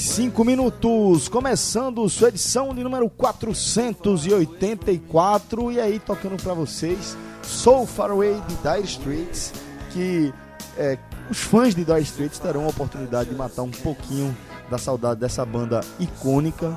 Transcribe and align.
45 0.00 0.44
minutos, 0.44 1.28
começando 1.28 2.08
sua 2.08 2.28
edição 2.28 2.74
de 2.74 2.82
número 2.82 3.10
484 3.10 5.72
e 5.72 5.78
aí 5.78 5.98
tocando 5.98 6.42
para 6.42 6.54
vocês 6.54 7.14
So 7.42 7.84
Far 7.84 8.10
Away 8.10 8.40
de 8.48 8.54
Dire 8.56 8.84
Straits, 8.84 9.52
que 9.92 10.32
é, 10.78 10.96
os 11.30 11.36
fãs 11.38 11.74
de 11.74 11.84
Dire 11.84 12.00
Straits 12.00 12.38
terão 12.38 12.64
a 12.64 12.68
oportunidade 12.68 13.28
de 13.30 13.36
matar 13.36 13.62
um 13.62 13.70
pouquinho 13.70 14.34
da 14.70 14.78
saudade 14.78 15.20
dessa 15.20 15.44
banda 15.44 15.82
icônica 15.98 16.74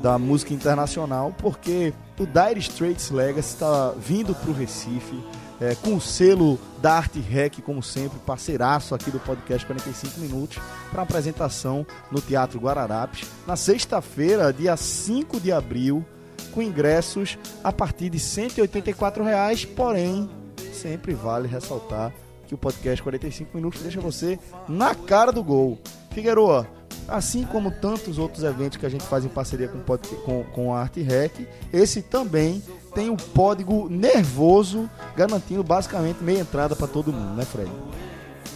da 0.00 0.16
música 0.18 0.54
internacional, 0.54 1.34
porque 1.38 1.92
o 2.18 2.26
Dire 2.26 2.60
Straits 2.60 3.10
Legacy 3.10 3.54
está 3.54 3.92
vindo 3.98 4.32
para 4.34 4.50
o 4.50 4.54
Recife 4.54 5.20
é, 5.60 5.74
com 5.74 5.94
o 5.94 6.00
selo 6.00 6.58
da 6.80 6.94
Arte 6.94 7.20
Rec, 7.20 7.60
como 7.60 7.82
sempre, 7.82 8.18
parceiraço 8.20 8.94
aqui 8.94 9.10
do 9.10 9.20
podcast 9.20 9.66
45 9.66 10.20
Minutos, 10.20 10.58
para 10.90 11.02
apresentação 11.02 11.86
no 12.10 12.20
Teatro 12.20 12.58
Guararapes, 12.58 13.28
na 13.46 13.56
sexta-feira, 13.56 14.52
dia 14.52 14.76
5 14.76 15.38
de 15.38 15.52
abril, 15.52 16.04
com 16.52 16.62
ingressos 16.62 17.38
a 17.62 17.70
partir 17.70 18.08
de 18.08 18.18
184 18.18 19.22
reais, 19.22 19.64
porém, 19.64 20.28
sempre 20.72 21.12
vale 21.12 21.46
ressaltar 21.46 22.12
que 22.46 22.54
o 22.54 22.58
podcast 22.58 23.02
45 23.02 23.56
Minutos 23.56 23.82
deixa 23.82 24.00
você 24.00 24.38
na 24.68 24.94
cara 24.94 25.30
do 25.30 25.44
gol. 25.44 25.78
Figueroa, 26.10 26.66
assim 27.08 27.44
como 27.44 27.70
tantos 27.70 28.18
outros 28.18 28.44
eventos 28.44 28.78
que 28.78 28.86
a 28.86 28.88
gente 28.88 29.04
faz 29.04 29.24
em 29.24 29.28
parceria 29.28 29.68
com, 29.68 29.80
com, 30.24 30.44
com 30.44 30.74
a 30.74 30.80
Arte 30.80 31.02
Rec, 31.02 31.46
esse 31.72 32.02
também 32.02 32.62
tem 32.94 33.10
o 33.10 33.16
código 33.16 33.88
nervoso, 33.88 34.88
garantindo 35.16 35.62
basicamente 35.62 36.22
meia 36.22 36.40
entrada 36.40 36.74
para 36.74 36.86
todo 36.86 37.12
mundo, 37.12 37.36
né, 37.36 37.44
Fred? 37.44 37.70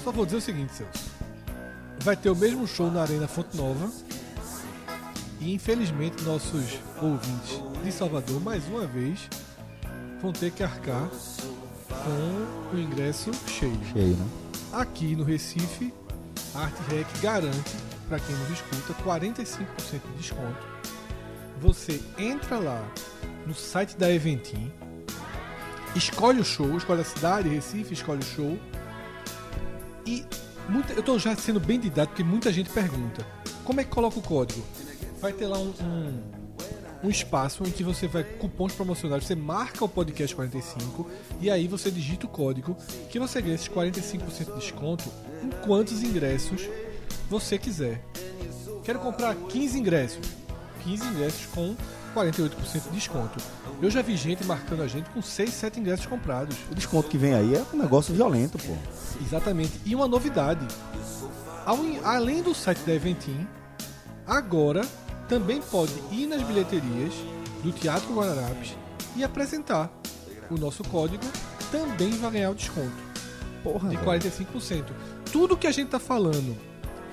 Só 0.02 0.10
vou 0.10 0.24
dizer 0.24 0.38
o 0.38 0.40
seguinte, 0.40 0.74
Celso. 0.74 1.10
Vai 2.00 2.16
ter 2.16 2.30
o 2.30 2.36
mesmo 2.36 2.66
show 2.66 2.90
na 2.90 3.02
Arena 3.02 3.26
Fonte 3.26 3.56
Nova. 3.56 3.90
E 5.40 5.54
infelizmente 5.54 6.22
nossos 6.22 6.78
ouvintes 7.00 7.60
de 7.82 7.92
Salvador, 7.92 8.40
mais 8.40 8.66
uma 8.68 8.86
vez, 8.86 9.28
vão 10.20 10.32
ter 10.32 10.50
que 10.50 10.62
arcar 10.62 11.08
com 11.88 12.76
o 12.76 12.78
ingresso 12.78 13.30
cheio. 13.46 13.78
Cheio, 13.92 14.16
né? 14.16 14.26
Aqui 14.72 15.14
no 15.14 15.24
Recife, 15.24 15.92
a 16.54 16.60
Arte 16.60 16.82
Rec 16.90 17.06
garante, 17.20 17.76
para 18.08 18.18
quem 18.18 18.34
nos 18.36 18.50
escuta, 18.50 18.94
45% 19.02 19.66
de 19.90 20.18
desconto. 20.18 20.66
Você 21.60 22.00
entra 22.18 22.58
lá 22.58 22.84
no 23.46 23.54
site 23.54 23.96
da 23.96 24.10
Eventim, 24.12 24.70
escolhe 25.94 26.40
o 26.40 26.44
show, 26.44 26.76
escolhe 26.76 27.00
a 27.00 27.04
cidade, 27.04 27.48
Recife, 27.48 27.94
escolhe 27.94 28.20
o 28.20 28.24
show. 28.24 28.58
E 30.06 30.24
muita, 30.68 30.92
eu 30.92 31.00
estou 31.00 31.18
já 31.18 31.34
sendo 31.36 31.60
bem 31.60 31.78
didático 31.78 32.14
porque 32.16 32.24
muita 32.24 32.52
gente 32.52 32.70
pergunta: 32.70 33.26
como 33.64 33.80
é 33.80 33.84
que 33.84 33.90
coloca 33.90 34.18
o 34.18 34.22
código? 34.22 34.62
Vai 35.20 35.32
ter 35.32 35.46
lá 35.46 35.58
um, 35.58 35.72
um, 35.80 36.22
um 37.04 37.10
espaço 37.10 37.64
em 37.64 37.70
que 37.70 37.82
você 37.82 38.06
vai 38.06 38.24
cupons 38.24 38.74
promocionais, 38.74 39.24
você 39.24 39.34
marca 39.34 39.84
o 39.84 39.88
podcast 39.88 40.34
45 40.34 41.10
e 41.40 41.50
aí 41.50 41.66
você 41.66 41.90
digita 41.90 42.26
o 42.26 42.28
código 42.28 42.76
que 43.08 43.18
você 43.18 43.40
ganha 43.40 43.54
esses 43.54 43.68
45% 43.68 44.52
de 44.52 44.60
desconto 44.60 45.10
em 45.42 45.50
quantos 45.66 46.02
ingressos 46.02 46.68
você 47.28 47.58
quiser. 47.58 48.04
Quero 48.84 48.98
comprar 48.98 49.34
15 49.34 49.78
ingressos. 49.78 50.26
15 50.82 51.06
ingressos 51.06 51.46
com 51.46 51.74
48% 52.14 52.82
de 52.84 52.90
desconto. 52.90 53.38
Eu 53.80 53.90
já 53.90 54.02
vi 54.02 54.16
gente 54.16 54.44
marcando 54.44 54.82
a 54.82 54.86
gente 54.86 55.08
com 55.10 55.22
6, 55.22 55.50
7 55.50 55.80
ingressos 55.80 56.06
comprados. 56.06 56.56
O 56.70 56.74
desconto 56.74 57.08
que 57.08 57.18
vem 57.18 57.34
aí 57.34 57.54
é 57.54 57.64
um 57.72 57.78
negócio 57.78 58.14
violento, 58.14 58.58
pô. 58.58 58.74
Exatamente. 59.24 59.72
E 59.84 59.94
uma 59.94 60.06
novidade. 60.06 60.66
Além 62.04 62.42
do 62.42 62.54
site 62.54 62.80
da 62.80 62.94
Eventim, 62.94 63.46
agora 64.26 64.82
também 65.28 65.60
pode 65.62 65.94
ir 66.12 66.26
nas 66.26 66.42
bilheterias 66.42 67.14
do 67.62 67.72
Teatro 67.72 68.14
Guararapes 68.14 68.76
e 69.16 69.24
apresentar 69.24 69.90
o 70.50 70.58
nosso 70.58 70.84
código, 70.84 71.24
também 71.70 72.10
vai 72.18 72.30
ganhar 72.32 72.50
o 72.50 72.54
desconto 72.54 72.92
Porra, 73.62 73.88
de 73.88 73.96
45%. 73.96 74.84
Tudo 75.32 75.56
que 75.56 75.66
a 75.66 75.72
gente 75.72 75.88
tá 75.88 75.98
falando 75.98 76.54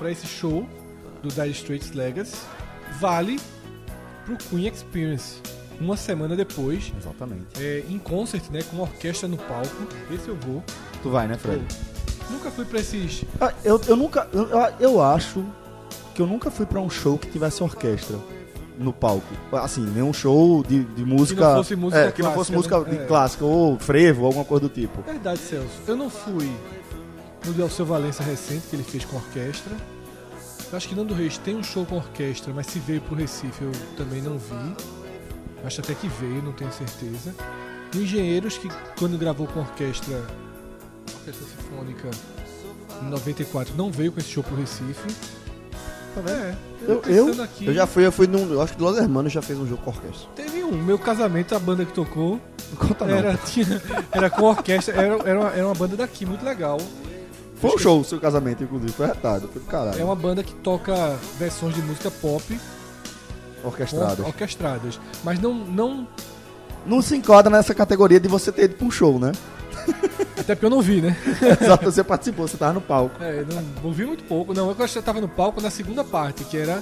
para 0.02 0.10
esse 0.10 0.26
show 0.26 0.68
do 1.22 1.30
Dire 1.30 1.52
Straits 1.52 1.92
Legacy 1.92 2.36
vale 3.00 3.40
pro 4.26 4.36
Queen 4.36 4.68
Experience. 4.68 5.40
Uma 5.80 5.96
semana 5.96 6.36
depois. 6.36 6.92
Exatamente. 6.98 7.46
É, 7.60 7.84
em 7.88 8.00
concert, 8.00 8.44
né? 8.50 8.64
Com 8.64 8.80
orquestra 8.80 9.28
no 9.28 9.38
palco. 9.38 9.88
Esse 10.12 10.28
eu 10.28 10.36
vou. 10.36 10.64
Tu 11.04 11.10
vai, 11.10 11.28
né, 11.28 11.38
Fred? 11.38 11.64
Eu 12.26 12.32
nunca 12.32 12.50
fui 12.50 12.66
pra 12.66 12.80
esses. 12.80 13.26
Ah, 13.40 13.54
eu, 13.64 13.80
eu 13.88 13.96
nunca. 13.96 14.28
Eu, 14.34 14.48
eu 14.80 15.02
acho 15.04 15.46
que 16.16 16.22
eu 16.22 16.28
nunca 16.28 16.50
fui 16.50 16.66
pra 16.66 16.80
um 16.80 16.90
show 16.90 17.18
que 17.18 17.28
tivesse 17.28 17.62
orquestra 17.62 18.18
no 18.80 18.92
palco. 18.92 19.28
Assim, 19.52 19.82
nenhum 19.82 20.14
show 20.14 20.64
de, 20.64 20.84
de 20.84 21.06
música. 21.06 21.42
Que 21.42 21.48
não 21.48 21.56
fosse 21.56 21.76
música 21.76 22.02
é, 22.02 22.12
que 22.12 22.24
não 22.24 22.34
fosse 22.34 22.52
música 22.52 22.80
né? 22.80 23.06
clássica 23.08 23.46
ou 23.46 23.78
frevo, 23.78 24.26
alguma 24.26 24.46
coisa 24.46 24.68
do 24.68 24.70
tipo. 24.70 25.02
Verdade, 25.04 25.40
Celso. 25.40 25.82
Eu 25.88 25.96
não 25.96 26.10
fui 26.10 26.50
no 27.46 27.64
Alceu 27.64 27.86
Valença 27.86 28.24
recente, 28.24 28.68
que 28.70 28.76
ele 28.76 28.84
fez 28.84 29.06
com 29.06 29.18
orquestra. 29.18 29.76
Eu 30.72 30.78
acho 30.78 30.88
que 30.88 30.96
Nando 30.96 31.14
Reis 31.14 31.38
tem 31.38 31.56
um 31.56 31.64
show 31.64 31.86
com 31.86 31.98
orquestra, 31.98 32.54
mas 32.54 32.68
se 32.68 32.80
veio 32.80 33.02
pro 33.02 33.16
Recife 33.16 33.64
eu 33.64 33.72
também 33.98 34.22
não 34.22 34.38
vi. 34.38 34.76
Acho 35.66 35.82
até 35.82 35.94
que 35.94 36.08
veio, 36.08 36.42
não 36.42 36.54
tenho 36.54 36.72
certeza. 36.72 37.36
E 37.94 37.98
Engenheiros, 37.98 38.58
que 38.58 38.70
quando 38.98 39.18
gravou 39.18 39.48
com 39.48 39.60
orquestra, 39.60 40.16
orquestra 41.14 41.46
sinfônica 41.46 42.10
em 43.04 43.10
94, 43.10 43.76
não 43.76 43.92
veio 43.92 44.12
com 44.12 44.20
esse 44.20 44.30
show 44.30 44.44
pro 44.44 44.56
Recife. 44.56 45.08
Tá 46.16 46.22
vendo? 46.22 46.38
É, 46.38 46.56
eu, 46.88 47.02
eu, 47.06 47.44
aqui, 47.44 47.68
eu 47.68 47.74
já 47.74 47.86
fui, 47.86 48.06
eu 48.06 48.12
fui 48.12 48.28
num, 48.28 48.52
eu 48.52 48.62
acho 48.62 48.74
que 48.74 48.80
do 48.80 48.86
Los 48.86 48.98
Hermanos 48.98 49.32
já 49.32 49.42
fez 49.42 49.60
um 49.60 49.68
jogo 49.68 49.82
com 49.82 49.92
orquestra. 49.92 50.30
Teve 50.36 50.64
um, 50.64 50.72
meu 50.72 50.98
casamento, 50.98 51.54
a 51.54 51.60
banda 51.60 51.86
que 51.86 51.94
tocou. 51.94 52.40
Conta 52.78 53.06
era, 53.06 53.36
tinha, 53.36 53.82
era 54.12 54.30
com 54.30 54.44
orquestra, 54.44 54.96
era, 54.96 55.30
era, 55.30 55.40
uma, 55.40 55.50
era 55.50 55.66
uma 55.66 55.76
banda 55.76 55.98
daqui, 55.98 56.26
muito 56.26 56.46
legal. 56.46 56.78
Foi 57.62 57.76
um 57.76 57.78
show 57.78 58.00
o 58.00 58.04
seu 58.04 58.20
casamento, 58.20 58.64
inclusive, 58.64 58.92
foi 58.92 59.06
retado, 59.06 59.48
foi 59.48 59.62
do 59.62 59.68
caralho. 59.68 60.02
É 60.02 60.04
uma 60.04 60.16
banda 60.16 60.44
que 60.44 60.54
toca 60.56 61.16
versões 61.38 61.76
de 61.76 61.82
música 61.84 62.10
pop 62.10 62.60
orquestradas. 63.64 64.26
Orquestradas. 64.26 65.00
Mas 65.24 65.40
não, 65.40 65.54
não. 65.54 66.08
Não 66.86 67.02
se 67.02 67.16
enquadra 67.16 67.56
nessa 67.56 67.76
categoria 67.76 68.20
de 68.20 68.28
você 68.28 68.52
ter 68.52 68.64
ido 68.64 68.76
pra 68.76 68.88
um 68.88 68.92
show, 68.92 69.20
né? 69.20 69.32
Até 70.40 70.56
porque 70.56 70.66
eu 70.66 70.72
não 70.72 70.82
vi, 70.82 71.00
né? 71.02 71.16
Exato, 71.62 71.86
você 71.86 72.04
participou, 72.04 72.48
você 72.48 72.58
tava 72.58 72.74
no 72.74 72.82
palco. 72.82 73.24
É, 73.24 73.46
não, 73.48 73.62
não 73.84 73.94
vi 73.94 74.06
muito 74.06 74.24
pouco. 74.24 74.54
Não, 74.54 74.76
eu 74.76 74.88
já 74.88 75.02
tava 75.02 75.22
no 75.22 75.28
palco 75.28 75.62
na 75.62 75.70
segunda 75.70 76.04
parte, 76.04 76.44
que 76.44 76.58
era 76.58 76.82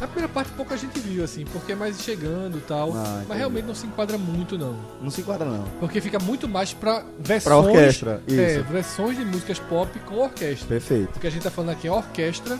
a 0.00 0.06
primeira 0.06 0.28
parte 0.28 0.52
pouca 0.52 0.76
gente 0.76 0.98
viu, 1.00 1.24
assim, 1.24 1.44
porque 1.52 1.72
é 1.72 1.74
mais 1.74 2.00
chegando 2.00 2.58
e 2.58 2.60
tal. 2.60 2.92
Ah, 2.94 3.22
mas 3.28 3.38
realmente 3.38 3.64
não 3.64 3.74
se 3.74 3.86
enquadra 3.86 4.16
muito, 4.16 4.56
não. 4.56 4.76
Não 5.00 5.10
se 5.10 5.20
enquadra, 5.20 5.48
não. 5.48 5.64
Porque 5.80 6.00
fica 6.00 6.18
muito 6.18 6.48
mais 6.48 6.72
pra 6.72 7.04
versões. 7.18 7.42
Pra 7.42 7.56
orquestra, 7.56 8.22
isso. 8.26 8.40
É, 8.40 8.58
versões 8.62 9.16
de 9.16 9.24
músicas 9.24 9.58
pop 9.58 9.98
com 10.00 10.16
orquestra. 10.16 10.68
Perfeito. 10.68 11.12
Porque 11.12 11.26
a 11.26 11.30
gente 11.30 11.42
tá 11.42 11.50
falando 11.50 11.70
aqui 11.70 11.88
é 11.88 11.92
orquestra 11.92 12.58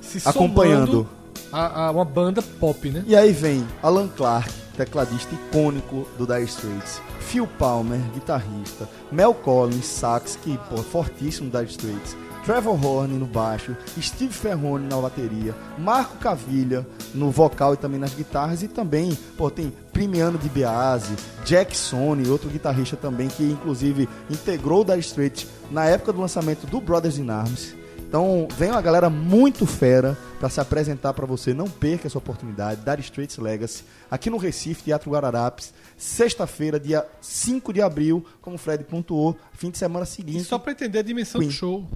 se 0.00 0.26
Acompanhando. 0.26 1.08
A, 1.52 1.86
a, 1.86 1.90
uma 1.90 2.04
banda 2.04 2.42
pop, 2.42 2.90
né? 2.90 3.02
E 3.06 3.16
aí 3.16 3.32
vem 3.32 3.66
Alan 3.82 4.08
Clark, 4.08 4.52
tecladista 4.76 5.34
icônico 5.34 6.06
do 6.18 6.26
Dire 6.26 6.44
Straits. 6.44 7.00
Phil 7.20 7.46
Palmer, 7.46 8.00
guitarrista. 8.14 8.88
Mel 9.10 9.34
Collins, 9.34 9.86
sax, 9.86 10.38
que, 10.42 10.58
pô, 10.68 10.76
fortíssimo 10.78 11.50
do 11.50 11.58
Dire 11.58 11.70
Straits. 11.70 12.16
Trevor 12.48 12.82
Horn 12.82 13.18
no 13.18 13.26
baixo, 13.26 13.76
Steve 14.00 14.32
Ferrone 14.32 14.88
na 14.88 14.96
bateria, 14.96 15.54
Marco 15.76 16.16
Cavilha 16.16 16.86
no 17.14 17.30
vocal 17.30 17.74
e 17.74 17.76
também 17.76 18.00
nas 18.00 18.14
guitarras 18.14 18.62
e 18.62 18.68
também, 18.68 19.14
pô, 19.36 19.50
tem 19.50 19.70
Primiano 19.92 20.38
de 20.38 20.48
Biase, 20.48 21.14
Jack 21.44 21.76
Sony, 21.76 22.26
outro 22.26 22.48
guitarrista 22.48 22.96
também 22.96 23.28
que 23.28 23.42
inclusive 23.42 24.08
integrou 24.30 24.82
da 24.82 24.96
Street 24.96 25.44
na 25.70 25.84
época 25.84 26.10
do 26.10 26.22
lançamento 26.22 26.66
do 26.66 26.80
Brothers 26.80 27.18
in 27.18 27.28
Arms. 27.28 27.76
Então, 27.98 28.48
vem 28.56 28.70
uma 28.70 28.80
galera 28.80 29.10
muito 29.10 29.66
fera 29.66 30.16
para 30.40 30.48
se 30.48 30.58
apresentar 30.58 31.12
para 31.12 31.26
você. 31.26 31.52
Não 31.52 31.68
perca 31.68 32.06
essa 32.06 32.16
oportunidade. 32.16 32.80
Dire 32.80 33.02
Straits 33.02 33.36
Legacy, 33.36 33.84
aqui 34.10 34.30
no 34.30 34.38
Recife, 34.38 34.84
Teatro 34.84 35.10
Guararapes, 35.10 35.74
sexta-feira, 35.98 36.80
dia 36.80 37.06
5 37.20 37.74
de 37.74 37.82
abril, 37.82 38.24
como 38.40 38.56
o 38.56 38.58
Fred 38.58 38.84
pontuou, 38.84 39.36
fim 39.52 39.68
de 39.68 39.76
semana 39.76 40.06
seguinte. 40.06 40.40
E 40.40 40.44
só 40.44 40.58
para 40.58 40.72
entender 40.72 41.00
a 41.00 41.02
dimensão 41.02 41.38
Queen. 41.38 41.50
do 41.50 41.54
show 41.54 41.86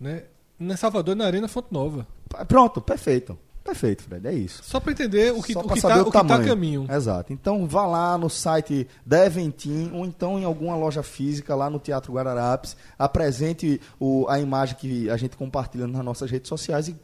né? 0.00 0.24
Na 0.58 0.76
Salvador, 0.76 1.14
na 1.14 1.26
Arena 1.26 1.48
Fonte 1.48 1.68
Nova. 1.70 2.06
Pronto, 2.46 2.80
perfeito. 2.80 3.38
Perfeito, 3.62 4.02
Fred, 4.02 4.26
é 4.26 4.32
isso. 4.32 4.62
Só 4.64 4.80
para 4.80 4.92
entender 4.92 5.32
o 5.32 5.42
que, 5.42 5.56
o 5.56 5.62
que, 5.62 5.80
tá, 5.80 5.98
o, 5.98 6.08
o 6.08 6.10
que 6.10 6.24
tá 6.24 6.36
a 6.36 6.44
caminho. 6.44 6.86
Exato. 6.90 7.32
Então 7.32 7.66
vá 7.66 7.86
lá 7.86 8.16
no 8.16 8.30
site 8.30 8.88
da 9.04 9.24
Eventim 9.24 9.90
ou 9.92 10.06
então 10.06 10.38
em 10.38 10.44
alguma 10.44 10.74
loja 10.74 11.02
física 11.02 11.54
lá 11.54 11.68
no 11.68 11.78
Teatro 11.78 12.12
Guararapes, 12.12 12.76
apresente 12.98 13.80
o, 13.98 14.26
a 14.28 14.40
imagem 14.40 14.76
que 14.76 15.10
a 15.10 15.16
gente 15.16 15.36
compartilha 15.36 15.86
nas 15.86 16.04
nossas 16.04 16.30
redes 16.30 16.48
sociais 16.48 16.88
e, 16.88 16.96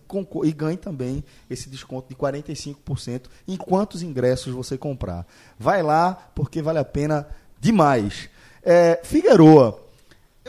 e 0.44 0.52
ganhe 0.52 0.78
também 0.78 1.22
esse 1.48 1.68
desconto 1.68 2.08
de 2.08 2.16
45% 2.16 3.26
em 3.46 3.56
quantos 3.56 4.02
ingressos 4.02 4.52
você 4.52 4.78
comprar. 4.78 5.26
Vai 5.58 5.82
lá 5.82 6.30
porque 6.34 6.62
vale 6.62 6.78
a 6.78 6.84
pena 6.84 7.28
demais. 7.60 8.30
É, 8.62 9.00
Figueroa, 9.04 9.85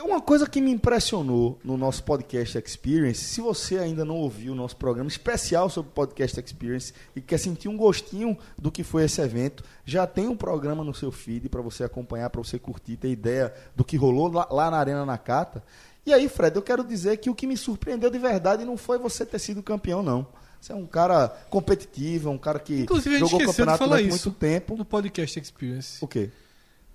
uma 0.02 0.20
coisa 0.20 0.48
que 0.48 0.60
me 0.60 0.70
impressionou 0.70 1.58
no 1.64 1.76
nosso 1.76 2.04
podcast 2.04 2.56
Experience, 2.56 3.20
se 3.20 3.40
você 3.40 3.78
ainda 3.78 4.04
não 4.04 4.16
ouviu 4.16 4.52
o 4.52 4.54
nosso 4.54 4.76
programa 4.76 5.08
especial 5.08 5.68
sobre 5.68 5.90
podcast 5.90 6.38
Experience 6.38 6.92
e 7.16 7.20
quer 7.20 7.38
sentir 7.38 7.68
um 7.68 7.76
gostinho 7.76 8.38
do 8.56 8.70
que 8.70 8.84
foi 8.84 9.04
esse 9.04 9.20
evento, 9.20 9.64
já 9.84 10.06
tem 10.06 10.28
um 10.28 10.36
programa 10.36 10.84
no 10.84 10.94
seu 10.94 11.10
feed 11.10 11.48
para 11.48 11.60
você 11.60 11.82
acompanhar, 11.82 12.30
para 12.30 12.40
você 12.40 12.60
curtir, 12.60 12.96
ter 12.96 13.10
ideia 13.10 13.52
do 13.74 13.84
que 13.84 13.96
rolou 13.96 14.30
lá, 14.30 14.46
lá 14.50 14.70
na 14.70 14.78
Arena 14.78 15.04
Nakata. 15.04 15.64
E 16.06 16.12
aí, 16.12 16.28
Fred, 16.28 16.54
eu 16.54 16.62
quero 16.62 16.84
dizer 16.84 17.16
que 17.16 17.28
o 17.28 17.34
que 17.34 17.46
me 17.46 17.56
surpreendeu 17.56 18.08
de 18.08 18.18
verdade 18.18 18.64
não 18.64 18.76
foi 18.76 18.98
você 18.98 19.26
ter 19.26 19.40
sido 19.40 19.64
campeão, 19.64 20.00
não. 20.00 20.26
Você 20.60 20.72
é 20.72 20.76
um 20.76 20.86
cara 20.86 21.28
competitivo, 21.50 22.28
é 22.28 22.32
um 22.32 22.38
cara 22.38 22.58
que 22.58 22.82
Inclusive, 22.82 23.18
jogou 23.18 23.40
campeonato 23.44 23.84
durante 23.84 24.08
isso. 24.08 24.28
muito 24.28 24.38
tempo. 24.38 24.76
No 24.76 24.84
podcast 24.84 25.40
Experience. 25.40 25.98
O 26.00 26.06
quê? 26.06 26.30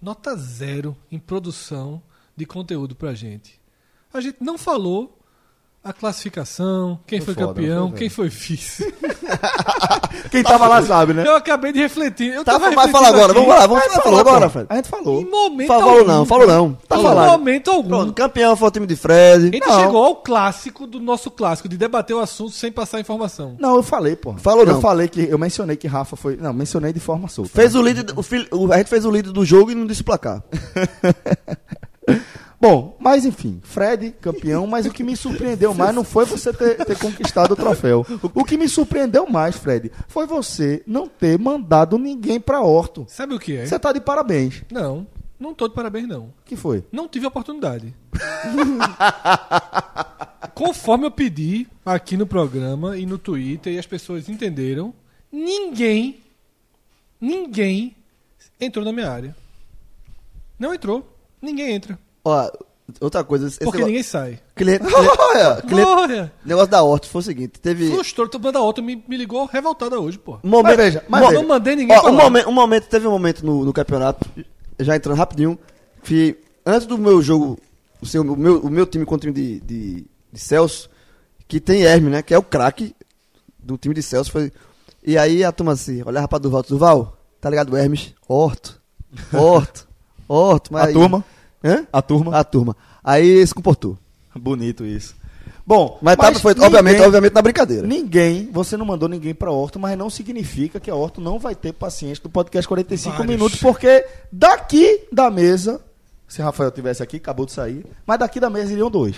Nota 0.02 0.36
zero 0.36 0.96
em 1.12 1.20
produção 1.20 2.02
de 2.36 2.46
conteúdo 2.46 2.96
pra 2.96 3.14
gente. 3.14 3.60
A 4.14 4.20
gente 4.22 4.38
não 4.42 4.58
falou 4.58 5.18
a 5.84 5.92
classificação, 5.92 6.98
quem 7.06 7.20
Foi 7.20 7.34
foi, 7.34 7.44
foda, 7.44 7.48
campeão, 7.60 7.90
foi, 7.90 7.98
quem 8.00 8.10
foi 8.10 8.30
vice. 8.30 8.94
Quem 10.32 10.44
tava 10.44 10.68
lá 10.68 10.82
sabe, 10.82 11.14
né? 11.14 11.26
Eu 11.28 11.36
acabei 11.36 11.72
de 11.74 11.80
refletir. 11.80 12.32
Eu 12.34 12.44
Tá, 12.46 12.54
tava 12.54 12.66
vai 12.66 12.86
refletindo 12.86 12.98
falar 12.98 13.08
agora, 13.10 13.26
aqui. 13.32 13.34
vamos 13.34 13.50
lá, 13.50 13.68
vamos 13.68 13.84
falar 13.84 14.02
falou 14.04 14.20
agora. 14.20 14.50
Fred. 14.50 14.68
A 14.70 14.76
gente 14.76 14.88
falou. 14.88 15.22
Em 15.22 15.26
momento 15.30 15.68
Falou 15.68 15.90
algum. 15.90 16.04
não, 16.06 16.26
falou 16.26 16.48
não. 16.48 16.74
Tá 16.88 16.98
em 17.00 17.02
falado. 17.04 17.32
momento 17.32 17.72
algum. 17.72 17.90
Pronto, 17.90 18.14
campeão 18.14 18.56
foi 18.56 18.68
o 18.68 18.72
time 18.72 18.86
de 18.88 18.96
Fred. 18.96 19.48
A 19.48 19.52
gente 19.52 19.68
Não. 19.68 19.80
chegou 19.82 20.04
ao 20.06 20.16
clássico 20.18 20.86
do 20.88 21.00
nosso 21.00 21.30
clássico, 21.32 21.68
de 21.68 21.78
debater 21.78 22.16
o 22.16 22.20
assunto 22.20 22.52
sem 22.52 22.72
passar 22.72 23.00
informação. 23.00 23.56
Não, 23.60 23.76
eu 23.76 23.84
falei, 23.84 24.16
pô. 24.16 24.34
Falou 24.38 24.62
eu 24.66 24.74
não. 24.74 24.82
falei 24.82 25.08
que 25.08 25.22
eu 25.28 25.38
mencionei 25.38 25.76
que 25.76 25.88
Rafa 25.88 26.16
foi, 26.16 26.38
não, 26.38 26.54
mencionei 26.54 26.94
de 26.94 27.00
forma 27.00 27.28
solta. 27.28 27.52
Fez 27.52 27.76
o 27.76 27.82
líder, 27.82 28.06
o 28.16 28.22
fil- 28.24 28.48
o- 28.52 28.72
a 28.72 28.78
gente 28.78 28.90
fez 28.90 29.04
o 29.06 29.12
líder 29.12 29.32
do 29.32 29.44
jogo 29.44 29.72
e 29.72 29.76
não 29.76 29.86
disse 29.86 30.02
o 30.02 30.06
placar. 30.06 30.44
Bom, 32.64 32.96
mas 32.98 33.26
enfim, 33.26 33.60
Fred 33.62 34.12
campeão, 34.22 34.66
mas 34.66 34.86
o 34.86 34.92
que 34.92 35.04
me 35.04 35.18
surpreendeu 35.18 35.74
mais 35.76 35.94
não 35.94 36.06
foi 36.06 36.24
você 36.24 36.54
ter, 36.54 36.78
ter 36.86 36.98
conquistado 36.98 37.52
o 37.52 37.58
troféu. 37.58 38.06
O 38.34 38.46
que 38.46 38.58
me 38.58 38.70
surpreendeu 38.70 39.28
mais, 39.28 39.58
Fred, 39.58 39.92
foi 40.08 40.26
você 40.26 40.82
não 40.88 41.06
ter 41.06 41.38
mandado 41.38 41.98
ninguém 41.98 42.40
pra 42.40 42.62
Horto. 42.62 43.06
Sabe 43.10 43.34
o 43.34 43.40
que 43.40 43.58
é? 43.58 43.66
Você 43.66 43.78
tá 43.78 43.92
de 43.92 44.00
parabéns. 44.00 44.64
Não, 44.72 45.06
não 45.38 45.54
tô 45.54 45.68
de 45.68 45.76
parabéns, 45.76 46.08
não. 46.08 46.28
O 46.28 46.34
que 46.46 46.56
foi? 46.56 46.86
Não 46.90 47.06
tive 47.06 47.28
oportunidade. 47.28 47.94
Conforme 50.56 51.06
eu 51.06 51.12
pedi 51.12 51.68
aqui 51.86 52.16
no 52.16 52.26
programa 52.26 52.98
e 52.98 53.06
no 53.06 53.18
Twitter 53.18 53.74
e 53.74 53.78
as 53.78 53.86
pessoas 53.86 54.30
entenderam, 54.30 54.94
ninguém, 55.30 56.22
ninguém 57.20 57.94
entrou 58.58 58.86
na 58.86 58.94
minha 58.94 59.12
área. 59.12 59.36
Não 60.58 60.74
entrou. 60.74 61.13
Ninguém 61.44 61.74
entra. 61.74 62.00
Ó, 62.24 62.50
outra 63.02 63.24
coisa. 63.24 63.48
Porque 63.50 63.66
negócio- 63.66 63.86
ninguém 63.86 64.04
sai. 64.04 64.40
cliente, 64.56 64.86
cliente, 64.88 65.62
cliente- 65.68 65.68
Glória! 65.86 66.34
negócio 66.46 66.70
da 66.72 66.82
Horta 66.82 67.08
foi 67.08 67.20
o 67.20 67.24
seguinte: 67.24 67.60
teve. 67.60 67.90
Frustrou, 67.92 68.28
tô 68.30 68.40
banda 68.40 68.60
outra 68.62 68.84
me, 68.84 69.04
me 69.08 69.18
ligou 69.18 69.46
revoltada 69.46 70.00
hoje, 70.00 70.18
pô. 70.18 70.40
Momento, 70.42 70.64
Mas 70.68 70.78
veja, 70.78 71.06
mas 71.10 71.22
veja. 71.28 71.34
Não 71.42 71.48
mandei 71.48 71.76
ninguém 71.76 71.98
Ó, 71.98 72.10
um, 72.10 72.14
momento, 72.14 72.50
um 72.50 72.54
momento, 72.54 72.88
teve 72.88 73.08
um 73.08 73.12
momento 73.12 73.46
no, 73.46 73.66
no 73.66 73.74
campeonato, 73.74 74.28
já 74.80 74.96
entrando 74.96 75.18
rapidinho, 75.18 75.60
que 76.04 76.38
antes 76.66 76.88
do 76.88 76.98
meu 76.98 77.22
jogo, 77.22 77.60
o, 78.02 78.06
seu, 78.06 78.22
o, 78.22 78.38
meu, 78.38 78.60
o 78.62 78.70
meu 78.70 78.86
time 78.86 79.06
contra 79.06 79.30
o 79.30 79.34
time 79.34 79.60
de, 79.60 79.60
de, 79.66 80.06
de 80.32 80.40
Celso, 80.40 80.90
que 81.48 81.60
tem 81.60 81.82
Hermes, 81.84 82.10
né? 82.12 82.22
Que 82.22 82.34
é 82.34 82.38
o 82.38 82.44
craque 82.44 82.96
do 83.60 83.78
time 83.78 83.94
de 83.94 84.02
Celso. 84.02 84.32
Foi, 84.32 84.50
e 85.06 85.18
aí 85.18 85.44
a 85.44 85.52
turma 85.52 85.74
assim, 85.74 86.02
olhava 86.06 86.28
pra 86.30 86.38
Duval, 86.40 86.64
Duval, 86.64 87.18
tá 87.42 87.50
ligado, 87.50 87.76
Hermes? 87.76 88.14
Horto, 88.28 88.82
Horto, 89.34 89.88
Horto. 90.28 90.72
Mas 90.74 90.84
A 90.84 90.86
aí- 90.88 90.94
turma? 90.94 91.24
Hã? 91.64 91.86
A 91.92 92.02
turma? 92.02 92.38
A 92.38 92.44
turma. 92.44 92.76
Aí 93.04 93.46
se 93.46 93.54
comportou. 93.54 93.98
Bonito 94.36 94.86
isso. 94.86 95.16
Bom, 95.66 95.98
Mas, 96.02 96.18
tá, 96.18 96.34
foi, 96.36 96.54
ninguém- 96.54 96.66
obviamente, 96.68 97.02
obviamente, 97.02 97.34
na 97.34 97.42
brincadeira. 97.42 97.88
Ninguém, 97.88 98.50
você 98.52 98.76
não 98.76 98.86
mandou 98.86 99.08
ninguém 99.08 99.34
pra 99.34 99.50
Horto, 99.50 99.80
mas 99.80 99.98
não 99.98 100.10
significa 100.10 100.78
que 100.80 100.92
a 100.92 100.96
Horto 100.96 101.22
não 101.22 101.40
vai 101.40 101.56
ter 101.56 101.72
paciência 101.72 102.22
do 102.22 102.30
podcast 102.30 102.68
45 102.68 103.16
Vários. 103.18 103.34
minutos, 103.34 103.60
porque 103.62 104.06
daqui 104.30 105.06
da 105.10 105.32
mesa, 105.32 105.80
se 106.28 106.42
Rafael 106.42 106.70
tivesse 106.70 107.02
aqui, 107.02 107.16
acabou 107.18 107.46
de 107.46 107.54
sair, 107.54 107.86
mas 108.06 108.20
daqui 108.20 108.42
da 108.42 108.50
mesa 108.50 108.74
iriam 108.74 108.92
dois. 108.92 109.16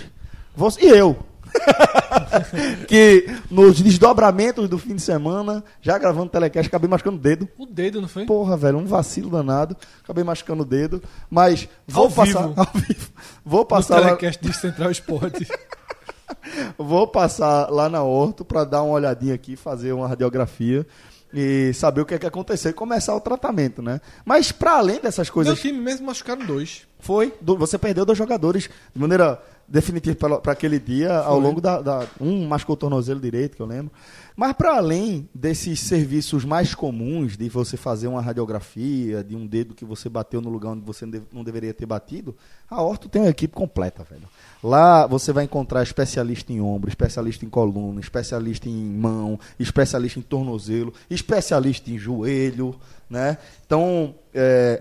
Você 0.54 0.82
e 0.82 0.88
eu. 0.88 1.16
que 2.88 3.26
nos 3.50 3.80
desdobramentos 3.80 4.68
do 4.68 4.78
fim 4.78 4.94
de 4.96 5.02
semana, 5.02 5.62
já 5.80 5.98
gravando 5.98 6.30
telecast, 6.30 6.68
acabei 6.68 6.88
machucando 6.88 7.16
o 7.16 7.20
dedo. 7.20 7.48
O 7.58 7.66
dedo, 7.66 8.00
não 8.00 8.08
foi? 8.08 8.24
Porra, 8.26 8.56
velho, 8.56 8.78
um 8.78 8.86
vacilo 8.86 9.30
danado. 9.30 9.76
Acabei 10.02 10.24
machucando 10.24 10.62
o 10.62 10.66
dedo. 10.66 11.02
Mas 11.30 11.68
vou 11.86 12.04
Ao 12.04 12.10
passar. 12.10 12.48
vivo. 12.48 12.60
Ao 12.60 12.68
vivo. 12.74 13.10
Vou 13.44 13.60
no 13.60 13.66
passar 13.66 13.96
lá, 14.00 14.06
telecast 14.08 14.42
de 14.44 14.52
Central 14.52 14.90
Esporte. 14.90 15.46
vou 16.76 17.06
passar 17.06 17.70
lá 17.70 17.88
na 17.88 18.02
Horto 18.02 18.44
pra 18.44 18.64
dar 18.64 18.82
uma 18.82 18.94
olhadinha 18.94 19.34
aqui, 19.34 19.56
fazer 19.56 19.92
uma 19.92 20.08
radiografia 20.08 20.86
e 21.32 21.72
saber 21.74 22.00
o 22.00 22.06
que 22.06 22.14
é 22.14 22.18
que 22.18 22.26
aconteceu 22.26 22.70
e 22.70 22.74
começar 22.74 23.14
o 23.14 23.20
tratamento, 23.20 23.82
né? 23.82 24.00
Mas 24.24 24.52
pra 24.52 24.78
além 24.78 25.00
dessas 25.00 25.26
Meu 25.28 25.34
coisas, 25.34 25.58
time 25.60 25.78
mesmo 25.78 26.06
machucaram 26.06 26.44
dois. 26.46 26.82
foi, 27.00 27.34
do- 27.40 27.56
você 27.58 27.76
perdeu 27.76 28.04
dois 28.06 28.16
jogadores 28.16 28.70
de 28.94 29.00
maneira 29.00 29.40
definitiva 29.68 30.38
para 30.40 30.52
aquele 30.52 30.78
dia, 30.78 31.18
ao 31.18 31.34
Foi. 31.34 31.42
longo 31.42 31.60
da, 31.60 31.80
da- 31.80 32.06
Um 32.20 32.46
machucou 32.46 32.74
o 32.74 32.76
tornozelo 32.76 33.20
direito, 33.20 33.56
que 33.56 33.62
eu 33.62 33.66
lembro. 33.66 33.90
Mas 34.36 34.52
para 34.52 34.76
além 34.76 35.28
desses 35.34 35.80
serviços 35.80 36.44
mais 36.44 36.74
comuns, 36.74 37.36
de 37.36 37.48
você 37.48 37.76
fazer 37.76 38.06
uma 38.06 38.20
radiografia, 38.20 39.24
de 39.24 39.34
um 39.34 39.46
dedo 39.46 39.74
que 39.74 39.84
você 39.84 40.08
bateu 40.10 40.40
no 40.42 40.50
lugar 40.50 40.72
onde 40.72 40.84
você 40.84 41.06
não 41.32 41.42
deveria 41.42 41.72
ter 41.72 41.86
batido, 41.86 42.36
a 42.68 42.82
Orto 42.82 43.08
tem 43.08 43.22
uma 43.22 43.30
equipe 43.30 43.54
completa, 43.54 44.04
velho. 44.04 44.28
Lá 44.62 45.06
você 45.06 45.32
vai 45.32 45.44
encontrar 45.44 45.82
especialista 45.82 46.52
em 46.52 46.60
ombro, 46.60 46.88
especialista 46.88 47.44
em 47.46 47.48
coluna, 47.48 47.98
especialista 48.00 48.68
em 48.68 48.84
mão, 48.84 49.38
especialista 49.58 50.18
em 50.18 50.22
tornozelo, 50.22 50.92
especialista 51.08 51.90
em 51.90 51.96
joelho, 51.98 52.74
né? 53.08 53.38
Então, 53.64 54.14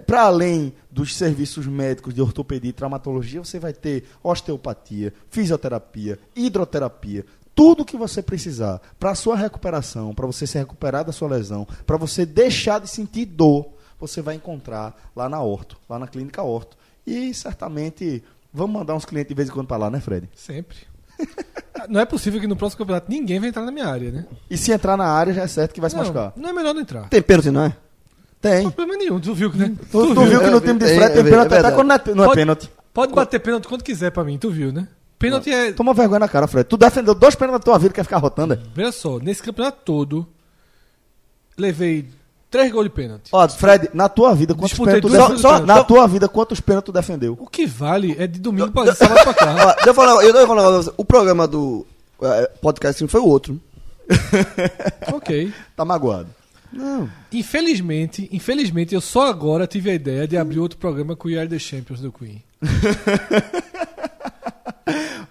para 0.05 0.23
além 0.23 0.73
dos 0.91 1.15
serviços 1.15 1.65
médicos 1.67 2.13
de 2.13 2.21
ortopedia 2.21 2.69
e 2.69 2.73
traumatologia, 2.73 3.43
você 3.43 3.59
vai 3.59 3.73
ter 3.73 4.05
osteopatia, 4.23 5.13
fisioterapia, 5.29 6.19
hidroterapia, 6.35 7.25
tudo 7.55 7.85
que 7.85 7.95
você 7.95 8.21
precisar 8.21 8.81
para 8.99 9.11
a 9.11 9.15
sua 9.15 9.37
recuperação, 9.37 10.13
para 10.13 10.27
você 10.27 10.45
se 10.45 10.57
recuperar 10.57 11.05
da 11.05 11.13
sua 11.13 11.29
lesão, 11.29 11.65
para 11.85 11.95
você 11.95 12.25
deixar 12.25 12.79
de 12.79 12.89
sentir 12.89 13.25
dor, 13.25 13.69
você 13.97 14.21
vai 14.21 14.35
encontrar 14.35 14.93
lá 15.15 15.29
na 15.29 15.41
Orto, 15.41 15.77
lá 15.89 15.97
na 15.97 16.07
clínica 16.07 16.43
Orto. 16.43 16.77
E 17.07 17.33
certamente 17.33 18.21
vamos 18.53 18.75
mandar 18.77 18.95
uns 18.95 19.05
clientes 19.05 19.29
de 19.29 19.35
vez 19.35 19.47
em 19.47 19.51
quando 19.51 19.67
para 19.67 19.77
lá, 19.77 19.89
né, 19.89 20.01
Fred? 20.01 20.29
Sempre. 20.35 20.77
Não 21.87 21.99
é 22.01 22.05
possível 22.05 22.41
que 22.41 22.47
no 22.47 22.55
próximo 22.55 22.79
campeonato 22.79 23.09
ninguém 23.09 23.39
vai 23.39 23.49
entrar 23.49 23.63
na 23.63 23.71
minha 23.71 23.87
área, 23.87 24.11
né? 24.11 24.25
E 24.49 24.57
se 24.57 24.71
entrar 24.71 24.97
na 24.97 25.05
área 25.05 25.33
já 25.33 25.43
é 25.43 25.47
certo 25.47 25.73
que 25.73 25.79
vai 25.79 25.89
se 25.89 25.95
não, 25.95 26.03
machucar. 26.03 26.33
não 26.35 26.49
é 26.49 26.53
melhor 26.53 26.73
não 26.73 26.81
entrar. 26.81 27.09
Tem 27.09 27.21
pênalti, 27.21 27.51
não 27.51 27.63
é? 27.63 27.77
Tem. 28.49 28.63
Não 28.63 28.69
tem 28.69 28.71
problema 28.71 28.97
nenhum, 29.03 29.19
tu 29.19 29.33
viu, 29.33 29.51
né? 29.53 29.73
Tu, 29.91 30.13
tu 30.13 30.21
viu 30.25 30.39
que 30.39 30.49
no 30.49 30.61
time 30.61 30.77
de 30.79 30.85
É, 30.85 30.95
Fred 30.95 31.13
tem 31.13 31.21
é 31.21 31.23
pênalti 31.23 31.45
até 31.47 31.55
verdade. 31.55 31.75
quando 31.75 31.87
não 31.87 31.95
é, 31.95 32.01
não 32.15 32.23
é 32.23 32.27
Pode- 32.27 32.39
pênalti. 32.39 32.71
Pode 32.93 33.13
bater 33.13 33.39
pênalti 33.39 33.67
quando 33.67 33.83
quiser 33.83 34.11
pra 34.11 34.23
mim, 34.23 34.37
tu 34.37 34.49
viu, 34.49 34.71
né? 34.71 34.87
Pênalti 35.17 35.49
é. 35.51 35.71
Toma 35.71 35.93
vergonha 35.93 36.19
na 36.19 36.27
cara, 36.27 36.45
Fred. 36.47 36.67
Tu 36.69 36.77
defendeu 36.77 37.15
dois 37.15 37.33
pênaltis 37.35 37.59
na 37.59 37.63
tua 37.63 37.77
vida, 37.79 37.93
quer 37.93 38.03
ficar 38.03 38.17
rotando? 38.17 38.53
é? 38.53 38.59
Veja 38.75 38.91
só, 38.91 39.17
nesse 39.19 39.41
campeonato 39.41 39.79
todo, 39.83 40.27
levei 41.57 42.07
três 42.51 42.71
gols 42.71 42.85
de 42.85 42.89
pênalti. 42.91 43.29
Ó, 43.31 43.47
Fred, 43.49 43.89
na 43.93 44.07
tua 44.09 44.33
vida, 44.35 44.53
quantos 44.53 44.69
Disputei 44.69 45.01
pênaltis 45.01 45.11
tu 45.11 45.17
duas 45.17 45.29
def- 45.41 45.43
vezes 45.43 45.63
o 45.63 45.65
Na 45.65 45.83
tua 45.83 46.07
vida, 46.07 46.27
quantos 46.29 46.59
pênaltis 46.59 46.85
tu 46.85 46.91
defendeu? 46.91 47.37
O 47.39 47.47
que 47.47 47.65
vale 47.65 48.15
é 48.19 48.27
de 48.27 48.39
domingo 48.39 48.71
pra 48.71 48.93
sábado 48.93 49.23
pra 49.23 49.33
cá. 49.33 49.51
Ó, 49.51 49.73
deixa 49.73 49.89
eu 49.89 49.93
falar, 49.93 50.23
eu 50.23 50.47
falar 50.47 50.61
um 50.61 50.71
negócio. 50.71 50.93
O 50.97 51.03
programa 51.05 51.47
do 51.47 51.85
eh, 52.21 52.51
podcast 52.61 53.07
foi 53.07 53.19
o 53.21 53.25
outro. 53.27 53.59
ok. 55.13 55.51
Tá 55.75 55.83
magoado. 55.83 56.27
Não. 56.75 57.09
Infelizmente, 57.31 58.27
infelizmente, 58.31 58.93
eu 58.93 59.01
só 59.01 59.27
agora 59.27 59.65
tive 59.65 59.89
a 59.89 59.93
ideia 59.93 60.27
de 60.27 60.37
abrir 60.37 60.59
outro 60.59 60.77
programa 60.77 61.15
com 61.15 61.27
o 61.27 61.31
We 61.31 61.37
Are 61.39 61.47
The 61.49 61.57
Champions 61.57 62.01
do 62.01 62.11
Queen. 62.11 62.43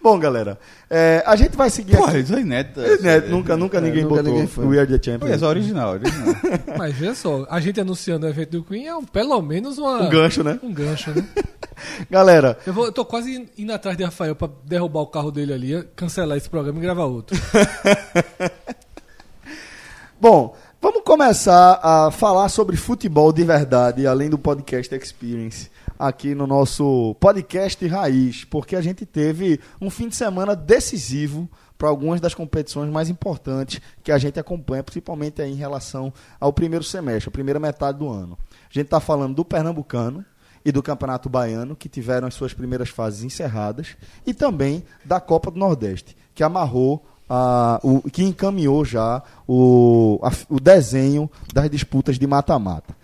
Bom, 0.02 0.18
galera, 0.18 0.58
é, 0.90 1.22
a 1.24 1.34
gente 1.34 1.56
vai 1.56 1.70
seguir 1.70 1.96
Porra, 1.96 2.10
aqui. 2.10 2.20
isso 2.20 2.34
é 2.34 2.40
inédito. 2.40 2.78
É, 2.80 3.20
nunca, 3.28 3.56
nunca 3.56 3.80
ninguém 3.80 4.02
nunca 4.02 4.16
botou 4.16 4.32
ninguém 4.32 4.46
foi. 4.46 4.66
We 4.66 4.78
Are 4.78 4.86
The 4.86 5.02
Champions. 5.12 5.32
essa 5.32 5.46
é 5.46 5.48
original, 5.48 5.92
original. 5.94 6.34
Mas 6.76 6.94
veja 6.94 7.14
só, 7.14 7.46
a 7.48 7.58
gente 7.58 7.80
anunciando 7.80 8.26
o 8.26 8.28
evento 8.28 8.50
do 8.50 8.62
Queen 8.64 8.86
é 8.86 8.94
um- 8.94 9.02
pelo 9.04 9.40
menos 9.40 9.78
uma, 9.78 10.02
Um 10.02 10.10
gancho, 10.10 10.42
né? 10.44 10.58
um 10.62 10.72
gancho, 10.74 11.10
né? 11.10 11.24
Galera, 12.10 12.58
Eu, 12.66 12.72
vou, 12.74 12.84
eu 12.84 12.92
tô 12.92 13.02
quase 13.04 13.48
indo 13.56 13.72
atrás 13.72 13.96
de 13.96 14.04
Rafael 14.04 14.36
pra 14.36 14.48
derrubar 14.64 15.00
o 15.00 15.06
carro 15.06 15.30
dele 15.30 15.54
ali, 15.54 15.82
cancelar 15.96 16.36
esse 16.36 16.50
programa 16.50 16.78
e 16.78 16.82
gravar 16.82 17.04
outro. 17.04 17.34
Bom, 20.20 20.54
vamos 20.84 21.00
começar 21.02 21.80
a 21.82 22.10
falar 22.10 22.46
sobre 22.50 22.76
futebol 22.76 23.32
de 23.32 23.42
verdade, 23.42 24.06
além 24.06 24.28
do 24.28 24.36
podcast 24.36 24.94
Experience, 24.94 25.70
aqui 25.98 26.34
no 26.34 26.46
nosso 26.46 27.16
podcast 27.18 27.86
Raiz, 27.86 28.44
porque 28.44 28.76
a 28.76 28.82
gente 28.82 29.06
teve 29.06 29.58
um 29.80 29.88
fim 29.88 30.08
de 30.08 30.14
semana 30.14 30.54
decisivo 30.54 31.48
para 31.78 31.88
algumas 31.88 32.20
das 32.20 32.34
competições 32.34 32.92
mais 32.92 33.08
importantes 33.08 33.80
que 34.02 34.12
a 34.12 34.18
gente 34.18 34.38
acompanha, 34.38 34.82
principalmente 34.82 35.40
em 35.40 35.54
relação 35.54 36.12
ao 36.38 36.52
primeiro 36.52 36.84
semestre, 36.84 37.30
a 37.30 37.32
primeira 37.32 37.58
metade 37.58 38.00
do 38.00 38.10
ano. 38.10 38.36
A 38.50 38.74
gente 38.74 38.84
está 38.84 39.00
falando 39.00 39.36
do 39.36 39.44
Pernambucano 39.44 40.22
e 40.62 40.70
do 40.70 40.82
Campeonato 40.82 41.30
Baiano, 41.30 41.74
que 41.74 41.88
tiveram 41.88 42.28
as 42.28 42.34
suas 42.34 42.52
primeiras 42.52 42.90
fases 42.90 43.24
encerradas, 43.24 43.96
e 44.26 44.34
também 44.34 44.84
da 45.02 45.18
Copa 45.18 45.50
do 45.50 45.58
Nordeste, 45.58 46.14
que 46.34 46.42
amarrou 46.42 47.02
a, 47.28 47.80
o, 47.82 48.02
que 48.10 48.22
encaminhou 48.22 48.84
já 48.84 49.22
o, 49.46 50.18
a, 50.22 50.30
o 50.48 50.60
desenho 50.60 51.30
das 51.52 51.70
disputas 51.70 52.18
de 52.18 52.26
mata-mata. 52.26 52.94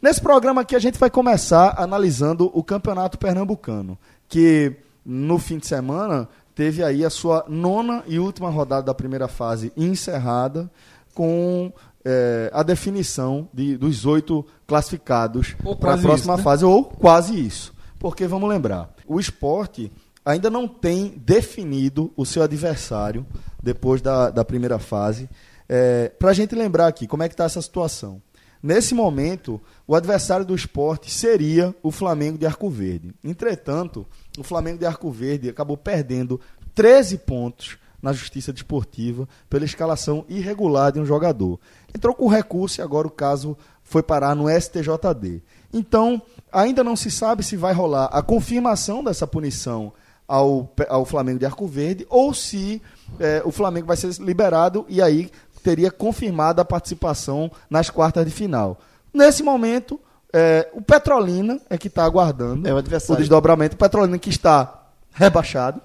Nesse 0.00 0.20
programa 0.20 0.62
aqui 0.62 0.74
a 0.74 0.80
gente 0.80 0.98
vai 0.98 1.08
começar 1.08 1.74
analisando 1.78 2.50
o 2.52 2.62
Campeonato 2.62 3.18
Pernambucano, 3.18 3.96
que 4.28 4.74
no 5.04 5.38
fim 5.38 5.58
de 5.58 5.66
semana 5.66 6.28
teve 6.54 6.82
aí 6.82 7.04
a 7.04 7.10
sua 7.10 7.44
nona 7.48 8.02
e 8.06 8.18
última 8.18 8.50
rodada 8.50 8.86
da 8.86 8.94
primeira 8.94 9.28
fase 9.28 9.72
encerrada 9.76 10.70
com 11.14 11.72
é, 12.04 12.50
a 12.52 12.62
definição 12.62 13.48
de, 13.52 13.76
dos 13.76 14.04
oito 14.04 14.44
classificados 14.66 15.54
para 15.78 15.94
a 15.94 15.98
próxima 15.98 16.34
isso, 16.34 16.36
né? 16.38 16.42
fase, 16.42 16.64
ou 16.64 16.84
quase 16.84 17.38
isso. 17.38 17.72
Porque 17.98 18.26
vamos 18.26 18.48
lembrar, 18.48 18.92
o 19.06 19.20
esporte 19.20 19.90
ainda 20.24 20.48
não 20.50 20.66
tem 20.68 21.14
definido 21.24 22.12
o 22.16 22.24
seu 22.24 22.42
adversário 22.42 23.26
depois 23.62 24.00
da, 24.00 24.30
da 24.30 24.44
primeira 24.44 24.78
fase. 24.78 25.28
É, 25.68 26.08
para 26.18 26.30
a 26.30 26.34
gente 26.34 26.54
lembrar 26.54 26.86
aqui 26.86 27.06
como 27.06 27.22
é 27.22 27.28
que 27.28 27.34
está 27.34 27.44
essa 27.44 27.62
situação. 27.62 28.22
Nesse 28.62 28.94
momento, 28.94 29.60
o 29.88 29.94
adversário 29.94 30.46
do 30.46 30.54
esporte 30.54 31.10
seria 31.10 31.74
o 31.82 31.90
Flamengo 31.90 32.38
de 32.38 32.46
Arco 32.46 32.70
Verde. 32.70 33.12
Entretanto, 33.24 34.06
o 34.38 34.44
Flamengo 34.44 34.78
de 34.78 34.86
Arco 34.86 35.10
Verde 35.10 35.48
acabou 35.48 35.76
perdendo 35.76 36.40
13 36.74 37.18
pontos 37.18 37.76
na 38.00 38.12
Justiça 38.12 38.52
Desportiva 38.52 39.28
pela 39.50 39.64
escalação 39.64 40.24
irregular 40.28 40.92
de 40.92 41.00
um 41.00 41.06
jogador. 41.06 41.58
Entrou 41.94 42.14
com 42.14 42.28
recurso 42.28 42.80
e 42.80 42.82
agora 42.82 43.06
o 43.06 43.10
caso 43.10 43.56
foi 43.82 44.02
parar 44.02 44.34
no 44.34 44.48
STJD. 44.48 45.42
Então, 45.72 46.22
ainda 46.52 46.84
não 46.84 46.96
se 46.96 47.10
sabe 47.10 47.42
se 47.42 47.56
vai 47.56 47.72
rolar 47.72 48.06
a 48.06 48.22
confirmação 48.22 49.02
dessa 49.02 49.26
punição 49.26 49.92
ao, 50.32 50.72
ao 50.88 51.04
Flamengo 51.04 51.38
de 51.38 51.44
Arco 51.44 51.66
Verde 51.66 52.06
ou 52.08 52.32
se 52.32 52.80
é, 53.20 53.42
o 53.44 53.52
Flamengo 53.52 53.86
vai 53.86 53.98
ser 53.98 54.08
liberado 54.18 54.86
e 54.88 55.02
aí 55.02 55.30
teria 55.62 55.90
confirmado 55.90 56.58
a 56.58 56.64
participação 56.64 57.50
nas 57.68 57.90
quartas 57.90 58.24
de 58.24 58.30
final. 58.30 58.78
Nesse 59.12 59.42
momento, 59.42 60.00
é, 60.32 60.70
o 60.72 60.80
Petrolina 60.80 61.60
é 61.68 61.76
que 61.76 61.88
está 61.88 62.04
aguardando 62.04 62.66
é 62.66 62.72
o, 62.72 62.78
o, 62.78 63.16
desdobramento. 63.16 63.74
O 63.74 63.78
Petrolina 63.78 64.18
que 64.18 64.30
está 64.30 64.86
rebaixado 65.12 65.82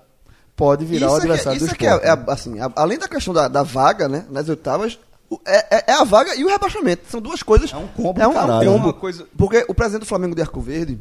pode 0.56 0.86
virar 0.86 1.08
isso 1.08 1.16
o 1.16 1.18
adversário 1.18 1.58
é, 1.58 1.60
do 1.60 1.66
esporte. 1.66 2.06
É, 2.06 2.10
é, 2.10 2.24
assim, 2.28 2.56
além 2.74 2.98
da 2.98 3.10
questão 3.10 3.34
da, 3.34 3.50
da 3.50 3.64
vaga, 3.64 4.08
né, 4.08 4.26
nas 4.30 4.48
oitavas, 4.48 4.98
é, 5.46 5.76
é, 5.76 5.84
é, 5.88 5.94
a 5.94 6.06
vaga 6.06 6.34
e 6.36 6.46
o 6.46 6.48
rebaixamento. 6.48 7.04
São 7.10 7.20
duas 7.20 7.44
coisas. 7.44 7.74
É 7.74 7.76
um 7.76 7.88
combo, 7.88 8.22
é 8.22 8.26
um, 8.26 8.34
caralho. 8.34 8.70
É 8.70 8.72
uma 8.72 8.94
coisa... 8.94 9.28
Porque 9.38 9.66
o 9.68 9.76
presidente 9.76 10.04
do 10.04 10.08
Flamengo 10.08 10.34
de 10.34 10.42
Arco 10.42 10.62
Verde, 10.62 10.98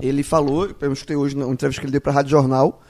ele 0.00 0.22
falou, 0.22 0.68
eu 0.80 0.92
escutei 0.92 1.16
hoje 1.16 1.36
na 1.36 1.46
entrevista 1.46 1.80
que 1.80 1.86
ele 1.86 1.92
deu 1.92 2.00
para 2.00 2.12
a 2.12 2.14
Rádio 2.16 2.30
Jornal, 2.30 2.82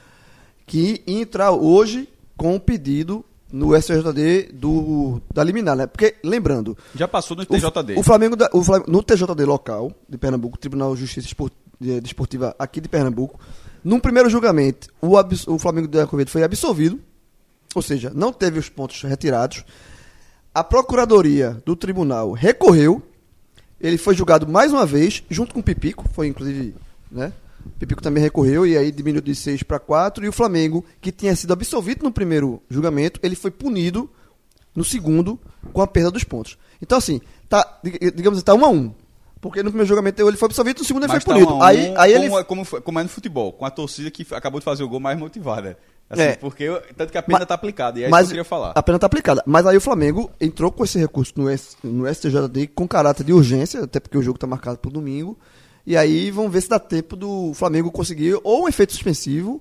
que 0.65 1.03
ia 1.05 1.21
entrar 1.21 1.51
hoje 1.51 2.07
com 2.37 2.55
um 2.55 2.59
pedido 2.59 3.25
no 3.51 3.75
STJD 3.75 4.51
do, 4.53 5.21
da 5.33 5.43
liminar, 5.43 5.75
né? 5.75 5.87
Porque, 5.87 6.15
lembrando... 6.23 6.77
Já 6.95 7.07
passou 7.07 7.35
no 7.35 7.45
TJD. 7.45 7.95
O, 7.95 7.99
o 8.01 8.03
Flamengo, 8.03 8.35
da, 8.35 8.49
o 8.53 8.63
Flamengo, 8.63 8.91
no 8.91 9.01
TJD 9.01 9.43
local 9.45 9.91
de 10.07 10.17
Pernambuco, 10.17 10.57
Tribunal 10.57 10.93
de 10.93 11.01
Justiça 11.01 11.27
Desportiva 12.01 12.55
aqui 12.59 12.79
de 12.79 12.87
Pernambuco, 12.87 13.39
num 13.83 13.99
primeiro 13.99 14.29
julgamento, 14.29 14.89
o, 15.01 15.15
o 15.47 15.59
Flamengo 15.59 15.87
de 15.87 15.99
Arco 15.99 16.17
foi 16.27 16.43
absolvido, 16.43 16.99
ou 17.73 17.81
seja, 17.81 18.11
não 18.13 18.33
teve 18.33 18.59
os 18.59 18.69
pontos 18.69 19.01
retirados. 19.01 19.63
A 20.53 20.63
Procuradoria 20.63 21.61
do 21.65 21.75
Tribunal 21.75 22.31
recorreu, 22.33 23.01
ele 23.79 23.97
foi 23.97 24.15
julgado 24.15 24.47
mais 24.47 24.73
uma 24.73 24.85
vez, 24.85 25.23
junto 25.29 25.53
com 25.53 25.61
o 25.61 25.63
Pipico, 25.63 26.05
foi 26.11 26.27
inclusive, 26.27 26.75
né? 27.11 27.33
Pipico 27.77 28.01
também 28.01 28.23
recorreu 28.23 28.65
e 28.65 28.77
aí 28.77 28.91
diminuiu 28.91 29.21
de 29.21 29.35
6 29.35 29.63
para 29.63 29.79
4. 29.79 30.25
E 30.25 30.29
o 30.29 30.33
Flamengo, 30.33 30.85
que 31.01 31.11
tinha 31.11 31.35
sido 31.35 31.53
absolvido 31.53 32.03
no 32.03 32.11
primeiro 32.11 32.61
julgamento, 32.69 33.19
ele 33.21 33.35
foi 33.35 33.51
punido 33.51 34.09
no 34.75 34.83
segundo 34.83 35.39
com 35.73 35.81
a 35.81 35.87
perda 35.87 36.11
dos 36.11 36.23
pontos. 36.23 36.57
Então, 36.81 36.97
assim, 36.97 37.19
tá, 37.49 37.79
digamos, 38.15 38.39
está 38.39 38.53
1 38.53 38.65
a 38.65 38.69
1 38.69 38.93
porque 39.41 39.63
no 39.63 39.69
primeiro 39.69 39.87
julgamento 39.87 40.21
ele 40.27 40.37
foi 40.37 40.47
absolvido, 40.47 40.79
no 40.79 40.85
segundo 40.85 41.03
ele 41.03 41.13
Mas 41.13 41.23
foi 41.23 41.33
punido. 41.33 41.51
Tá 41.51 41.57
um 41.57 41.63
aí, 41.63 41.93
aí 41.97 42.13
como, 42.13 42.25
ele... 42.25 42.35
É, 42.35 42.43
como, 42.43 42.65
como 42.65 42.99
é 42.99 43.03
no 43.03 43.09
futebol, 43.09 43.53
com 43.53 43.65
a 43.65 43.71
torcida 43.71 44.11
que 44.11 44.25
acabou 44.33 44.59
de 44.59 44.65
fazer 44.65 44.83
o 44.83 44.89
gol 44.89 44.99
mais 44.99 45.17
motivada. 45.17 45.77
Assim, 46.09 46.23
é. 46.23 46.35
Porque, 46.35 46.67
tanto 46.97 47.11
que 47.11 47.17
a 47.17 47.23
pena 47.23 47.43
está 47.43 47.53
aplicada, 47.53 47.99
e 47.99 48.03
é 48.03 48.09
mas, 48.09 48.25
isso 48.25 48.33
que 48.33 48.39
eu 48.39 48.43
queria 48.43 48.49
falar. 48.49 48.73
A 48.75 48.83
pena 48.83 48.97
está 48.97 49.07
aplicada. 49.07 49.43
Mas 49.45 49.65
aí 49.65 49.77
o 49.77 49.81
Flamengo 49.81 50.29
entrou 50.41 50.71
com 50.71 50.83
esse 50.83 50.97
recurso 50.97 51.33
no, 51.37 51.47
S, 51.47 51.77
no 51.83 52.11
STJD 52.13 52.67
com 52.67 52.87
caráter 52.87 53.23
de 53.23 53.31
urgência, 53.31 53.83
até 53.83 53.99
porque 53.99 54.17
o 54.17 54.21
jogo 54.21 54.35
está 54.35 54.47
marcado 54.47 54.77
para 54.79 54.89
o 54.89 54.91
domingo. 54.91 55.37
E 55.89 55.97
aí 55.97 56.29
vamos 56.29 56.51
ver 56.51 56.61
se 56.61 56.69
dá 56.69 56.77
tempo 56.77 57.15
do 57.15 57.51
Flamengo 57.55 57.91
conseguir 57.91 58.39
ou 58.43 58.65
um 58.65 58.67
efeito 58.67 58.93
suspensivo, 58.93 59.59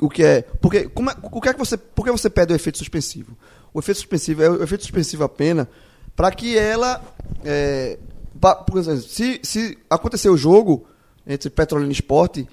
o 0.00 0.10
que 0.10 0.24
é. 0.24 0.42
Porque, 0.60 0.88
como 0.88 1.08
é, 1.08 1.14
o 1.22 1.40
que 1.40 1.48
é 1.48 1.52
que 1.52 1.58
você, 1.60 1.76
por 1.76 2.04
que 2.04 2.10
você 2.10 2.28
pede 2.28 2.52
o 2.52 2.56
efeito 2.56 2.78
suspensivo? 2.78 3.38
O 3.72 3.78
efeito 3.78 3.98
suspensivo 3.98 4.42
é 4.42 4.50
o 4.50 4.60
efeito 4.60 4.82
suspensivo 4.82 5.22
a 5.22 5.28
pena 5.28 5.68
para 6.16 6.32
que 6.32 6.58
ela. 6.58 7.00
É, 7.44 7.96
pra, 8.40 8.64
se, 9.06 9.38
se 9.44 9.78
acontecer 9.88 10.30
o 10.30 10.36
jogo 10.36 10.84
entre 11.24 11.48
Petrolina 11.48 11.92
e 11.92 11.94
Esporte, 11.94 12.48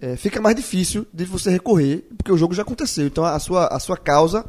é, 0.00 0.16
fica 0.16 0.40
mais 0.40 0.56
difícil 0.56 1.06
de 1.14 1.24
você 1.24 1.48
recorrer, 1.48 2.04
porque 2.18 2.32
o 2.32 2.36
jogo 2.36 2.54
já 2.54 2.62
aconteceu. 2.62 3.06
Então 3.06 3.24
a 3.24 3.38
sua, 3.38 3.68
a 3.68 3.78
sua 3.78 3.96
causa 3.96 4.44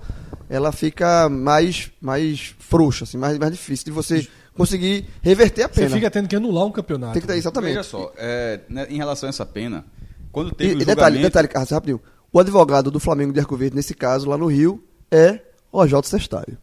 ela 0.50 0.72
fica 0.72 1.30
mais, 1.30 1.92
mais 2.02 2.56
frouxa, 2.58 3.04
assim, 3.04 3.20
mais, 3.20 3.38
mais 3.38 3.52
difícil 3.52 3.86
de 3.86 3.92
você 3.92 4.28
conseguir 4.56 5.06
reverter 5.22 5.64
a 5.64 5.70
pena. 5.70 5.90
Você 5.90 5.96
fica 5.96 6.12
tendo 6.12 6.28
que 6.28 6.36
anular 6.36 6.66
um 6.66 6.72
campeonato. 6.72 7.14
Tem 7.14 7.22
que 7.22 7.28
ter, 7.28 7.36
exatamente. 7.36 7.72
Veja 7.72 7.84
só, 7.84 8.12
é, 8.18 8.62
né, 8.70 8.88
em 8.90 8.98
relação 8.98 9.28
a 9.28 9.30
essa 9.30 9.46
pena, 9.46 9.86
quando 10.32 10.52
teve 10.52 10.72
e, 10.72 10.76
o 10.76 10.78
detalhe, 10.80 10.96
julgamento... 10.96 11.24
Detalhe, 11.24 11.48
detalhe, 11.48 11.70
rapidinho. 11.72 12.02
O 12.34 12.40
advogado 12.40 12.90
do 12.90 13.00
Flamengo 13.00 13.34
de 13.34 13.40
Arco 13.40 13.58
Verde, 13.58 13.76
nesse 13.76 13.94
caso, 13.94 14.30
lá 14.30 14.38
no 14.38 14.48
Rio, 14.48 14.84
é 15.12 15.40
o 15.72 15.86
J. 15.86 16.08
Sestário. 16.08 16.58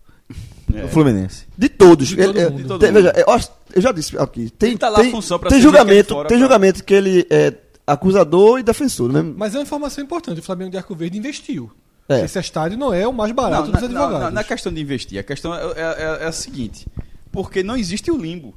É. 0.74 0.84
O 0.84 0.88
Fluminense. 0.88 1.46
De 1.56 1.68
todos. 1.68 2.08
De 2.08 2.20
ele, 2.20 2.38
é, 2.38 2.50
tem, 2.50 2.92
veja, 2.92 3.12
eu, 3.16 3.26
eu, 3.74 3.82
já 3.82 3.92
disse 3.92 4.16
aqui. 4.18 4.50
Tem, 4.50 4.76
tá 4.76 4.92
tem, 4.92 5.12
tem 5.48 5.60
julgamento, 5.60 6.14
fora, 6.14 6.28
tem 6.28 6.38
julgamento 6.38 6.84
que 6.84 6.92
ele 6.92 7.26
é 7.30 7.54
acusador 7.86 8.58
e 8.58 8.62
defensor, 8.62 9.10
né? 9.10 9.22
Mas 9.22 9.54
é 9.54 9.58
uma 9.58 9.62
informação 9.62 10.04
importante. 10.04 10.40
O 10.40 10.42
Flamengo 10.42 10.70
de 10.70 10.76
Arco 10.76 10.94
Verde 10.94 11.16
investiu. 11.16 11.70
É. 12.08 12.24
Esse 12.24 12.38
estádio 12.38 12.78
não 12.78 12.92
é 12.92 13.06
o 13.06 13.12
mais 13.12 13.32
barato 13.32 13.64
não, 13.64 13.72
dos 13.72 13.82
advogados. 13.82 14.12
Não, 14.12 14.20
não, 14.20 14.30
não 14.30 14.40
é 14.40 14.44
questão 14.44 14.72
de 14.72 14.80
investir. 14.80 15.18
A 15.18 15.22
questão 15.22 15.54
é, 15.54 15.58
é, 15.58 15.80
é, 15.80 16.24
é 16.24 16.26
a 16.26 16.32
seguinte. 16.32 16.86
Porque 17.38 17.62
não 17.62 17.76
existe 17.76 18.10
o 18.10 18.16
limbo. 18.16 18.52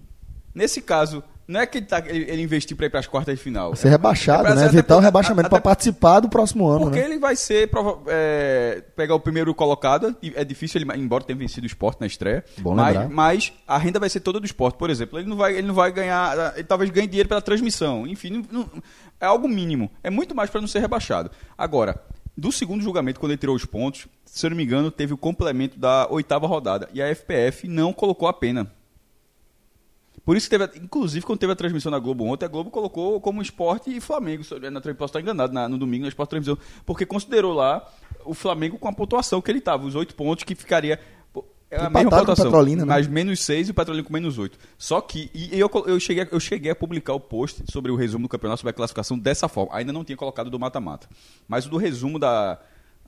Nesse 0.56 0.82
caso, 0.82 1.24
não 1.48 1.60
é 1.60 1.68
que 1.68 1.78
ele, 1.78 1.86
tá, 1.86 2.00
ele, 2.04 2.26
ele 2.32 2.42
investiu 2.42 2.76
para 2.76 2.88
ir 2.88 2.90
para 2.90 3.00
as 3.00 3.06
quartas 3.06 3.38
de 3.38 3.40
final. 3.40 3.76
Ser 3.76 3.90
rebaixado, 3.90 4.48
é, 4.48 4.56
né? 4.56 4.66
Evitar 4.66 4.98
o 4.98 5.00
rebaixamento 5.00 5.52
para 5.52 5.62
participar 5.62 6.20
do 6.20 6.28
próximo 6.28 6.68
ano. 6.68 6.86
Porque 6.86 7.00
né? 7.00 7.06
ele 7.06 7.20
vai 7.20 7.36
ser. 7.36 7.70
É, 8.08 8.84
pegar 8.96 9.14
o 9.14 9.20
primeiro 9.20 9.54
colocado. 9.54 10.18
É 10.34 10.44
difícil, 10.44 10.82
ele, 10.82 11.00
embora 11.00 11.24
tenha 11.24 11.38
vencido 11.38 11.64
o 11.64 11.68
esporte 11.68 12.02
na 12.02 12.08
estreia. 12.08 12.44
Bom 12.58 12.74
mas, 12.74 13.08
mas, 13.12 13.54
a 13.68 13.78
renda 13.78 14.00
vai 14.00 14.10
ser 14.10 14.22
toda 14.22 14.40
do 14.40 14.48
esporte. 14.48 14.80
Por 14.80 14.90
exemplo, 14.90 15.20
ele 15.20 15.30
não 15.30 15.38
vai, 15.38 15.56
ele 15.56 15.68
não 15.68 15.76
vai 15.76 15.92
ganhar. 15.92 16.56
Ele 16.56 16.64
talvez 16.64 16.90
ganhe 16.90 17.06
dinheiro 17.06 17.30
pela 17.30 17.40
transmissão. 17.40 18.08
Enfim, 18.08 18.48
não, 18.52 18.62
não, 18.62 18.84
é 19.20 19.28
algo 19.28 19.48
mínimo. 19.48 19.92
É 20.02 20.10
muito 20.10 20.34
mais 20.34 20.50
para 20.50 20.60
não 20.60 20.68
ser 20.68 20.80
rebaixado. 20.80 21.30
Agora, 21.56 22.02
do 22.36 22.52
segundo 22.52 22.84
julgamento, 22.84 23.20
quando 23.20 23.32
ele 23.32 23.40
tirou 23.40 23.56
os 23.56 23.66
pontos, 23.66 24.08
se 24.26 24.46
eu 24.46 24.50
não 24.50 24.58
me 24.58 24.64
engano, 24.64 24.90
teve 24.90 25.14
o 25.14 25.18
complemento 25.18 25.78
da 25.78 26.08
oitava 26.10 26.48
rodada. 26.48 26.90
E 26.94 27.02
a 27.02 27.14
FPF 27.14 27.68
não 27.68 27.92
colocou 27.92 28.28
a 28.28 28.34
pena. 28.34 28.72
Por 30.24 30.38
isso 30.38 30.50
que 30.50 30.58
teve, 30.58 30.80
inclusive, 30.80 31.26
quando 31.26 31.40
teve 31.40 31.54
a 31.54 31.56
transmissão 31.56 31.92
na 31.92 31.98
Globo 31.98 32.26
ontem, 32.26 32.46
a 32.46 32.48
Globo 32.48 32.70
colocou 32.70 33.20
como 33.20 33.42
esporte 33.42 33.96
e 33.96 34.00
Flamengo. 34.00 34.44
Na, 34.72 34.80
posso 34.80 35.06
estar 35.06 35.20
enganado, 35.20 35.52
na, 35.52 35.68
no 35.68 35.78
domingo, 35.78 36.04
na 36.04 36.10
esporte 36.10 36.30
transmissão, 36.30 36.58
porque 36.86 37.06
considerou 37.06 37.54
lá 37.54 37.88
o 38.24 38.34
Flamengo 38.34 38.78
com 38.78 38.88
a 38.88 38.94
pontuação 38.94 39.42
que 39.42 39.50
ele 39.50 39.60
estava, 39.60 39.86
os 39.86 39.96
oito 39.96 40.14
pontos 40.14 40.44
que 40.44 40.54
ficaria. 40.54 41.00
É 41.72 41.78
a 41.78 41.90
mesma 41.90 42.10
pontuação, 42.10 42.46
Petrolina, 42.46 42.86
né? 42.86 42.94
mas 42.94 43.08
menos 43.08 43.40
seis 43.40 43.70
e 43.70 43.72
o 43.72 43.74
Petrolina 43.74 44.06
com 44.06 44.12
menos 44.12 44.38
oito. 44.38 44.60
Só 44.78 45.00
que, 45.00 45.32
e 45.34 45.58
eu, 45.58 45.72
eu, 45.88 45.98
cheguei, 46.02 46.28
eu 46.30 46.40
cheguei 46.40 46.70
a 46.70 46.76
publicar 46.76 47.14
o 47.14 47.20
post 47.20 47.64
sobre 47.72 47.90
o 47.90 47.96
resumo 47.96 48.26
do 48.26 48.30
campeonato, 48.30 48.60
sobre 48.60 48.72
a 48.72 48.74
classificação 48.74 49.18
dessa 49.18 49.48
forma. 49.48 49.74
Ainda 49.74 49.94
não 49.94 50.04
tinha 50.04 50.18
colocado 50.18 50.50
do 50.50 50.60
mata-mata. 50.60 51.08
Mas 51.48 51.66
o 51.66 51.70
do 51.70 51.78
resumo 51.78 52.20
da, 52.20 52.60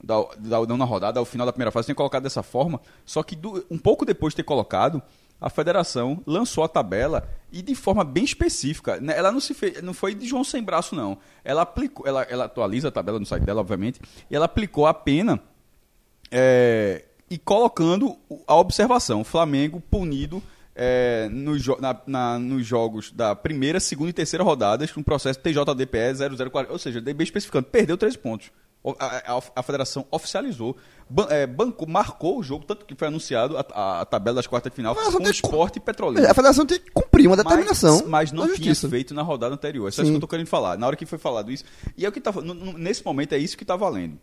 da, 0.02 0.24
da, 0.40 0.64
da, 0.64 0.78
na 0.78 0.86
rodada, 0.86 1.20
ao 1.20 1.26
final 1.26 1.46
da 1.46 1.52
primeira 1.52 1.72
fase, 1.72 1.88
tinha 1.88 1.96
colocado 1.96 2.24
dessa 2.24 2.42
forma. 2.42 2.80
Só 3.06 3.22
que 3.22 3.36
do, 3.36 3.66
um 3.70 3.78
pouco 3.78 4.06
depois 4.06 4.32
de 4.32 4.38
ter 4.38 4.44
colocado, 4.44 5.02
a 5.42 5.50
federação 5.50 6.24
lançou 6.26 6.64
a 6.64 6.70
tabela 6.70 7.28
e 7.52 7.62
de 7.62 7.76
forma 7.76 8.06
bem 8.06 8.24
específica. 8.24 8.98
Né, 9.02 9.14
ela 9.18 9.30
não 9.30 9.42
se 9.42 9.54
fez, 9.54 9.82
não 9.82 9.94
foi 9.94 10.16
de 10.16 10.26
João 10.26 10.42
sem 10.42 10.64
braço 10.64 10.96
não. 10.96 11.18
Ela 11.44 11.64
aplicou, 11.64 12.08
ela, 12.08 12.22
ela 12.24 12.46
atualiza 12.46 12.88
a 12.88 12.92
tabela 12.92 13.20
no 13.20 13.26
site 13.26 13.44
dela, 13.44 13.60
obviamente, 13.60 14.00
e 14.32 14.36
ela 14.38 14.46
aplicou 14.46 14.88
a 14.88 14.94
pena 14.94 15.38
é, 16.32 17.04
e 17.34 17.38
colocando 17.40 18.16
a 18.46 18.56
observação, 18.56 19.24
Flamengo 19.24 19.82
punido 19.82 20.42
é, 20.76 21.28
no, 21.32 21.56
na, 21.80 22.00
na, 22.06 22.38
nos 22.38 22.64
jogos 22.64 23.12
da 23.12 23.36
primeira, 23.36 23.80
segunda 23.80 24.12
e 24.12 24.14
terceira 24.14 24.44
rodadas 24.44 24.92
com 24.92 25.00
um 25.00 25.04
processo 25.04 25.40
TJDPE 25.40 26.14
0040, 26.38 26.72
ou 26.72 26.78
seja, 26.78 27.02
bem 27.02 27.16
especificando, 27.22 27.66
perdeu 27.66 27.98
três 27.98 28.16
pontos. 28.16 28.52
A, 29.00 29.34
a, 29.36 29.42
a, 29.56 29.64
federação 29.64 30.06
oficializou, 30.12 30.78
ban, 31.10 31.26
é, 31.32 31.48
banco, 31.48 31.90
marcou 31.90 32.38
o 32.38 32.44
jogo, 32.44 32.66
tanto 32.66 32.86
que 32.86 32.94
foi 32.94 33.08
anunciado 33.08 33.58
a, 33.58 34.02
a, 34.02 34.06
tabela 34.06 34.36
das 34.36 34.46
quartas 34.46 34.72
de 34.72 34.76
final 34.76 34.94
com 34.94 35.02
o 35.02 35.30
esporte 35.32 35.78
e 35.78 35.80
petrolífero. 35.80 36.30
A 36.30 36.36
federação 36.36 36.68
tem 36.68 36.80
que 36.80 36.92
cumpriu 36.92 37.32
uma 37.32 37.38
determinação 37.38 38.04
Mas, 38.06 38.32
mas 38.32 38.32
não 38.32 38.54
tinha 38.54 38.76
feito 38.76 39.12
na 39.16 39.24
rodada 39.24 39.56
anterior. 39.56 39.88
É 39.88 39.92
só 39.92 40.04
Sim. 40.04 40.04
isso 40.04 40.12
que 40.12 40.18
eu 40.18 40.22
tô 40.22 40.28
querendo 40.28 40.48
falar. 40.48 40.78
Na 40.78 40.86
hora 40.86 40.96
que 40.96 41.06
foi 41.06 41.18
falado 41.18 41.52
isso. 41.52 41.64
E 41.98 42.06
é 42.06 42.10
o 42.10 42.12
que 42.12 42.22
tá, 42.22 42.32
nesse 42.78 43.04
momento 43.04 43.34
é 43.34 43.40
isso 43.40 43.58
que 43.58 43.66
tá 43.66 43.76
valendo. 43.76 44.20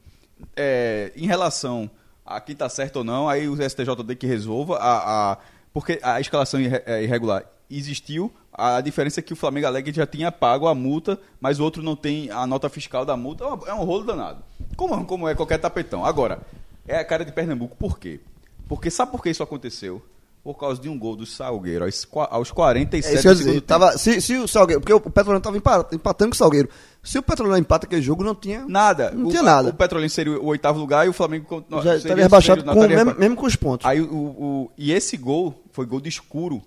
É, 0.54 1.10
em 1.16 1.26
relação 1.26 1.90
a 2.24 2.40
quem 2.40 2.54
tá 2.54 2.68
certo 2.68 2.96
ou 2.96 3.04
não, 3.04 3.28
aí 3.28 3.48
o 3.48 3.56
STJD 3.56 4.14
que 4.16 4.26
resolva. 4.26 4.76
A, 4.76 5.32
a- 5.32 5.38
porque 5.72 5.98
a 6.02 6.20
escalação 6.20 6.60
irre- 6.60 6.82
é, 6.86 7.02
irregular 7.02 7.44
existiu. 7.70 8.32
A 8.52 8.80
diferença 8.80 9.20
é 9.20 9.22
que 9.22 9.32
o 9.32 9.36
Flamengo 9.36 9.66
alega 9.66 9.90
que 9.90 9.96
já 9.96 10.06
tinha 10.06 10.30
pago 10.32 10.66
a 10.66 10.74
multa, 10.74 11.18
mas 11.40 11.60
o 11.60 11.64
outro 11.64 11.82
não 11.82 11.94
tem 11.94 12.30
a 12.30 12.46
nota 12.46 12.68
fiscal 12.68 13.04
da 13.04 13.16
multa. 13.16 13.44
É 13.44 13.46
uma- 13.46 13.68
É 13.68 13.74
um 13.74 13.84
rolo 13.84 14.04
danado. 14.04 14.42
Como, 14.76 15.04
como 15.06 15.28
é 15.28 15.34
qualquer 15.34 15.58
tapetão. 15.58 16.04
Agora, 16.04 16.40
é 16.86 16.96
a 16.98 17.04
cara 17.04 17.24
de 17.24 17.30
Pernambuco. 17.32 17.76
Por 17.76 17.98
quê? 17.98 18.20
Porque 18.68 18.90
sabe 18.90 19.12
por 19.12 19.22
que 19.22 19.30
isso 19.30 19.42
aconteceu? 19.42 20.02
Por 20.42 20.54
causa 20.58 20.80
de 20.80 20.88
um 20.88 20.98
gol 20.98 21.16
do 21.16 21.26
Salgueiro 21.26 21.84
aos, 21.84 22.08
aos 22.30 22.50
47 22.50 23.06
É 23.06 23.14
isso 23.14 23.22
que 23.22 23.28
eu 23.28 23.30
ia 23.30 23.34
do 23.34 23.38
dizer. 23.38 23.50
segundo 23.50 23.60
tempo. 23.60 23.66
Tava, 23.66 23.98
se, 23.98 24.20
se 24.22 24.36
o 24.38 24.48
Salgueiro, 24.48 24.80
porque 24.80 24.92
o 24.94 24.98
Petrolina 25.00 25.36
estava 25.36 25.56
empatando 25.92 26.30
com 26.30 26.34
o 26.34 26.38
Salgueiro. 26.38 26.68
Se 27.02 27.18
o 27.18 27.22
Petrolina 27.22 27.58
empata 27.58 27.86
aquele 27.86 28.00
jogo, 28.00 28.24
não 28.24 28.34
tinha 28.34 28.64
Nada. 28.66 29.10
Não 29.10 29.26
o, 29.26 29.30
tinha 29.30 29.42
nada. 29.42 29.68
O 29.68 29.74
Petrolina 29.74 30.08
seria 30.08 30.40
o 30.40 30.46
oitavo 30.46 30.78
lugar 30.78 31.04
e 31.06 31.10
o 31.10 31.12
Flamengo 31.12 31.62
não, 31.68 31.82
já 31.82 31.94
estaria 31.96 32.22
rebaixado 32.24 32.64
com, 32.64 32.86
mesmo, 32.88 33.14
mesmo 33.18 33.36
com 33.36 33.44
os 33.46 33.54
pontos. 33.54 33.86
Aí 33.86 34.00
o, 34.00 34.06
o- 34.14 34.70
e 34.78 34.92
esse 34.92 35.16
gol 35.18 35.62
foi 35.72 35.84
gol 35.84 36.00
de 36.00 36.08
escuro. 36.08 36.62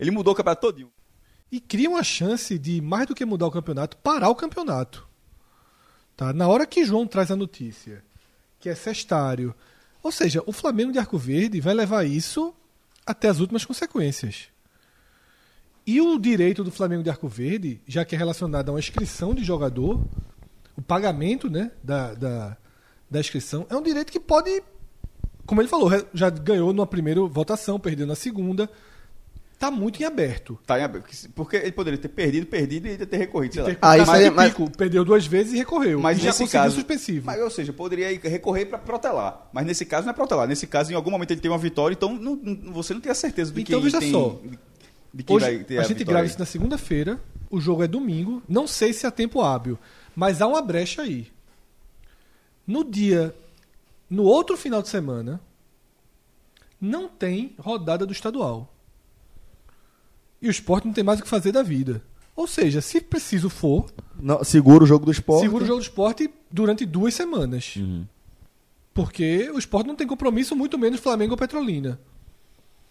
Ele 0.00 0.10
mudou 0.10 0.32
o 0.32 0.36
campeonato 0.36 0.62
todinho. 0.66 0.90
E 1.52 1.60
cria 1.60 1.88
uma 1.90 2.02
chance 2.02 2.58
de, 2.58 2.80
mais 2.80 3.06
do 3.06 3.14
que 3.14 3.24
mudar 3.26 3.46
o 3.46 3.50
campeonato, 3.50 3.96
parar 3.98 4.30
o 4.30 4.34
campeonato. 4.34 5.06
Tá? 6.16 6.32
Na 6.32 6.48
hora 6.48 6.66
que 6.66 6.84
João 6.84 7.06
traz 7.06 7.30
a 7.30 7.36
notícia, 7.36 8.02
que 8.58 8.68
é 8.70 8.74
sextário. 8.74 9.54
Ou 10.02 10.10
seja, 10.12 10.42
o 10.46 10.52
Flamengo 10.52 10.92
de 10.92 10.98
Arco 10.98 11.18
Verde 11.18 11.60
vai 11.60 11.74
levar 11.74 12.04
isso 12.04 12.54
até 13.08 13.28
as 13.28 13.40
últimas 13.40 13.64
consequências. 13.64 14.48
E 15.86 15.98
o 15.98 16.18
direito 16.18 16.62
do 16.62 16.70
Flamengo 16.70 17.02
de 17.02 17.08
Arco 17.08 17.26
Verde, 17.26 17.80
já 17.86 18.04
que 18.04 18.14
é 18.14 18.18
relacionado 18.18 18.68
a 18.68 18.72
uma 18.72 18.78
inscrição 18.78 19.34
de 19.34 19.42
jogador, 19.42 20.04
o 20.76 20.82
pagamento 20.82 21.48
né, 21.48 21.70
da, 21.82 22.12
da, 22.12 22.56
da 23.10 23.18
inscrição, 23.18 23.66
é 23.70 23.74
um 23.74 23.82
direito 23.82 24.12
que 24.12 24.20
pode, 24.20 24.62
como 25.46 25.62
ele 25.62 25.68
falou, 25.68 25.90
já 26.12 26.28
ganhou 26.28 26.74
numa 26.74 26.86
primeira 26.86 27.22
votação, 27.22 27.80
perdeu 27.80 28.06
na 28.06 28.14
segunda. 28.14 28.70
Está 29.58 29.72
muito 29.72 30.00
em 30.00 30.04
aberto. 30.04 30.56
Tá 30.64 30.78
em 30.78 30.84
aberto. 30.84 31.28
Porque 31.34 31.56
ele 31.56 31.72
poderia 31.72 31.98
ter 31.98 32.06
perdido, 32.06 32.46
perdido 32.46 32.86
e 32.86 32.96
ter 33.04 33.16
recorrido, 33.16 33.54
sei 33.54 33.62
lá. 33.64 33.68
Ter- 33.70 33.78
Ah, 33.82 33.96
tá 33.96 33.98
isso 33.98 34.10
aí- 34.12 34.24
de 34.24 34.30
mas- 34.30 34.48
pico, 34.54 34.70
perdeu 34.70 35.04
duas 35.04 35.26
vezes 35.26 35.52
e 35.52 35.56
recorreu. 35.56 35.98
Mas 35.98 36.18
e 36.18 36.20
já 36.20 36.26
nesse 36.28 36.44
conseguiu 36.44 36.62
caso, 36.62 36.74
suspensivo. 36.76 37.26
Mas, 37.26 37.40
ou 37.42 37.50
seja, 37.50 37.72
poderia 37.72 38.08
recorrer 38.22 38.66
para 38.66 38.78
protelar. 38.78 39.48
Mas 39.52 39.66
nesse 39.66 39.84
caso 39.84 40.06
não 40.06 40.12
é 40.12 40.14
protelar. 40.14 40.46
Nesse 40.46 40.64
caso, 40.68 40.92
em 40.92 40.94
algum 40.94 41.10
momento 41.10 41.32
ele 41.32 41.40
tem 41.40 41.50
uma 41.50 41.58
vitória, 41.58 41.92
então 41.92 42.14
não- 42.14 42.36
não- 42.36 42.72
você 42.72 42.94
não 42.94 43.00
tem 43.00 43.10
a 43.10 43.14
certeza 43.16 43.50
de 43.52 43.60
Então, 43.60 43.80
quem 43.80 43.82
veja 43.82 43.98
tem, 43.98 44.12
só. 44.12 44.40
de 45.12 45.22
quem 45.24 45.34
Hoje, 45.36 45.44
vai 45.44 45.58
ter 45.64 45.78
a 45.78 45.80
a, 45.80 45.82
gente 45.82 45.98
vitória. 45.98 46.12
grava 46.12 46.26
isso 46.26 46.38
na 46.38 46.46
segunda-feira, 46.46 47.20
o 47.50 47.60
jogo 47.60 47.82
é 47.82 47.88
domingo, 47.88 48.40
não 48.48 48.64
sei 48.68 48.92
se 48.92 49.08
há 49.08 49.10
tempo 49.10 49.40
hábil, 49.42 49.76
mas 50.14 50.40
há 50.40 50.46
uma 50.46 50.62
brecha 50.62 51.02
aí. 51.02 51.26
No 52.64 52.84
dia, 52.84 53.34
no 54.08 54.22
outro 54.22 54.56
final 54.56 54.82
de 54.82 54.88
semana, 54.88 55.40
não 56.80 57.08
tem 57.08 57.54
rodada 57.58 58.06
do 58.06 58.12
estadual. 58.12 58.72
E 60.40 60.48
o 60.48 60.50
esporte 60.50 60.86
não 60.86 60.92
tem 60.94 61.02
mais 61.04 61.18
o 61.18 61.22
que 61.22 61.28
fazer 61.28 61.52
da 61.52 61.62
vida. 61.62 62.02
Ou 62.36 62.46
seja, 62.46 62.80
se 62.80 63.00
preciso 63.00 63.50
for, 63.50 63.86
Não, 64.20 64.44
segura 64.44 64.84
o 64.84 64.86
jogo 64.86 65.04
do 65.04 65.10
esporte. 65.10 65.42
segura 65.42 65.64
o 65.64 65.66
jogo 65.66 65.80
do 65.80 65.82
esporte 65.82 66.30
durante 66.50 66.86
duas 66.86 67.12
semanas. 67.14 67.74
Porque 68.94 69.50
o 69.54 69.58
esporte 69.58 69.86
não 69.86 69.94
tem 69.96 70.06
compromisso, 70.06 70.56
muito 70.56 70.78
menos 70.78 71.00
Flamengo 71.00 71.32
ou 71.32 71.36
Petrolina. 71.38 71.98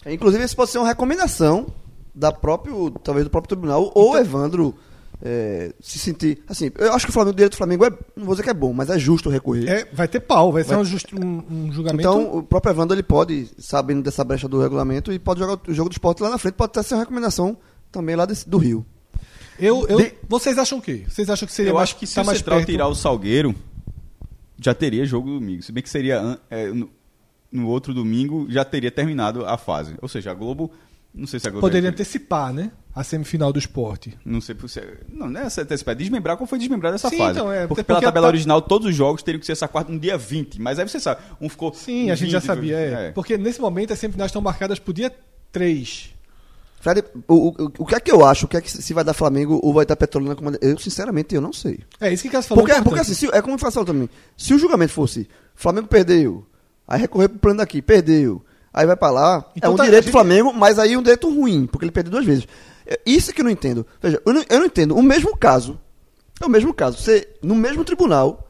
Inclusive, 0.05 0.43
isso 0.43 0.55
pode 0.55 0.71
ser 0.71 0.77
uma 0.77 0.87
recomendação 0.87 1.67
da 2.13 2.31
próprio, 2.31 2.89
talvez 3.03 3.25
do 3.25 3.29
próprio 3.29 3.49
tribunal, 3.55 3.91
ou 3.93 4.09
Então- 4.09 4.19
Evandro 4.21 4.75
é, 5.21 5.73
se 5.79 5.97
sentir. 5.99 6.43
Assim, 6.47 6.71
eu 6.77 6.93
acho 6.93 7.05
que 7.05 7.09
o 7.09 7.13
Flamengo, 7.13 7.33
o 7.33 7.35
direito 7.35 7.53
do 7.53 7.57
Flamengo 7.57 7.85
é, 7.85 7.89
não 8.15 8.25
vou 8.25 8.33
dizer 8.35 8.43
que 8.43 8.49
é 8.49 8.53
bom, 8.53 8.71
mas 8.73 8.89
é 8.89 8.99
justo 8.99 9.29
recorrer. 9.29 9.67
É, 9.69 9.85
vai 9.93 10.07
ter 10.07 10.19
pau, 10.19 10.51
vai, 10.51 10.63
ser 10.63 10.75
um, 10.75 10.85
justi- 10.85 11.15
um- 11.15 11.43
um 11.49 11.71
julgamento. 11.71 12.01
Então, 12.01 12.37
o 12.37 12.43
próprio 12.43 12.71
Evandro 12.71 12.95
ele 12.95 13.03
pode, 13.03 13.49
sabendo 13.57 14.03
dessa 14.03 14.23
brecha 14.23 14.47
do 14.47 14.61
regulamento, 14.61 15.11
e 15.11 15.17
pode 15.19 15.39
jogar 15.39 15.59
o 15.67 15.73
jogo 15.73 15.89
do 15.89 15.93
esporte 15.93 16.21
lá 16.21 16.29
na 16.29 16.37
frente, 16.37 16.53
pode 16.55 16.69
até 16.71 16.83
ser 16.83 16.93
uma 16.95 17.01
recomendação 17.01 17.57
também 17.91 18.15
lá 18.15 18.25
desse- 18.25 18.47
do 18.47 18.57
Rio. 18.57 18.85
eu, 19.59 19.87
eu- 19.87 19.97
De- 19.97 20.13
Vocês 20.29 20.57
acham 20.57 20.77
o 20.77 20.81
quê? 20.81 21.03
Vocês 21.09 21.29
acham 21.29 21.47
que 21.47 21.53
seria 21.53 21.71
Eu 21.71 21.75
mais, 21.75 21.89
acho 21.89 21.97
que 21.97 22.05
se 22.05 22.13
tá 22.15 22.21
o 22.21 22.25
Central 22.25 22.57
perto? 22.57 22.69
tirar 22.69 22.87
o 22.87 22.93
Salgueiro, 22.95 23.55
já 24.59 24.73
teria 24.73 25.05
jogo 25.05 25.29
domingo. 25.29 25.61
Se 25.63 25.71
bem 25.71 25.81
que 25.83 25.89
seria 25.89 26.39
é, 26.49 26.67
no, 26.67 26.89
no 27.51 27.67
outro 27.67 27.93
domingo 27.93 28.45
já 28.49 28.63
teria 28.65 28.91
terminado 28.91 29.45
a 29.45 29.57
fase. 29.57 29.95
Ou 30.01 30.07
seja, 30.07 30.31
a 30.31 30.33
Globo. 30.33 30.71
Não 31.17 31.25
sei 31.27 31.39
se 31.39 31.47
a 31.47 31.51
Globo. 31.51 31.65
Poderia 31.67 31.89
antecipar, 31.89 32.53
né? 32.53 32.71
A 32.95 33.03
semifinal 33.03 33.51
do 33.51 33.59
esporte. 33.59 34.17
Não 34.23 34.39
sei 34.39 34.55
se. 34.67 34.81
Não, 35.11 35.29
não 35.29 35.41
é 35.41 35.45
essa 35.45 35.61
antecipar, 35.63 35.93
é 35.93 35.95
desmembrar 35.95 36.37
como 36.37 36.47
foi 36.47 36.59
desmembrar 36.59 36.91
dessa 36.91 37.09
Sim, 37.09 37.17
fase. 37.17 37.31
então, 37.39 37.51
é, 37.51 37.65
porque 37.67 37.81
até 37.81 37.87
pela 37.87 37.97
porque 37.99 38.05
tabela 38.05 38.25
tá- 38.27 38.29
original, 38.29 38.61
todos 38.61 38.87
os 38.87 38.95
jogos 38.95 39.21
teriam 39.23 39.39
que 39.39 39.45
ser 39.45 39.51
essa 39.53 39.67
quarta 39.67 39.91
no 39.91 39.99
dia 39.99 40.17
20. 40.17 40.61
Mas 40.61 40.77
aí 40.79 40.87
você 40.87 40.99
sabe, 40.99 41.21
um 41.41 41.49
ficou. 41.49 41.73
Sim, 41.73 42.09
a 42.11 42.15
gente 42.15 42.31
já 42.31 42.39
20, 42.39 42.47
sabia. 42.47 42.75
É. 42.77 43.07
é. 43.07 43.11
Porque 43.11 43.37
nesse 43.37 43.59
momento 43.59 43.93
as 43.93 43.99
semifinais 43.99 44.29
estão 44.29 44.41
marcadas 44.41 44.77
pro 44.79 44.93
dia 44.93 45.11
3. 45.51 46.11
Fred, 46.79 47.03
o, 47.27 47.47
o, 47.49 47.71
o 47.79 47.85
que 47.85 47.95
é 47.95 47.99
que 47.99 48.11
eu 48.11 48.23
acho? 48.23 48.45
O 48.45 48.47
que 48.47 48.55
é 48.57 48.61
que 48.61 48.69
se 48.71 48.93
vai 48.93 49.03
dar 49.03 49.13
Flamengo 49.13 49.59
ou 49.63 49.73
vai 49.73 49.85
dar 49.85 49.95
Petrolina 49.95 50.35
como. 50.35 50.51
Eu, 50.61 50.77
sinceramente, 50.77 51.33
eu 51.33 51.41
não 51.41 51.51
sei. 51.51 51.79
É 51.99 52.13
isso 52.13 52.23
que 52.23 52.29
Cássio 52.29 52.49
falou. 52.49 52.63
Porque, 52.63 52.75
porque 52.81 52.89
importante. 52.99 53.11
assim, 53.11 53.27
se- 53.27 53.35
é 53.35 53.41
como 53.41 53.55
eu 53.55 53.59
falo 53.59 53.85
também. 53.85 54.09
Se 54.37 54.53
o 54.53 54.59
julgamento 54.59 54.93
fosse 54.93 55.27
Flamengo 55.55 55.87
perdeu, 55.87 56.45
aí 56.87 56.99
recorrer 57.01 57.29
pro 57.29 57.39
plano 57.39 57.57
daqui, 57.57 57.81
perdeu, 57.81 58.43
aí 58.73 58.85
vai 58.85 58.95
pra 58.95 59.09
lá, 59.09 59.45
Então 59.55 59.71
é 59.71 59.73
um 59.73 59.77
tá, 59.77 59.83
direito 59.85 60.03
a 60.03 60.05
gente- 60.05 60.11
do 60.11 60.17
Flamengo, 60.17 60.53
mas 60.53 60.77
aí 60.79 60.95
um 60.97 61.01
direito 61.01 61.29
ruim, 61.33 61.65
porque 61.67 61.85
ele 61.85 61.91
perdeu 61.91 62.11
duas 62.11 62.25
vezes. 62.25 62.47
É 62.85 62.99
Isso 63.05 63.33
que 63.33 63.41
eu 63.41 63.45
não 63.45 63.51
entendo. 63.51 63.85
Veja, 64.01 64.21
eu 64.25 64.33
não, 64.33 64.43
eu 64.49 64.59
não 64.59 64.65
entendo. 64.65 64.95
O 64.95 65.01
mesmo 65.03 65.35
caso, 65.35 65.79
é 66.41 66.45
o 66.45 66.49
mesmo 66.49 66.73
caso. 66.73 66.97
Você, 66.97 67.27
no 67.41 67.55
mesmo 67.55 67.83
tribunal, 67.83 68.47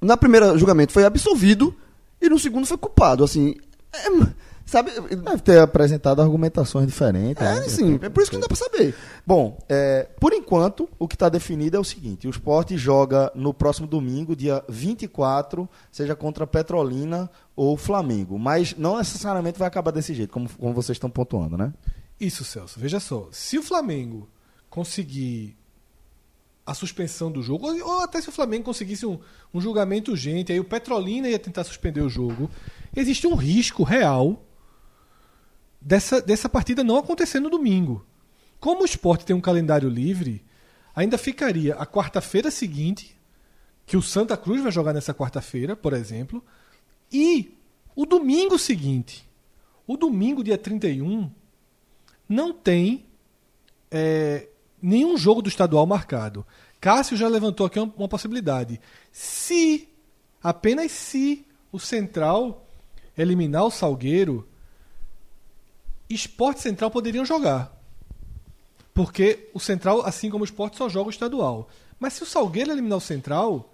na 0.00 0.16
primeira 0.16 0.56
julgamento 0.58 0.92
foi 0.92 1.04
absolvido 1.04 1.74
e 2.20 2.28
no 2.28 2.38
segundo 2.38 2.66
foi 2.66 2.76
culpado. 2.76 3.24
Assim, 3.24 3.54
é, 3.92 4.08
sabe? 4.68 4.90
Deve 5.00 5.42
ter 5.42 5.58
apresentado 5.60 6.20
argumentações 6.22 6.86
diferentes. 6.86 7.42
É, 7.42 7.54
né? 7.54 7.66
assim, 7.66 7.98
é 8.02 8.08
por 8.08 8.20
isso 8.22 8.30
que 8.30 8.36
não 8.36 8.42
dá 8.42 8.48
pra 8.48 8.56
saber. 8.56 8.94
Bom, 9.26 9.58
é, 9.68 10.08
por 10.20 10.32
enquanto, 10.32 10.88
o 10.98 11.08
que 11.08 11.14
está 11.14 11.28
definido 11.28 11.76
é 11.76 11.80
o 11.80 11.84
seguinte: 11.84 12.26
o 12.26 12.30
esporte 12.30 12.76
joga 12.76 13.32
no 13.34 13.52
próximo 13.54 13.86
domingo, 13.86 14.36
dia 14.36 14.62
24, 14.68 15.68
seja 15.90 16.14
contra 16.14 16.46
Petrolina 16.46 17.30
ou 17.56 17.76
Flamengo. 17.76 18.38
Mas 18.38 18.74
não 18.76 18.98
necessariamente 18.98 19.58
vai 19.58 19.66
acabar 19.68 19.90
desse 19.90 20.14
jeito, 20.14 20.32
como, 20.32 20.48
como 20.58 20.72
vocês 20.74 20.96
estão 20.96 21.10
pontuando, 21.10 21.56
né? 21.56 21.72
Isso, 22.20 22.44
Celso. 22.44 22.78
Veja 22.80 22.98
só. 23.00 23.28
Se 23.30 23.56
o 23.58 23.62
Flamengo 23.62 24.28
conseguir 24.68 25.56
a 26.66 26.74
suspensão 26.74 27.30
do 27.32 27.42
jogo, 27.42 27.66
ou- 27.66 27.86
ou 27.96 28.00
até 28.02 28.20
se 28.20 28.28
o 28.28 28.32
Flamengo 28.32 28.64
conseguisse 28.64 29.06
um, 29.06 29.18
um 29.54 29.60
julgamento 29.60 30.10
urgente, 30.10 30.52
aí 30.52 30.60
o 30.60 30.64
Petrolina 30.64 31.26
ia 31.28 31.38
tentar 31.38 31.64
suspender 31.64 32.02
o 32.02 32.08
jogo, 32.10 32.50
existe 32.94 33.26
um 33.26 33.34
risco 33.34 33.82
real 33.82 34.44
dessa, 35.88 36.20
dessa 36.20 36.50
partida 36.50 36.84
não 36.84 36.98
acontecer 36.98 37.40
no 37.40 37.48
domingo. 37.48 38.04
Como 38.60 38.82
o 38.82 38.84
esporte 38.84 39.24
tem 39.24 39.34
um 39.34 39.40
calendário 39.40 39.88
livre, 39.88 40.44
ainda 40.94 41.16
ficaria 41.16 41.74
a 41.76 41.86
quarta-feira 41.86 42.50
seguinte, 42.50 43.18
que 43.86 43.96
o 43.96 44.02
Santa 44.02 44.36
Cruz 44.36 44.62
vai 44.62 44.70
jogar 44.70 44.92
nessa 44.92 45.14
quarta-feira, 45.14 45.74
por 45.74 45.94
exemplo, 45.94 46.44
e 47.10 47.56
o 47.96 48.04
domingo 48.04 48.58
seguinte. 48.58 49.26
O 49.86 49.96
domingo, 49.96 50.44
dia 50.44 50.58
31, 50.58 51.30
não 52.28 52.52
tem 52.52 53.06
é, 53.90 54.46
nenhum 54.82 55.16
jogo 55.16 55.40
do 55.40 55.48
estadual 55.48 55.86
marcado. 55.86 56.46
Cássio 56.78 57.16
já 57.16 57.26
levantou 57.26 57.66
aqui 57.66 57.80
uma, 57.80 57.90
uma 57.96 58.08
possibilidade. 58.08 58.78
Se, 59.10 59.88
apenas 60.42 60.92
se, 60.92 61.46
o 61.72 61.78
Central 61.78 62.66
eliminar 63.16 63.64
o 63.64 63.70
Salgueiro, 63.70 64.46
Esporte 66.14 66.58
e 66.58 66.62
Central 66.62 66.90
poderiam 66.90 67.24
jogar. 67.24 67.76
Porque 68.94 69.48
o 69.54 69.60
Central, 69.60 70.04
assim 70.04 70.30
como 70.30 70.42
o 70.42 70.44
Esporte, 70.44 70.76
só 70.76 70.88
joga 70.88 71.08
o 71.08 71.10
estadual. 71.10 71.68
Mas 72.00 72.14
se 72.14 72.22
o 72.22 72.26
Salgueiro 72.26 72.70
eliminar 72.70 72.98
o 72.98 73.00
Central, 73.00 73.72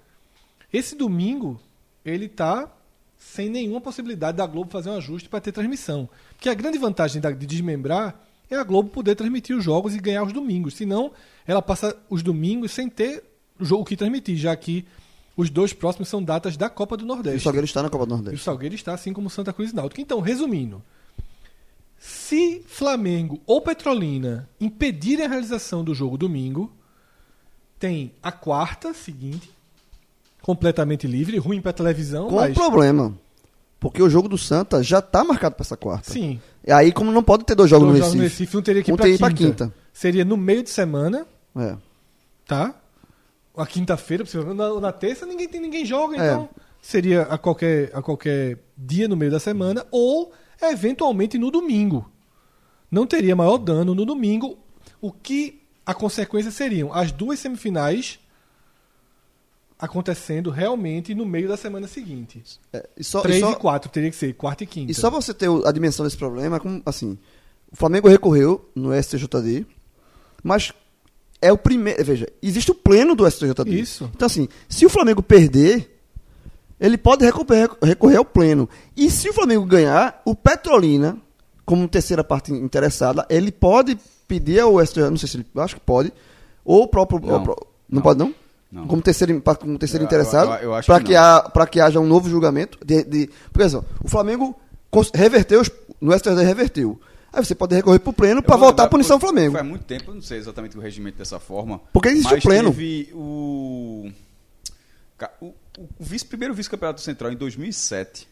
esse 0.72 0.94
domingo 0.94 1.60
ele 2.04 2.28
tá 2.28 2.70
sem 3.16 3.48
nenhuma 3.48 3.80
possibilidade 3.80 4.36
da 4.36 4.46
Globo 4.46 4.70
fazer 4.70 4.90
um 4.90 4.96
ajuste 4.96 5.28
para 5.28 5.40
ter 5.40 5.52
transmissão. 5.52 6.08
Porque 6.34 6.48
a 6.48 6.54
grande 6.54 6.78
vantagem 6.78 7.20
de 7.20 7.46
desmembrar 7.46 8.20
é 8.50 8.56
a 8.56 8.62
Globo 8.62 8.90
poder 8.90 9.14
transmitir 9.14 9.56
os 9.56 9.64
jogos 9.64 9.94
e 9.94 9.98
ganhar 9.98 10.22
os 10.22 10.32
domingos. 10.32 10.74
Senão, 10.74 11.12
ela 11.46 11.62
passa 11.62 11.96
os 12.10 12.22
domingos 12.22 12.72
sem 12.72 12.88
ter 12.88 13.24
o 13.58 13.64
jogo 13.64 13.84
que 13.84 13.96
transmitir, 13.96 14.36
já 14.36 14.54
que 14.54 14.84
os 15.36 15.48
dois 15.48 15.72
próximos 15.72 16.08
são 16.08 16.22
datas 16.22 16.56
da 16.56 16.68
Copa 16.68 16.96
do 16.96 17.04
O 17.04 17.08
Nordeste. 17.08 17.40
Salgueiro 17.40 17.64
está 17.64 17.82
na 17.82 17.88
Copa 17.88 18.06
do 18.06 18.10
E 18.10 18.14
o 18.14 18.16
Nordeste. 18.16 18.44
Salgueiro 18.44 18.74
está 18.74 18.92
assim 18.92 19.12
como 19.12 19.30
Santa 19.30 19.52
Cruz 19.52 19.70
e 19.70 19.74
Náutico. 19.74 20.00
Então, 20.00 20.20
resumindo, 20.20 20.82
se 22.06 22.62
Flamengo 22.66 23.40
ou 23.46 23.62
Petrolina 23.62 24.46
impedirem 24.60 25.24
a 25.24 25.28
realização 25.28 25.82
do 25.82 25.94
jogo 25.94 26.18
domingo, 26.18 26.70
tem 27.78 28.12
a 28.22 28.30
quarta 28.30 28.92
seguinte, 28.92 29.50
completamente 30.42 31.06
livre, 31.06 31.38
ruim 31.38 31.62
para 31.62 31.72
televisão, 31.72 32.28
Com 32.28 32.36
mas 32.36 32.52
problema. 32.52 33.18
Porque 33.80 34.02
o 34.02 34.10
jogo 34.10 34.28
do 34.28 34.36
Santa 34.36 34.82
já 34.82 35.00
tá 35.00 35.24
marcado 35.24 35.54
pra 35.54 35.62
essa 35.64 35.78
quarta. 35.78 36.12
Sim. 36.12 36.38
E 36.66 36.70
aí, 36.70 36.92
como 36.92 37.10
não 37.10 37.22
pode 37.22 37.44
ter 37.44 37.54
dois 37.54 37.70
jogos 37.70 37.88
Dois 37.88 38.00
no 38.00 38.04
jogos 38.06 38.20
Recife, 38.20 38.56
um 38.58 38.62
teria 38.62 38.82
que 38.82 38.92
ir 38.92 38.96
teria 38.98 39.16
quinta. 39.18 39.34
quinta. 39.34 39.74
Seria 39.90 40.24
no 40.26 40.36
meio 40.36 40.62
de 40.62 40.68
semana, 40.70 41.26
É. 41.56 41.74
tá? 42.46 42.74
A 43.56 43.66
quinta-feira, 43.66 44.24
na, 44.54 44.78
na 44.80 44.92
terça 44.92 45.24
ninguém 45.24 45.48
tem 45.48 45.60
ninguém 45.60 45.86
joga, 45.86 46.16
É. 46.18 46.26
então 46.32 46.50
seria 46.82 47.22
a 47.22 47.38
qualquer, 47.38 47.90
a 47.94 48.02
qualquer 48.02 48.58
dia 48.76 49.08
no 49.08 49.16
meio 49.16 49.30
da 49.30 49.40
semana 49.40 49.86
ou 49.90 50.32
eventualmente 50.70 51.38
no 51.38 51.50
domingo. 51.50 52.10
Não 52.90 53.06
teria 53.06 53.34
maior 53.36 53.58
dano 53.58 53.94
no 53.94 54.04
domingo. 54.04 54.58
O 55.00 55.10
que 55.12 55.60
a 55.84 55.92
consequência 55.94 56.50
seriam 56.50 56.92
as 56.92 57.10
duas 57.12 57.38
semifinais 57.38 58.18
acontecendo 59.78 60.50
realmente 60.50 61.14
no 61.14 61.26
meio 61.26 61.48
da 61.48 61.56
semana 61.56 61.86
seguinte. 61.86 62.42
É, 62.72 62.88
e 62.96 63.04
só, 63.04 63.20
e 63.20 63.22
3 63.22 63.40
só- 63.40 63.52
e 63.52 63.56
4 63.56 63.90
teria 63.90 64.10
que 64.10 64.16
ser, 64.16 64.32
quarta 64.34 64.64
e 64.64 64.66
quinta. 64.66 64.90
E 64.90 64.94
só 64.94 65.10
você 65.10 65.34
ter 65.34 65.48
a 65.66 65.72
dimensão 65.72 66.04
desse 66.04 66.16
problema, 66.16 66.58
como, 66.60 66.80
assim, 66.86 67.18
o 67.70 67.76
Flamengo 67.76 68.08
recorreu 68.08 68.68
no 68.74 68.92
STJD, 68.94 69.66
mas 70.42 70.72
é 71.42 71.52
o 71.52 71.58
primeiro. 71.58 72.02
Veja, 72.04 72.26
existe 72.40 72.70
o 72.70 72.74
pleno 72.74 73.14
do 73.14 73.26
STJD. 73.28 73.78
Isso. 73.78 74.10
Então, 74.14 74.26
assim, 74.26 74.48
se 74.68 74.86
o 74.86 74.88
Flamengo 74.88 75.22
perder, 75.22 75.93
ele 76.80 76.96
pode 76.98 77.24
recorrer, 77.24 77.70
recorrer 77.82 78.16
ao 78.16 78.24
pleno. 78.24 78.68
E 78.96 79.10
se 79.10 79.28
o 79.28 79.32
Flamengo 79.32 79.64
ganhar, 79.64 80.20
o 80.24 80.34
Petrolina, 80.34 81.16
como 81.64 81.88
terceira 81.88 82.22
parte 82.24 82.52
interessada, 82.52 83.26
ele 83.28 83.50
pode 83.52 83.98
pedir 84.28 84.60
ao 84.60 84.84
STJD, 84.84 85.10
não 85.10 85.16
sei 85.16 85.28
se 85.28 85.36
ele, 85.36 85.46
acho 85.56 85.74
que 85.76 85.80
pode, 85.80 86.12
ou 86.64 86.82
o 86.84 86.88
próprio. 86.88 87.20
Não. 87.20 87.28
o 87.28 87.44
não, 87.44 87.56
Não. 87.88 88.02
pode, 88.02 88.18
não? 88.18 88.34
Não. 88.72 88.86
Como 88.88 89.00
terceiro, 89.00 89.40
como 89.60 89.78
terceiro 89.78 90.02
Eu- 90.02 90.06
interessado, 90.06 90.48
para 90.84 91.00
que 91.00 91.14
que, 91.14 91.14
que 91.66 91.80
haja 91.80 92.00
um 92.00 92.06
novo 92.06 92.28
julgamento. 92.28 92.76
De, 92.84 93.04
de, 93.04 93.30
por 93.52 93.62
exemplo, 93.62 93.86
o 94.02 94.08
Flamengo 94.08 94.54
reverteu, 95.14 95.62
no 96.00 96.12
STJD 96.12 96.42
reverteu. 96.42 97.00
Aí 97.32 97.44
você 97.44 97.54
pode 97.54 97.74
recorrer 97.74 97.98
pro 97.98 98.12
pleno 98.12 98.38
Eu 98.38 98.42
para 98.42 98.56
voltar 98.56 98.84
a 98.84 98.88
punição 98.88 99.16
porque 99.16 99.20
Flamengo. 99.20 99.54
Faz 99.54 99.66
muito 99.66 99.84
tempo, 99.84 100.10
eu 100.10 100.14
não 100.14 100.22
sei 100.22 100.38
exatamente 100.38 100.76
o 100.76 100.80
regimento 100.80 101.18
dessa 101.18 101.38
forma. 101.40 101.80
Porque 101.92 102.08
existe 102.08 102.34
o 102.34 102.40
pleno. 102.40 102.70
Teve 102.70 103.10
o, 103.12 104.08
o, 105.40 105.54
o- 105.78 105.88
vice, 105.98 106.24
primeiro 106.24 106.54
vice-campeonato 106.54 107.00
central 107.00 107.32
em 107.32 107.36
2007. 107.36 108.28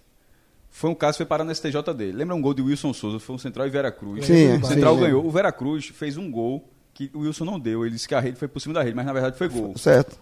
Foi 0.70 0.88
um 0.88 0.94
caso 0.94 1.12
que 1.14 1.18
foi 1.18 1.26
parar 1.26 1.44
no 1.44 1.50
STJD. 1.54 2.12
Lembra 2.12 2.34
um 2.34 2.40
gol 2.40 2.54
de 2.54 2.62
Wilson 2.62 2.92
Souza? 2.94 3.18
Foi 3.18 3.34
um 3.34 3.38
central 3.38 3.66
e 3.66 3.70
Vera 3.70 3.92
Cruz. 3.92 4.24
Sim, 4.24 4.56
o 4.58 4.64
central 4.64 4.94
sim. 4.94 5.00
ganhou. 5.02 5.26
O 5.26 5.30
Vera 5.30 5.52
Cruz 5.52 5.88
fez 5.88 6.16
um 6.16 6.30
gol 6.30 6.66
que 6.94 7.10
o 7.14 7.20
Wilson 7.20 7.44
não 7.44 7.60
deu. 7.60 7.84
Ele 7.84 7.94
disse 7.94 8.08
que 8.08 8.14
a 8.14 8.20
rede 8.20 8.38
foi 8.38 8.48
por 8.48 8.58
cima 8.60 8.74
da 8.74 8.82
rede, 8.82 8.96
mas 8.96 9.04
na 9.04 9.12
verdade 9.12 9.36
foi 9.36 9.48
gol. 9.48 9.76
Certo. 9.76 10.18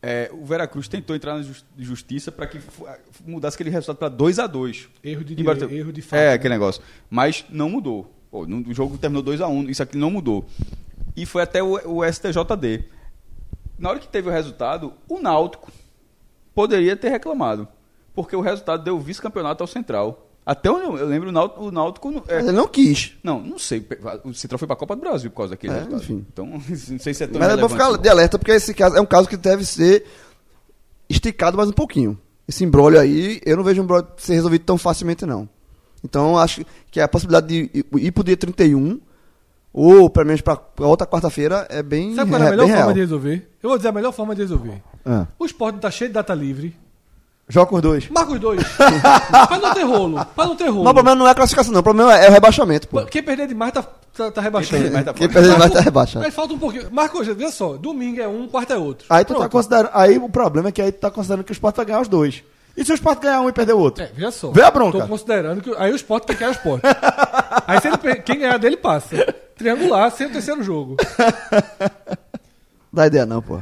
É, 0.00 0.30
o 0.32 0.44
Vera 0.44 0.66
Cruz 0.66 0.86
tentou 0.88 1.14
entrar 1.16 1.34
na 1.34 1.42
jus- 1.42 1.64
justiça 1.78 2.30
para 2.32 2.46
que 2.46 2.58
mudasse 3.26 3.56
aquele 3.56 3.70
resultado 3.70 3.96
para 3.96 4.08
2 4.10 4.38
a 4.38 4.46
2 4.46 4.88
Erro 5.02 5.24
de 5.24 5.38
Embora- 5.38 5.58
direito, 5.58 5.78
erro 5.80 5.92
de 5.92 6.02
fato. 6.02 6.18
É, 6.20 6.28
né? 6.28 6.32
aquele 6.34 6.52
negócio. 6.54 6.82
Mas 7.10 7.44
não 7.50 7.68
mudou. 7.70 8.10
Pô, 8.30 8.46
no- 8.46 8.66
o 8.68 8.74
jogo 8.74 8.96
terminou 8.98 9.22
2 9.22 9.40
a 9.40 9.48
1 9.48 9.68
isso 9.70 9.82
aqui 9.82 9.96
não 9.98 10.10
mudou. 10.10 10.46
E 11.16 11.24
foi 11.26 11.42
até 11.42 11.62
o, 11.62 11.72
o 11.90 12.04
STJD. 12.04 12.84
Na 13.78 13.90
hora 13.90 13.98
que 13.98 14.08
teve 14.08 14.28
o 14.28 14.32
resultado, 14.32 14.92
o 15.08 15.18
Náutico 15.20 15.70
poderia 16.54 16.96
ter 16.96 17.08
reclamado. 17.10 17.66
Porque 18.14 18.34
o 18.36 18.40
resultado 18.40 18.84
deu 18.84 18.98
vice-campeonato 18.98 19.62
ao 19.62 19.66
Central. 19.66 20.28
Até 20.46 20.70
onde 20.70 20.84
eu, 20.84 20.96
eu 20.98 21.06
lembro, 21.06 21.30
o 21.30 21.32
Náutico, 21.32 21.64
o 21.64 21.70
Náutico 21.72 22.10
não- 22.10 22.22
é, 22.28 22.34
Mas 22.36 22.48
ele 22.48 22.56
não 22.56 22.68
quis. 22.68 23.14
não, 23.24 23.40
não 23.40 23.58
sei. 23.58 23.84
O 24.24 24.34
Central 24.34 24.58
foi 24.58 24.68
para 24.68 24.74
a 24.74 24.78
Copa 24.78 24.94
do 24.94 25.00
Brasil 25.00 25.30
por 25.30 25.38
causa 25.38 25.50
daquele 25.52 25.72
É, 25.72 25.76
resultado. 25.76 26.02
enfim. 26.02 26.26
Então, 26.32 26.46
não 26.90 26.98
sei 26.98 27.14
se 27.14 27.24
é 27.24 27.26
tão 27.26 27.40
Mas 27.40 27.48
é 27.50 27.56
bom 27.56 27.68
ficar 27.68 27.96
de 27.96 28.08
alerta, 28.08 28.38
porque 28.38 28.52
esse 28.52 28.74
caso 28.74 28.96
é 28.96 29.00
um 29.00 29.06
caso 29.06 29.26
que 29.28 29.36
deve 29.38 29.64
ser 29.64 30.04
esticado 31.08 31.56
mais 31.56 31.68
um 31.70 31.72
pouquinho. 31.72 32.18
Esse 32.46 32.62
embrólio 32.62 33.00
aí, 33.00 33.40
eu 33.44 33.56
não 33.56 33.64
vejo 33.64 33.80
um 33.80 33.84
embrólio 33.84 34.06
ser 34.18 34.34
resolvido 34.34 34.64
tão 34.64 34.76
facilmente, 34.76 35.24
não. 35.24 35.48
Então, 36.04 36.36
acho 36.38 36.64
que 36.90 37.00
a 37.00 37.08
possibilidade 37.08 37.46
de 37.46 37.70
ir- 37.78 37.86
ir 38.06 38.12
pro 38.12 38.22
dia 38.22 38.36
31, 38.36 39.00
ou 39.72 40.10
pelo 40.10 40.26
menos 40.26 40.42
para 40.42 40.60
outra 40.80 41.06
quarta-feira, 41.06 41.66
é 41.70 41.82
bem, 41.82 42.14
Sabe 42.14 42.30
qual 42.30 42.42
é 42.42 42.46
a 42.48 42.50
melhor 42.50 42.64
bem 42.66 42.72
forma 42.74 42.84
real. 42.84 42.92
de 42.94 43.00
resolver? 43.00 43.48
Eu 43.62 43.68
vou 43.70 43.78
dizer 43.78 43.88
a 43.88 43.92
melhor 43.92 44.12
forma 44.12 44.34
de 44.34 44.42
resolver. 44.42 44.82
Ah. 45.04 45.26
O 45.38 45.44
esporte 45.44 45.78
tá 45.78 45.90
cheio 45.90 46.08
de 46.08 46.14
data 46.14 46.34
livre. 46.34 46.76
Joga 47.48 47.66
com 47.66 47.76
os 47.76 47.82
dois. 47.82 48.08
Marca 48.08 48.32
os 48.32 48.40
dois. 48.40 48.62
pra 48.72 49.58
não 49.58 49.74
ter 49.74 49.82
rolo. 49.82 50.24
Pra 50.34 50.46
não 50.46 50.56
ter 50.56 50.68
rolo. 50.68 50.84
Mas 50.84 50.90
o 50.92 50.94
problema 50.94 51.14
não 51.14 51.28
é 51.28 51.30
a 51.30 51.34
classificação, 51.34 51.72
não. 51.72 51.80
O 51.80 51.82
problema 51.82 52.16
é 52.16 52.28
o 52.28 52.32
rebaixamento, 52.32 52.88
pô. 52.88 53.04
Quem 53.04 53.22
perder 53.22 53.46
demais 53.46 53.72
tá, 53.72 53.82
tá, 54.16 54.30
tá 54.30 54.40
rebaixando. 54.40 54.90
tá 55.04 55.12
Quem 55.12 55.28
perder 55.28 55.58
mais 55.58 55.70
tá 55.70 55.80
rebaixado. 55.80 56.24
Aí 56.24 56.30
falta 56.30 56.54
um 56.54 56.58
pouquinho. 56.58 56.90
Marca 56.90 57.18
hoje, 57.18 57.34
veja 57.34 57.50
só. 57.50 57.76
Domingo 57.76 58.20
é 58.20 58.26
um, 58.26 58.48
quarta 58.48 58.72
é 58.74 58.78
outro. 58.78 59.06
Aí 59.10 59.24
tu 59.24 59.34
tá 59.34 59.40
Pronto. 59.40 59.52
considerando. 59.52 59.90
Aí 59.92 60.16
o 60.16 60.28
problema 60.28 60.70
é 60.70 60.72
que 60.72 60.80
aí 60.80 60.90
tu 60.90 61.00
tá 61.00 61.10
considerando 61.10 61.44
que 61.44 61.52
o 61.52 61.52
Sport 61.52 61.76
vai 61.76 61.84
ganhar 61.84 62.00
os 62.00 62.08
dois. 62.08 62.42
E 62.76 62.84
se 62.84 62.92
o 62.92 62.94
Sport 62.94 63.20
ganhar 63.20 63.42
um 63.42 63.48
e 63.48 63.52
perder 63.52 63.74
o 63.74 63.78
outro? 63.78 64.02
É, 64.02 64.06
veja 64.06 64.30
só. 64.30 64.50
Vê 64.50 64.62
a 64.62 64.70
bronca. 64.70 65.00
Tô 65.00 65.06
considerando 65.06 65.60
que. 65.60 65.74
Aí 65.76 65.92
o 65.92 65.96
esporte 65.96 66.26
tem 66.26 66.34
que 66.34 66.40
ganhar 66.40 66.52
o 66.52 66.56
esporte. 66.56 66.82
aí 67.68 67.80
se 67.80 67.88
ele, 67.88 68.16
quem 68.22 68.38
ganhar 68.38 68.58
dele 68.58 68.76
passa. 68.78 69.16
Triangular, 69.56 70.10
sem 70.10 70.26
o 70.26 70.32
terceiro 70.32 70.62
jogo. 70.62 70.96
Dá 72.90 73.06
ideia 73.06 73.26
não, 73.26 73.42
pô. 73.42 73.60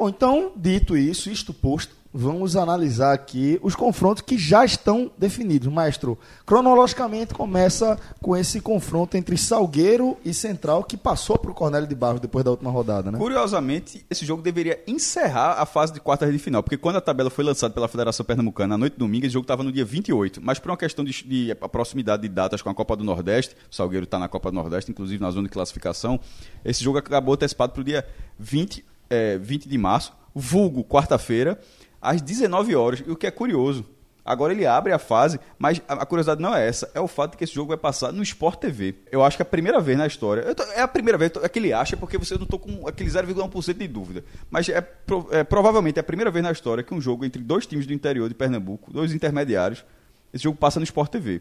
Bom, 0.00 0.08
então, 0.08 0.52
dito 0.56 0.96
isso, 0.96 1.28
isto 1.28 1.52
posto, 1.52 1.94
vamos 2.10 2.56
analisar 2.56 3.12
aqui 3.12 3.60
os 3.62 3.74
confrontos 3.74 4.22
que 4.22 4.38
já 4.38 4.64
estão 4.64 5.10
definidos. 5.18 5.70
Maestro, 5.70 6.18
cronologicamente 6.46 7.34
começa 7.34 7.98
com 8.18 8.34
esse 8.34 8.62
confronto 8.62 9.18
entre 9.18 9.36
Salgueiro 9.36 10.16
e 10.24 10.32
Central, 10.32 10.84
que 10.84 10.96
passou 10.96 11.36
para 11.36 11.50
o 11.50 11.54
Cornélio 11.54 11.86
de 11.86 11.94
Barros 11.94 12.18
depois 12.18 12.42
da 12.42 12.50
última 12.50 12.70
rodada, 12.70 13.12
né? 13.12 13.18
Curiosamente, 13.18 14.02
esse 14.08 14.24
jogo 14.24 14.40
deveria 14.40 14.82
encerrar 14.86 15.60
a 15.60 15.66
fase 15.66 15.92
de 15.92 16.00
quartas 16.00 16.32
de 16.32 16.38
final, 16.38 16.62
porque 16.62 16.78
quando 16.78 16.96
a 16.96 17.02
tabela 17.02 17.28
foi 17.28 17.44
lançada 17.44 17.74
pela 17.74 17.86
Federação 17.86 18.24
Pernambucana 18.24 18.68
na 18.68 18.78
noite 18.78 18.94
de 18.94 18.98
domingo, 19.00 19.26
esse 19.26 19.34
jogo 19.34 19.44
estava 19.44 19.62
no 19.62 19.70
dia 19.70 19.84
28, 19.84 20.40
mas 20.42 20.58
por 20.58 20.70
uma 20.70 20.78
questão 20.78 21.04
de, 21.04 21.12
de 21.22 21.54
proximidade 21.70 22.22
de 22.22 22.28
datas 22.30 22.62
com 22.62 22.70
a 22.70 22.74
Copa 22.74 22.96
do 22.96 23.04
Nordeste, 23.04 23.54
Salgueiro 23.70 24.04
está 24.04 24.18
na 24.18 24.28
Copa 24.28 24.50
do 24.50 24.54
Nordeste, 24.54 24.90
inclusive 24.90 25.22
na 25.22 25.30
zona 25.30 25.46
de 25.46 25.52
classificação, 25.52 26.18
esse 26.64 26.82
jogo 26.82 26.96
acabou 26.96 27.34
antecipado 27.34 27.74
para 27.74 27.82
o 27.82 27.84
dia 27.84 28.06
20, 28.38 28.88
é, 29.10 29.36
20 29.36 29.68
de 29.68 29.76
março, 29.76 30.12
vulgo 30.34 30.84
quarta-feira, 30.84 31.58
às 32.00 32.22
19 32.22 32.74
horas, 32.74 33.02
e 33.06 33.10
o 33.10 33.16
que 33.16 33.26
é 33.26 33.30
curioso, 33.30 33.84
Agora 34.22 34.52
ele 34.52 34.66
abre 34.66 34.92
a 34.92 34.98
fase, 34.98 35.40
mas 35.58 35.80
a 35.88 36.04
curiosidade 36.04 36.40
não 36.42 36.54
é 36.54 36.68
essa, 36.68 36.88
é 36.94 37.00
o 37.00 37.08
fato 37.08 37.32
de 37.32 37.36
que 37.38 37.44
esse 37.44 37.54
jogo 37.54 37.68
vai 37.68 37.76
passar 37.78 38.12
no 38.12 38.22
Sport 38.22 38.60
TV. 38.60 38.94
Eu 39.10 39.24
acho 39.24 39.36
que 39.36 39.42
é 39.42 39.44
a 39.44 39.46
primeira 39.46 39.80
vez 39.80 39.96
na 39.96 40.06
história. 40.06 40.54
tô- 40.54 40.62
é 40.72 40.82
a 40.82 40.86
primeira 40.86 41.16
vez, 41.16 41.32
é 41.42 41.48
que 41.48 41.58
ele 41.58 41.72
acha, 41.72 41.96
porque 41.96 42.18
você 42.18 42.36
não 42.36 42.46
tô 42.46 42.58
com 42.58 42.86
aquele 42.86 43.10
0,1% 43.10 43.78
de 43.78 43.88
dúvida. 43.88 44.22
Mas 44.50 44.68
é, 44.68 44.86
é 45.30 45.42
provavelmente 45.42 45.98
a 45.98 46.02
primeira 46.02 46.30
vez 46.30 46.44
na 46.44 46.52
história 46.52 46.84
que 46.84 46.92
um 46.94 47.00
jogo 47.00 47.24
entre 47.24 47.42
dois 47.42 47.66
times 47.66 47.86
do 47.86 47.92
interior 47.94 48.28
de 48.28 48.34
Pernambuco, 48.34 48.92
dois 48.92 49.12
intermediários, 49.14 49.84
esse 50.32 50.44
jogo 50.44 50.58
passa 50.58 50.78
no 50.78 50.84
Sport 50.84 51.10
TV. 51.10 51.40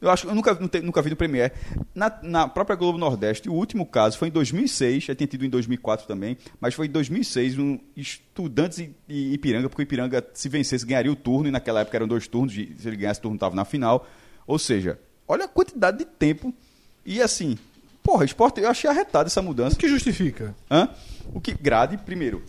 Eu 0.00 0.08
acho 0.10 0.26
eu 0.26 0.34
nunca, 0.34 0.54
nunca 0.82 1.02
vi 1.02 1.10
no 1.10 1.16
Premier. 1.16 1.52
Na, 1.94 2.10
na 2.22 2.48
própria 2.48 2.74
Globo 2.74 2.96
Nordeste, 2.98 3.50
o 3.50 3.52
último 3.52 3.84
caso 3.84 4.16
foi 4.16 4.28
em 4.28 4.30
2006, 4.30 5.04
já 5.04 5.14
tinha 5.14 5.26
tido 5.26 5.44
em 5.44 5.50
2004 5.50 6.06
também, 6.06 6.38
mas 6.58 6.72
foi 6.74 6.86
em 6.86 6.90
2006, 6.90 7.58
um 7.58 7.78
Estudantes 7.96 8.78
e, 8.78 8.94
e 9.08 9.34
Ipiranga, 9.34 9.68
porque 9.68 9.82
o 9.82 9.84
Ipiranga, 9.84 10.26
se 10.32 10.48
vencesse, 10.48 10.86
ganharia 10.86 11.12
o 11.12 11.16
turno, 11.16 11.48
e 11.48 11.50
naquela 11.50 11.80
época 11.80 11.96
eram 11.98 12.08
dois 12.08 12.26
turnos, 12.26 12.54
e 12.56 12.74
se 12.78 12.88
ele 12.88 12.96
ganhasse 12.96 13.20
o 13.20 13.22
turno, 13.24 13.36
estava 13.36 13.54
na 13.54 13.64
final. 13.66 14.06
Ou 14.46 14.58
seja, 14.58 14.98
olha 15.28 15.44
a 15.44 15.48
quantidade 15.48 15.98
de 15.98 16.04
tempo. 16.06 16.54
E 17.04 17.20
assim, 17.20 17.58
porra, 18.02 18.24
esporte, 18.24 18.60
eu 18.60 18.70
achei 18.70 18.88
arretado 18.88 19.26
essa 19.26 19.40
O 19.40 19.44
mudança. 19.44 19.76
que 19.76 19.86
justifica? 19.88 20.54
Hã? 20.70 20.88
O 21.34 21.40
que 21.40 21.52
grade, 21.52 21.98
primeiro, 21.98 22.42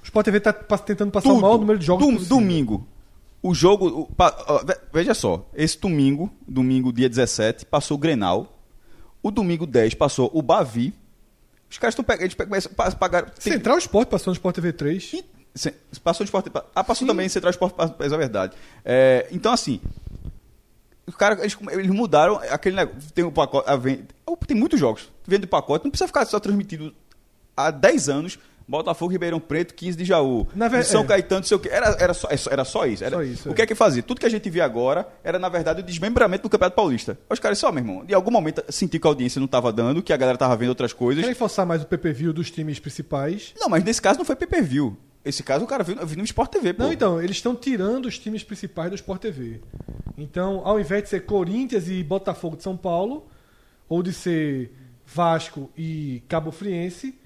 O 0.00 0.04
Sport 0.04 0.24
TV 0.24 0.40
tá 0.40 0.52
pa- 0.52 0.76
tentando 0.78 1.10
passar 1.12 1.28
tudo. 1.28 1.38
o 1.38 1.42
maior 1.42 1.58
número 1.58 1.78
de 1.78 1.86
jogos 1.86 2.04
Dom- 2.04 2.14
possível. 2.14 2.36
Domingo. 2.36 2.88
O 3.42 3.54
jogo. 3.54 3.88
o- 3.88 4.08
veja 4.92 5.14
só. 5.14 5.48
Esse 5.54 5.78
domingo, 5.78 6.30
domingo, 6.46 6.92
dia 6.92 7.08
17, 7.08 7.64
passou 7.64 7.96
o 7.96 7.98
Grenal. 7.98 8.58
O 9.22 9.30
domingo 9.30 9.66
10 9.66 9.94
passou 9.94 10.30
o 10.34 10.42
Bavi. 10.42 10.92
Os 11.70 11.78
caras 11.78 11.92
estão 11.92 12.04
pegando. 12.04 12.22
Eles 12.24 12.34
pe- 12.34 12.44
começam 12.44 12.72
a 12.76 12.90
pagar. 12.92 13.30
tem- 13.30 13.52
Central 13.52 13.78
Sport 13.78 14.08
passou 14.08 14.30
no 14.30 14.34
Sport 14.34 14.54
TV 14.54 14.72
3. 14.72 15.12
e- 15.14 15.24
se- 15.54 15.74
Passou 16.02 16.24
no 16.24 16.26
esporte. 16.26 16.50
Ah, 16.74 16.84
passou 16.84 17.06
Sim. 17.06 17.06
também 17.06 17.28
Central 17.28 17.50
Esporte, 17.50 17.74
é 18.12 18.16
verdade. 18.18 18.56
É, 18.84 19.26
então, 19.30 19.52
assim. 19.52 19.80
Os 21.06 21.16
caras, 21.16 21.40
eles, 21.40 21.56
eles 21.72 21.90
mudaram 21.90 22.36
aquele 22.50 22.76
negócio. 22.76 23.12
Tem 23.12 23.24
o 23.24 23.32
pacote. 23.32 23.68
a 23.68 23.76
tem 24.46 24.56
muitos 24.56 24.78
jogos. 24.78 25.10
Vendo 25.26 25.44
o 25.44 25.48
pacote, 25.48 25.84
não 25.84 25.90
precisa 25.90 26.06
ficar 26.06 26.24
só 26.26 26.38
transmitido 26.38 26.94
há 27.56 27.70
10 27.70 28.08
anos. 28.08 28.38
Botafogo, 28.70 29.10
Ribeirão 29.10 29.40
Preto, 29.40 29.74
15 29.74 29.98
de 29.98 30.04
Jaú. 30.04 30.46
Na 30.54 30.68
ver- 30.68 30.84
São 30.84 31.02
é. 31.02 31.06
Caetano, 31.06 31.40
não 31.40 31.46
sei 31.46 31.56
o 31.56 31.60
quê. 31.60 31.68
Era, 31.72 31.88
era, 31.98 32.14
só, 32.14 32.28
era 32.50 32.64
só 32.64 32.86
isso. 32.86 33.02
Era, 33.04 33.16
Só 33.16 33.22
isso, 33.22 33.48
o 33.48 33.52
é. 33.52 33.54
que 33.56 33.62
é 33.62 33.66
que 33.66 33.74
fazia? 33.74 34.02
Tudo 34.02 34.20
que 34.20 34.26
a 34.26 34.30
gente 34.30 34.48
vê 34.48 34.60
agora 34.60 35.08
era, 35.24 35.38
na 35.38 35.48
verdade, 35.48 35.80
o 35.80 35.82
desmembramento 35.82 36.44
do 36.44 36.48
Campeonato 36.50 36.76
Paulista. 36.76 37.18
Os 37.28 37.38
caras, 37.40 37.58
só, 37.58 37.72
meu 37.72 37.82
irmão, 37.82 38.04
em 38.08 38.14
algum 38.14 38.30
momento 38.30 38.62
senti 38.68 38.98
que 38.98 39.06
a 39.06 39.10
audiência 39.10 39.38
não 39.40 39.46
estava 39.46 39.72
dando, 39.72 40.02
que 40.02 40.12
a 40.12 40.16
galera 40.16 40.36
estava 40.36 40.56
vendo 40.56 40.68
outras 40.70 40.92
coisas. 40.92 41.22
Querem 41.22 41.34
forçar 41.36 41.66
mais 41.66 41.82
o 41.82 41.86
PPV 41.86 42.32
dos 42.32 42.50
times 42.50 42.78
principais. 42.78 43.52
Não, 43.58 43.68
mas 43.68 43.82
nesse 43.82 44.00
caso 44.00 44.18
não 44.18 44.24
foi 44.24 44.36
pay-per-view. 44.36 44.96
Esse 45.24 45.42
caso 45.42 45.64
o 45.64 45.68
cara 45.68 45.84
viu, 45.84 45.96
viu 46.06 46.16
no 46.18 46.24
Sport 46.24 46.50
TV, 46.50 46.72
pô. 46.72 46.84
Não, 46.84 46.92
então, 46.92 47.20
eles 47.20 47.36
estão 47.36 47.54
tirando 47.54 48.06
os 48.06 48.18
times 48.18 48.42
principais 48.42 48.88
do 48.88 48.94
Sport 48.94 49.20
TV. 49.20 49.60
Então, 50.16 50.62
ao 50.64 50.78
invés 50.80 51.02
de 51.02 51.08
ser 51.10 51.20
Corinthians 51.26 51.88
e 51.88 52.02
Botafogo 52.02 52.56
de 52.56 52.62
São 52.62 52.76
Paulo, 52.76 53.26
ou 53.88 54.02
de 54.02 54.12
ser 54.12 54.72
Vasco 55.04 55.70
e 55.76 56.22
Cabo 56.28 56.50
Friense, 56.50 57.18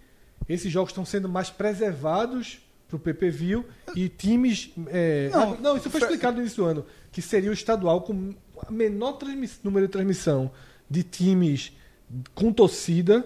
esses 0.49 0.71
jogos 0.71 0.91
estão 0.91 1.05
sendo 1.05 1.29
mais 1.29 1.51
preservados 1.51 2.59
pro 2.89 2.99
PPV 2.99 3.65
e 3.97 4.09
times. 4.09 4.71
é, 4.89 5.31
Não, 5.33 5.57
não, 5.57 5.77
isso 5.77 5.91
foi 5.91 6.01
explicado 6.01 6.37
no 6.37 6.43
início 6.43 6.63
do 6.63 6.69
ano. 6.69 6.87
Que 7.11 7.23
seria 7.23 7.51
o 7.51 7.55
estadual 7.55 8.03
com 8.03 8.35
a 8.67 8.71
menor 8.71 9.19
número 9.63 9.87
de 9.87 9.93
transmissão 9.93 10.51
de 10.89 11.03
times 11.03 11.73
com 12.35 12.53
torcida 12.53 13.25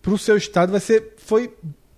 pro 0.00 0.18
seu 0.18 0.36
estado. 0.36 0.70
Vai 0.72 0.80
ser. 0.80 1.14
Foi 1.18 1.52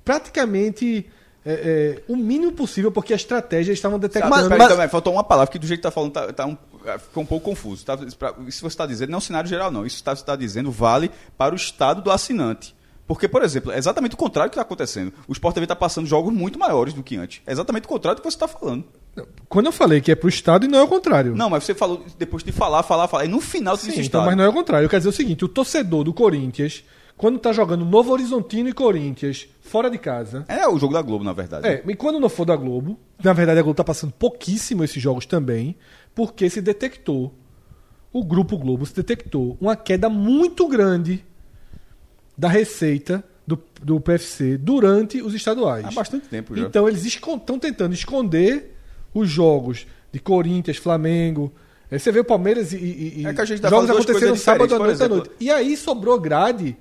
praticamente. 0.04 1.10
é, 1.44 1.98
é, 1.98 2.02
o 2.10 2.16
mínimo 2.16 2.52
possível, 2.52 2.90
porque 2.90 3.12
a 3.12 3.16
estratégia 3.16 3.72
estavam 3.72 3.98
detectando. 3.98 4.30
mas, 4.30 4.48
mas- 4.48 4.56
peraí, 4.58 4.68
também, 4.68 4.88
faltou 4.88 5.12
uma 5.12 5.24
palavra 5.24 5.50
que 5.52 5.58
do 5.58 5.66
jeito 5.66 5.80
que 5.80 5.82
tá 5.82 5.90
falando 5.90 6.12
tá, 6.12 6.32
tá 6.32 6.46
um, 6.46 6.56
ficou 6.98 7.22
um 7.22 7.26
pouco 7.26 7.44
confuso. 7.50 7.84
Tá, 7.84 7.94
isso 8.06 8.16
pra- 8.16 8.34
isso 8.46 8.60
você 8.60 8.66
está 8.68 8.86
dizendo 8.86 9.10
não 9.10 9.16
é 9.16 9.18
um 9.18 9.20
cenário 9.20 9.48
geral, 9.48 9.70
não. 9.70 9.84
Isso 9.84 9.96
está 9.96 10.14
tá 10.16 10.36
dizendo 10.36 10.70
vale 10.70 11.10
para 11.36 11.54
o 11.54 11.56
estado 11.56 12.00
do 12.00 12.10
assinante. 12.10 12.74
Porque, 13.06 13.28
por 13.28 13.42
exemplo, 13.42 13.70
é 13.70 13.78
exatamente 13.78 14.14
o 14.14 14.18
contrário 14.18 14.50
que 14.50 14.54
está 14.54 14.62
acontecendo. 14.62 15.12
O 15.28 15.32
Sport 15.32 15.54
TV 15.54 15.64
está 15.64 15.76
passando 15.76 16.06
jogos 16.06 16.32
muito 16.32 16.58
maiores 16.58 16.94
do 16.94 17.02
que 17.02 17.16
antes. 17.16 17.42
É 17.46 17.52
exatamente 17.52 17.84
o 17.84 17.88
contrário 17.88 18.16
do 18.16 18.22
que 18.22 18.30
você 18.30 18.36
está 18.36 18.48
falando. 18.48 18.84
Quando 19.48 19.66
eu 19.66 19.72
falei 19.72 20.00
que 20.00 20.10
é 20.10 20.14
pro 20.14 20.28
estado 20.28 20.64
e 20.64 20.68
não 20.68 20.78
é 20.78 20.82
o 20.82 20.88
contrário. 20.88 21.36
Não, 21.36 21.50
mas 21.50 21.64
você 21.64 21.74
falou 21.74 22.04
depois 22.18 22.42
de 22.42 22.50
falar, 22.50 22.82
falar, 22.82 23.06
falar. 23.06 23.26
E 23.26 23.28
no 23.28 23.40
final 23.40 23.76
você 23.76 23.82
Sim, 23.82 23.88
disse 23.88 24.00
então, 24.00 24.20
estado. 24.20 24.26
mas 24.26 24.36
não 24.36 24.44
é 24.44 24.48
o 24.48 24.52
contrário. 24.52 24.86
Eu 24.86 24.88
quero 24.88 25.00
dizer 25.00 25.10
o 25.10 25.12
seguinte: 25.12 25.44
o 25.44 25.48
torcedor 25.48 26.02
do 26.02 26.14
Corinthians, 26.14 26.82
quando 27.16 27.38
tá 27.38 27.52
jogando 27.52 27.84
Novo 27.84 28.10
Horizontino 28.10 28.68
e 28.68 28.72
Corinthians 28.72 29.46
fora 29.60 29.90
de 29.90 29.98
casa. 29.98 30.44
É 30.48 30.66
o 30.66 30.78
jogo 30.78 30.94
da 30.94 31.02
Globo, 31.02 31.24
na 31.24 31.32
verdade. 31.32 31.68
É, 31.68 31.82
e 31.86 31.94
quando 31.94 32.18
não 32.18 32.28
for 32.28 32.44
da 32.44 32.56
Globo, 32.56 32.98
na 33.22 33.32
verdade 33.32 33.60
a 33.60 33.62
Globo 33.62 33.76
tá 33.76 33.84
passando 33.84 34.12
pouquíssimo 34.12 34.82
esses 34.82 35.00
jogos 35.00 35.26
também, 35.26 35.76
porque 36.14 36.48
se 36.48 36.60
detectou, 36.60 37.34
o 38.12 38.24
Grupo 38.24 38.56
Globo 38.56 38.84
se 38.86 38.94
detectou 38.94 39.56
uma 39.60 39.76
queda 39.76 40.08
muito 40.08 40.66
grande 40.66 41.24
da 42.36 42.48
receita 42.48 43.24
do, 43.46 43.58
do 43.82 44.00
PFC 44.00 44.56
durante 44.56 45.22
os 45.22 45.34
estaduais. 45.34 45.84
Há 45.84 45.90
bastante 45.90 46.28
tempo 46.28 46.56
já. 46.56 46.62
Então 46.62 46.88
eles 46.88 47.04
estão 47.04 47.58
tentando 47.58 47.94
esconder 47.94 48.74
os 49.12 49.28
jogos 49.28 49.86
de 50.12 50.18
Corinthians, 50.18 50.76
Flamengo. 50.76 51.52
Aí 51.90 51.98
você 51.98 52.10
vê 52.10 52.20
o 52.20 52.24
Palmeiras 52.24 52.72
e, 52.72 52.76
e- 52.76 53.26
É 53.26 53.32
que 53.32 53.40
a 53.40 53.44
gente 53.44 53.60
tá 53.60 53.68
jogos 53.68 53.90
acontecendo 53.90 54.36
sábado 54.36 54.74
à 54.74 54.78
noite, 54.78 55.02
à 55.02 55.08
noite. 55.08 55.30
E 55.38 55.50
aí 55.50 55.76
sobrou 55.76 56.18
grade. 56.18 56.76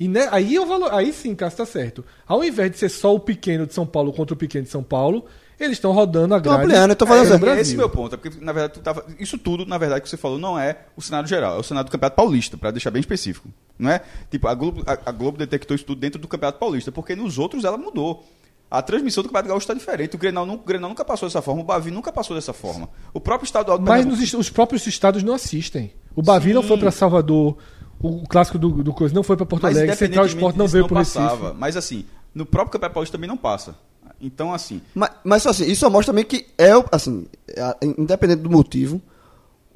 E 0.00 0.06
né, 0.06 0.28
aí, 0.30 0.54
eu 0.54 0.64
valo, 0.64 0.86
aí 0.92 1.12
sim, 1.12 1.34
Cássio, 1.34 1.58
tá 1.58 1.66
certo. 1.66 2.04
Ao 2.26 2.42
invés 2.44 2.70
de 2.70 2.78
ser 2.78 2.88
só 2.88 3.12
o 3.14 3.18
pequeno 3.18 3.66
de 3.66 3.74
São 3.74 3.84
Paulo 3.84 4.12
contra 4.12 4.32
o 4.32 4.36
pequeno 4.36 4.64
de 4.64 4.70
São 4.70 4.82
Paulo, 4.82 5.26
eles 5.58 5.76
estão 5.76 5.92
rodando 5.92 6.34
a 6.34 6.38
grade. 6.38 6.62
ampliando, 6.62 6.92
então 6.92 7.06
fazendo 7.06 7.34
é, 7.34 7.38
certo. 7.38 7.60
Esse 7.60 7.72
é 7.72 7.74
o 7.74 7.78
meu 7.78 7.90
ponto. 7.90 8.14
É 8.14 8.18
porque, 8.18 8.44
na 8.44 8.52
verdade, 8.52 8.74
tu 8.74 8.80
tava, 8.80 9.04
isso 9.18 9.36
tudo, 9.38 9.66
na 9.66 9.78
verdade, 9.78 10.02
que 10.02 10.08
você 10.08 10.16
falou 10.16 10.38
não 10.38 10.58
é 10.58 10.78
o 10.96 11.02
cenário 11.02 11.28
geral, 11.28 11.56
é 11.56 11.58
o 11.58 11.62
cenário 11.62 11.88
do 11.88 11.92
Campeonato 11.92 12.16
Paulista, 12.16 12.56
para 12.56 12.70
deixar 12.70 12.90
bem 12.90 13.00
específico. 13.00 13.48
Não 13.78 13.90
é? 13.90 14.00
Tipo, 14.30 14.48
a 14.48 14.54
Globo, 14.54 14.82
a, 14.86 14.98
a 15.06 15.12
Globo 15.12 15.38
detectou 15.38 15.74
isso 15.74 15.84
tudo 15.84 16.00
dentro 16.00 16.20
do 16.20 16.28
Campeonato 16.28 16.58
Paulista, 16.58 16.92
porque 16.92 17.16
nos 17.16 17.38
outros 17.38 17.64
ela 17.64 17.76
mudou. 17.76 18.24
A 18.70 18.82
transmissão 18.82 19.22
do 19.22 19.28
Campeonato 19.28 19.48
Gaúcho 19.48 19.64
está 19.64 19.74
diferente. 19.74 20.14
O 20.14 20.18
Grenal, 20.18 20.46
o 20.46 20.58
Grenal 20.58 20.90
nunca 20.90 21.04
passou 21.04 21.26
dessa 21.26 21.40
forma, 21.40 21.62
o 21.62 21.64
Bavi 21.64 21.90
nunca 21.90 22.12
passou 22.12 22.36
dessa 22.36 22.52
forma. 22.52 22.88
O 23.14 23.20
próprio 23.20 23.46
estadual 23.46 23.78
do 23.78 23.88
Mas 23.88 24.04
nos 24.04 24.34
os 24.34 24.50
próprios 24.50 24.86
estados 24.86 25.22
não 25.22 25.32
assistem. 25.32 25.92
O 26.14 26.22
Bavi 26.22 26.52
não 26.52 26.60
Sim. 26.62 26.68
foi 26.68 26.78
para 26.78 26.90
Salvador, 26.90 27.56
o 28.00 28.26
clássico 28.28 28.58
do, 28.58 28.82
do 28.82 28.92
Coisa 28.92 29.14
não 29.14 29.22
foi 29.22 29.36
para 29.36 29.46
Porto 29.46 29.62
Mas 29.62 29.76
Alegre, 29.76 29.96
Central 29.96 30.26
Esporte 30.26 30.58
não 30.58 30.68
veio 30.68 30.86
para 30.86 30.94
o 30.94 30.98
Recife. 30.98 31.18
passava. 31.18 31.54
Mas 31.54 31.76
assim, 31.76 32.04
no 32.34 32.46
próprio 32.46 32.72
Campeonato 32.72 32.94
Paulista 32.94 33.16
também 33.16 33.28
não 33.28 33.36
passa. 33.36 33.74
Então, 34.20 34.52
assim, 34.52 34.80
Mas, 34.94 35.10
mas 35.24 35.42
só 35.42 35.50
assim, 35.50 35.64
isso 35.66 35.88
mostra 35.90 36.12
também 36.12 36.24
que 36.24 36.46
é, 36.58 36.70
assim, 36.90 37.26
a- 37.58 37.76
independente 37.82 38.40
do 38.42 38.50
motivo, 38.50 39.00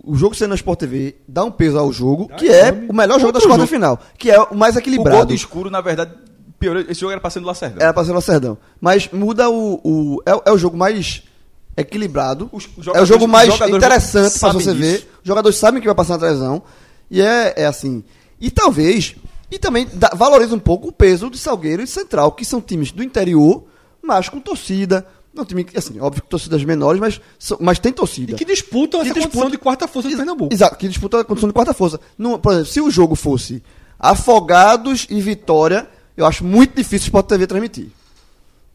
o 0.04 0.14
jogo 0.16 0.34
sendo 0.34 0.50
na 0.50 0.54
Sport 0.56 0.78
TV 0.80 1.16
dá 1.28 1.44
um 1.44 1.50
peso 1.50 1.78
ao 1.78 1.92
jogo, 1.92 2.28
que 2.36 2.48
é 2.48 2.72
o 2.88 2.92
melhor 2.92 3.20
jogo 3.20 3.32
das 3.32 3.44
quartas 3.46 3.68
final, 3.70 4.00
que 4.18 4.30
é 4.30 4.40
o 4.40 4.54
mais 4.54 4.74
o 4.74 4.78
gol 4.78 4.80
equilibrado. 4.80 5.26
do 5.26 5.34
escuro, 5.34 5.70
na 5.70 5.80
verdade, 5.80 6.12
piorou. 6.58 6.82
Esse 6.82 7.00
jogo 7.00 7.12
era 7.12 7.20
pra 7.20 7.30
ser 7.30 7.40
do 7.40 7.46
Lacerdão. 7.46 7.82
Era 7.82 7.92
pra 7.92 8.04
ser 8.04 8.10
o 8.10 8.14
Lacerdão. 8.14 8.58
Mas 8.80 9.08
muda 9.12 9.48
o. 9.48 9.80
o- 9.84 10.22
é, 10.26 10.50
é 10.50 10.52
o 10.52 10.58
jogo 10.58 10.76
mais 10.76 11.22
equilibrado. 11.76 12.48
Os- 12.52 12.68
os 12.76 12.86
é 12.88 13.00
o 13.00 13.06
jogo 13.06 13.26
mais 13.28 13.48
interessante 13.70 14.38
pra 14.38 14.50
sabem 14.50 14.60
você 14.60 14.74
ver. 14.74 15.08
Os 15.22 15.26
jogadores 15.28 15.56
sabem 15.58 15.80
que 15.80 15.86
vai 15.86 15.94
passar 15.94 16.14
na 16.14 16.20
televisão. 16.20 16.62
E 17.10 17.20
é, 17.20 17.54
é 17.56 17.66
assim. 17.66 18.02
E 18.40 18.50
talvez. 18.50 19.14
E 19.50 19.58
também 19.58 19.86
dá- 19.92 20.12
valoriza 20.14 20.54
um 20.54 20.58
pouco 20.58 20.88
o 20.88 20.92
peso 20.92 21.28
de 21.30 21.36
Salgueiro 21.38 21.82
e 21.82 21.86
Central, 21.86 22.32
que 22.32 22.44
são 22.44 22.60
times 22.60 22.90
do 22.90 23.02
interior, 23.02 23.64
mas 24.02 24.28
com 24.28 24.40
torcida. 24.40 25.06
Não 25.34 25.46
time, 25.46 25.64
que, 25.64 25.78
assim, 25.78 25.98
óbvio 25.98 26.22
que 26.22 26.28
torcidas 26.28 26.62
menores, 26.62 27.00
mas, 27.00 27.18
mas 27.58 27.78
tem 27.78 27.90
torcida. 27.90 28.32
E 28.32 28.34
que 28.34 28.44
disputam 28.44 29.00
Que 29.00 29.06
essa 29.06 29.14
disputa- 29.14 29.28
condição 29.30 29.50
de 29.50 29.56
quarta 29.56 29.88
força 29.88 30.10
do 30.10 30.16
Pernambuco. 30.16 30.52
Exato, 30.52 30.76
que 30.76 30.86
disputa 30.86 31.20
a 31.20 31.24
condição 31.24 31.48
de 31.48 31.54
quarta 31.54 31.72
força. 31.72 31.98
Não, 32.18 32.38
por 32.38 32.52
exemplo, 32.52 32.68
se 32.70 32.80
o 32.82 32.90
jogo 32.90 33.14
fosse 33.14 33.62
Afogados 33.98 35.06
e 35.08 35.20
Vitória, 35.22 35.88
eu 36.16 36.26
acho 36.26 36.44
muito 36.44 36.74
difícil 36.76 37.04
o 37.06 37.08
Sport 37.08 37.26
TV 37.28 37.46
transmitir. 37.46 37.86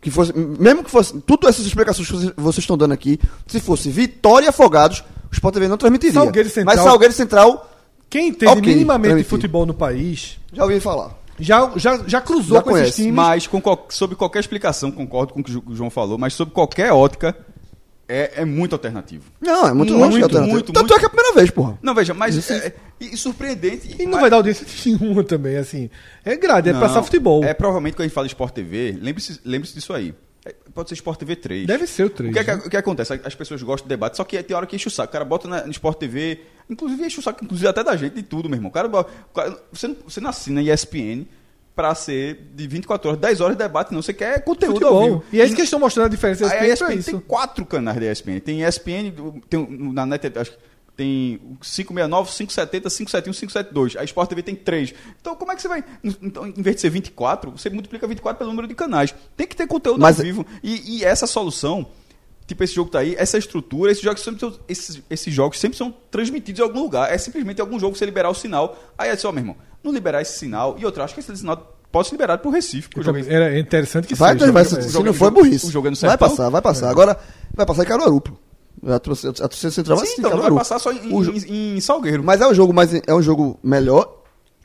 Que 0.01 0.09
fosse, 0.09 0.31
mesmo 0.35 0.83
que 0.83 0.89
fosse, 0.89 1.19
tudo 1.21 1.47
essas 1.47 1.65
explicações 1.65 2.07
que 2.09 2.33
vocês, 2.37 2.63
estão 2.63 2.77
dando 2.77 2.93
aqui, 2.93 3.19
se 3.45 3.59
fosse 3.59 3.89
Vitória 3.91 4.45
e 4.45 4.49
Afogados, 4.49 5.03
o 5.29 5.33
Sport 5.33 5.53
TV 5.53 5.67
não 5.67 5.77
transmitiria. 5.77 6.13
Salgueiro 6.21 6.49
Central- 6.49 6.75
Mas 6.75 6.83
Salgueiro 6.83 7.13
Central, 7.13 7.71
Quem 8.09 8.29
entende 8.29 8.51
Ok, 8.53 8.73
minimamente 8.73 9.17
de 9.17 9.23
futebol 9.25 9.65
no 9.65 9.73
país 9.73 10.39
já 10.51 10.63
ouvi 10.63 10.79
falar. 10.79 11.11
Já, 11.39 11.71
já, 11.75 12.03
já 12.07 12.21
cruzou 12.21 12.57
Já 12.57 12.63
com 12.63 12.69
esses 12.71 12.81
conhece, 12.81 13.01
times. 13.03 13.15
Mas 13.15 13.47
com 13.47 13.61
sob 13.89 14.15
qualquer 14.15 14.39
explicação, 14.39 14.91
concordo 14.91 15.33
com 15.33 15.39
o 15.41 15.43
que 15.43 15.55
o 15.57 15.75
João 15.75 15.89
falou, 15.89 16.17
mas 16.17 16.33
sob 16.33 16.51
qualquer 16.51 16.91
ótica, 16.91 17.35
é, 18.07 18.41
é 18.41 18.45
muito 18.45 18.73
alternativo. 18.73 19.25
Não, 19.41 19.67
é 19.67 19.73
muito, 19.73 19.93
Muito, 19.93 20.03
longe 20.03 20.27
de 20.27 20.39
muito, 20.39 20.71
Tanto 20.73 20.79
muito. 20.87 20.93
é 20.93 20.99
que 20.99 21.05
é 21.05 21.07
a 21.07 21.09
primeira 21.09 21.33
vez, 21.35 21.49
porra. 21.51 21.77
Não, 21.81 21.93
veja, 21.93 22.13
mas 22.13 22.49
é, 22.49 22.73
e, 23.01 23.13
e 23.13 23.17
surpreendente. 23.17 23.95
E 23.99 24.05
não 24.05 24.13
mas- 24.13 24.21
vai 24.21 24.29
dar 24.29 24.37
audiência 24.37 24.65
nenhuma 24.85 25.23
também, 25.23 25.57
assim. 25.57 25.89
É 26.23 26.35
grade, 26.37 26.69
é 26.69 26.73
Não, 26.73 26.79
passar 26.79 27.03
futebol. 27.03 27.43
É 27.43 27.53
provavelmente 27.53 27.95
quando 27.95 28.01
a 28.01 28.07
gente 28.07 28.15
fala 28.15 28.27
de 28.27 28.33
Sport 28.33 28.53
TV, 28.53 28.97
lembre-se 29.01 29.39
lembre 29.43 29.69
disso 29.69 29.93
aí. 29.93 30.13
É, 30.47 30.55
Pode 30.73 30.89
ser 30.89 30.95
Sport 30.95 31.19
TV 31.19 31.35
3. 31.35 31.67
Deve 31.67 31.87
ser 31.87 32.03
o 32.05 32.09
3. 32.09 32.31
O 32.31 32.33
que, 32.33 32.39
é 32.39 32.43
que, 32.43 32.51
né? 32.51 32.61
o 32.65 32.69
que 32.69 32.77
acontece? 32.77 33.13
As 33.23 33.35
pessoas 33.35 33.61
gostam 33.63 33.85
de 33.87 33.89
debate, 33.89 34.17
só 34.17 34.23
que 34.23 34.41
tem 34.41 34.55
hora 34.55 34.65
que 34.65 34.75
enche 34.75 34.87
o 34.87 34.91
saco. 34.91 35.09
O 35.09 35.13
cara 35.13 35.25
bota 35.25 35.47
na, 35.47 35.65
no 35.65 35.71
Sport 35.71 35.97
TV, 35.97 36.39
inclusive 36.69 37.03
enche 37.05 37.19
o 37.19 37.23
saco, 37.23 37.43
inclusive 37.43 37.67
até 37.67 37.83
da 37.83 37.95
gente, 37.95 38.13
de 38.13 38.23
tudo, 38.23 38.47
meu 38.47 38.57
irmão. 38.57 38.69
O 38.69 38.73
cara, 38.73 38.87
o 38.87 39.03
cara- 39.33 39.59
você, 39.71 39.87
não, 39.87 39.95
você 40.07 40.19
não 40.21 40.29
assina 40.29 40.61
ESPN 40.61 41.25
pra 41.75 41.93
ser 41.93 42.39
de 42.55 42.67
24 42.67 43.09
horas, 43.09 43.21
10 43.21 43.41
horas 43.41 43.55
de 43.55 43.63
debate, 43.63 43.93
não. 43.93 44.01
Você 44.01 44.13
quer 44.13 44.41
conteúdo 44.43 44.85
ao 44.87 44.93
futebol. 44.93 45.19
vivo. 45.19 45.23
E 45.31 45.41
é 45.41 45.45
isso 45.45 45.53
que 45.53 45.61
eles 45.61 45.67
estão 45.67 45.79
mostrando 45.79 46.07
a 46.07 46.09
diferença 46.09 46.45
a 46.45 46.47
ESPN 46.47 46.57
pra 46.57 46.67
ESPN 46.67 46.99
isso. 46.99 47.11
tem 47.11 47.19
quatro 47.19 47.65
canais 47.65 47.99
da 47.99 48.11
ESPN. 48.11 48.39
Tem 48.39 48.63
ESPN, 48.63 49.13
tem 49.49 49.67
na 49.93 50.05
net, 50.05 50.31
acho 50.37 50.51
que 50.51 50.57
tem 50.97 51.35
o 51.43 51.57
569, 51.61 52.29
570, 52.31 52.89
571, 52.89 53.31
572. 53.33 53.95
A 53.97 54.03
Sport 54.03 54.27
TV 54.29 54.41
tem 54.43 54.55
três. 54.55 54.93
Então, 55.21 55.35
como 55.35 55.51
é 55.51 55.55
que 55.55 55.61
você 55.61 55.67
vai. 55.67 55.83
Então, 56.03 56.47
em 56.47 56.61
vez 56.61 56.75
de 56.75 56.81
ser 56.81 56.89
24, 56.89 57.51
você 57.51 57.69
multiplica 57.69 58.07
24 58.07 58.37
pelo 58.39 58.49
número 58.49 58.67
de 58.67 58.73
canais. 58.75 59.13
Tem 59.37 59.45
que 59.47 59.55
ter 59.55 59.67
conteúdo 59.67 60.01
Mas- 60.01 60.17
ao 60.19 60.25
vivo. 60.25 60.45
E, 60.63 60.97
e 60.97 61.05
essa 61.05 61.27
solução, 61.27 61.87
tipo 62.47 62.63
esse 62.63 62.73
jogo 62.73 62.89
tá 62.89 62.99
aí, 62.99 63.13
essa 63.17 63.37
estrutura, 63.37 63.91
esses 63.91 64.03
jogos, 64.03 64.21
sempre 64.23 64.39
são, 64.39 64.59
esses, 64.67 65.01
esses 65.09 65.31
jogos 65.33 65.59
sempre 65.59 65.77
são 65.77 65.93
transmitidos 66.09 66.59
em 66.59 66.63
algum 66.63 66.81
lugar. 66.81 67.13
É 67.13 67.17
simplesmente 67.19 67.61
algum 67.61 67.79
jogo 67.79 67.95
você 67.95 68.03
liberar 68.03 68.29
o 68.31 68.33
sinal. 68.33 68.75
Aí 68.97 69.09
é 69.11 69.15
só, 69.15 69.31
meu 69.31 69.41
irmão, 69.43 69.55
não 69.83 69.93
liberar 69.93 70.21
esse 70.23 70.39
sinal. 70.39 70.75
E 70.79 70.85
outra, 70.85 71.03
acho 71.03 71.13
que 71.13 71.19
esse 71.19 71.37
sinal 71.37 71.77
pode 71.91 72.07
ser 72.07 72.15
liberado 72.15 72.41
pro 72.41 72.49
Recife. 72.49 72.89
porque 72.89 73.01
o 73.01 73.03
jogo 73.03 73.19
é- 73.19 73.31
Era 73.33 73.59
interessante 73.59 74.07
que 74.07 74.15
Vai, 74.15 74.33
seja. 74.37 74.51
vai, 74.51 74.65
se, 74.65 74.81
se 74.81 75.03
não 75.03 75.13
for, 75.13 75.27
é 75.27 75.31
burrice. 75.31 75.67
o 75.67 75.71
jogo 75.71 75.87
é 75.87 75.91
no 75.91 75.95
vai 75.95 76.09
sertão? 76.09 76.29
passar, 76.29 76.49
vai 76.49 76.61
passar. 76.61 76.89
Agora, 76.89 77.19
vai 77.53 77.65
passar 77.67 77.83
em 77.83 77.87
Caruaru, 77.87 78.19
pô. 78.21 78.33
A 78.85 78.99
torcida 78.99 79.29
a 79.43 79.47
torcida 79.47 79.71
central 79.71 79.97
vai 79.97 80.05
Sim, 80.05 80.11
assistir 80.13 80.21
então, 80.27 80.37
não 80.37 80.43
vai 80.43 80.53
passar 80.53 80.79
só 80.79 80.91
em, 80.91 81.11
O 81.13 81.23
em- 81.23 81.77
em 81.77 81.81
Salgueiro. 81.81 82.23
Mas 82.23 82.41
é 82.41 82.47
um 82.47 82.53
jogo 82.53 82.73
mais 82.73 82.93
é 82.93 83.13
um 83.13 83.21
jogo 83.21 83.59
melhor 83.63 84.17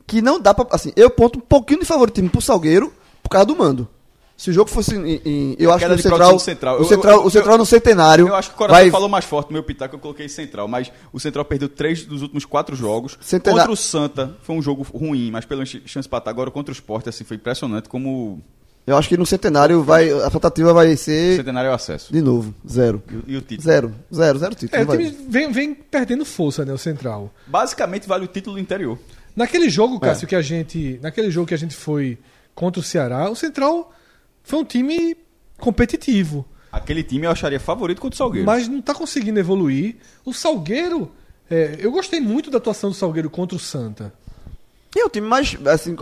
que 0.07 0.20
não 0.20 0.38
dá 0.40 0.53
pra. 0.53 0.66
Assim, 0.70 0.92
eu 0.96 1.09
ponto 1.11 1.38
um 1.38 1.42
pouquinho 1.42 1.81
de 1.81 1.87
favoritismo 1.87 2.29
pro 2.29 2.40
Salgueiro 2.40 2.92
por 3.22 3.31
causa 3.31 3.46
do 3.46 3.57
mando. 3.57 3.88
Se 4.37 4.51
o 4.51 4.53
jogo 4.53 4.68
fosse 4.68 4.96
em. 4.96 5.20
em- 5.25 5.57
eu 5.59 5.70
acho 5.72 5.87
que 5.87 5.92
o 5.92 5.96
de 5.96 6.03
Central, 6.03 6.38
Central. 6.38 6.77
o 6.77 6.81
Eu- 6.81 6.85
Central, 6.85 7.14
eu- 7.20 7.27
o 7.27 7.31
Central 7.31 7.55
eu- 7.55 7.59
no 7.59 7.66
centenário. 7.66 8.29
Eu 8.29 8.35
acho 8.35 8.48
que 8.51 8.55
o 8.55 8.59
Coração 8.59 8.83
vai, 8.83 8.90
falou 8.90 9.09
mais 9.09 9.25
forte 9.25 9.48
no 9.48 9.53
meu 9.55 9.62
pitaco, 9.62 9.94
eu 9.94 10.01
coloquei 10.01 10.29
Central, 10.29 10.66
mas 10.66 10.90
o 11.12 11.20
Central 11.20 11.44
perdeu 11.44 11.68
três 11.68 12.05
dos 12.05 12.22
últimos 12.22 12.44
quatro 12.44 12.75
jogos. 12.75 13.16
Centena- 13.20 13.59
Contra 13.59 13.72
o 13.72 13.77
Santa 13.77 14.37
foi 14.42 14.57
um 14.57 14.62
jogo 14.62 14.83
ruim, 14.83 15.31
mas 15.31 15.44
pela 15.44 15.64
ch- 15.64 15.83
chance 15.87 16.09
para 16.09 16.29
agora 16.29 16.51
contra 16.51 16.72
o 16.72 16.75
Sport, 16.75 17.07
assim, 17.07 17.22
foi 17.25 17.37
impressionante 17.37 17.88
como 17.88 18.42
Eu 18.87 18.97
acho 18.97 19.09
que 19.09 19.16
no 19.16 19.25
centenário 19.25 19.83
vai. 19.85 20.11
A 20.11 20.29
tentativa 20.31 20.73
vai 20.73 20.97
ser. 20.97 21.37
Centenário 21.37 21.68
é 21.68 21.71
o 21.71 21.75
acesso. 21.75 22.12
De 22.12 22.21
novo. 22.21 22.53
Zero. 22.68 23.01
E, 23.09 23.14
o- 23.16 23.25
e 23.29 23.37
o 23.37 23.40
título. 23.40 23.62
Zero. 23.62 23.95
Zero, 24.12 24.38
zero 24.40 24.55
título. 24.57 24.83
É, 24.83 24.85
o 24.85 24.90
time 24.97 25.16
vem, 25.29 25.53
vem 25.53 25.73
perdendo 25.75 26.25
força, 26.25 26.64
né, 26.64 26.73
o 26.73 26.79
Central. 26.79 27.33
Basicamente 27.47 28.09
vale 28.09 28.25
o 28.25 28.29
título 28.29 28.57
do 28.57 28.61
interior. 28.61 28.99
Naquele 29.37 29.66
É. 29.66 29.71
jogo, 29.71 30.01
Cássio, 30.01 30.27
que 30.27 30.35
a 30.35 30.42
gente. 30.42 30.99
Naquele 31.01 31.31
jogo 31.31 31.47
que 31.47 31.55
a 31.55 31.59
gente 31.59 31.77
foi 31.77 32.18
contra 32.55 32.81
o 32.81 32.83
Ceará, 32.83 33.31
o 33.31 33.37
Central 33.37 33.92
foi 34.42 34.59
um 34.59 34.64
time 34.64 35.16
competitivo. 35.59 36.45
Aquele 36.73 37.03
time 37.03 37.27
eu 37.27 37.31
acharia 37.31 37.61
favorito 37.61 38.01
contra 38.01 38.14
o 38.14 38.18
Salgueiro. 38.18 38.47
Mas 38.47 38.66
não 38.66 38.81
tá 38.83 38.95
conseguindo 38.95 39.38
evoluir. 39.38 39.97
O 40.25 40.33
Salgueiro. 40.33 41.11
é, 41.51 41.77
eu 41.79 41.92
gostei 41.92 42.18
muito 42.21 42.51
da 42.51 42.57
atuação 42.59 42.88
do 42.90 42.97
Salgueiro 42.97 43.29
contra 43.29 43.55
o 43.57 43.61
Santa. 43.61 44.12
E 44.94 45.00
é 45.00 45.05
o 45.05 45.09
time 45.09 45.26
mais. 45.26 45.57
Assim, 45.66 45.96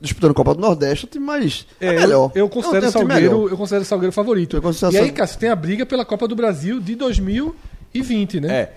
disputando 0.00 0.32
a 0.32 0.34
Copa 0.34 0.54
do 0.54 0.60
Nordeste, 0.60 1.06
é 1.06 1.08
o 1.08 1.10
time 1.10 1.24
mais. 1.24 1.66
É, 1.80 1.86
É, 1.86 1.92
melhor. 2.00 2.30
Eu, 2.34 2.42
eu 2.42 2.48
considero 2.48 2.82
Não, 2.82 2.88
o 2.88 2.92
Salgueiro, 2.92 3.48
eu 3.48 3.56
considero 3.56 3.84
Salgueiro 3.84 4.12
favorito. 4.12 4.56
Eu 4.56 4.62
considero 4.62 4.94
E 4.94 4.98
aí, 4.98 5.12
Cássio, 5.12 5.38
tem 5.38 5.48
a 5.48 5.56
briga 5.56 5.86
pela 5.86 6.04
Copa 6.04 6.28
do 6.28 6.36
Brasil 6.36 6.78
de 6.80 6.94
2020, 6.94 8.40
né? 8.40 8.54
É. 8.60 8.72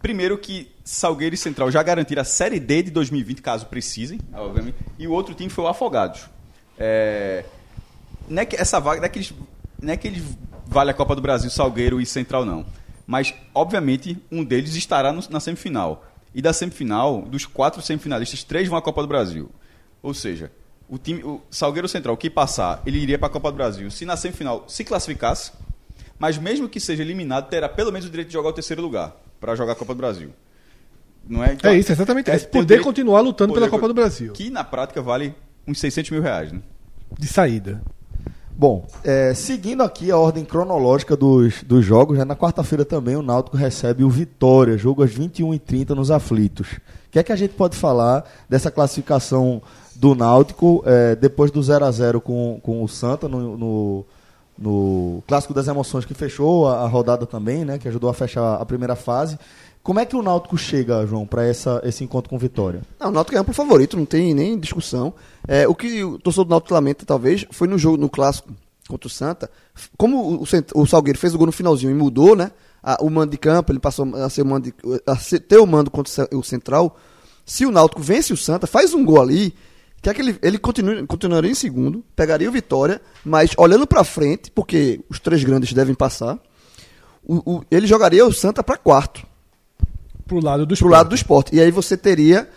Primeiro 0.00 0.38
que 0.38 0.70
Salgueiro 0.84 1.34
e 1.34 1.38
Central 1.38 1.70
já 1.70 1.82
garantiram 1.82 2.22
a 2.22 2.24
Série 2.24 2.60
D 2.60 2.84
de 2.84 2.90
2020, 2.92 3.42
caso 3.42 3.66
precisem, 3.66 4.20
obviamente. 4.32 4.76
E 4.98 5.08
o 5.08 5.12
outro 5.12 5.34
time 5.34 5.50
foi 5.50 5.64
o 5.64 5.68
Afogados. 5.68 6.20
É, 6.78 7.44
não 8.28 8.42
é 8.42 8.46
que 8.46 8.54
essa 8.56 8.78
vaga, 8.78 9.00
não 9.00 9.06
é 9.06 9.08
que 9.08 9.18
eles, 9.18 9.34
não 9.82 9.92
é 9.92 9.96
que 9.96 10.06
eles 10.06 10.22
vale 10.66 10.90
a 10.90 10.94
Copa 10.94 11.16
do 11.16 11.20
Brasil, 11.22 11.50
Salgueiro 11.50 12.00
e 12.00 12.06
Central 12.06 12.44
não. 12.44 12.64
Mas, 13.06 13.34
obviamente, 13.54 14.16
um 14.30 14.44
deles 14.44 14.76
estará 14.76 15.12
no- 15.12 15.22
na 15.30 15.40
semifinal. 15.40 16.04
E 16.34 16.42
da 16.42 16.52
semifinal, 16.52 17.22
dos 17.22 17.46
quatro 17.46 17.80
semifinalistas, 17.82 18.44
três 18.44 18.68
vão 18.68 18.78
à 18.78 18.82
Copa 18.82 19.02
do 19.02 19.08
Brasil. 19.08 19.50
Ou 20.02 20.12
seja, 20.14 20.50
o 20.88 20.98
time, 20.98 21.22
o 21.24 21.40
Salgueiro 21.50 21.88
Central, 21.88 22.16
que 22.16 22.28
passar, 22.30 22.82
ele 22.86 22.98
iria 22.98 23.18
para 23.18 23.28
a 23.28 23.30
Copa 23.30 23.50
do 23.50 23.56
Brasil. 23.56 23.90
Se 23.90 24.04
na 24.04 24.16
semifinal 24.16 24.64
se 24.68 24.84
classificasse, 24.84 25.52
mas 26.18 26.36
mesmo 26.38 26.68
que 26.68 26.78
seja 26.80 27.02
eliminado, 27.02 27.48
terá 27.48 27.68
pelo 27.68 27.90
menos 27.92 28.06
o 28.06 28.10
direito 28.10 28.28
de 28.28 28.34
jogar 28.34 28.50
o 28.50 28.52
terceiro 28.52 28.82
lugar 28.82 29.16
para 29.40 29.54
jogar 29.54 29.72
a 29.72 29.76
Copa 29.76 29.94
do 29.94 29.98
Brasil. 29.98 30.30
Não 31.26 31.44
é? 31.44 31.52
Então, 31.54 31.70
É 31.70 31.76
isso, 31.78 31.92
exatamente. 31.92 32.30
é 32.30 32.38
ter 32.38 32.46
o 32.46 32.50
Poder 32.50 32.80
continuar 32.80 33.20
lutando 33.20 33.52
pela 33.52 33.66
poder- 33.66 33.76
Copa 33.76 33.88
do 33.88 33.94
Brasil. 33.94 34.32
Que 34.32 34.50
na 34.50 34.64
prática 34.64 35.02
vale 35.02 35.34
uns 35.66 35.78
600 35.80 36.10
mil 36.10 36.22
reais, 36.22 36.52
né? 36.52 36.60
De 37.18 37.26
saída. 37.26 37.82
Bom, 38.60 38.84
é, 39.04 39.34
seguindo 39.34 39.84
aqui 39.84 40.10
a 40.10 40.18
ordem 40.18 40.44
cronológica 40.44 41.16
dos, 41.16 41.62
dos 41.62 41.84
jogos, 41.84 42.18
né, 42.18 42.24
na 42.24 42.34
quarta-feira 42.34 42.84
também 42.84 43.14
o 43.14 43.22
Náutico 43.22 43.56
recebe 43.56 44.02
o 44.02 44.10
Vitória, 44.10 44.76
jogo 44.76 45.04
às 45.04 45.12
21h30 45.12 45.90
nos 45.90 46.10
Aflitos. 46.10 46.72
O 46.72 47.10
que 47.12 47.20
é 47.20 47.22
que 47.22 47.30
a 47.30 47.36
gente 47.36 47.54
pode 47.54 47.76
falar 47.76 48.24
dessa 48.48 48.68
classificação 48.68 49.62
do 49.94 50.12
Náutico 50.12 50.82
é, 50.84 51.14
depois 51.14 51.52
do 51.52 51.62
0 51.62 51.84
a 51.84 51.90
0 51.92 52.20
com, 52.20 52.58
com 52.60 52.82
o 52.82 52.88
Santa 52.88 53.28
no, 53.28 53.56
no, 53.56 54.04
no 54.58 55.22
Clássico 55.28 55.54
das 55.54 55.68
Emoções 55.68 56.04
que 56.04 56.12
fechou 56.12 56.66
a, 56.66 56.80
a 56.80 56.88
rodada 56.88 57.26
também, 57.26 57.64
né, 57.64 57.78
que 57.78 57.86
ajudou 57.86 58.10
a 58.10 58.14
fechar 58.14 58.56
a 58.60 58.66
primeira 58.66 58.96
fase. 58.96 59.38
Como 59.88 60.00
é 60.00 60.04
que 60.04 60.14
o 60.14 60.20
Náutico 60.22 60.58
chega, 60.58 61.06
João, 61.06 61.26
para 61.26 61.48
esse 61.48 62.04
encontro 62.04 62.28
com 62.28 62.36
Vitória? 62.36 62.82
Não, 63.00 63.08
o 63.08 63.10
Náutico 63.10 63.34
é 63.34 63.40
amplo 63.40 63.54
favorito, 63.54 63.96
não 63.96 64.04
tem 64.04 64.34
nem 64.34 64.58
discussão. 64.58 65.14
É, 65.46 65.66
o 65.66 65.74
que 65.74 66.04
o 66.04 66.18
torcedor 66.18 66.44
do 66.44 66.50
Náutico 66.50 66.74
lamenta, 66.74 67.06
talvez, 67.06 67.46
foi 67.50 67.66
no 67.66 67.78
jogo, 67.78 67.96
no 67.96 68.10
clássico 68.10 68.50
contra 68.86 69.06
o 69.06 69.10
Santa, 69.10 69.50
como 69.96 70.42
o, 70.42 70.44
o 70.74 70.86
Salgueiro 70.86 71.18
fez 71.18 71.34
o 71.34 71.38
gol 71.38 71.46
no 71.46 71.52
finalzinho 71.52 71.90
e 71.90 71.94
mudou, 71.94 72.36
né? 72.36 72.50
a- 72.82 72.98
o 73.00 73.08
mando 73.08 73.30
de 73.30 73.38
campo, 73.38 73.72
ele 73.72 73.78
passou 73.80 74.14
a, 74.14 74.28
ser 74.28 74.44
mando 74.44 74.70
a 75.06 75.16
ser- 75.16 75.40
ter 75.40 75.56
o 75.56 75.66
mando 75.66 75.90
contra 75.90 76.10
o 76.10 76.14
Ce- 76.14 76.36
o 76.36 76.42
Central. 76.42 76.94
Se 77.46 77.64
o 77.64 77.70
Náutico 77.70 78.02
vence 78.02 78.30
o 78.30 78.36
Santa, 78.36 78.66
faz 78.66 78.92
um 78.92 79.02
gol 79.02 79.22
ali, 79.22 79.54
que 80.02 80.10
é 80.10 80.12
que 80.12 80.20
ele, 80.20 80.38
ele 80.42 80.58
continue- 80.58 81.06
continuaria 81.06 81.50
em 81.50 81.54
segundo, 81.54 82.04
pegaria 82.14 82.46
o 82.46 82.52
Vitória, 82.52 83.00
mas 83.24 83.52
olhando 83.56 83.86
pra 83.86 84.04
frente, 84.04 84.50
porque 84.50 85.00
os 85.08 85.18
três 85.18 85.42
grandes 85.42 85.72
devem 85.72 85.94
passar, 85.94 86.38
o- 87.26 87.54
o- 87.56 87.62
ele 87.70 87.86
jogaria 87.86 88.26
o 88.26 88.32
Santa 88.34 88.62
pra 88.62 88.76
quarto, 88.76 89.26
Pro 90.28 90.40
lado 90.44 90.60
do 90.64 90.66
pro 90.68 90.74
esporte. 90.74 90.92
lado 90.92 91.08
do 91.08 91.14
esporte. 91.14 91.56
E 91.56 91.60
aí 91.60 91.70
você 91.72 91.96
teria 91.96 92.48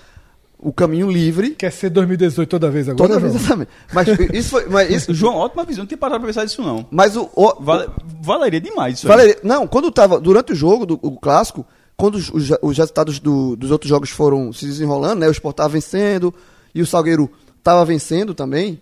o 0.60 0.72
caminho 0.72 1.10
livre 1.10 1.52
Quer 1.56 1.72
ser 1.72 1.90
2018 1.90 2.48
toda 2.48 2.70
vez 2.70 2.88
agora? 2.88 3.08
Toda 3.10 3.20
vez, 3.20 3.34
exatamente. 3.34 3.72
Mas 3.92 4.08
isso 4.34 4.50
foi. 4.52 4.66
Mas, 4.70 4.90
isso, 4.92 5.12
João, 5.16 5.36
ótima 5.36 5.64
visão, 5.64 5.82
não 5.84 5.88
tinha 5.88 5.98
parado 5.98 6.20
pra 6.20 6.28
pensar 6.28 6.44
nisso 6.44 6.62
não. 6.62 6.86
mas 6.92 7.16
o. 7.18 7.30
o 7.36 7.56
Vale- 7.64 7.90
valeria 8.22 8.62
demais 8.62 8.96
isso 9.00 9.08
aí. 9.08 9.10
Valeria- 9.10 9.40
não, 9.44 9.66
quando 9.66 9.90
tava. 9.92 10.20
Durante 10.20 10.52
o 10.52 10.56
jogo, 10.56 10.86
do, 10.86 11.00
o 11.02 11.20
clássico, 11.20 11.66
quando 11.98 12.16
os, 12.16 12.30
os, 12.30 12.52
os 12.62 12.78
resultados 12.78 13.20
do- 13.20 13.56
dos 13.56 13.72
outros 13.72 13.90
jogos 13.90 14.10
foram 14.12 14.54
se 14.54 14.66
desenrolando, 14.66 15.22
né? 15.22 15.28
O 15.28 15.32
Sport 15.32 15.56
tava 15.56 15.70
vencendo 15.70 16.32
e 16.76 16.82
o 16.82 16.86
Salgueiro 16.86 17.28
tava 17.64 17.84
vencendo 17.86 18.34
também. 18.36 18.80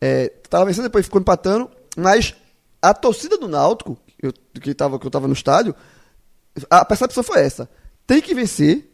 É, 0.00 0.28
tava 0.50 0.66
vencendo, 0.66 0.84
depois 0.84 1.06
ficou 1.06 1.20
empatando. 1.20 1.68
Mas 1.96 2.34
a 2.82 2.92
torcida 2.94 3.36
do 3.38 3.48
Náutico, 3.48 3.96
eu, 4.22 4.32
que, 4.60 4.74
tava, 4.74 4.98
que 4.98 5.06
eu 5.06 5.10
tava 5.10 5.26
no 5.26 5.32
estádio, 5.32 5.74
a 6.70 6.84
percepção 6.84 7.22
foi 7.22 7.40
essa. 7.40 7.68
Tem 8.06 8.20
que 8.20 8.34
vencer. 8.34 8.90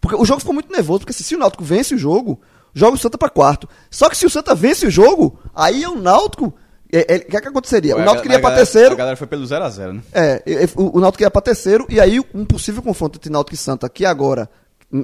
Porque 0.00 0.16
o 0.16 0.24
jogo 0.24 0.40
ficou 0.40 0.54
muito 0.54 0.72
nervoso, 0.72 1.00
porque 1.00 1.10
assim, 1.10 1.24
se 1.24 1.34
o 1.34 1.38
Náutico 1.38 1.64
vence 1.64 1.94
o 1.94 1.98
jogo, 1.98 2.40
joga 2.72 2.94
o 2.94 2.98
Santa 2.98 3.18
pra 3.18 3.28
quarto. 3.28 3.68
Só 3.90 4.08
que 4.08 4.16
se 4.16 4.24
o 4.26 4.30
Santa 4.30 4.54
vence 4.54 4.86
o 4.86 4.90
jogo, 4.90 5.38
aí 5.54 5.82
é 5.82 5.88
o 5.88 5.96
Náutico. 6.00 6.54
é- 6.92 7.14
é- 7.14 7.18
O 7.18 7.24
que, 7.26 7.36
é 7.36 7.40
que 7.40 7.48
aconteceria? 7.48 7.96
O 7.96 8.00
A 8.00 8.04
Náutico 8.04 8.24
ga- 8.28 8.34
iria 8.34 8.36
a 8.38 8.40
pra 8.40 8.50
galera- 8.50 8.64
terceiro. 8.66 8.94
A 8.94 8.96
galera 8.96 9.16
foi 9.16 9.26
pelo 9.26 9.44
0x0, 9.46 9.92
né? 9.92 10.02
É, 10.12 10.42
o, 10.76 10.96
o 10.96 11.00
Náutico 11.00 11.22
ia 11.22 11.30
pra 11.30 11.42
terceiro, 11.42 11.84
e 11.90 12.00
aí 12.00 12.18
um 12.32 12.44
possível 12.46 12.80
confronto 12.82 13.18
entre 13.18 13.30
Náutico 13.30 13.54
e 13.54 13.58
Santa 13.58 13.86
aqui 13.86 14.06
agora, 14.06 14.48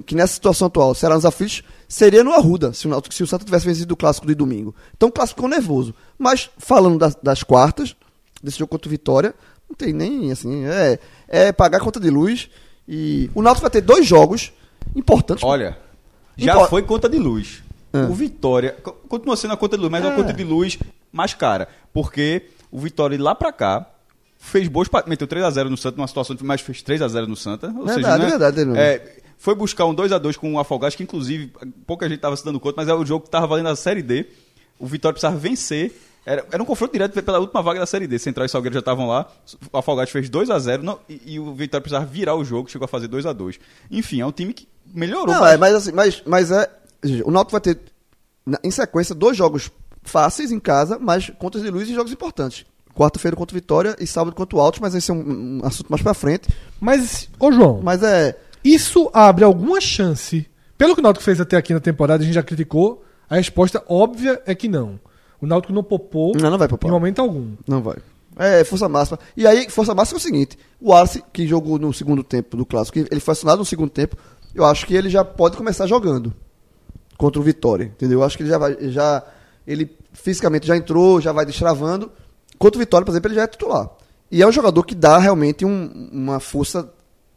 que 0.06 0.14
nessa 0.14 0.32
situação 0.32 0.68
atual 0.68 0.94
será 0.94 1.14
nos 1.16 1.26
aflitos, 1.26 1.62
seria 1.86 2.24
no 2.24 2.32
Arruda, 2.32 2.72
se 2.72 2.86
o, 2.86 2.90
Náutico, 2.90 3.14
se 3.14 3.22
o 3.22 3.26
Santa 3.26 3.44
tivesse 3.44 3.66
vencido 3.66 3.92
o 3.92 3.96
clássico 3.96 4.26
de 4.26 4.34
domingo. 4.34 4.74
Então 4.96 5.10
o 5.10 5.12
clássico 5.12 5.38
ficou 5.40 5.50
nervoso. 5.50 5.92
Mas 6.18 6.48
falando 6.56 6.98
das, 6.98 7.14
das 7.22 7.42
quartas, 7.42 7.94
desse 8.42 8.58
jogo 8.58 8.70
contra 8.70 8.88
o 8.88 8.90
Vitória, 8.90 9.34
não 9.68 9.76
tem 9.76 9.92
nem 9.92 10.32
assim, 10.32 10.64
é, 10.64 10.98
é 11.28 11.52
pagar 11.52 11.78
a 11.78 11.80
conta 11.82 12.00
de 12.00 12.08
luz. 12.08 12.48
E 12.88 13.30
o 13.34 13.42
Náutico 13.42 13.62
vai 13.62 13.70
ter 13.70 13.80
dois 13.80 14.06
jogos 14.06 14.52
importantes. 14.94 15.42
Olha, 15.44 15.76
já 16.36 16.54
Impor- 16.54 16.68
foi 16.68 16.82
conta 16.82 17.08
de 17.08 17.18
luz. 17.18 17.62
Ah. 17.92 18.06
O 18.10 18.14
Vitória 18.14 18.76
co- 18.82 18.92
continua 19.08 19.36
sendo 19.36 19.54
a 19.54 19.56
conta 19.56 19.76
de 19.76 19.82
luz, 19.82 19.90
mas 19.92 20.04
é 20.04 20.08
uma 20.08 20.14
É. 20.14 20.16
conta 20.16 20.32
de 20.32 20.44
luz 20.44 20.78
mais 21.12 21.32
cara. 21.34 21.68
Porque 21.92 22.42
o 22.70 22.78
Vitória 22.78 23.16
de 23.16 23.22
lá 23.22 23.34
pra 23.34 23.52
cá 23.52 23.88
fez 24.38 24.68
boas 24.68 24.88
meteu 25.06 25.26
3x0 25.26 25.70
no 25.70 25.76
Santa, 25.76 25.96
numa 25.96 26.06
situação 26.08 26.36
de 26.36 26.44
mas 26.44 26.60
fez 26.60 26.82
3x0 26.82 27.26
no 27.26 27.36
Santa. 27.36 27.68
Ou 27.68 27.86
Verdade, 27.86 27.94
seja, 27.94 28.18
né, 28.18 28.26
verdade, 28.30 28.56
Bruno. 28.64 28.76
é, 28.78 29.16
foi 29.38 29.54
buscar 29.54 29.86
um 29.86 29.94
2x2 29.94 30.36
com 30.36 30.52
o 30.54 30.58
Afogados, 30.58 30.96
que 30.96 31.02
inclusive 31.02 31.50
pouca 31.86 32.06
gente 32.06 32.16
estava 32.16 32.36
se 32.36 32.44
dando 32.44 32.60
conta, 32.60 32.74
mas 32.76 32.88
é 32.88 32.94
o 32.94 33.04
jogo 33.06 33.22
que 33.22 33.28
estava 33.28 33.46
valendo 33.46 33.68
a 33.68 33.76
Série 33.76 34.02
D. 34.02 34.26
O 34.78 34.86
Vitória 34.86 35.14
precisava 35.14 35.36
vencer. 35.38 35.92
Era, 36.26 36.44
era 36.50 36.62
um 36.62 36.66
confronto 36.66 36.92
direto 36.92 37.20
pela 37.22 37.38
última 37.38 37.62
vaga 37.62 37.80
da 37.80 37.86
Série 37.86 38.06
D. 38.06 38.18
Central 38.18 38.46
e 38.46 38.48
Salgueiro 38.48 38.74
já 38.74 38.80
estavam 38.80 39.06
lá. 39.06 39.28
O 39.72 39.76
Afogados 39.78 40.10
fez 40.10 40.28
2x0 40.30 40.82
não- 40.82 40.98
e, 41.08 41.34
e 41.34 41.40
o 41.40 41.52
Vitória 41.54 41.82
precisava 41.82 42.06
virar 42.06 42.34
o 42.34 42.44
jogo, 42.44 42.70
chegou 42.70 42.86
a 42.86 42.88
fazer 42.88 43.08
2x2. 43.08 43.58
Enfim, 43.90 44.20
é 44.20 44.26
um 44.26 44.32
time 44.32 44.52
que 44.54 44.66
melhorou. 44.94 45.34
Não, 45.34 45.40
mas- 45.40 45.52
é, 45.52 45.56
mas 45.58 45.74
assim, 45.74 45.92
mas, 45.92 46.22
mas 46.26 46.50
é. 46.50 46.70
O 47.24 47.30
Náutico 47.30 47.52
vai 47.52 47.60
ter, 47.60 47.78
em 48.62 48.70
sequência, 48.70 49.14
dois 49.14 49.36
jogos 49.36 49.70
fáceis 50.02 50.50
em 50.50 50.58
casa, 50.58 50.98
mas 50.98 51.30
contas 51.38 51.62
de 51.62 51.70
luz 51.70 51.88
e 51.88 51.94
jogos 51.94 52.12
importantes. 52.12 52.64
Quarta-feira 52.94 53.36
contra 53.36 53.54
o 53.54 53.60
Vitória 53.60 53.96
e 54.00 54.06
sábado 54.06 54.34
contra 54.34 54.56
o 54.56 54.60
Altos, 54.60 54.80
mas 54.80 54.94
esse 54.94 55.10
é 55.10 55.14
um, 55.14 55.60
um 55.62 55.66
assunto 55.66 55.88
mais 55.90 56.00
pra 56.02 56.14
frente. 56.14 56.48
Mas, 56.80 57.28
ô 57.38 57.50
João, 57.52 57.80
Mas 57.82 58.02
é. 58.02 58.38
isso 58.64 59.10
abre 59.12 59.44
alguma 59.44 59.80
chance? 59.80 60.46
Pelo 60.78 60.94
que 60.94 61.00
o 61.00 61.02
Náutico 61.02 61.24
fez 61.24 61.40
até 61.40 61.56
aqui 61.56 61.74
na 61.74 61.80
temporada, 61.80 62.22
a 62.22 62.24
gente 62.26 62.34
já 62.34 62.42
criticou, 62.42 63.04
a 63.28 63.34
resposta 63.36 63.82
óbvia 63.88 64.40
é 64.46 64.54
que 64.54 64.68
não. 64.68 64.98
O 65.44 65.46
Náutico 65.46 65.72
não 65.72 65.82
popou 65.84 66.32
Não, 66.36 66.50
não 66.50 66.58
vai 66.58 66.66
poupar. 66.68 66.88
em 66.88 66.92
momento 66.92 67.20
algum. 67.20 67.52
Não 67.68 67.82
vai. 67.82 67.96
É, 68.36 68.64
força 68.64 68.88
máxima. 68.88 69.18
E 69.36 69.46
aí, 69.46 69.68
força 69.70 69.94
máxima 69.94 70.16
é 70.16 70.20
o 70.20 70.22
seguinte: 70.22 70.58
o 70.80 70.92
Arce, 70.92 71.22
que 71.32 71.46
jogou 71.46 71.78
no 71.78 71.92
segundo 71.92 72.24
tempo 72.24 72.56
do 72.56 72.64
clássico, 72.66 72.98
ele 72.98 73.20
foi 73.20 73.32
acionado 73.32 73.58
no 73.58 73.64
segundo 73.64 73.90
tempo, 73.90 74.16
eu 74.54 74.64
acho 74.64 74.86
que 74.86 74.94
ele 74.94 75.08
já 75.08 75.24
pode 75.24 75.56
começar 75.56 75.86
jogando 75.86 76.32
contra 77.16 77.40
o 77.40 77.44
Vitória. 77.44 77.84
Entendeu? 77.84 78.20
Eu 78.20 78.24
acho 78.24 78.36
que 78.36 78.42
ele 78.42 78.50
já 78.50 78.58
vai. 78.58 78.76
Já, 78.90 79.22
ele 79.66 79.96
fisicamente 80.12 80.66
já 80.66 80.76
entrou, 80.76 81.20
já 81.20 81.30
vai 81.32 81.44
destravando. 81.46 82.10
Contra 82.58 82.76
o 82.78 82.80
Vitória, 82.80 83.04
por 83.04 83.12
exemplo, 83.12 83.28
ele 83.28 83.36
já 83.36 83.42
é 83.42 83.46
titular. 83.46 83.88
E 84.30 84.42
é 84.42 84.46
um 84.46 84.52
jogador 84.52 84.82
que 84.84 84.94
dá 84.94 85.18
realmente 85.18 85.64
um- 85.64 86.08
uma 86.12 86.40
força 86.40 86.88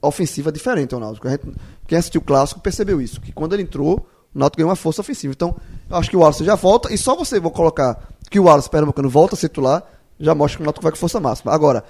ofensiva 0.02 0.52
diferente 0.52 0.94
ao 0.94 1.00
Náutico. 1.00 1.30
Gente- 1.30 1.44
quem 1.86 1.98
assistiu 1.98 2.22
o 2.22 2.24
clássico 2.24 2.60
percebeu 2.62 3.02
isso, 3.02 3.20
que 3.22 3.32
quando 3.32 3.54
ele 3.54 3.64
entrou, 3.64 4.08
o 4.38 4.40
Náutico 4.40 4.58
ganhou 4.60 4.70
uma 4.70 4.76
força 4.76 5.02
ofensiva. 5.02 5.34
Então, 5.36 5.56
eu 5.90 5.98
acho 5.98 6.10
que 6.10 6.16
o 6.16 6.20
Wallace 6.20 6.44
já 6.46 6.56
volta, 6.56 6.94
e 6.94 6.98
só 6.98 7.16
você 7.16 7.40
vou 7.40 7.52
colocar 7.52 8.08
que 8.30 8.40
o 8.40 8.44
Wallace 8.44 8.70
Pernambucano 8.70 9.10
volta 9.10 9.36
a 9.36 9.38
ser 9.38 9.50
titular, 9.50 9.84
já 10.20 10.34
mostra 10.36 10.58
que 10.58 10.64
o 10.64 10.66
Náutico 10.66 10.84
vai 10.84 10.92
com 10.92 10.98
força 10.98 11.20
máxima. 11.20 11.52
Agora, 11.54 11.84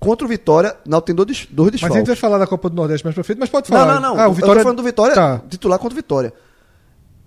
contra 0.00 0.24
o 0.26 0.28
Vitória, 0.28 0.76
o 0.86 0.90
Náutico 0.90 1.06
tem 1.06 1.14
dois, 1.14 1.46
dois 1.50 1.70
Mas 1.72 1.74
a 1.74 1.86
gente 1.86 1.90
desfalques. 1.90 2.06
vai 2.08 2.16
falar 2.16 2.38
da 2.38 2.46
Copa 2.46 2.68
do 2.68 2.76
Nordeste 2.76 3.04
mais 3.04 3.14
pra 3.14 3.22
frente, 3.24 3.38
mas 3.38 3.48
pode 3.48 3.70
Não, 3.70 3.78
falar. 3.78 4.00
não, 4.00 4.14
não. 4.14 4.20
Ah, 4.20 4.26
o 4.26 4.30
Eu 4.30 4.34
Vitória... 4.34 4.56
tô 4.56 4.62
falando 4.62 4.76
do 4.78 4.82
Vitória, 4.82 5.14
Tá. 5.14 5.38
titular 5.48 5.78
contra 5.78 5.94
o 5.94 5.96
Vitória. 5.96 6.32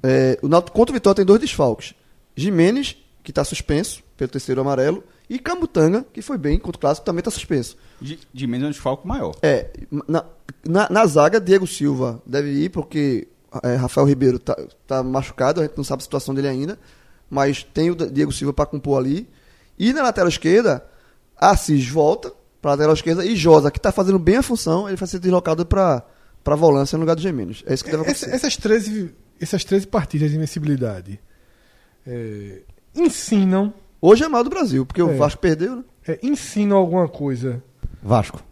É, 0.03 0.37
o 0.41 0.47
Náutico 0.47 0.75
contra 0.77 0.91
o 0.91 0.93
Vitória 0.93 1.15
tem 1.15 1.25
dois 1.25 1.39
desfalques. 1.39 1.93
Jimenez, 2.35 2.97
que 3.23 3.31
está 3.31 3.43
suspenso 3.43 4.03
pelo 4.17 4.29
terceiro 4.29 4.61
amarelo, 4.61 5.03
e 5.29 5.39
Cambutanga, 5.39 6.05
que 6.13 6.21
foi 6.21 6.37
bem 6.37 6.59
contra 6.59 6.77
o 6.77 6.79
Clássico, 6.81 7.05
também 7.05 7.19
está 7.19 7.31
suspenso. 7.31 7.75
Menos 8.33 8.63
é 8.63 8.67
um 8.67 8.71
desfalque 8.71 9.07
maior. 9.07 9.35
É, 9.41 9.71
na, 10.07 10.23
na, 10.63 10.87
na 10.89 11.05
zaga, 11.07 11.39
Diego 11.41 11.65
Silva 11.65 12.21
deve 12.25 12.51
ir, 12.51 12.69
porque 12.69 13.27
é, 13.63 13.75
Rafael 13.75 14.07
Ribeiro 14.07 14.39
tá, 14.39 14.55
tá 14.87 15.03
machucado, 15.03 15.61
a 15.61 15.63
gente 15.63 15.77
não 15.77 15.83
sabe 15.83 16.01
a 16.01 16.03
situação 16.03 16.33
dele 16.33 16.47
ainda, 16.47 16.77
mas 17.29 17.63
tem 17.63 17.89
o 17.91 17.95
Diego 17.95 18.31
Silva 18.31 18.53
para 18.53 18.65
compor 18.65 18.99
ali. 18.99 19.27
E 19.77 19.91
na 19.93 20.03
lateral 20.03 20.29
esquerda, 20.29 20.85
Assis 21.37 21.87
volta 21.87 22.31
para 22.61 22.71
lateral 22.71 22.93
esquerda 22.93 23.25
e 23.25 23.35
Josa, 23.35 23.69
que 23.71 23.77
está 23.79 23.91
fazendo 23.91 24.17
bem 24.19 24.37
a 24.37 24.43
função, 24.43 24.87
ele 24.87 24.97
vai 24.97 25.07
ser 25.07 25.19
deslocado 25.19 25.65
para 25.65 26.03
para 26.43 26.55
volância 26.55 26.95
no 26.95 27.01
lugar 27.01 27.15
do 27.15 27.21
Gemenos. 27.23 27.63
É 27.65 27.73
isso 27.73 27.83
que 27.83 27.89
deve 27.89 28.03
acontecer. 28.03 28.29
essas, 28.29 28.55
13, 28.55 29.15
essas 29.41 29.63
13 29.63 29.87
partidas 29.87 30.29
de 30.29 30.35
invencibilidade 30.35 31.19
é, 32.05 32.61
ensinam, 32.95 33.73
Hoje 33.99 34.23
é 34.23 34.27
mal 34.27 34.43
do 34.43 34.49
Brasil, 34.51 34.85
porque 34.85 35.01
É. 35.01 35.03
o 35.03 35.17
Vasco 35.17 35.41
perdeu, 35.41 35.77
né? 35.77 35.83
é, 36.07 36.19
ensinam 36.21 36.77
alguma 36.77 37.09
coisa. 37.09 37.63
Vasco. 38.03 38.43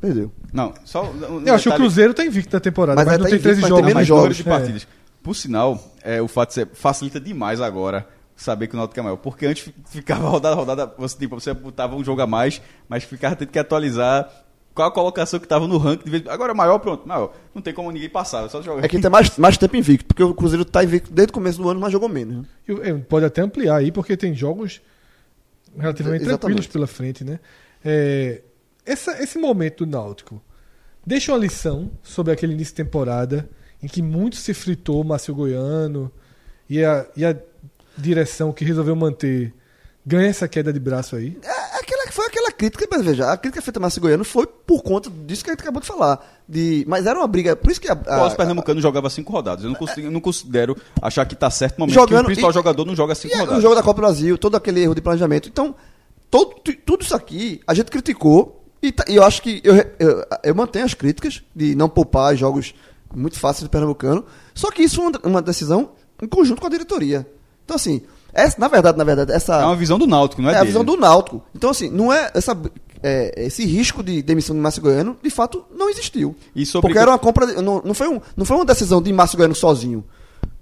Perdeu. 0.00 0.32
Não, 0.52 0.72
só. 0.84 1.04
um 1.04 1.42
Eu 1.46 1.54
acho 1.54 1.68
que 1.68 1.74
o 1.74 1.76
Cruzeiro 1.78 2.14
tá 2.14 2.24
invicto 2.24 2.54
na 2.56 2.60
temporada, 2.60 2.96
Mas 2.96 3.06
mas, 3.06 3.14
é, 3.14 3.18
não 3.18 3.24
tá 3.24 3.30
tem 3.30 3.38
invicto, 3.38 3.42
13 3.54 3.60
mas 3.60 3.68
tem 3.68 3.76
jogos. 3.76 3.82
menos 3.86 3.94
mais 3.94 4.06
jogos. 4.06 4.36
de 4.36 4.42
É. 4.42 4.44
partidas. 4.44 4.88
Por 5.22 5.34
sinal, 5.36 5.94
é, 6.02 6.22
o 6.22 6.28
fato 6.28 6.48
de 6.48 6.54
ser, 6.54 6.68
facilita 6.72 7.20
demais 7.20 7.60
agora 7.60 8.06
saber 8.34 8.68
que 8.68 8.74
o 8.74 8.78
Náutico 8.78 8.98
é 8.98 9.02
maior. 9.02 9.16
Porque 9.16 9.44
antes 9.44 9.64
fi- 9.64 9.74
ficava 9.90 10.26
rodada 10.30 10.54
a 10.54 10.58
rodada, 10.58 10.94
você, 10.96 11.18
tipo, 11.18 11.38
você 11.38 11.52
botava 11.52 11.94
um 11.94 12.02
jogo 12.02 12.22
a 12.22 12.26
mais, 12.26 12.62
mas 12.88 13.04
ficava 13.04 13.36
tendo 13.36 13.50
que 13.50 13.58
atualizar 13.58 14.30
qual 14.72 14.88
a 14.88 14.90
colocação 14.90 15.38
que 15.38 15.44
estava 15.44 15.66
no 15.68 15.76
ranking. 15.76 16.04
De 16.04 16.10
vez... 16.10 16.26
Agora 16.28 16.52
é 16.52 16.54
maior, 16.54 16.78
pronto, 16.78 17.06
maior. 17.06 17.34
Não 17.54 17.60
tem 17.60 17.74
como 17.74 17.90
ninguém 17.92 18.08
passar, 18.08 18.46
é 18.46 18.48
só 18.48 18.62
jogar. 18.62 18.82
É 18.82 18.88
que 18.88 18.98
tem 18.98 19.10
mais, 19.10 19.36
mais 19.36 19.58
tempo 19.58 19.76
invicto, 19.76 20.06
porque 20.06 20.22
o 20.22 20.32
Cruzeiro 20.32 20.64
tá 20.64 20.82
invicto 20.82 21.12
desde 21.12 21.30
o 21.30 21.34
começo 21.34 21.60
do 21.60 21.68
ano, 21.68 21.78
mas 21.80 21.92
jogou 21.92 22.08
menos. 22.08 22.36
né? 22.38 22.44
E, 22.66 22.72
é, 22.88 22.94
Pode 22.94 23.26
até 23.26 23.42
ampliar 23.42 23.76
aí, 23.76 23.92
porque 23.92 24.16
tem 24.16 24.34
jogos 24.34 24.80
relativamente 25.76 26.22
Exatamente. 26.22 26.40
tranquilos 26.40 26.66
pela 26.66 26.86
frente, 26.86 27.22
né? 27.24 27.38
É, 27.84 28.40
essa- 28.84 29.22
esse 29.22 29.38
momento 29.38 29.84
do 29.84 29.90
Náutico 29.90 30.40
deixa 31.06 31.32
uma 31.32 31.38
lição 31.38 31.90
sobre 32.02 32.32
aquele 32.32 32.52
início 32.52 32.72
de 32.74 32.82
temporada 32.82 33.48
em 33.82 33.86
que 33.88 34.02
muito 34.02 34.36
se 34.36 34.52
fritou 34.54 35.00
o 35.00 35.04
Márcio 35.04 35.34
Goiano 35.34 36.10
e 36.68 36.84
a, 36.84 37.06
e 37.16 37.24
a 37.24 37.34
direção 37.96 38.52
que 38.52 38.64
resolveu 38.64 38.94
manter 38.96 39.54
ganha 40.04 40.28
essa 40.28 40.48
queda 40.48 40.72
de 40.72 40.80
braço 40.80 41.14
aí. 41.16 41.38
É, 41.42 41.78
aquela, 41.78 42.10
foi 42.10 42.26
aquela 42.26 42.50
crítica, 42.52 42.86
mas 42.90 43.02
veja, 43.04 43.30
a 43.30 43.36
crítica 43.36 43.62
feita 43.62 43.78
a 43.78 43.82
Márcio 43.82 44.00
Goiano 44.00 44.24
foi 44.24 44.46
por 44.46 44.82
conta 44.82 45.10
disso 45.10 45.44
que 45.44 45.50
a 45.50 45.52
gente 45.52 45.60
acabou 45.62 45.80
de 45.80 45.86
falar. 45.86 46.40
De, 46.48 46.84
mas 46.88 47.06
era 47.06 47.18
uma 47.18 47.26
briga, 47.28 47.54
por 47.54 47.70
isso 47.70 47.80
que 47.80 47.88
a, 47.88 47.94
O 47.94 48.10
a, 48.10 48.16
Alves 48.16 48.36
Pernambucano 48.36 48.80
jogava 48.80 49.08
cinco 49.10 49.32
rodadas. 49.32 49.64
Eu 49.64 49.70
não, 49.70 49.76
consigo- 49.76 50.06
eu 50.06 50.10
não 50.10 50.20
considero 50.20 50.76
achar 51.00 51.24
que 51.26 51.34
tá 51.36 51.50
certo 51.50 51.78
no 51.78 51.82
momento 51.84 51.94
Jogando- 51.94 52.18
que 52.18 52.22
o 52.22 52.26
principal 52.26 52.50
e- 52.50 52.54
jogador 52.54 52.84
não 52.86 52.96
joga 52.96 53.14
cinco 53.14 53.34
E 53.34 53.36
é, 53.36 53.40
rodadas. 53.40 53.58
o 53.58 53.62
jogo 53.62 53.74
da 53.74 53.82
Copa 53.82 53.94
do 54.00 54.06
Brasil, 54.06 54.36
todo 54.38 54.56
aquele 54.56 54.80
erro 54.82 54.94
de 54.94 55.00
planejamento. 55.02 55.48
Então, 55.48 55.74
todo, 56.30 56.54
tu- 56.62 56.76
tudo 56.76 57.02
isso 57.02 57.14
aqui 57.14 57.60
a 57.66 57.72
gente 57.74 57.90
criticou. 57.90 58.58
E, 58.82 58.90
tá- 58.92 59.04
e 59.08 59.16
eu 59.16 59.22
acho 59.22 59.42
que 59.42 59.60
eu, 59.64 59.74
eu, 59.98 60.24
eu 60.42 60.54
mantenho 60.54 60.84
as 60.84 60.94
críticas 60.94 61.42
de 61.54 61.74
não 61.74 61.88
poupar 61.88 62.34
jogos 62.36 62.74
muito 63.14 63.38
fáceis 63.38 63.62
do 63.64 63.70
Pernambucano. 63.70 64.24
Só 64.54 64.70
que 64.70 64.82
isso 64.82 64.96
foi 64.96 65.06
uma, 65.06 65.20
uma 65.24 65.42
decisão 65.42 65.90
em 66.22 66.26
conjunto 66.26 66.60
com 66.60 66.66
a 66.66 66.70
diretoria. 66.70 67.26
Então, 67.64 67.76
assim, 67.76 68.00
essa, 68.32 68.58
na 68.58 68.68
verdade, 68.68 68.96
na 68.96 69.04
verdade, 69.04 69.32
essa. 69.32 69.56
É 69.60 69.64
uma 69.64 69.76
visão 69.76 69.98
do 69.98 70.06
Náutico, 70.06 70.40
não 70.42 70.48
é, 70.50 70.52
É 70.52 70.56
a 70.56 70.58
dele. 70.60 70.68
visão 70.68 70.84
do 70.84 70.96
Náutico. 70.96 71.42
Então, 71.54 71.70
assim, 71.70 71.90
não 71.90 72.12
é 72.12 72.30
essa. 72.34 72.56
é, 73.02 73.44
esse 73.46 73.64
risco 73.66 74.02
de 74.02 74.22
demissão 74.22 74.54
de 74.56 74.62
Márcio 74.62 74.80
Goiano, 74.82 75.16
de 75.22 75.30
fato, 75.30 75.64
não 75.76 75.88
existiu. 75.90 76.34
E 76.54 76.64
sobre- 76.64 76.88
Porque 76.88 76.98
era 76.98 77.10
uma 77.10 77.18
compra. 77.18 77.46
Não, 77.60 77.82
não, 77.84 77.94
foi 77.94 78.08
um, 78.08 78.20
não 78.36 78.44
foi 78.44 78.56
uma 78.56 78.64
decisão 78.64 79.00
de 79.02 79.12
Márcio 79.12 79.36
Goiano 79.36 79.54
sozinho. 79.54 80.04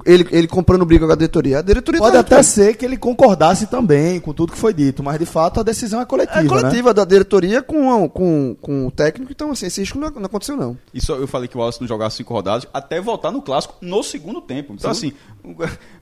Ele, 0.06 0.26
ele 0.30 0.46
comprando 0.46 0.86
briga 0.86 1.04
com 1.06 1.12
a 1.12 1.16
diretoria. 1.16 1.58
A 1.58 1.62
diretoria 1.62 2.00
Pode 2.00 2.12
tá- 2.12 2.20
até 2.20 2.42
ser 2.42 2.76
que 2.76 2.84
ele 2.84 2.96
concordasse 2.96 3.66
também 3.66 4.20
com 4.20 4.32
tudo 4.32 4.52
que 4.52 4.58
foi 4.58 4.72
dito, 4.72 5.02
mas 5.02 5.18
de 5.18 5.26
fato 5.26 5.58
a 5.58 5.62
decisão 5.62 6.00
é 6.00 6.06
coletiva, 6.06 6.38
É 6.38 6.42
né? 6.44 6.48
coletiva 6.48 6.94
da 6.94 7.04
diretoria 7.04 7.60
com, 7.62 8.08
com, 8.08 8.56
com 8.62 8.86
o 8.86 8.90
técnico, 8.92 9.32
então 9.32 9.50
assim, 9.50 9.66
esse 9.66 9.80
risco 9.80 9.98
não, 9.98 10.08
não 10.10 10.26
aconteceu, 10.26 10.56
não. 10.56 10.78
E 10.94 11.00
só 11.00 11.16
eu 11.16 11.26
falei 11.26 11.48
que 11.48 11.56
o 11.56 11.60
Wallace 11.60 11.80
não 11.80 11.88
jogava 11.88 12.10
cinco 12.10 12.32
rodadas 12.32 12.64
até 12.72 13.00
voltar 13.00 13.32
no 13.32 13.42
clássico 13.42 13.74
no 13.80 14.02
segundo 14.04 14.40
tempo. 14.40 14.72
Então, 14.72 14.90
assim, 14.90 15.12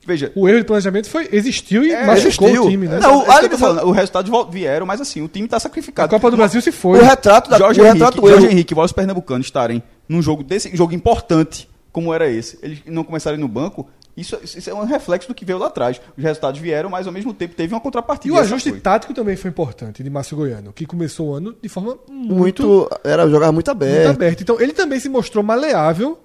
veja. 0.07 0.31
O 0.35 0.49
erro 0.49 0.59
de 0.59 0.65
planejamento 0.65 1.09
foi 1.09 1.29
existiu 1.33 1.85
e 1.85 1.91
É, 1.93 2.05
machucou 2.07 2.49
existiu. 2.49 2.65
o 2.67 2.71
time, 2.71 2.87
né? 2.89 2.99
Não, 3.01 3.21
o- 3.21 3.33
é 3.33 3.39
isso 3.41 3.49
que 3.49 3.57
falando, 3.57 3.87
o 3.87 3.93
resultado 3.93 4.49
vieram, 4.51 4.87
mas 4.87 5.01
assim, 5.01 5.23
o 5.23 5.29
time 5.29 5.49
tá 5.49 5.57
A 5.57 5.61
sacrificado. 5.61 6.11
Copa 6.11 6.31
do 6.31 6.37
Brasil 6.37 6.61
se 6.61 6.71
foi. 6.73 7.01
O 7.01 7.03
retrato 7.05 7.49
da 7.51 7.59
Jorge 7.59 7.81
o 7.81 7.85
Henrique, 7.85 7.99
retrato 7.99 8.21
do 8.21 8.29
Jorge 8.29 8.47
Henrique 8.47 8.75
e 8.75 8.77
Wallace 8.77 8.95
Pernambucano 8.95 9.41
estarem 9.41 9.83
num 10.09 10.21
jogo 10.23 10.43
desse 10.45 10.75
jogo 10.77 10.95
importante, 10.95 11.69
como 11.97 12.13
era 12.13 12.29
esse, 12.29 12.59
eles 12.63 12.81
não 12.85 13.03
começarem 13.03 13.41
no 13.41 13.49
banco, 13.49 13.89
isso, 14.15 14.39
isso 14.45 14.69
é 14.69 14.75
um 14.75 14.85
reflexo 14.85 15.27
do 15.29 15.35
que 15.35 15.47
veio 15.47 15.59
lá 15.59 15.69
atrás. 15.69 15.99
Os 16.15 16.23
resultados 16.23 16.61
vieram, 16.61 16.91
mas 16.91 17.07
ao 17.07 17.13
mesmo 17.13 17.33
tempo 17.33 17.55
teve 17.55 17.73
uma 17.73 17.81
E 17.81 17.83
contrapartida. 17.83 18.35
o 18.35 18.37
essa 18.37 18.45
ajuste 18.49 18.69
foi. 18.69 18.81
tático 18.81 19.15
também 19.15 19.35
foi 19.35 19.49
importante 19.49 20.03
de 20.03 20.11
Márcio 20.11 20.37
Goiano, 20.37 20.75
que 20.75 20.85
começou 20.85 21.29
o 21.31 21.35
ano 21.35 21.55
de 21.63 21.69
forma 21.71 21.97
muito, 22.11 22.63
muito. 22.67 22.91
Era 23.03 23.27
jogar 23.31 23.51
muito 23.51 23.71
muito 23.75 24.11
aberto. 24.11 24.43
Então 24.43 24.61
ele 24.61 24.75
também 24.75 25.01
se 25.01 25.09
mostrou 25.09 25.43
maleável 25.43 26.19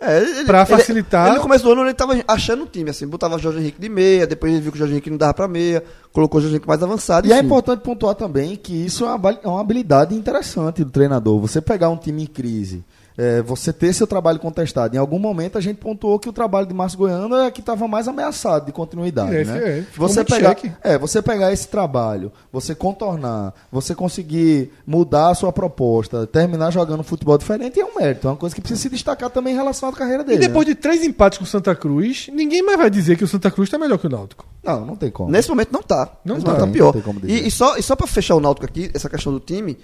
É, 0.00 0.18
ele- 0.18 0.44
facilitar- 0.66 1.28
Ele, 1.28 1.36
no 1.36 1.40
começo 1.42 1.64
do 1.64 1.72
ano 1.72 1.82
ele 1.82 1.94
tava 1.94 2.14
achando 2.28 2.64
o 2.64 2.66
time, 2.66 2.90
assim, 2.90 3.06
botava 3.06 3.36
o 3.36 3.38
Jorge 3.38 3.60
Henrique 3.60 3.80
de 3.80 3.88
meia, 3.88 4.26
depois 4.26 4.52
ele 4.52 4.60
viu 4.60 4.70
que 4.72 4.76
o 4.76 4.78
Jorge 4.80 4.92
Henrique 4.92 5.08
não 5.08 5.16
dava 5.16 5.32
pra 5.32 5.48
meia, 5.48 5.82
colocou 6.12 6.38
o 6.38 6.42
Jorge 6.42 6.56
Henrique 6.56 6.68
mais 6.68 6.82
avançado. 6.82 7.26
E 7.26 7.32
é 7.32 7.36
enfim. 7.36 7.46
importante 7.46 7.80
pontuar 7.80 8.14
também 8.14 8.54
que 8.56 8.74
isso 8.74 9.06
é 9.06 9.14
uma, 9.14 9.30
é 9.42 9.48
uma 9.48 9.60
habilidade 9.62 10.14
interessante 10.14 10.84
do 10.84 10.90
treinador. 10.90 11.40
Você 11.40 11.60
pegar 11.62 11.88
um 11.88 11.96
time 11.96 12.24
em 12.24 12.26
crise, 12.26 12.84
é, 13.16 13.42
você 13.42 13.72
ter 13.72 13.92
seu 13.92 14.06
trabalho 14.06 14.38
contestado. 14.38 14.94
Em 14.94 14.98
algum 14.98 15.18
momento 15.18 15.56
a 15.56 15.60
gente 15.60 15.76
pontuou 15.76 16.18
que 16.18 16.28
o 16.28 16.32
trabalho 16.32 16.66
de 16.66 16.74
Márcio 16.74 16.98
Goiano 16.98 17.36
é 17.36 17.50
que 17.50 17.60
estava 17.60 17.86
mais 17.86 18.08
ameaçado 18.08 18.66
de 18.66 18.72
continuidade. 18.72 19.36
É, 19.36 19.44
né? 19.44 19.58
é, 19.58 19.84
você, 19.96 20.24
pegar, 20.24 20.48
cheque. 20.50 20.72
é, 20.82 20.98
você 20.98 21.22
pegar 21.22 21.52
esse 21.52 21.68
trabalho, 21.68 22.32
você 22.52 22.74
contornar, 22.74 23.54
você 23.70 23.94
conseguir 23.94 24.72
mudar 24.86 25.30
a 25.30 25.34
sua 25.34 25.52
proposta, 25.52 26.26
terminar 26.26 26.70
jogando 26.70 27.02
futebol 27.02 27.38
diferente 27.38 27.80
é 27.80 27.84
um 27.84 27.94
mérito. 27.96 28.26
É 28.26 28.30
uma 28.30 28.36
coisa 28.36 28.54
que 28.54 28.60
precisa 28.60 28.80
se 28.80 28.88
destacar 28.88 29.30
também 29.30 29.54
em 29.54 29.56
relação 29.56 29.88
à 29.88 29.92
carreira 29.92 30.24
dele. 30.24 30.42
E 30.42 30.46
depois 30.48 30.66
né? 30.66 30.74
de 30.74 30.80
três 30.80 31.04
empates 31.04 31.38
com 31.38 31.44
o 31.44 31.46
Santa 31.46 31.74
Cruz, 31.74 32.28
ninguém 32.32 32.62
mais 32.62 32.78
vai 32.78 32.90
dizer 32.90 33.16
que 33.16 33.24
o 33.24 33.28
Santa 33.28 33.50
Cruz 33.50 33.70
tá 33.70 33.78
melhor 33.78 33.98
que 33.98 34.06
o 34.06 34.10
Náutico. 34.10 34.44
Não, 34.62 34.84
não 34.84 34.96
tem 34.96 35.10
como. 35.10 35.30
Nesse 35.30 35.48
momento 35.48 35.70
não 35.72 35.82
tá. 35.82 36.10
Não 36.24 36.36
Nesse 36.36 36.46
tá. 36.46 36.58
Não 36.58 36.72
pior. 36.72 36.92
tem 36.92 37.02
como 37.02 37.20
dizer. 37.20 37.44
E, 37.44 37.48
e 37.48 37.50
só, 37.50 37.76
e 37.76 37.82
só 37.82 37.94
pra 37.94 38.06
fechar 38.06 38.34
o 38.34 38.40
Náutico 38.40 38.66
aqui, 38.66 38.90
essa 38.94 39.08
questão 39.08 39.32
do 39.32 39.40
time, 39.40 39.76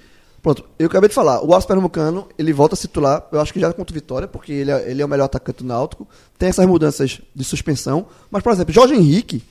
pronto, 0.43 0.65
eu 0.79 0.87
acabei 0.87 1.09
de 1.09 1.15
falar, 1.15 1.45
o 1.45 1.53
Alves 1.53 1.67
Pernambucano, 1.67 2.29
ele 2.39 2.53
volta 2.53 2.75
a 2.75 2.77
se 2.77 2.89
titular, 2.89 3.27
eu 3.33 3.41
acho 3.41 3.53
que 3.53 3.61
já 3.61 3.73
contra 3.73 3.93
o 3.93 3.95
Vitória, 3.95 4.29
porque 4.29 4.53
ele 4.53 4.71
é, 4.71 4.91
ele 4.91 5.03
é 5.03 5.05
o 5.05 5.09
melhor 5.09 5.25
atacante 5.25 5.63
do 5.63 5.69
Náutico, 5.69 6.07
tem 6.39 6.49
essas 6.49 6.67
mudanças 6.67 7.21
de 7.35 7.45
suspensão, 7.45 8.07
mas, 8.31 8.43
por 8.43 8.53
exemplo, 8.53 8.73
Jorge 8.73 8.95
Henrique, 8.95 9.43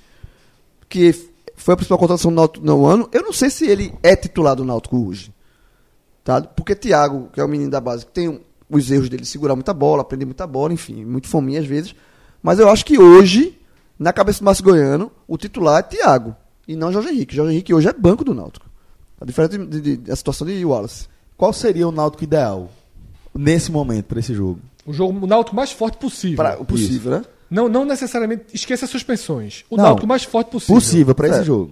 que 0.87 1.13
foi 1.55 1.73
a 1.73 1.77
principal 1.77 1.97
contratação 1.97 2.31
do 2.31 2.35
Náutico 2.35 2.65
no 2.65 2.85
ano, 2.85 3.09
eu 3.11 3.21
não 3.21 3.33
sei 3.33 3.49
se 3.49 3.67
ele 3.67 3.93
é 4.01 4.15
titular 4.15 4.55
do 4.55 4.63
Náutico 4.63 5.07
hoje. 5.07 5.33
Tá? 6.23 6.41
Porque 6.41 6.75
Thiago, 6.75 7.29
que 7.33 7.39
é 7.39 7.43
o 7.43 7.47
menino 7.47 7.69
da 7.69 7.81
base, 7.81 8.05
que 8.05 8.11
tem 8.11 8.39
os 8.69 8.91
erros 8.91 9.09
dele, 9.09 9.25
segurar 9.25 9.55
muita 9.55 9.73
bola, 9.73 10.01
aprender 10.01 10.25
muita 10.25 10.45
bola, 10.45 10.73
enfim, 10.73 11.03
muito 11.03 11.27
fominha 11.27 11.59
às 11.59 11.65
vezes. 11.65 11.95
Mas 12.41 12.59
eu 12.59 12.69
acho 12.69 12.85
que 12.85 12.99
hoje, 12.99 13.57
na 13.97 14.13
cabeça 14.13 14.39
do 14.39 14.45
Márcio 14.45 14.63
Goiano, 14.63 15.11
o 15.27 15.37
titular 15.37 15.79
é 15.79 15.83
Thiago 15.83 16.35
e 16.67 16.75
não 16.75 16.91
Jorge 16.91 17.09
Henrique. 17.09 17.35
Jorge 17.35 17.53
Henrique 17.53 17.73
hoje 17.73 17.89
é 17.89 17.93
banco 17.93 18.23
do 18.23 18.33
Náutico. 18.33 18.68
A 19.19 19.25
diferença 19.25 19.57
de, 19.57 19.65
de- 19.65 19.81
de- 19.81 19.97
da 19.97 20.15
situação 20.15 20.45
de 20.47 20.63
Wallace. 20.63 21.07
Qual 21.37 21.51
seria 21.53 21.87
o 21.87 21.91
Náutico 21.91 22.23
ideal 22.23 22.69
nesse 23.35 23.71
momento 23.71 24.05
para 24.05 24.19
esse 24.19 24.33
jogo? 24.33 24.59
O 24.85 24.93
jogo 24.93 25.23
o 25.25 25.27
Náutico 25.27 25.55
mais 25.55 25.71
forte 25.71 25.97
possível. 25.97 26.37
Pra, 26.37 26.57
o 26.59 26.65
possível, 26.65 27.11
né? 27.11 27.21
Não, 27.49 27.67
não 27.67 27.83
necessariamente. 27.85 28.43
Esqueça 28.53 28.85
as 28.85 28.91
suspensões. 28.91 29.63
O 29.69 29.75
Não. 29.77 29.83
Náutico 29.85 30.07
mais 30.07 30.23
forte 30.23 30.51
possível. 30.51 30.75
Possível 30.75 31.15
para 31.15 31.27
esse 31.29 31.39
É. 31.39 31.43
jogo. 31.43 31.71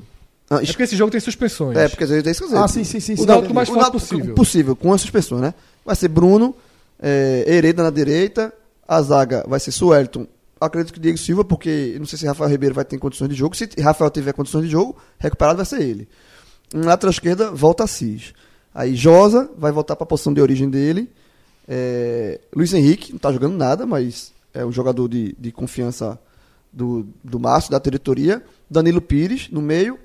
Não, 0.50 0.58
É 0.60 0.66
porque 0.66 0.84
esse 0.84 0.96
jogo 0.96 1.12
tem 1.12 1.20
suspensões. 1.20 1.78
É, 1.78 1.88
porque 1.90 2.04
às 2.06 2.10
vezes 2.10 2.26
é 2.26 2.32
isso. 2.32 2.56
Ah, 2.58 2.68
sim, 2.68 2.84
sim, 2.84 3.00
sim. 3.00 3.14
O 3.14 3.18
sim. 3.18 3.26
Náutico 3.26 3.54
mais 3.54 3.68
o 3.70 3.74
forte 3.74 3.84
Náutico 3.84 4.00
possível. 4.08 4.36
Possível, 4.36 4.76
com 4.76 4.94
as 4.94 5.02
suspensões, 5.02 5.42
né? 5.42 5.54
Vai 5.86 5.96
ser 5.96 6.08
Bruno, 6.08 6.56
é, 7.02 7.44
Hereda 7.48 7.84
na 7.84 7.90
direita, 7.90 8.54
a 8.88 9.02
zaga 9.02 9.44
vai 9.48 9.60
ser 9.60 9.72
Suelton. 9.72 10.26
Acredito 10.60 10.94
que 10.94 11.00
Diego 11.00 11.18
Silva, 11.18 11.44
porque 11.46 11.96
não 12.00 12.06
sei 12.08 12.18
se 12.18 12.26
Rafael 12.26 12.50
Ribeiro 12.50 12.74
vai 12.74 12.84
ter 12.86 12.98
condições 12.98 13.28
de 13.30 13.36
jogo. 13.36 13.56
Se 13.56 13.70
Rafael 13.80 14.10
tiver 14.10 14.34
condições 14.34 14.64
de 14.64 14.70
jogo, 14.72 14.96
recuperado 15.20 15.58
vai 15.58 15.66
ser 15.66 15.82
ele. 15.82 16.08
Na 16.74 16.88
lateral 16.88 17.12
esquerda, 17.12 17.52
volta 17.52 17.84
Assis. 17.84 18.34
Aí 18.74 18.96
Josa 18.96 19.50
vai 19.58 19.72
voltar 19.72 19.96
para 19.96 20.04
a 20.04 20.08
posição 20.08 20.34
de 20.34 20.42
origem 20.42 20.70
dele. 20.70 21.10
É, 21.68 22.40
Luiz 22.56 22.74
Henrique, 22.74 23.12
não 23.12 23.18
está 23.18 23.32
jogando 23.32 23.56
nada, 23.56 23.86
mas 23.86 24.32
é 24.54 24.66
um 24.66 24.72
jogador 24.72 25.08
de, 25.08 25.36
de 25.40 25.52
confiança 25.52 26.20
do, 26.72 27.08
do 27.24 27.40
Márcio, 27.40 27.72
da 27.72 27.80
diretoria. 27.80 28.44
Danilo 28.70 29.02
Pires, 29.02 29.50
no 29.52 29.62
meio. 29.62 29.98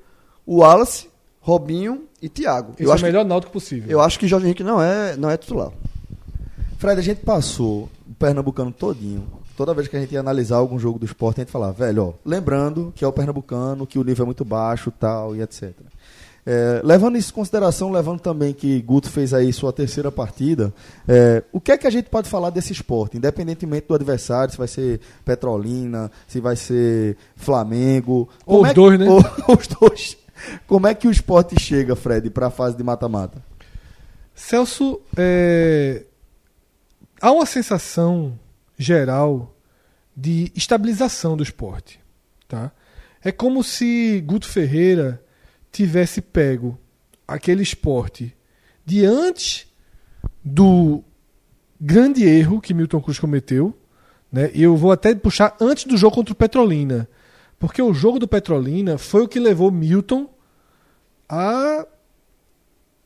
O 0.45 0.57
Wallace, 0.57 1.07
Robinho 1.39 2.03
e 2.21 2.27
Thiago. 2.29 2.73
Esse 2.73 2.83
Eu 2.83 2.87
é 2.87 2.89
o 2.89 2.93
acho, 2.93 3.03
que, 3.03 3.09
melhor 3.09 3.25
Náutico 3.25 3.51
possível. 3.53 3.89
eu 3.89 4.01
acho 4.01 4.17
que 4.17 4.27
Jorge 4.27 4.45
Henrique 4.45 4.63
não 4.63 4.81
é, 4.81 5.15
não 5.15 5.29
é 5.29 5.37
titular. 5.37 5.71
Fred, 6.77 6.99
a 6.99 7.03
gente 7.03 7.21
passou 7.21 7.89
o 8.09 8.13
Pernambucano 8.15 8.71
todinho. 8.71 9.25
Toda 9.55 9.73
vez 9.73 9.87
que 9.87 9.95
a 9.95 9.99
gente 9.99 10.11
ia 10.13 10.19
analisar 10.19 10.57
algum 10.57 10.79
jogo 10.79 10.97
do 10.97 11.05
esporte, 11.05 11.39
a 11.39 11.43
gente 11.43 11.51
falava, 11.51 11.73
velho, 11.73 12.07
ó, 12.07 12.13
lembrando 12.25 12.91
que 12.95 13.05
é 13.05 13.07
o 13.07 13.13
Pernambucano, 13.13 13.85
que 13.85 13.99
o 13.99 14.03
nível 14.03 14.23
é 14.23 14.25
muito 14.25 14.43
baixo 14.43 14.91
tal, 14.91 15.35
e 15.35 15.41
etc. 15.41 15.73
É, 16.45 16.81
levando 16.83 17.17
isso 17.17 17.31
em 17.31 17.35
consideração, 17.35 17.89
levando 17.91 18.19
também 18.19 18.53
que 18.53 18.81
Guto 18.81 19.09
fez 19.09 19.33
aí 19.33 19.53
sua 19.53 19.71
terceira 19.71 20.11
partida, 20.11 20.73
é, 21.07 21.41
o 21.53 21.61
que 21.61 21.71
é 21.71 21.77
que 21.77 21.87
a 21.87 21.89
gente 21.89 22.09
pode 22.09 22.27
falar 22.29 22.49
desse 22.49 22.73
esporte, 22.73 23.15
independentemente 23.17 23.87
do 23.87 23.93
adversário, 23.95 24.51
se 24.51 24.57
vai 24.57 24.67
ser 24.67 24.99
Petrolina, 25.23 26.11
se 26.27 26.41
vai 26.41 26.57
ser 26.57 27.15
Flamengo. 27.37 28.27
Ou 28.45 28.61
os 28.63 28.65
é 28.67 28.69
que- 28.71 28.75
dois, 28.75 28.99
né? 28.99 29.07
ou- 29.07 29.21
os 29.57 29.67
dois. 29.67 30.17
Como 30.67 30.85
é 30.85 30.93
que 30.93 31.07
o 31.07 31.11
esporte 31.11 31.57
chega, 31.57 31.95
Fred, 31.95 32.29
para 32.29 32.47
a 32.47 32.51
fase 32.51 32.75
de 32.75 32.83
mata-mata? 32.83 33.41
Celso, 34.35 34.99
é, 35.15 36.03
há 37.21 37.31
uma 37.31 37.45
sensação 37.45 38.37
geral 38.77 39.55
de 40.15 40.51
estabilização 40.55 41.37
do 41.37 41.43
esporte. 41.43 41.99
Tá? 42.49 42.71
É 43.23 43.31
como 43.31 43.63
se 43.63 44.19
Guto 44.25 44.47
Ferreira 44.47 45.21
tivesse 45.73 46.21
pego 46.21 46.77
aquele 47.27 47.63
esporte 47.63 48.33
de 48.85 49.03
antes 49.03 49.67
do 50.43 51.03
grande 51.81 52.23
erro 52.23 52.61
que 52.61 52.73
Milton 52.73 53.01
Cruz 53.01 53.19
cometeu. 53.19 53.75
Né? 54.31 54.51
E 54.53 54.63
eu 54.63 54.77
vou 54.77 54.91
até 54.91 55.13
puxar 55.15 55.57
antes 55.59 55.85
do 55.85 55.97
jogo 55.97 56.15
contra 56.15 56.31
o 56.31 56.37
Petrolina. 56.37 57.09
Porque 57.59 57.81
o 57.81 57.93
jogo 57.93 58.19
do 58.19 58.27
Petrolina 58.27 58.97
foi 58.97 59.23
o 59.23 59.27
que 59.27 59.39
levou 59.39 59.71
Milton 59.71 60.29
a 61.27 61.87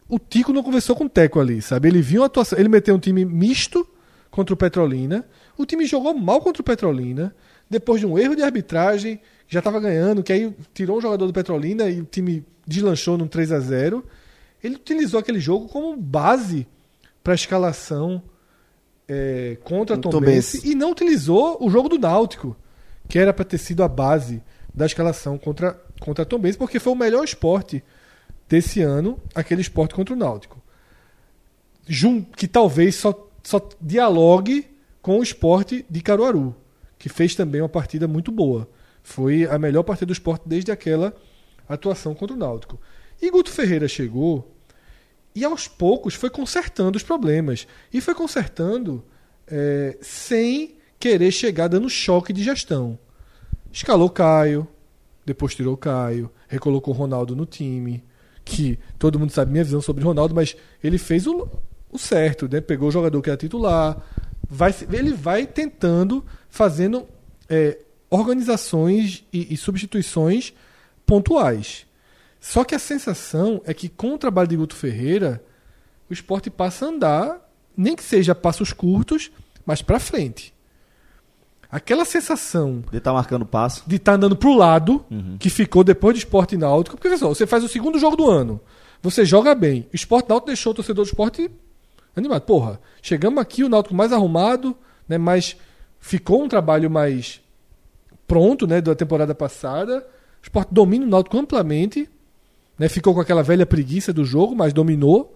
o 0.09 0.17
Tico 0.17 0.53
não 0.53 0.63
conversou 0.63 0.95
com 0.95 1.03
o 1.03 1.09
Teco 1.09 1.39
ali, 1.39 1.61
sabe? 1.61 1.89
Ele 1.89 2.01
viu 2.01 2.23
a 2.23 2.27
atuação, 2.27 2.57
ele 2.57 2.69
meteu 2.69 2.95
um 2.95 2.99
time 2.99 3.25
misto 3.25 3.85
contra 4.31 4.53
o 4.53 4.57
Petrolina. 4.57 5.27
O 5.57 5.65
time 5.65 5.85
jogou 5.85 6.13
mal 6.13 6.39
contra 6.39 6.61
o 6.61 6.65
Petrolina, 6.65 7.35
depois 7.69 7.99
de 7.99 8.07
um 8.07 8.17
erro 8.17 8.35
de 8.35 8.41
arbitragem, 8.41 9.19
já 9.49 9.59
estava 9.59 9.79
ganhando, 9.81 10.23
que 10.23 10.31
aí 10.31 10.55
tirou 10.73 10.97
um 10.97 11.01
jogador 11.01 11.27
do 11.27 11.33
Petrolina 11.33 11.89
e 11.89 11.99
o 11.99 12.05
time 12.05 12.45
deslanchou 12.67 13.17
num 13.17 13.27
3 13.27 13.51
a 13.51 13.59
0 13.59 14.03
Ele 14.63 14.75
utilizou 14.75 15.19
aquele 15.19 15.39
jogo 15.39 15.67
como 15.67 15.95
base 15.95 16.67
para 17.23 17.33
a 17.33 17.35
escalação 17.35 18.21
é, 19.07 19.57
contra 19.63 19.97
Tom 19.97 20.09
Tombense 20.09 20.57
Bense. 20.57 20.69
e 20.69 20.75
não 20.75 20.91
utilizou 20.91 21.57
o 21.61 21.69
jogo 21.69 21.87
do 21.87 21.97
Náutico, 21.97 22.55
que 23.07 23.17
era 23.17 23.33
para 23.33 23.45
ter 23.45 23.57
sido 23.57 23.83
a 23.83 23.87
base 23.87 24.43
da 24.73 24.85
escalação 24.85 25.37
contra, 25.37 25.81
contra 25.99 26.25
Tom 26.25 26.39
Benz, 26.39 26.57
porque 26.57 26.79
foi 26.79 26.93
o 26.93 26.95
melhor 26.95 27.23
esporte 27.23 27.83
desse 28.47 28.81
ano, 28.81 29.19
aquele 29.33 29.61
esporte 29.61 29.95
contra 29.95 30.13
o 30.13 30.17
Náutico. 30.17 30.61
Jun, 31.87 32.21
que 32.21 32.47
talvez 32.47 32.95
só, 32.95 33.29
só 33.41 33.67
dialogue 33.81 34.67
com 35.01 35.19
o 35.19 35.23
esporte 35.23 35.85
de 35.89 36.01
Caruaru, 36.01 36.55
que 36.99 37.07
fez 37.07 37.33
também 37.33 37.61
uma 37.61 37.69
partida 37.69 38.07
muito 38.07 38.31
boa. 38.31 38.69
Foi 39.01 39.45
a 39.45 39.57
melhor 39.57 39.83
partida 39.83 40.07
do 40.07 40.13
esporte 40.13 40.43
desde 40.45 40.71
aquela 40.71 41.15
atuação 41.67 42.13
contra 42.13 42.35
o 42.35 42.39
Náutico. 42.39 42.79
E 43.21 43.29
Guto 43.29 43.51
Ferreira 43.51 43.87
chegou 43.87 44.53
e 45.33 45.45
aos 45.45 45.67
poucos 45.67 46.15
foi 46.15 46.29
consertando 46.29 46.97
os 46.97 47.03
problemas. 47.03 47.67
E 47.93 48.01
foi 48.01 48.15
consertando 48.15 49.03
é, 49.47 49.97
sem 50.01 50.75
querer 50.99 51.31
chegar 51.31 51.67
dando 51.67 51.89
choque 51.89 52.33
de 52.33 52.43
gestão. 52.43 52.97
Escalou 53.71 54.09
Caio, 54.09 54.67
depois 55.25 55.53
tirou 55.53 55.77
Caio, 55.77 56.31
recolocou 56.47 56.93
Ronaldo 56.93 57.35
no 57.35 57.45
time, 57.45 58.03
que 58.43 58.79
todo 58.97 59.19
mundo 59.19 59.31
sabe 59.31 59.51
minha 59.51 59.63
visão 59.63 59.81
sobre 59.81 60.03
Ronaldo, 60.03 60.33
mas 60.33 60.55
ele 60.83 60.97
fez 60.97 61.27
o, 61.27 61.47
o 61.91 61.99
certo, 61.99 62.47
né? 62.49 62.61
pegou 62.61 62.87
o 62.87 62.91
jogador 62.91 63.21
que 63.21 63.29
era 63.29 63.37
titular, 63.37 64.01
vai, 64.49 64.73
ele 64.91 65.13
vai 65.13 65.45
tentando, 65.45 66.25
fazendo 66.49 67.05
é, 67.49 67.77
organizações 68.09 69.25
e, 69.31 69.53
e 69.53 69.57
substituições 69.57 70.53
pontuais. 71.07 71.87
Só 72.39 72.63
que 72.63 72.75
a 72.75 72.79
sensação 72.79 73.61
é 73.65 73.73
que 73.73 73.89
com 73.89 74.13
o 74.13 74.17
trabalho 74.17 74.47
de 74.47 74.55
Guto 74.55 74.75
Ferreira, 74.75 75.43
o 76.07 76.13
esporte 76.13 76.49
passa 76.51 76.85
a 76.85 76.89
andar, 76.89 77.49
nem 77.75 77.95
que 77.95 78.03
seja 78.03 78.35
passos 78.35 78.71
curtos, 78.71 79.31
mas 79.65 79.81
para 79.81 79.99
frente. 79.99 80.53
Aquela 81.69 82.05
sensação 82.05 82.83
De 82.91 82.97
estar 82.97 83.11
marcando 83.11 83.45
passo. 83.45 83.83
de 83.85 83.95
estar 83.97 84.13
andando 84.13 84.35
pro 84.35 84.53
lado, 84.55 85.03
que 85.39 85.49
ficou 85.49 85.83
depois 85.83 86.13
do 86.13 86.19
esporte 86.19 86.55
náutico, 86.55 86.95
porque 86.95 87.09
pessoal, 87.09 87.33
você 87.33 87.47
faz 87.47 87.63
o 87.63 87.67
segundo 87.67 87.99
jogo 87.99 88.15
do 88.15 88.29
ano, 88.29 88.61
você 89.01 89.25
joga 89.25 89.53
bem, 89.53 89.87
o 89.91 89.95
esporte 89.95 90.29
náutico 90.29 90.47
deixou 90.47 90.71
o 90.71 90.75
torcedor 90.75 91.03
do 91.03 91.09
esporte 91.09 91.51
animado. 92.15 92.41
Porra, 92.43 92.79
chegamos 93.01 93.41
aqui, 93.41 93.63
o 93.63 93.69
náutico 93.69 93.93
mais 93.93 94.13
arrumado, 94.13 94.77
né, 95.07 95.17
mas 95.17 95.57
ficou 95.99 96.41
um 96.41 96.47
trabalho 96.47 96.89
mais 96.89 97.41
pronto, 98.25 98.65
né, 98.65 98.79
da 98.79 98.95
temporada 98.95 99.35
passada. 99.35 100.05
O 100.41 100.43
esporte 100.43 100.73
domina 100.73 101.05
o 101.05 101.09
náutico 101.09 101.37
amplamente, 101.37 102.09
né, 102.77 102.87
ficou 102.87 103.13
com 103.13 103.19
aquela 103.19 103.43
velha 103.43 103.65
preguiça 103.65 104.13
do 104.13 104.23
jogo, 104.23 104.55
mas 104.55 104.73
dominou. 104.73 105.35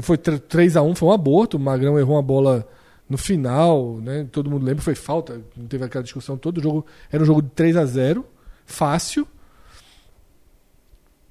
Foi 0.00 0.18
3 0.18 0.76
a 0.76 0.82
1 0.82 0.94
foi 0.96 1.08
um 1.08 1.12
aborto, 1.12 1.56
o 1.56 1.60
Magrão 1.60 1.98
errou 1.98 2.16
uma 2.16 2.22
bola 2.22 2.66
no 3.08 3.16
final, 3.16 3.98
né? 4.00 4.26
Todo 4.32 4.50
mundo 4.50 4.64
lembra, 4.64 4.82
foi 4.82 4.94
falta, 4.94 5.40
não 5.56 5.66
teve 5.66 5.84
aquela 5.84 6.02
discussão 6.02 6.36
toda. 6.36 6.58
O 6.58 6.62
jogo 6.62 6.86
era 7.12 7.22
um 7.22 7.26
jogo 7.26 7.42
de 7.42 7.50
3 7.50 7.76
a 7.76 7.84
0 7.84 8.26
fácil. 8.66 9.26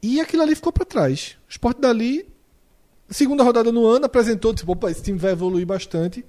E 0.02 0.20
aquilo 0.20 0.44
ali 0.44 0.56
ficou 0.56 0.72
para 0.72 0.86
trás. 0.86 1.38
O 1.48 1.52
esporte 1.52 1.82
dali, 1.82 2.28
segunda 3.10 3.44
rodada 3.44 3.72
no 3.72 3.86
ano, 3.86 4.06
apresentou, 4.06 4.54
disse, 4.54 4.66
opa, 4.70 4.92
esse 4.92 5.02
time 5.02 5.18
vai 5.18 5.32
evoluir 5.32 5.66
bastante. 5.66 6.26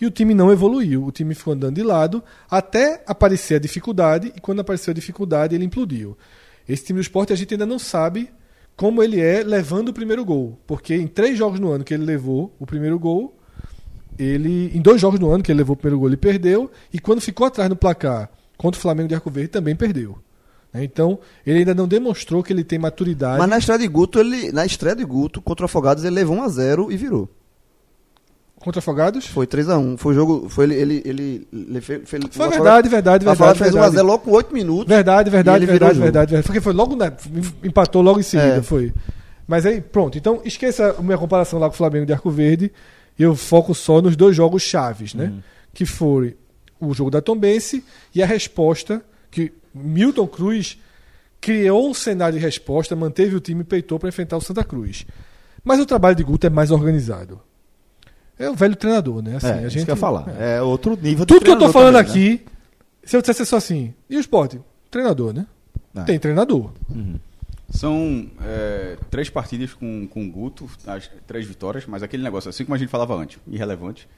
E 0.00 0.06
o 0.06 0.10
time 0.10 0.34
não 0.34 0.52
evoluiu. 0.52 1.04
O 1.04 1.12
time 1.12 1.34
ficou 1.34 1.54
andando 1.54 1.76
de 1.76 1.82
lado 1.82 2.22
até 2.50 3.02
aparecer 3.06 3.54
a 3.54 3.58
dificuldade. 3.58 4.32
E 4.36 4.40
quando 4.40 4.60
apareceu 4.60 4.90
a 4.90 4.94
dificuldade, 4.94 5.54
ele 5.54 5.64
implodiu. 5.64 6.16
Esse 6.68 6.84
time 6.84 6.98
do 6.98 7.02
esporte 7.02 7.32
a 7.32 7.36
gente 7.36 7.54
ainda 7.54 7.66
não 7.66 7.78
sabe 7.78 8.30
como 8.76 9.02
ele 9.02 9.20
é 9.20 9.42
levando 9.42 9.88
o 9.88 9.92
primeiro 9.92 10.24
gol. 10.24 10.58
Porque 10.66 10.94
em 10.94 11.06
três 11.06 11.38
jogos 11.38 11.58
no 11.58 11.70
ano 11.70 11.84
que 11.84 11.94
ele 11.94 12.04
levou 12.04 12.54
o 12.58 12.66
primeiro 12.66 12.98
gol, 12.98 13.36
ele 14.18 14.70
em 14.74 14.80
dois 14.80 15.00
jogos 15.00 15.20
no 15.20 15.30
ano 15.30 15.42
que 15.42 15.50
ele 15.50 15.58
levou 15.58 15.74
o 15.74 15.76
primeiro 15.76 15.98
gol 15.98 16.08
ele 16.08 16.16
perdeu 16.16 16.70
e 16.92 16.98
quando 16.98 17.20
ficou 17.20 17.46
atrás 17.46 17.68
no 17.68 17.76
placar 17.76 18.30
contra 18.56 18.78
o 18.78 18.82
Flamengo 18.82 19.08
de 19.08 19.14
Arco 19.14 19.30
Verde 19.30 19.48
também 19.48 19.76
perdeu 19.76 20.18
né? 20.72 20.82
então 20.84 21.18
ele 21.46 21.60
ainda 21.60 21.74
não 21.74 21.86
demonstrou 21.86 22.42
que 22.42 22.52
ele 22.52 22.64
tem 22.64 22.78
maturidade 22.78 23.38
Mas 23.38 23.48
na 23.48 23.58
estreia 23.58 23.78
de 23.78 23.88
Guto, 23.88 24.18
ele, 24.18 24.50
na 24.52 24.64
estreia 24.64 24.96
de 24.96 25.04
Guto 25.04 25.42
contra 25.42 25.64
o 25.64 25.66
Afogados, 25.66 26.04
ele 26.04 26.14
levou 26.14 26.36
1 26.36 26.42
a 26.42 26.48
0 26.48 26.92
e 26.92 26.96
virou. 26.96 27.28
Contra 28.66 28.80
Afogados 28.80 29.26
Foi 29.26 29.46
3 29.46 29.68
a 29.70 29.78
1 29.78 29.96
Foi 29.96 30.12
o 30.12 30.14
jogo. 30.14 30.48
Foi 30.48 30.64
ele. 30.64 30.74
ele, 30.74 31.02
ele, 31.04 31.48
ele 31.52 31.80
fez, 31.80 32.08
fez, 32.08 32.24
foi 32.30 32.46
o 32.46 32.50
verdade 32.50 32.88
verdade 32.88 33.24
O 33.24 33.30
Afogados 33.30 33.58
verdade 33.58 33.72
fez 33.72 33.74
1 33.74 33.78
a 33.78 33.82
0 33.82 33.92
verdade 33.92 34.06
logo 34.06 34.24
com 34.24 34.30
8 34.32 34.52
minutos. 34.52 34.88
verdade 34.88 35.28
E 35.28 35.32
verdade 35.32 35.66
verdade, 35.66 35.98
verdade 35.98 36.30
verdade 36.30 36.46
porque 36.46 36.60
foi 36.60 36.72
logo 36.72 36.94
na, 36.96 37.12
empatou 37.64 38.02
logo 38.02 38.20
em 38.20 38.24
seguida 38.24 38.56
É. 38.56 38.62
foi 38.62 38.92
mas 39.48 39.64
aí 39.64 39.80
pronto 39.80 40.18
então 40.18 40.40
esqueça 40.44 40.96
a 40.98 41.02
minha 41.02 41.16
comparação 41.16 41.58
lá 41.58 41.68
com 41.68 41.74
o 41.74 41.76
Flamengo 41.76 42.04
de 42.04 42.12
Arco 42.12 42.30
Verde 42.30 42.72
eu 43.18 43.34
foco 43.36 43.74
só 43.74 44.02
nos 44.02 44.16
dois 44.16 44.34
jogos 44.36 44.62
chaves 44.62 45.14
né 45.14 45.32
que 45.72 45.86
foi 45.86 46.36
o 46.80 46.92
jogo 46.92 47.10
da 47.10 47.20
Tombense 47.22 47.84
e 48.14 48.22
a 48.22 48.26
resposta 48.26 49.02
que 49.30 49.52
Milton 49.74 50.26
Cruz 50.26 50.78
criou 51.40 51.88
um 51.88 51.94
cenário 51.94 52.38
de 52.38 52.44
resposta, 52.44 52.96
manteve 52.96 53.36
o 53.36 53.40
time 53.40 53.60
e 53.60 53.64
peitou 53.64 53.98
para 53.98 54.08
enfrentar 54.08 54.36
o 54.36 54.40
Santa 54.40 54.64
Cruz. 54.64 55.06
Mas 55.62 55.78
o 55.78 55.86
trabalho 55.86 56.16
de 56.16 56.24
Guto 56.24 56.46
é 56.46 56.50
mais 56.50 56.70
organizado. 56.70 57.40
É 58.38 58.50
o 58.50 58.54
velho 58.54 58.76
treinador, 58.76 59.22
né? 59.22 59.36
Assim, 59.36 59.46
é, 59.46 59.52
a 59.52 59.60
isso 59.62 59.70
gente 59.70 59.84
que 59.84 59.90
eu 59.90 59.94
ia 59.94 60.00
falar. 60.00 60.24
é. 60.38 60.56
É, 60.56 60.62
outro 60.62 60.90
nível 61.00 61.24
de 61.24 61.32
Tudo 61.34 61.44
que 61.44 61.50
eu 61.50 61.58
tô 61.58 61.70
falando 61.72 61.94
também, 61.96 62.04
né? 62.06 62.34
aqui, 62.34 62.46
se 63.04 63.16
eu 63.16 63.20
dissesse 63.20 63.46
só 63.46 63.56
assim, 63.56 63.94
e 64.10 64.16
o 64.16 64.20
esporte? 64.20 64.60
Treinador, 64.90 65.32
né? 65.32 65.46
É. 65.94 66.02
Tem 66.02 66.18
treinador. 66.18 66.70
São 67.70 68.26
é, 68.44 68.96
três 69.10 69.28
partidas 69.28 69.74
com, 69.74 70.06
com 70.06 70.24
o 70.24 70.30
Guto, 70.30 70.68
as, 70.86 71.10
três 71.26 71.46
vitórias, 71.46 71.84
mas 71.86 72.02
aquele 72.02 72.22
negócio, 72.22 72.48
assim 72.48 72.64
como 72.64 72.74
a 72.74 72.78
gente 72.78 72.88
falava 72.88 73.14
antes, 73.16 73.38
irrelevante. 73.48 74.08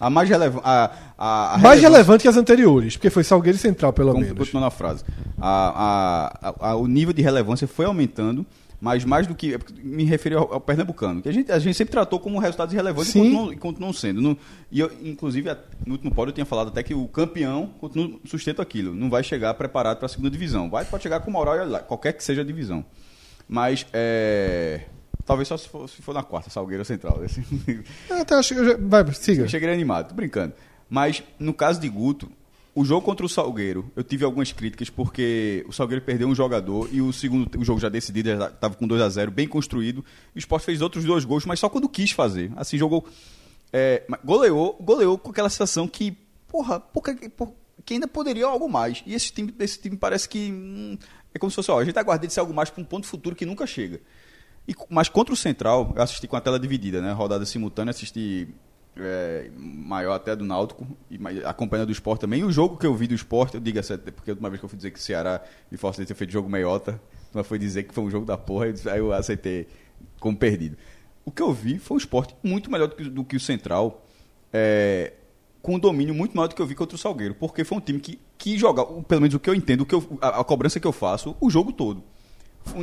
A 0.00 0.08
mais 0.10 0.28
relevante. 0.28 0.62
A, 0.66 0.90
a, 1.16 1.54
a 1.54 1.58
mais 1.58 1.80
relevante 1.80 2.22
que 2.22 2.28
as 2.28 2.36
anteriores, 2.36 2.96
porque 2.96 3.10
foi 3.10 3.22
Salgueiro 3.22 3.56
e 3.56 3.60
Central, 3.60 3.92
pelo 3.92 4.12
Como- 4.12 4.22
menos. 4.24 4.38
Continuando 4.38 4.66
a 4.66 4.70
frase. 4.70 5.04
A, 5.38 6.28
a- 6.40 6.48
a- 6.48 6.70
a- 6.70 6.76
o 6.76 6.86
nível 6.88 7.12
de 7.12 7.22
relevância 7.22 7.68
foi 7.68 7.84
aumentando, 7.84 8.44
mas 8.80 9.04
mais 9.04 9.26
do 9.26 9.34
que. 9.34 9.54
é 9.54 9.58
Me 9.82 10.04
referi 10.04 10.34
ao, 10.34 10.52
ao 10.54 10.60
Pernambucano, 10.60 11.22
que 11.22 11.28
a 11.28 11.32
gente, 11.32 11.50
a 11.50 11.58
gente 11.58 11.74
sempre 11.76 11.92
tratou 11.92 12.18
como 12.20 12.38
resultados 12.38 12.72
irrelevantes 12.74 13.12
Sim. 13.12 13.20
continuam, 13.24 13.52
e 13.52 13.56
continuam 13.56 13.92
sendo. 13.92 14.20
No- 14.20 14.38
e 14.70 14.80
eu, 14.80 14.90
inclusive, 15.02 15.48
no 15.86 15.92
último 15.92 16.12
pódio 16.14 16.30
eu 16.30 16.34
tinha 16.34 16.44
falado 16.46 16.68
até 16.68 16.82
que 16.82 16.94
o 16.94 17.06
campeão 17.08 17.68
continua, 17.80 18.18
sustenta 18.24 18.60
aquilo. 18.62 18.94
Não 18.94 19.08
vai 19.08 19.22
chegar 19.22 19.54
preparado 19.54 19.96
para 19.98 20.06
a 20.06 20.08
segunda 20.08 20.30
divisão. 20.30 20.68
Vai, 20.68 20.84
pode 20.84 21.02
chegar 21.02 21.20
com 21.20 21.30
moral, 21.30 21.56
e 21.56 21.60
olha 21.60 21.70
lá, 21.70 21.78
qualquer 21.80 22.12
que 22.12 22.22
seja 22.24 22.42
a 22.42 22.44
divisão. 22.44 22.84
Mas. 23.48 23.86
É, 23.92 24.80
talvez 25.24 25.48
só 25.48 25.56
se 25.56 25.68
for, 25.68 25.88
se 25.88 26.02
for 26.02 26.14
na 26.14 26.22
quarta, 26.22 26.50
Salgueiro 26.50 26.84
Central. 26.84 27.20
Assim. 27.24 27.42
Ah, 28.10 28.20
até 28.20 28.34
acho 28.34 28.54
eu 28.54 28.64
já- 28.64 28.76
Vai, 28.78 29.12
siga. 29.14 29.42
Eu 29.42 29.48
cheguei 29.48 29.72
animado, 29.72 30.08
tô 30.08 30.14
brincando. 30.14 30.52
Mas, 30.90 31.22
no 31.38 31.54
caso 31.54 31.80
de 31.80 31.88
Guto, 31.88 32.30
o 32.74 32.84
jogo 32.84 33.02
contra 33.02 33.24
o 33.24 33.28
Salgueiro, 33.28 33.90
eu 33.94 34.02
tive 34.02 34.24
algumas 34.24 34.50
críticas 34.50 34.90
porque 34.90 35.64
o 35.68 35.72
Salgueiro 35.72 36.04
perdeu 36.04 36.26
um 36.26 36.34
jogador 36.34 36.88
e 36.90 37.00
o 37.00 37.12
segundo 37.12 37.48
o 37.56 37.64
jogo 37.64 37.78
já 37.78 37.88
decidido, 37.88 38.30
já 38.30 38.48
estava 38.48 38.74
com 38.74 38.86
2 38.86 39.00
a 39.00 39.08
0 39.08 39.30
bem 39.30 39.46
construído. 39.46 40.04
E 40.34 40.38
o 40.38 40.40
Sport 40.40 40.64
fez 40.64 40.82
outros 40.82 41.04
dois 41.04 41.24
gols, 41.24 41.46
mas 41.46 41.60
só 41.60 41.68
quando 41.68 41.88
quis 41.88 42.10
fazer. 42.10 42.52
Assim, 42.56 42.76
jogou. 42.76 43.06
É, 43.72 44.04
goleou, 44.24 44.76
goleou 44.80 45.16
com 45.16 45.30
aquela 45.30 45.48
sensação 45.48 45.86
que, 45.86 46.16
porra, 46.48 46.80
porra, 46.80 47.14
porra, 47.36 47.52
que 47.84 47.94
ainda 47.94 48.08
poderia 48.08 48.46
algo 48.46 48.68
mais. 48.68 49.04
E 49.06 49.14
esse 49.14 49.32
time, 49.32 49.54
esse 49.60 49.80
time 49.80 49.96
parece 49.96 50.28
que. 50.28 50.50
hum, 50.50 50.98
é 51.32 51.38
como 51.38 51.50
se 51.50 51.56
fosse, 51.56 51.70
ó, 51.70 51.78
a 51.78 51.84
gente 51.84 51.98
aguarda 51.98 52.26
de 52.26 52.32
ser 52.32 52.40
algo 52.40 52.52
mais 52.52 52.70
para 52.70 52.82
um 52.82 52.84
ponto 52.84 53.06
futuro 53.06 53.36
que 53.36 53.46
nunca 53.46 53.66
chega. 53.66 54.00
E, 54.66 54.74
mas 54.88 55.08
contra 55.08 55.32
o 55.32 55.36
Central, 55.36 55.92
eu 55.94 56.02
assisti 56.02 56.26
com 56.26 56.36
a 56.36 56.40
tela 56.40 56.58
dividida, 56.58 57.00
né? 57.00 57.12
Rodada 57.12 57.44
simultânea, 57.46 57.90
assisti 57.90 58.48
é, 58.96 59.50
maior 59.56 60.14
até 60.14 60.34
do 60.36 60.44
Náutico, 60.44 60.86
e 61.10 61.18
acompanhando 61.44 61.86
do 61.86 61.92
esporte 61.92 62.20
também. 62.20 62.40
E 62.40 62.44
o 62.44 62.52
jogo 62.52 62.76
que 62.76 62.86
eu 62.86 62.94
vi 62.94 63.06
do 63.06 63.14
esporte, 63.14 63.54
eu 63.54 63.60
digo 63.60 63.78
assim, 63.78 63.96
porque 63.98 64.30
a 64.30 64.32
última 64.32 64.48
vez 64.48 64.60
que 64.60 64.64
eu 64.64 64.68
fui 64.68 64.76
dizer 64.76 64.90
que 64.90 64.98
o 64.98 65.02
Ceará 65.02 65.42
e 65.70 65.76
Fortaleza 65.76 66.06
tinha 66.06 66.16
feito 66.16 66.32
jogo 66.32 66.48
meiota, 66.48 67.00
mas 67.32 67.46
foi 67.46 67.58
dizer 67.58 67.84
que 67.84 67.94
foi 67.94 68.04
um 68.04 68.10
jogo 68.10 68.24
da 68.26 68.36
porra, 68.36 68.66
aí 68.90 68.98
eu 68.98 69.12
aceitei 69.12 69.66
como 70.20 70.36
perdido. 70.36 70.76
O 71.24 71.30
que 71.30 71.42
eu 71.42 71.52
vi 71.52 71.78
foi 71.78 71.96
um 71.96 71.98
esporte 71.98 72.34
muito 72.42 72.70
melhor 72.70 72.88
do 72.88 72.96
que, 72.96 73.04
do 73.04 73.24
que 73.24 73.36
o 73.36 73.40
Central, 73.40 74.06
é, 74.52 75.12
com 75.62 75.74
um 75.74 75.78
domínio 75.78 76.14
muito 76.14 76.36
maior 76.36 76.48
do 76.48 76.54
que 76.54 76.62
eu 76.62 76.66
vi 76.66 76.74
contra 76.74 76.94
o 76.94 76.98
Salgueiro, 76.98 77.34
porque 77.34 77.64
foi 77.64 77.78
um 77.78 77.80
time 77.80 77.98
que, 77.98 78.20
que 78.36 78.58
joga, 78.58 78.84
pelo 78.84 79.22
menos 79.22 79.34
o 79.34 79.40
que 79.40 79.48
eu 79.48 79.54
entendo, 79.54 79.80
o 79.80 79.86
que 79.86 79.94
eu- 79.94 80.18
a, 80.20 80.40
a 80.40 80.44
cobrança 80.44 80.78
que 80.78 80.86
eu 80.86 80.92
faço, 80.92 81.36
o 81.40 81.50
jogo 81.50 81.72
todo 81.72 82.04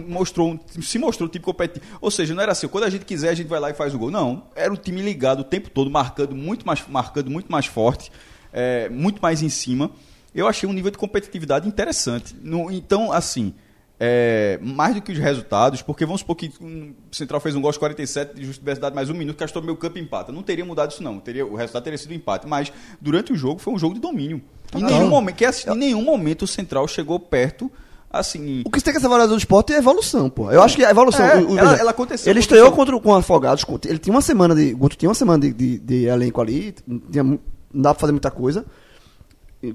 mostrou, 0.07 0.59
se 0.81 0.97
mostrou 0.99 1.27
um 1.27 1.31
time 1.31 1.43
competitivo. 1.43 1.85
Ou 2.01 2.11
seja, 2.11 2.33
não 2.33 2.41
era 2.41 2.51
assim, 2.51 2.67
quando 2.67 2.83
a 2.85 2.89
gente 2.89 3.05
quiser, 3.05 3.29
a 3.29 3.33
gente 3.33 3.47
vai 3.47 3.59
lá 3.59 3.69
e 3.69 3.73
faz 3.73 3.93
o 3.93 3.99
gol. 3.99 4.11
Não, 4.11 4.43
era 4.55 4.71
um 4.71 4.75
time 4.75 5.01
ligado 5.01 5.41
o 5.41 5.43
tempo 5.43 5.69
todo, 5.69 5.89
marcando 5.89 6.35
muito 6.35 6.65
mais, 6.65 6.83
marcando 6.87 7.29
muito 7.29 7.51
mais 7.51 7.65
forte, 7.65 8.11
é, 8.53 8.89
muito 8.89 9.21
mais 9.21 9.41
em 9.41 9.49
cima. 9.49 9.91
Eu 10.33 10.47
achei 10.47 10.67
um 10.67 10.73
nível 10.73 10.91
de 10.91 10.97
competitividade 10.97 11.67
interessante. 11.67 12.35
No- 12.41 12.71
então, 12.71 13.11
assim, 13.11 13.53
é, 13.99 14.57
mais 14.61 14.95
do 14.95 15.01
que 15.01 15.11
os 15.11 15.17
resultados, 15.17 15.81
porque 15.81 16.05
vamos 16.05 16.21
supor 16.21 16.35
que 16.35 16.51
um, 16.61 16.93
o 17.11 17.15
Central 17.15 17.39
fez 17.39 17.53
um 17.55 17.61
gol 17.61 17.69
aos 17.69 17.77
47 17.77 18.33
de 18.35 18.41
diversidade 18.53 18.95
mais 18.95 19.09
um 19.09 19.13
minuto, 19.13 19.35
Castor 19.37 19.61
meio 19.61 19.75
campo 19.77 19.99
empata. 19.99 20.31
Não 20.31 20.41
teria 20.41 20.63
mudado 20.65 20.91
isso, 20.91 21.03
não. 21.03 21.19
Teria, 21.19 21.45
o 21.45 21.55
resultado 21.55 21.83
teria 21.83 21.97
sido 21.97 22.11
um 22.11 22.15
empate. 22.15 22.47
Mas 22.47 22.71
durante 22.99 23.31
o 23.33 23.35
jogo 23.35 23.59
foi 23.59 23.73
um 23.73 23.77
jogo 23.77 23.93
de 23.93 23.99
domínio. 23.99 24.41
Em 24.73 24.81
nenhum 24.83 25.09
momento, 25.09 25.35
que, 25.35 25.45
em 25.45 25.75
nenhum 25.75 26.01
momento 26.01 26.43
o 26.43 26.47
Central 26.47 26.87
chegou 26.87 27.19
perto, 27.19 27.69
assim. 28.11 28.61
O 28.65 28.69
que 28.69 28.81
tem 28.81 28.93
que 28.93 28.99
ser 28.99 29.07
valorizado 29.07 29.33
do 29.35 29.37
esporte 29.39 29.71
é 29.73 29.75
a 29.75 29.79
evolução, 29.79 30.29
pô. 30.29 30.51
Eu 30.51 30.61
acho 30.61 30.75
que 30.75 30.83
a 30.85 30.91
evolução. 30.91 31.25
É, 31.25 31.37
o- 31.37 31.51
o- 31.51 31.57
ela- 31.59 31.75
ela 31.77 31.91
aconteceu 31.91 32.29
Ele 32.31 32.39
estreou 32.39 32.71
contra, 32.71 32.99
com 32.99 33.09
o 33.09 33.15
Afogados. 33.15 33.65
Ele 33.85 33.97
tinha 33.99 34.13
uma 34.13 34.21
semana 34.21 34.53
de. 34.55 34.73
Guto 34.73 34.95
tinha 34.97 35.09
uma 35.09 35.15
semana 35.15 35.39
de, 35.39 35.53
de, 35.53 35.77
de 35.79 36.05
elenco 36.05 36.41
ali. 36.41 36.73
Tinha, 37.11 37.23
não 37.23 37.39
dá 37.73 37.93
pra 37.93 38.01
fazer 38.01 38.11
muita 38.11 38.29
coisa. 38.31 38.65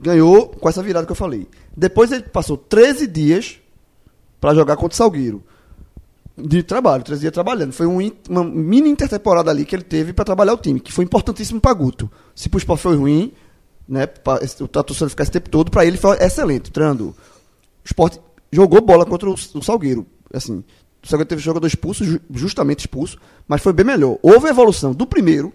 ganhou 0.00 0.48
com 0.48 0.68
essa 0.68 0.82
virada 0.82 1.06
que 1.06 1.12
eu 1.12 1.16
falei. 1.16 1.46
Depois 1.76 2.10
ele 2.12 2.22
passou 2.24 2.56
13 2.56 3.06
dias 3.06 3.58
para 4.40 4.54
jogar 4.54 4.76
contra 4.76 4.94
o 4.94 4.96
Salgueiro. 4.96 5.42
De 6.38 6.62
trabalho, 6.62 7.02
13 7.02 7.22
dias 7.22 7.32
trabalhando. 7.32 7.72
Foi 7.72 7.86
um 7.86 7.98
uma 8.28 8.44
mini 8.44 8.90
intertemporada 8.90 9.50
ali 9.50 9.64
que 9.64 9.74
ele 9.74 9.82
teve 9.84 10.12
para 10.12 10.24
trabalhar 10.24 10.52
o 10.52 10.58
time, 10.58 10.78
que 10.80 10.92
foi 10.92 11.04
importantíssimo 11.04 11.58
para 11.60 11.72
Guto. 11.72 12.10
Se 12.34 12.48
pro 12.50 12.58
Sport 12.58 12.78
foi 12.80 12.94
ruim, 12.96 13.32
né, 13.88 14.06
pra, 14.06 14.34
o 14.60 14.68
torcedor 14.68 15.08
ficar 15.08 15.22
esse 15.22 15.32
tempo 15.32 15.48
todo, 15.48 15.70
para 15.70 15.86
ele 15.86 15.96
foi 15.96 16.14
excelente, 16.18 16.70
treinando. 16.70 17.06
O 17.08 17.14
Sport 17.86 18.18
jogou 18.52 18.80
bola 18.80 19.04
contra 19.06 19.28
o, 19.28 19.34
o 19.34 19.62
Salgueiro. 19.62 20.06
Assim, 20.32 20.62
o 21.02 21.06
Salgueiro 21.08 21.28
teve 21.28 21.42
jogador 21.42 21.66
expulso, 21.66 22.04
ju- 22.04 22.20
justamente 22.32 22.80
expulso, 22.80 23.18
mas 23.46 23.62
foi 23.62 23.72
bem 23.72 23.84
melhor. 23.86 24.18
Houve 24.22 24.48
evolução 24.48 24.92
do 24.92 25.06
primeiro 25.06 25.52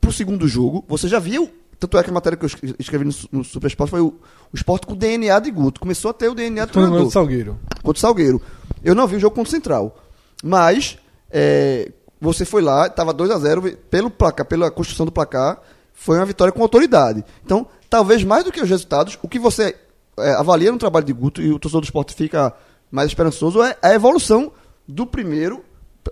pro 0.00 0.12
segundo 0.12 0.46
jogo. 0.48 0.84
Você 0.88 1.08
já 1.08 1.18
viu, 1.18 1.50
tanto 1.78 1.96
é 1.98 2.02
que 2.02 2.10
a 2.10 2.12
matéria 2.12 2.36
que 2.36 2.44
eu 2.44 2.48
escre- 2.48 2.74
escrevi 2.78 3.04
no, 3.04 3.12
no 3.38 3.44
Super 3.44 3.68
Sport 3.68 3.90
foi 3.90 4.00
o, 4.00 4.06
o 4.52 4.56
Sport 4.56 4.84
com 4.86 4.92
o 4.92 4.96
DNA 4.96 5.38
de 5.40 5.50
Guto. 5.50 5.80
Começou 5.80 6.10
a 6.10 6.14
ter 6.14 6.28
o 6.28 6.34
DNA 6.34 6.66
do 6.66 6.72
treinador 6.72 6.98
do 7.06 7.10
Salgueiro. 7.12 7.58
contra 7.82 7.98
o 7.98 8.00
Salgueiro. 8.00 8.42
Eu 8.82 8.94
não 8.94 9.06
vi 9.06 9.16
o 9.16 9.20
jogo 9.20 9.34
contra 9.34 9.48
o 9.48 9.52
Central. 9.52 9.96
Mas 10.42 10.98
é, 11.30 11.90
você 12.20 12.44
foi 12.44 12.62
lá, 12.62 12.86
estava 12.86 13.12
2 13.12 13.30
a 13.30 13.38
0 13.38 13.62
pelo 13.90 14.10
placar, 14.10 14.46
pela 14.46 14.70
construção 14.70 15.04
do 15.06 15.12
placar, 15.12 15.60
foi 15.92 16.16
uma 16.16 16.26
vitória 16.26 16.52
com 16.52 16.62
autoridade. 16.62 17.24
Então, 17.44 17.66
talvez 17.90 18.22
mais 18.24 18.44
do 18.44 18.52
que 18.52 18.60
os 18.60 18.68
resultados, 18.68 19.18
o 19.22 19.28
que 19.28 19.38
você 19.38 19.76
é, 20.20 20.34
avalia 20.34 20.70
no 20.72 20.78
trabalho 20.78 21.04
de 21.06 21.12
Guto 21.12 21.40
e 21.42 21.50
o 21.52 21.58
torcedor 21.58 21.80
do 21.80 21.84
esporte 21.84 22.14
fica 22.14 22.52
mais 22.90 23.08
esperançoso 23.08 23.62
é 23.62 23.76
a 23.82 23.92
evolução 23.94 24.52
do 24.86 25.06
primeiro, 25.06 25.62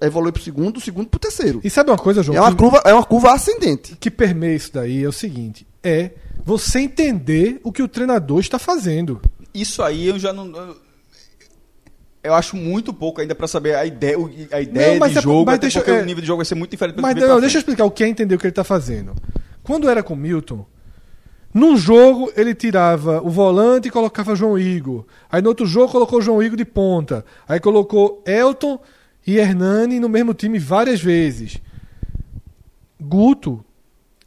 evoluir 0.03 0.33
para 0.33 0.41
o 0.41 0.45
segundo, 0.45 0.73
do 0.73 0.81
segundo 0.81 1.09
para 1.09 1.17
o 1.17 1.21
terceiro. 1.21 1.61
E 1.65 1.71
sabe 1.71 1.91
uma 1.91 1.97
coisa, 1.97 2.23
João? 2.23 2.37
É 2.37 2.41
uma, 2.41 2.55
curva, 2.55 2.83
é 2.85 2.93
uma 2.93 3.05
curva 3.05 3.33
ascendente. 3.33 3.97
que 3.99 4.11
permeia 4.11 4.55
isso 4.55 4.73
daí 4.73 5.03
é 5.05 5.09
o 5.09 5.13
seguinte: 5.13 5.67
é 5.83 6.11
você 6.45 6.81
entender 6.81 7.61
o 7.65 7.73
que 7.73 7.83
o 7.83 7.89
treinador 7.89 8.41
está 8.41 8.59
fazendo. 8.59 9.21
Isso 9.55 9.83
aí 9.83 10.07
eu 10.09 10.19
já 10.19 10.33
não. 10.33 10.47
eu- 10.55 10.87
Eu 12.23 12.35
acho 12.35 12.57
muito 12.57 12.93
pouco 12.93 13.21
ainda 13.21 13.37
pra 13.37 13.47
saber 13.47 13.77
a 13.77 13.87
ideia, 13.87 14.19
o- 14.19 14.29
a 14.51 14.61
ideia 14.61 14.93
Não, 14.95 14.99
mas 14.99 15.13
de 15.13 15.19
é- 15.19 15.23
jogo, 15.23 15.47
mas 15.47 15.55
até 15.55 15.61
deixa- 15.63 15.79
porque 15.81 15.93
é- 15.93 16.03
o 16.03 16.05
nível 16.05 16.21
de 16.21 16.27
jogo 16.27 16.39
vai 16.39 16.45
ser 16.45 16.57
muito 16.57 16.73
diferente 16.73 17.01
Mas 17.01 17.15
que 17.15 17.21
não, 17.21 17.41
deixa 17.41 17.57
eu 17.57 17.61
explicar 17.61 17.85
o 17.85 17.91
que 17.91 18.03
é 18.03 18.09
entender 18.09 18.35
o 18.35 18.39
que 18.39 18.45
ele 18.47 18.51
está 18.51 18.65
fazendo. 18.65 19.15
Quando 19.63 19.89
era 19.89 20.03
com 20.03 20.15
o 20.15 20.17
Milton, 20.17 20.67
num 21.57 21.75
jogo 21.75 22.31
ele 22.37 22.55
tirava 22.55 23.23
o 23.23 23.31
volante 23.31 23.89
e 23.89 23.91
colocava 23.91 24.37
João 24.37 24.59
Igor. 24.59 25.07
Aí 25.33 25.41
no 25.41 25.49
outro 25.49 25.65
jogo 25.65 25.91
colocou 25.91 26.21
João 26.21 26.43
Igor 26.43 26.55
de 26.55 26.67
ponta. 26.67 27.25
Aí 27.49 27.59
colocou 27.59 28.23
Elton 28.27 28.79
e 29.27 29.39
Hernani 29.39 29.99
no 29.99 30.07
mesmo 30.07 30.35
time 30.35 30.59
várias 30.59 31.01
vezes. 31.01 31.57
Guto, 33.01 33.65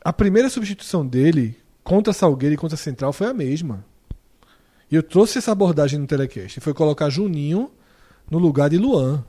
a 0.04 0.12
primeira 0.12 0.50
substituição 0.50 1.06
dele 1.06 1.56
contra 1.84 2.14
Salgueiro 2.14 2.56
e 2.56 2.58
contra 2.58 2.76
Central 2.76 3.14
foi 3.14 3.28
a 3.28 3.34
mesma. 3.34 3.86
E 4.90 4.96
eu 4.96 5.04
trouxe 5.04 5.38
essa 5.38 5.52
abordagem 5.52 6.00
no 6.00 6.08
telecast. 6.08 6.60
Foi 6.60 6.74
colocar 6.74 7.12
Juninho 7.12 7.70
no 8.28 8.40
lugar 8.40 8.72
de 8.72 8.78
Luan. 8.80 9.24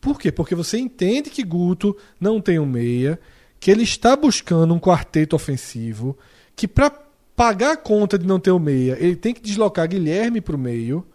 Por 0.00 0.20
quê? 0.20 0.30
Porque 0.30 0.54
você 0.54 0.78
entende 0.78 1.30
que 1.30 1.42
Guto 1.42 1.96
não 2.20 2.40
tem 2.40 2.60
um 2.60 2.66
meia, 2.66 3.18
que 3.58 3.72
ele 3.72 3.82
está 3.82 4.14
buscando 4.14 4.72
um 4.72 4.78
quarteto 4.78 5.34
ofensivo, 5.34 6.16
que 6.54 6.68
para 6.68 7.02
pagar 7.36 7.72
a 7.72 7.76
conta 7.76 8.18
de 8.18 8.26
não 8.26 8.38
ter 8.38 8.50
o 8.50 8.58
meia, 8.58 8.96
ele 9.00 9.16
tem 9.16 9.34
que 9.34 9.40
deslocar 9.40 9.88
Guilherme 9.88 10.40
para 10.40 10.56
o 10.56 10.58
meio, 10.58 11.06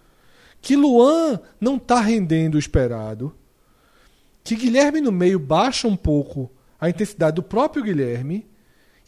que 0.62 0.76
Luan 0.76 1.40
não 1.60 1.78
está 1.78 2.00
rendendo 2.00 2.56
o 2.56 2.60
esperado, 2.60 3.34
que 4.44 4.56
Guilherme 4.56 5.02
no 5.02 5.12
meio 5.12 5.40
baixa 5.40 5.88
um 5.88 5.96
pouco 5.96 6.52
a 6.80 6.90
intensidade 6.90 7.36
do 7.36 7.44
próprio 7.44 7.84
Guilherme 7.84 8.48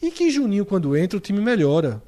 e 0.00 0.10
que 0.10 0.30
Juninho 0.30 0.66
quando 0.66 0.96
entra 0.96 1.16
o 1.16 1.20
time 1.20 1.40
melhora. 1.40 2.02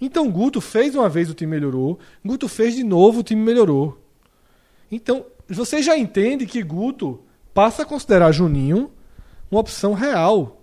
Então 0.00 0.30
Guto 0.30 0.60
fez 0.60 0.94
uma 0.94 1.08
vez 1.08 1.30
o 1.30 1.34
time 1.34 1.50
melhorou, 1.50 1.98
Guto 2.24 2.48
fez 2.48 2.74
de 2.74 2.84
novo 2.84 3.20
o 3.20 3.22
time 3.22 3.42
melhorou. 3.42 4.02
Então, 4.90 5.26
você 5.48 5.82
já 5.82 5.96
entende 5.96 6.46
que 6.46 6.62
Guto 6.62 7.22
passa 7.52 7.82
a 7.82 7.86
considerar 7.86 8.32
Juninho 8.32 8.90
uma 9.50 9.60
opção 9.60 9.94
real 9.94 10.62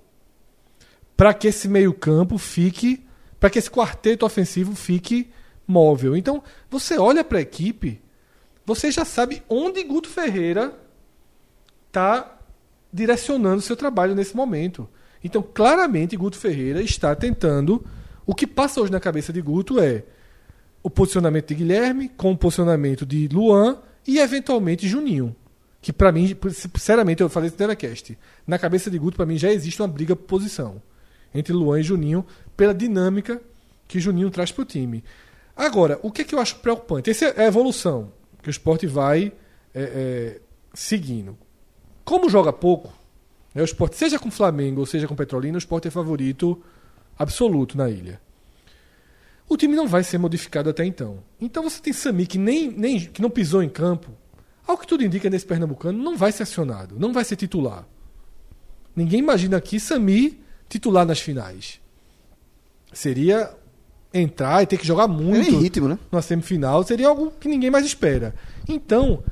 para 1.15 1.33
que 1.33 1.47
esse 1.47 1.67
meio-campo 1.67 2.37
fique, 2.37 3.05
para 3.43 3.49
que 3.49 3.59
esse 3.59 3.69
quarteto 3.69 4.25
ofensivo 4.25 4.73
fique 4.73 5.29
móvel. 5.67 6.15
Então, 6.15 6.41
você 6.71 6.97
olha 6.97 7.25
para 7.25 7.39
a 7.39 7.41
equipe, 7.41 8.01
você 8.65 8.89
já 8.89 9.03
sabe 9.03 9.43
onde 9.49 9.83
Guto 9.83 10.07
Ferreira 10.07 10.73
está 11.87 12.39
direcionando 12.93 13.61
seu 13.61 13.75
trabalho 13.75 14.15
nesse 14.15 14.33
momento. 14.33 14.87
Então, 15.21 15.43
claramente, 15.43 16.15
Guto 16.15 16.37
Ferreira 16.37 16.81
está 16.81 17.13
tentando. 17.17 17.85
O 18.25 18.33
que 18.33 18.47
passa 18.47 18.79
hoje 18.79 18.93
na 18.93 18.99
cabeça 19.01 19.33
de 19.33 19.41
Guto 19.41 19.77
é 19.77 20.05
o 20.81 20.89
posicionamento 20.89 21.47
de 21.47 21.55
Guilherme 21.55 22.07
com 22.07 22.31
o 22.31 22.37
posicionamento 22.37 23.05
de 23.05 23.27
Luan 23.27 23.77
e 24.07 24.19
eventualmente 24.19 24.87
Juninho. 24.87 25.35
Que 25.81 25.91
para 25.91 26.13
mim, 26.13 26.33
sinceramente, 26.49 27.21
eu 27.21 27.27
falei 27.27 27.47
isso 27.47 27.55
no 27.55 27.57
telecast. 27.57 28.17
Na 28.47 28.57
cabeça 28.57 28.89
de 28.89 28.97
Guto, 28.97 29.17
para 29.17 29.25
mim, 29.25 29.37
já 29.37 29.51
existe 29.51 29.81
uma 29.81 29.87
briga 29.89 30.15
por 30.15 30.27
posição 30.27 30.81
entre 31.33 31.53
Luan 31.53 31.79
e 31.79 31.83
Juninho 31.83 32.25
pela 32.55 32.73
dinâmica 32.73 33.41
que 33.87 33.99
Juninho 33.99 34.29
traz 34.29 34.51
para 34.51 34.61
o 34.61 34.65
time. 34.65 35.03
Agora, 35.55 35.99
o 36.01 36.11
que, 36.11 36.21
é 36.21 36.25
que 36.25 36.33
eu 36.33 36.39
acho 36.39 36.57
preocupante? 36.57 37.09
Essa 37.09 37.25
é 37.25 37.43
a 37.43 37.47
evolução 37.47 38.11
que 38.41 38.49
o 38.49 38.51
esporte 38.51 38.87
vai 38.87 39.31
é, 39.73 39.81
é, 39.81 40.41
seguindo. 40.73 41.37
Como 42.03 42.29
joga 42.29 42.51
pouco, 42.51 42.91
né, 43.53 43.61
o 43.61 43.65
esporte, 43.65 43.95
seja 43.95 44.19
com 44.19 44.29
Flamengo 44.31 44.81
ou 44.81 44.85
seja 44.85 45.07
com 45.07 45.15
Petrolina, 45.15 45.55
o 45.55 45.59
esporte 45.59 45.87
é 45.87 45.91
favorito 45.91 46.61
absoluto 47.17 47.77
na 47.77 47.89
ilha. 47.89 48.19
O 49.47 49.55
time 49.55 49.75
não 49.75 49.87
vai 49.87 50.03
ser 50.03 50.17
modificado 50.17 50.69
até 50.69 50.85
então. 50.85 51.19
Então 51.39 51.63
você 51.63 51.81
tem 51.81 51.93
Sami 51.93 52.25
que, 52.25 52.37
nem, 52.37 52.71
nem, 52.71 52.99
que 52.99 53.21
não 53.21 53.29
pisou 53.29 53.61
em 53.61 53.69
campo. 53.69 54.11
Ao 54.65 54.77
que 54.77 54.87
tudo 54.87 55.03
indica 55.03 55.29
nesse 55.29 55.45
Pernambucano, 55.45 56.01
não 56.01 56.17
vai 56.17 56.31
ser 56.31 56.43
acionado, 56.43 56.97
não 56.97 57.13
vai 57.13 57.23
ser 57.23 57.35
titular. 57.35 57.85
Ninguém 58.95 59.19
imagina 59.19 59.57
aqui 59.57 59.79
Sami 59.79 60.41
titular 60.73 61.05
nas 61.05 61.19
finais. 61.19 61.79
Seria 62.91 63.55
entrar 64.13 64.61
e 64.63 64.67
ter 64.67 64.77
que 64.77 64.85
jogar 64.85 65.05
É 65.05 65.07
muito 65.07 65.49
em 65.49 65.59
ritmo, 65.59 65.87
né? 65.87 65.97
numa 66.11 66.21
semifinal, 66.21 66.83
seria 66.83 67.07
algo 67.07 67.31
que 67.39 67.47
ninguém 67.47 67.69
mais 67.69 67.85
espera. 67.85 68.33
Então, 68.67 69.23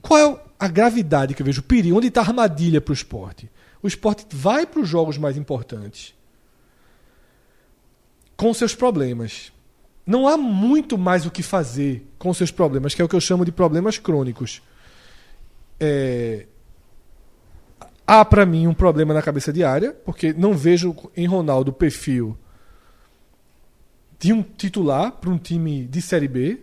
qual 0.00 0.18
é 0.18 0.40
a 0.58 0.68
gravidade 0.68 1.34
que 1.34 1.42
eu 1.42 1.46
vejo? 1.46 1.60
O 1.60 1.64
perigo, 1.64 1.96
onde 1.96 2.08
está 2.08 2.22
a 2.22 2.24
armadilha 2.26 2.80
para 2.80 2.92
o 2.92 2.94
esporte? 2.94 3.50
O 3.82 3.86
esporte 3.86 4.26
vai 4.30 4.66
para 4.66 4.80
os 4.80 4.88
jogos 4.88 5.18
mais 5.18 5.36
importantes 5.36 6.14
com 8.36 8.52
seus 8.52 8.74
problemas. 8.74 9.52
Não 10.06 10.26
há 10.26 10.36
muito 10.36 10.98
mais 10.98 11.24
o 11.26 11.30
que 11.30 11.42
fazer 11.42 12.06
com 12.18 12.32
seus 12.32 12.50
problemas, 12.50 12.94
que 12.94 13.02
é 13.02 13.04
o 13.04 13.08
que 13.08 13.16
eu 13.16 13.20
chamo 13.20 13.44
de 13.44 13.52
problemas 13.52 13.98
crônicos. 13.98 14.62
É, 15.78 16.46
Há 18.06 18.24
para 18.24 18.44
mim 18.44 18.66
um 18.66 18.74
problema 18.74 19.14
na 19.14 19.22
cabeça 19.22 19.52
de 19.52 19.64
área, 19.64 19.92
porque 20.04 20.32
não 20.32 20.52
vejo 20.54 20.94
em 21.16 21.26
Ronaldo 21.26 21.70
o 21.70 21.74
perfil 21.74 22.36
de 24.18 24.32
um 24.32 24.42
titular 24.42 25.12
para 25.12 25.30
um 25.30 25.38
time 25.38 25.84
de 25.86 26.00
Série 26.02 26.28
B 26.28 26.58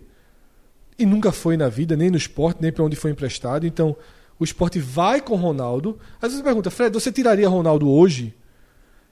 e 0.98 1.04
nunca 1.06 1.32
foi 1.32 1.56
na 1.56 1.68
vida, 1.68 1.96
nem 1.96 2.10
no 2.10 2.16
esporte, 2.16 2.58
nem 2.60 2.72
para 2.72 2.84
onde 2.84 2.96
foi 2.96 3.10
emprestado. 3.10 3.66
Então, 3.66 3.96
o 4.38 4.44
esporte 4.44 4.78
vai 4.78 5.20
com 5.20 5.34
Ronaldo. 5.36 5.98
Às 6.16 6.28
vezes 6.30 6.38
você 6.38 6.44
pergunta, 6.44 6.70
Fred, 6.70 6.92
você 6.94 7.10
tiraria 7.12 7.48
Ronaldo 7.48 7.88
hoje? 7.88 8.34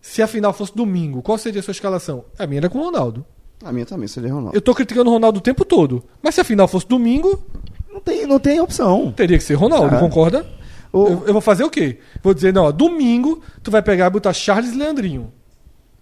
Se 0.00 0.22
a 0.22 0.26
final 0.26 0.52
fosse 0.52 0.74
domingo, 0.74 1.22
qual 1.22 1.36
seria 1.36 1.60
a 1.60 1.62
sua 1.62 1.72
escalação? 1.72 2.24
A 2.38 2.46
minha 2.46 2.60
era 2.60 2.70
com 2.70 2.78
Ronaldo. 2.80 3.24
A 3.62 3.72
minha 3.72 3.84
também, 3.84 4.08
seria 4.08 4.32
Ronaldo. 4.32 4.56
Eu 4.56 4.60
tô 4.62 4.74
criticando 4.74 5.10
o 5.10 5.12
Ronaldo 5.12 5.38
o 5.38 5.42
tempo 5.42 5.64
todo. 5.64 6.02
Mas 6.22 6.34
se 6.34 6.40
a 6.40 6.44
final 6.44 6.66
fosse 6.66 6.86
domingo, 6.88 7.44
Não 7.92 8.00
tem, 8.00 8.24
não 8.26 8.38
tem 8.38 8.60
opção. 8.60 9.12
teria 9.12 9.36
que 9.36 9.44
ser 9.44 9.54
Ronaldo, 9.54 9.96
Ah. 9.96 9.98
concorda? 10.00 10.46
O- 10.92 11.06
Eu, 11.06 11.26
eu 11.26 11.32
vou 11.32 11.40
fazer 11.40 11.64
o 11.64 11.70
quê? 11.70 11.98
Vou 12.22 12.34
dizer, 12.34 12.52
não, 12.52 12.64
ó, 12.64 12.72
domingo 12.72 13.40
tu 13.62 13.70
vai 13.70 13.82
pegar 13.82 14.06
e 14.06 14.10
botar 14.10 14.32
Charles 14.32 14.72
e 14.72 14.76
Leandrinho. 14.76 15.32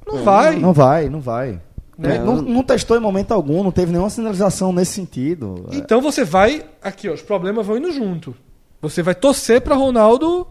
Não 0.07 0.22
vai. 0.24 0.57
Não 0.57 0.72
vai, 0.72 1.09
não 1.09 1.20
vai. 1.20 1.61
É, 2.01 2.18
não, 2.20 2.41
não 2.41 2.62
testou 2.62 2.97
em 2.97 3.01
momento 3.01 3.32
algum, 3.32 3.62
não 3.64 3.72
teve 3.72 3.91
nenhuma 3.91 4.09
sinalização 4.09 4.72
nesse 4.72 4.93
sentido. 4.93 5.66
É, 5.72 5.76
Então 5.76 6.01
você 6.01 6.24
vai. 6.24 6.64
Aqui, 6.80 7.09
ó, 7.09 7.12
os 7.12 7.20
problemas 7.22 7.66
vão 7.66 7.76
indo 7.76 7.91
junto. 7.93 8.34
Você 8.80 9.03
vai 9.03 9.14
torcer 9.16 9.61
pra 9.61 9.74
Ronaldo 9.74 10.47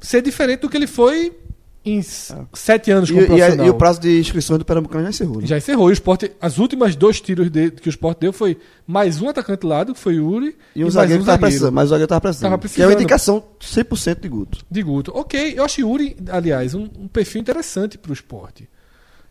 ser 0.00 0.22
diferente 0.22 0.60
do 0.60 0.68
que 0.68 0.76
ele 0.76 0.86
foi 0.86 1.36
em 1.84 2.00
sete 2.00 2.90
anos 2.92 3.10
E, 3.10 3.12
como 3.12 3.22
e, 3.22 3.24
a- 3.24 3.28
profissional. 3.28 3.66
e 3.66 3.70
o 3.70 3.74
prazo 3.74 4.00
de 4.00 4.20
inscrições 4.20 4.58
do 4.58 4.64
Pernambucano 4.64 5.02
já 5.04 5.10
encerrou. 5.10 5.40
né? 5.40 5.46
Já 5.46 5.56
encerrou. 5.58 5.88
E 5.88 5.92
o 5.92 5.94
Sport, 5.94 6.24
as 6.40 6.58
últimas 6.58 6.94
dois 6.94 7.20
tiros 7.20 7.50
de- 7.50 7.70
que 7.72 7.88
o 7.88 7.90
Sport 7.90 8.18
deu 8.20 8.32
foi 8.32 8.56
mais 8.86 9.20
um 9.20 9.28
atacante 9.28 9.66
lado, 9.66 9.92
que 9.92 9.98
foi 9.98 10.18
o 10.20 10.30
Yuri, 10.32 10.56
E 10.76 10.80
o 10.80 10.82
mais 10.84 10.94
zagueiro 10.94 11.22
um 11.22 11.26
tava 11.26 11.38
precisando, 11.38 11.74
mas 11.74 11.86
o 11.86 11.90
zagueiro 11.90 12.08
tava 12.08 12.20
precisando. 12.20 12.50
Tava 12.50 12.58
Que 12.60 12.66
é 12.66 12.68
precisando. 12.68 12.88
uma 12.88 12.94
indicação 12.94 13.44
100% 13.60 14.20
de 14.20 14.28
Guto. 14.28 14.58
de 14.70 14.82
Guto. 14.82 15.12
Ok, 15.14 15.54
eu 15.56 15.64
acho 15.64 15.80
Yuri, 15.80 16.16
aliás, 16.30 16.74
um, 16.74 16.88
um 16.98 17.08
perfil 17.08 17.40
interessante 17.40 17.98
para 17.98 18.10
o 18.10 18.12
esporte. 18.14 18.68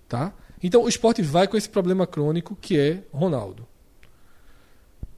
Tá? 0.10 0.34
Então 0.62 0.84
o 0.84 0.89
esporte 0.89 1.22
vai 1.22 1.47
com 1.47 1.56
esse 1.56 1.70
problema 1.70 2.06
crônico 2.06 2.58
que 2.60 2.78
é 2.78 2.99
Ronaldo. 3.14 3.66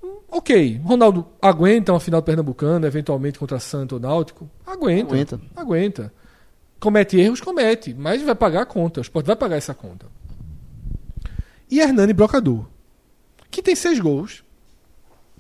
Hum, 0.04 0.18
Ok, 0.30 0.80
Ronaldo 0.84 1.26
aguenta 1.42 1.92
uma 1.94 2.00
final 2.00 2.22
do 2.22 2.26
Pernambucano, 2.26 2.86
eventualmente 2.86 3.40
contra 3.40 3.60
Santo 3.60 3.94
ou 3.96 4.00
Náutico? 4.00 4.50
Aguenta. 4.66 5.14
Aguenta. 5.14 5.42
Aguenta. 5.56 6.14
Comete 6.84 7.18
erros? 7.18 7.40
Comete, 7.40 7.94
mas 7.94 8.22
vai 8.22 8.36
pagar 8.36 8.64
a 8.64 8.66
conta. 8.66 9.00
O 9.00 9.02
esporte 9.02 9.26
vai 9.26 9.38
pagar 9.38 9.56
essa 9.56 9.74
conta. 9.74 10.06
e 11.72 11.80
Hernani 11.80 12.12
Brocador, 12.12 12.68
que 13.50 13.64
tem 13.64 13.74
seis 13.74 14.02
gols, 14.02 14.44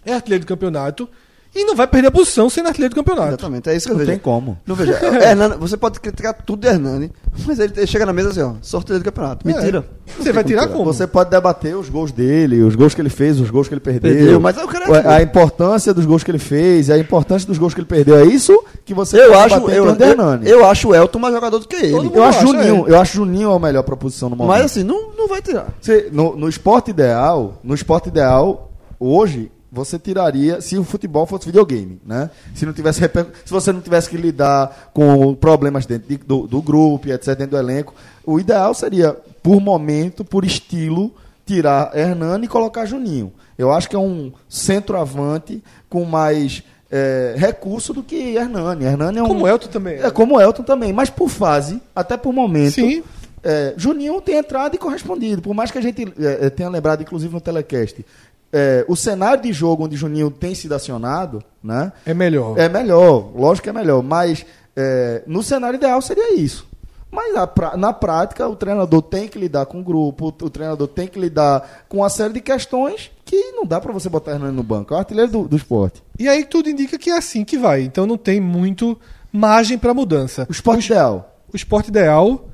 é 0.05 0.13
artilheiro 0.13 0.45
do 0.45 0.47
campeonato 0.47 1.09
e 1.55 1.63
não 1.65 1.75
vai 1.75 1.85
perder 1.87 2.07
a 2.07 2.11
posição 2.11 2.49
sendo 2.49 2.67
artilheiro 2.67 2.93
do 2.93 2.97
campeonato. 2.97 3.29
Exatamente, 3.29 3.69
é 3.69 3.75
isso 3.75 3.85
que 3.85 3.91
eu 3.91 3.97
Não 3.97 3.99
vejo. 3.99 4.11
tem 4.11 4.19
como. 4.19 4.57
Não 4.65 4.75
veja. 4.75 4.93
Hernani, 5.23 5.55
você 5.59 5.77
pode 5.77 5.99
criticar 5.99 6.33
tudo 6.33 6.61
de 6.61 6.67
Hernani, 6.67 7.11
mas 7.45 7.59
ele 7.59 7.73
ele 7.75 7.87
chega 7.87 8.05
na 8.05 8.13
mesa 8.13 8.29
assim, 8.29 8.41
ó, 8.41 8.53
sorteio 8.61 8.99
do 8.99 9.05
campeonato. 9.05 9.45
Mentira. 9.45 9.85
Você 10.17 10.31
vai 10.33 10.43
tirar 10.43 10.67
como? 10.67 10.85
Você 10.85 11.05
pode 11.07 11.29
debater 11.29 11.75
os 11.77 11.89
gols 11.89 12.11
dele, 12.11 12.61
os 12.63 12.75
gols 12.75 12.93
que 12.93 13.01
ele 13.01 13.09
fez, 13.09 13.39
os 13.39 13.49
gols 13.49 13.67
que 13.67 13.73
ele 13.73 13.81
perdeu. 13.81 14.13
Perdeu, 14.13 14.39
mas 14.39 14.57
o 14.57 14.67
cara 14.67 14.85
é 14.85 15.07
a, 15.07 15.15
a 15.17 15.21
importância 15.21 15.93
dos 15.93 16.05
gols 16.05 16.23
que 16.23 16.31
ele 16.31 16.39
fez, 16.39 16.89
a 16.89 16.97
importância 16.97 17.47
dos 17.47 17.57
gols 17.57 17.73
que 17.73 17.79
ele 17.79 17.87
perdeu. 17.87 18.17
É 18.17 18.25
isso 18.25 18.63
que 18.85 18.93
você 18.93 19.17
Eu 19.21 19.31
pode 19.31 19.53
acho, 19.53 19.69
eu, 19.69 19.85
eu, 19.85 20.43
eu 20.43 20.65
acho 20.65 20.89
o 20.89 20.95
Elton 20.95 21.19
mais 21.19 21.33
jogador 21.33 21.59
do 21.59 21.67
que 21.67 21.75
ele. 21.75 22.11
Eu 22.13 22.23
acho 22.23 22.41
Juninho, 22.41 22.85
é. 22.87 22.91
eu 22.91 22.99
acho 22.99 23.13
Juninho 23.15 23.51
a 23.51 23.59
melhor 23.59 23.83
proposição 23.83 24.29
no 24.29 24.35
momento. 24.35 24.55
Mas 24.55 24.65
assim, 24.65 24.83
não, 24.83 25.11
não 25.17 25.27
vai 25.27 25.41
tirar. 25.41 25.67
Você- 25.79 26.09
no, 26.11 26.35
no 26.35 26.49
esporte 26.49 26.89
ideal, 26.91 27.59
no 27.63 27.73
esporte 27.73 28.09
ideal, 28.09 28.71
hoje, 28.99 29.51
você 29.73 29.97
tiraria 29.97 30.61
se 30.61 30.77
o 30.77 30.83
futebol 30.83 31.25
fosse 31.25 31.47
videogame, 31.47 31.99
né? 32.05 32.29
Se 32.53 32.63
não 32.65 32.73
tivesse 32.73 33.01
se 33.01 33.51
você 33.51 33.71
não 33.71 33.81
tivesse 33.81 34.07
que 34.09 34.15
lidar 34.17 34.91
com 34.93 35.33
problemas 35.33 35.85
dentro 35.87 36.07
de- 36.07 36.17
do, 36.17 36.45
do 36.45 36.61
grupo, 36.61 37.09
etc, 37.09 37.29
dentro 37.29 37.47
do 37.51 37.57
elenco, 37.57 37.93
o 38.23 38.39
ideal 38.39 38.73
seria, 38.75 39.13
por 39.41 39.59
momento, 39.59 40.23
por 40.23 40.45
estilo, 40.45 41.11
tirar 41.45 41.91
Hernani 41.97 42.45
e 42.45 42.47
colocar 42.47 42.85
Juninho. 42.85 43.33
Eu 43.57 43.71
acho 43.71 43.89
que 43.89 43.95
é 43.95 43.99
um 43.99 44.31
centroavante 44.47 45.63
com 45.89 46.03
mais 46.05 46.63
eh, 46.91 47.33
recurso 47.37 47.93
do 47.93 48.03
que 48.03 48.35
Hernani. 48.35 48.85
Hernani 48.85 49.17
é 49.19 49.23
um 49.23 49.27
Como 49.27 49.47
Elton 49.47 49.67
também. 49.69 49.95
é 49.95 50.11
como 50.11 50.35
o 50.35 50.41
Elton 50.41 50.63
também, 50.63 50.93
mas 50.93 51.09
por 51.09 51.29
fase, 51.29 51.81
até 51.95 52.15
por 52.17 52.31
momento. 52.33 52.73
Sim. 52.75 53.03
é, 53.43 53.73
Juninho 53.75 54.21
tem 54.21 54.37
entrado 54.37 54.75
e 54.75 54.77
correspondido. 54.77 55.41
Por 55.41 55.53
mais 55.53 55.69
que 55.71 55.77
a 55.77 55.81
gente 55.81 56.03
é, 56.19 56.45
é, 56.45 56.49
tenha 56.49 56.69
lembrado, 56.69 57.01
inclusive 57.01 57.33
no 57.33 57.41
telecast, 57.41 58.05
é, 58.53 58.85
o 58.87 58.95
cenário 58.95 59.41
de 59.41 59.51
jogo 59.51 59.85
onde 59.85 59.97
Juninho 59.97 60.29
tem 60.29 60.53
sido 60.53 60.75
acionado, 60.75 61.43
né? 61.63 61.91
É 62.05 62.13
melhor. 62.13 62.57
É 62.57 62.69
melhor, 62.69 63.31
lógico 63.35 63.63
que 63.63 63.69
é 63.69 63.73
melhor, 63.73 64.03
mas 64.03 64.45
é, 64.75 65.23
no 65.25 65.41
cenário 65.41 65.77
ideal 65.77 65.99
seria 66.03 66.35
isso. 66.35 66.71
Mas 67.09 67.33
na, 67.33 67.77
na 67.77 67.93
prática, 67.93 68.47
o 68.47 68.55
treinador 68.55 69.01
tem 69.03 69.27
que 69.27 69.37
lidar 69.37 69.65
com 69.67 69.79
o 69.79 69.83
grupo, 69.83 70.27
o 70.27 70.49
treinador 70.49 70.87
tem 70.87 71.07
que 71.07 71.19
lidar 71.19 71.85
com 71.87 71.97
uma 71.97 72.09
série 72.09 72.33
de 72.33 72.41
questões 72.41 73.11
que 73.23 73.51
não 73.51 73.65
dá 73.65 73.79
pra 73.79 73.93
você 73.93 74.09
botar 74.09 74.31
Hernani 74.31 74.55
no 74.55 74.63
banco. 74.63 74.93
É 74.93 74.97
o 74.97 74.99
artilheiro 74.99 75.31
do, 75.31 75.47
do 75.47 75.55
esporte. 75.55 76.03
E 76.17 76.27
aí 76.27 76.43
tudo 76.43 76.69
indica 76.69 76.97
que 76.97 77.11
é 77.11 77.17
assim 77.17 77.43
que 77.45 77.57
vai. 77.57 77.81
Então 77.81 78.07
não 78.07 78.17
tem 78.17 78.41
muito 78.41 78.99
margem 79.31 79.77
para 79.77 79.93
mudança. 79.93 80.47
O 80.49 80.51
esporte 80.51 80.87
ideal. 80.87 81.39
O 81.51 81.55
esporte 81.55 81.89
ideal, 81.89 82.47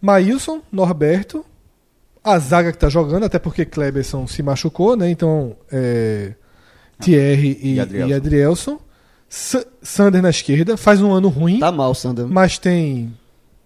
Maílson, 0.00 0.60
Norberto, 0.70 1.44
a 2.34 2.38
zaga 2.38 2.72
que 2.72 2.78
tá 2.78 2.88
jogando, 2.88 3.24
até 3.24 3.38
porque 3.38 3.64
Kleberson 3.64 4.26
se 4.26 4.42
machucou, 4.42 4.96
né? 4.96 5.08
Então, 5.10 5.56
é, 5.70 6.32
Thierry 7.00 7.58
e, 7.62 7.68
E 7.68 7.74
e 7.74 7.80
Adrielson. 7.80 8.14
Adrielson. 8.16 8.78
Sa- 9.28 9.64
Sander 9.82 10.22
na 10.22 10.30
esquerda, 10.30 10.76
faz 10.76 11.00
um 11.02 11.12
ano 11.12 11.28
ruim, 11.28 11.58
Tá 11.58 11.72
mal, 11.72 11.94
Sander. 11.94 12.26
mas 12.26 12.58
tem 12.58 13.12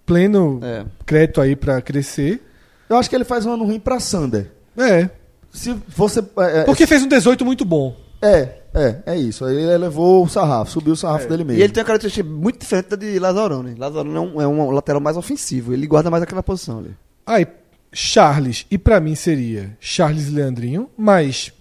pleno 0.06 0.58
É. 0.62 0.84
crédito 1.06 1.40
aí 1.40 1.54
pra 1.54 1.80
crescer. 1.82 2.42
Eu 2.88 2.96
acho 2.96 3.08
que 3.08 3.14
ele 3.16 3.24
faz 3.24 3.44
um 3.46 3.52
ano 3.52 3.64
ruim 3.64 3.78
pra 3.78 4.00
Sander. 4.00 4.50
É, 4.76 5.08
Se 5.52 5.74
você. 5.88 6.20
É, 6.38 6.64
porque 6.64 6.86
fez 6.86 7.02
um 7.02 7.08
18 7.08 7.44
muito 7.44 7.64
bom. 7.64 7.94
é, 8.22 8.60
é, 8.74 8.96
é 9.06 9.16
isso. 9.16 9.46
Ele 9.48 9.62
elevou 9.70 10.24
o 10.24 10.28
sarrafo, 10.28 10.70
subiu 10.72 10.92
o 10.92 10.96
sarrafo 10.96 11.28
dele 11.28 11.44
mesmo. 11.44 11.60
E 11.60 11.62
ele 11.64 11.72
tem 11.72 11.80
uma 11.82 11.86
característica 11.86 12.26
muito 12.28 12.60
diferente 12.60 12.88
da 12.90 12.96
de 12.96 13.18
Lazarone. 13.18 13.74
Lazarone 13.74 14.16
é 14.16 14.20
um, 14.20 14.40
é 14.42 14.46
um 14.46 14.70
lateral 14.70 15.00
mais 15.00 15.16
ofensivo. 15.16 15.72
Ele 15.72 15.86
guarda 15.86 16.10
mais 16.10 16.22
aquela 16.22 16.42
posição 16.42 16.78
ali. 16.78 16.94
Aí, 17.26 17.46
Charles, 17.92 18.66
e 18.70 18.78
pra 18.78 19.00
mim 19.00 19.14
seria 19.14 19.76
Charles 19.80 20.28
e 20.28 20.30
Leandrinho, 20.30 20.88
mas 20.96 21.52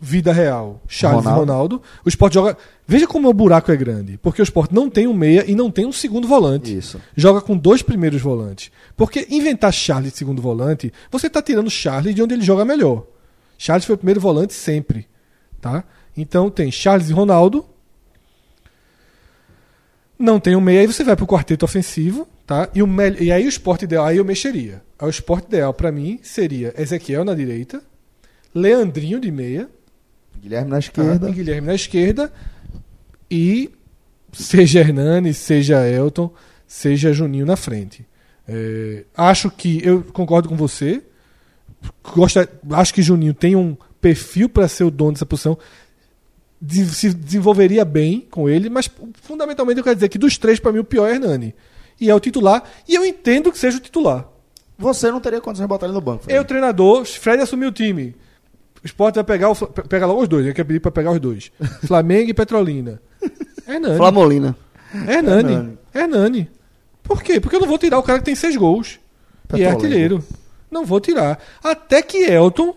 vida 0.00 0.32
real, 0.32 0.80
Charles 0.88 1.24
Ronaldo. 1.24 1.36
e 1.36 1.40
Ronaldo. 1.40 1.82
O 2.04 2.08
Sport 2.08 2.32
joga. 2.32 2.56
Veja 2.86 3.06
como 3.06 3.28
o 3.28 3.34
buraco 3.34 3.70
é 3.70 3.76
grande. 3.76 4.18
Porque 4.18 4.40
o 4.40 4.44
Sport 4.44 4.72
não 4.72 4.88
tem 4.88 5.06
um 5.06 5.12
meia 5.12 5.44
e 5.46 5.54
não 5.54 5.70
tem 5.70 5.86
um 5.86 5.92
segundo 5.92 6.26
volante. 6.26 6.76
Isso. 6.76 7.00
Joga 7.14 7.40
com 7.40 7.56
dois 7.56 7.82
primeiros 7.82 8.20
volantes. 8.20 8.72
Porque 8.96 9.26
inventar 9.30 9.72
Charles 9.72 10.10
de 10.12 10.18
segundo 10.18 10.42
volante, 10.42 10.92
você 11.10 11.28
tá 11.28 11.40
tirando 11.42 11.70
Charles 11.70 12.14
de 12.14 12.22
onde 12.22 12.34
ele 12.34 12.42
joga 12.42 12.64
melhor. 12.64 13.04
Charles 13.58 13.84
foi 13.84 13.94
o 13.94 13.98
primeiro 13.98 14.20
volante 14.20 14.54
sempre. 14.54 15.06
Tá? 15.60 15.84
Então 16.16 16.50
tem 16.50 16.72
Charles 16.72 17.10
e 17.10 17.12
Ronaldo. 17.12 17.64
Não 20.18 20.40
tem 20.40 20.56
um 20.56 20.60
meia, 20.60 20.80
aí 20.80 20.86
você 20.86 21.02
vai 21.04 21.16
pro 21.16 21.26
quarteto 21.26 21.64
ofensivo, 21.64 22.28
tá? 22.46 22.68
E, 22.74 22.82
o 22.82 22.88
e 23.18 23.32
aí 23.32 23.46
o 23.46 23.48
esporte 23.48 23.84
ideal, 23.84 24.04
aí 24.04 24.18
eu 24.18 24.24
mexeria. 24.24 24.82
O 25.00 25.08
esporte 25.08 25.46
ideal 25.46 25.72
pra 25.72 25.90
mim 25.90 26.18
seria 26.22 26.74
Ezequiel 26.76 27.24
na 27.24 27.34
direita, 27.34 27.82
Leandrinho 28.54 29.20
de 29.20 29.30
meia, 29.30 29.68
Guilherme 30.40 30.70
na 30.70 30.78
esquerda. 30.78 31.28
e 31.28 31.32
Guilherme 31.32 31.66
na 31.68 31.74
esquerda, 31.74 32.32
e 33.30 33.70
seja 34.32 34.80
Hernani, 34.80 35.32
seja 35.34 35.86
Elton, 35.88 36.32
seja 36.66 37.12
Juninho 37.12 37.46
na 37.46 37.56
frente. 37.56 38.06
É, 38.48 39.04
acho 39.16 39.50
que, 39.50 39.80
eu 39.84 40.02
concordo 40.12 40.48
com 40.48 40.56
você, 40.56 41.02
gosta, 42.14 42.48
acho 42.72 42.92
que 42.92 43.02
Juninho 43.02 43.32
tem 43.34 43.54
um 43.56 43.76
perfil 44.00 44.48
para 44.48 44.66
ser 44.68 44.84
o 44.84 44.90
dono 44.90 45.12
dessa 45.12 45.26
posição, 45.26 45.56
de- 46.60 46.86
se 46.86 47.14
desenvolveria 47.14 47.84
bem 47.84 48.26
com 48.30 48.48
ele, 48.48 48.68
mas 48.68 48.90
fundamentalmente 49.22 49.78
eu 49.78 49.84
quero 49.84 49.96
dizer 49.96 50.08
que 50.08 50.18
dos 50.18 50.36
três, 50.36 50.58
para 50.58 50.72
mim, 50.72 50.80
o 50.80 50.84
pior 50.84 51.06
é 51.08 51.14
Hernani. 51.14 51.54
E 52.00 52.10
é 52.10 52.14
o 52.14 52.20
titular, 52.20 52.64
e 52.88 52.94
eu 52.94 53.04
entendo 53.04 53.52
que 53.52 53.58
seja 53.58 53.78
o 53.78 53.80
titular. 53.80 54.26
Você 54.80 55.10
não 55.10 55.20
teria 55.20 55.42
condições 55.42 55.64
de 55.64 55.68
botar 55.68 55.86
ele 55.86 55.94
no 55.94 56.00
banco. 56.00 56.24
Fred. 56.24 56.36
Eu, 56.36 56.44
treinador, 56.44 57.04
Fred 57.04 57.42
assumiu 57.42 57.68
o 57.68 57.72
time. 57.72 58.16
O 58.82 58.86
Sport 58.86 59.14
vai 59.16 59.24
pegar, 59.24 59.50
o, 59.50 59.54
pega 59.54 60.06
logo 60.06 60.22
os 60.22 60.28
dois, 60.28 60.46
eu 60.46 60.54
quero 60.54 60.66
pedir 60.66 60.80
para 60.80 60.90
pegar 60.90 61.12
os 61.12 61.20
dois. 61.20 61.52
Flamengo 61.86 62.30
e 62.30 62.34
Petrolina. 62.34 63.00
Hernani. 63.68 63.96
Flamolina. 63.98 64.56
Hernani. 64.94 65.52
Hernani. 65.52 65.78
Hernani. 65.94 66.50
Por 67.02 67.22
quê? 67.22 67.38
Porque 67.38 67.56
eu 67.56 67.60
não 67.60 67.68
vou 67.68 67.76
tirar 67.76 67.98
o 67.98 68.02
cara 68.02 68.20
que 68.20 68.24
tem 68.24 68.34
seis 68.34 68.56
gols. 68.56 68.98
E 69.54 69.62
é 69.62 69.68
artilheiro. 69.68 70.24
Não 70.70 70.86
vou 70.86 70.98
tirar. 70.98 71.38
Até 71.62 72.00
que 72.00 72.16
Elton, 72.18 72.74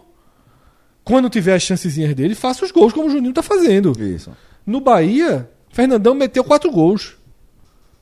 quando 1.06 1.30
tiver 1.30 1.56
as 1.56 1.64
chancezinhas 1.64 2.14
dele, 2.14 2.36
faça 2.36 2.66
os 2.66 2.72
gols 2.72 2.92
como 2.92 3.08
o 3.08 3.12
Juninho 3.12 3.34
tá 3.34 3.44
fazendo. 3.44 3.94
Isso. 3.98 4.32
No 4.66 4.82
Bahia, 4.82 5.50
Fernandão 5.70 6.14
meteu 6.14 6.44
quatro 6.44 6.70
gols. 6.70 7.16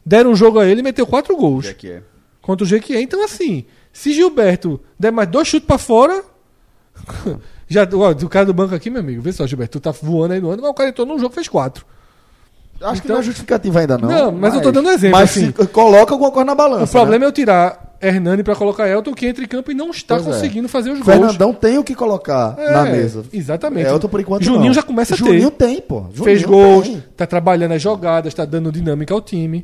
Deram 0.03 0.31
um 0.31 0.35
jogo 0.35 0.59
a 0.59 0.65
ele 0.65 0.79
e 0.79 0.83
meteu 0.83 1.05
quatro 1.05 1.35
gols. 1.35 1.67
É. 1.83 2.01
Contra 2.41 2.63
o 2.63 2.67
Jequié. 2.67 3.01
Então, 3.01 3.23
assim, 3.23 3.65
se 3.93 4.13
Gilberto 4.13 4.79
der 4.99 5.11
mais 5.11 5.27
dois 5.29 5.47
chutes 5.47 5.67
pra 5.67 5.77
fora. 5.77 6.23
Já, 7.67 7.87
ó, 7.93 8.13
do 8.13 8.27
cara 8.27 8.45
do 8.45 8.53
banco 8.53 8.75
aqui, 8.75 8.89
meu 8.89 8.99
amigo, 8.99 9.21
vê 9.21 9.31
só, 9.31 9.47
Gilberto, 9.47 9.79
tu 9.79 9.83
tá 9.83 9.91
voando 9.91 10.33
aí 10.33 10.41
no 10.41 10.49
ano, 10.49 10.61
mas 10.61 10.71
o 10.71 10.73
cara 10.73 10.89
entrou 10.89 11.07
num 11.07 11.17
jogo 11.17 11.33
fez 11.33 11.47
quatro. 11.47 11.85
Acho 12.81 13.01
que 13.01 13.07
Então- 13.07 13.15
não 13.15 13.21
é 13.21 13.23
justificativa 13.25 13.79
ainda, 13.79 13.97
não. 13.97 14.09
Não, 14.09 14.31
mas 14.31 14.55
eu 14.55 14.61
tô 14.61 14.71
dando 14.71 14.89
exemplo, 14.89 15.19
Mas 15.19 15.29
assim. 15.29 15.53
se- 15.55 15.67
coloca 15.67 16.13
alguma 16.13 16.31
coisa 16.31 16.45
na 16.45 16.55
balança. 16.55 16.83
O 16.85 16.87
problema 16.87 17.25
é 17.25 17.27
eu 17.27 17.31
tirar 17.31 17.95
Hernani 18.01 18.41
pra 18.43 18.55
colocar 18.55 18.89
Elton, 18.89 19.13
que 19.13 19.27
entra 19.27 19.43
em 19.43 19.47
campo 19.47 19.71
e 19.71 19.75
não 19.75 19.91
está 19.91 20.15
Pois 20.15 20.27
é. 20.27 20.31
conseguindo 20.31 20.67
fazer 20.67 20.89
os 20.89 20.97
né? 20.99 21.05
gols. 21.05 21.17
Fernandão 21.17 21.53
tem 21.53 21.77
o 21.77 21.83
que 21.83 21.93
colocar 21.93 22.55
É, 22.57 22.71
na 22.71 22.83
mesa. 22.85 23.23
Exatamente. 23.31 23.85
É, 23.87 23.93
outro 23.93 24.09
por 24.09 24.19
enquanto 24.19 24.43
Juninho 24.43 24.65
não. 24.65 24.73
já 24.73 24.81
começa 24.81 25.13
a 25.13 25.17
ter. 25.17 25.23
Juninho 25.23 25.51
tem, 25.51 25.79
pô. 25.79 26.01
Juninho 26.11 26.23
Fez 26.23 26.43
gols, 26.43 26.87
tem. 26.87 27.03
tá 27.15 27.27
trabalhando 27.27 27.73
as 27.73 27.81
jogadas, 27.81 28.33
tá 28.33 28.43
dando 28.45 28.71
dinâmica 28.71 29.13
ao 29.13 29.21
time. 29.21 29.63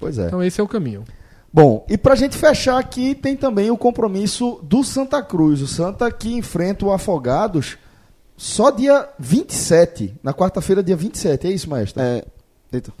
Pois 0.00 0.18
é. 0.18 0.26
Então 0.26 0.42
esse 0.42 0.60
é 0.60 0.64
o 0.64 0.68
caminho. 0.68 1.04
Bom, 1.52 1.86
e 1.88 1.96
pra 1.96 2.14
gente 2.14 2.36
fechar 2.36 2.78
aqui, 2.78 3.14
tem 3.14 3.34
também 3.36 3.70
o 3.70 3.76
compromisso 3.78 4.60
do 4.62 4.84
Santa 4.84 5.22
Cruz. 5.22 5.62
O 5.62 5.66
Santa 5.66 6.10
que 6.10 6.32
enfrenta 6.34 6.84
o 6.84 6.92
Afogados 6.92 7.78
só 8.36 8.70
dia 8.70 9.08
27. 9.18 10.14
Na 10.22 10.34
quarta-feira, 10.34 10.82
dia 10.82 10.96
27. 10.96 11.46
É 11.46 11.50
isso, 11.50 11.70
maestro? 11.70 12.02
É. 12.02 12.22
Eita. 12.72 12.92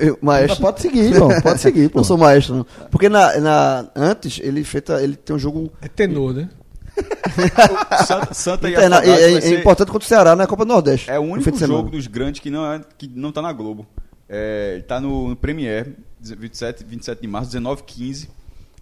Eu, 0.00 0.18
maestro. 0.20 0.60
Pode 0.60 0.80
seguir, 0.80 1.16
pô. 1.16 1.28
Pode 1.42 1.60
seguir, 1.60 1.88
pô. 1.92 1.98
Não 1.98 2.04
sou 2.04 2.18
maestro, 2.18 2.56
não. 2.56 2.66
Porque 2.90 3.08
na, 3.08 3.38
na, 3.38 3.86
antes 3.94 4.40
ele, 4.42 4.64
feita, 4.64 5.00
ele 5.02 5.14
tem 5.14 5.36
um 5.36 5.38
jogo. 5.38 5.70
É 5.80 5.86
tenor, 5.88 6.34
né? 6.34 6.48
Santa, 8.06 8.34
Santa 8.34 8.68
e 8.68 8.72
interna- 8.72 8.98
Afogados 8.98 9.22
é, 9.22 9.32
é- 9.32 9.36
é 9.36 9.40
ser- 9.40 9.60
importante 9.60 9.90
contra 9.92 10.04
o 10.04 10.08
Ceará 10.08 10.34
na 10.34 10.46
Copa 10.46 10.64
do 10.64 10.68
Nordeste. 10.72 11.10
É 11.10 11.18
o 11.18 11.22
único 11.22 11.56
jogo 11.56 11.90
dos 11.90 12.06
grandes 12.06 12.40
que 12.40 12.50
não, 12.50 12.72
é, 12.72 12.80
que 12.98 13.06
não 13.08 13.30
tá 13.30 13.40
na 13.40 13.52
Globo. 13.52 13.86
É, 14.28 14.72
ele 14.74 14.82
tá 14.82 15.00
no, 15.00 15.28
no 15.28 15.36
Premier, 15.36 15.94
27, 16.22 16.84
27 16.84 17.20
de 17.20 17.26
março, 17.28 17.50
19 17.50 17.82
15 17.84 18.28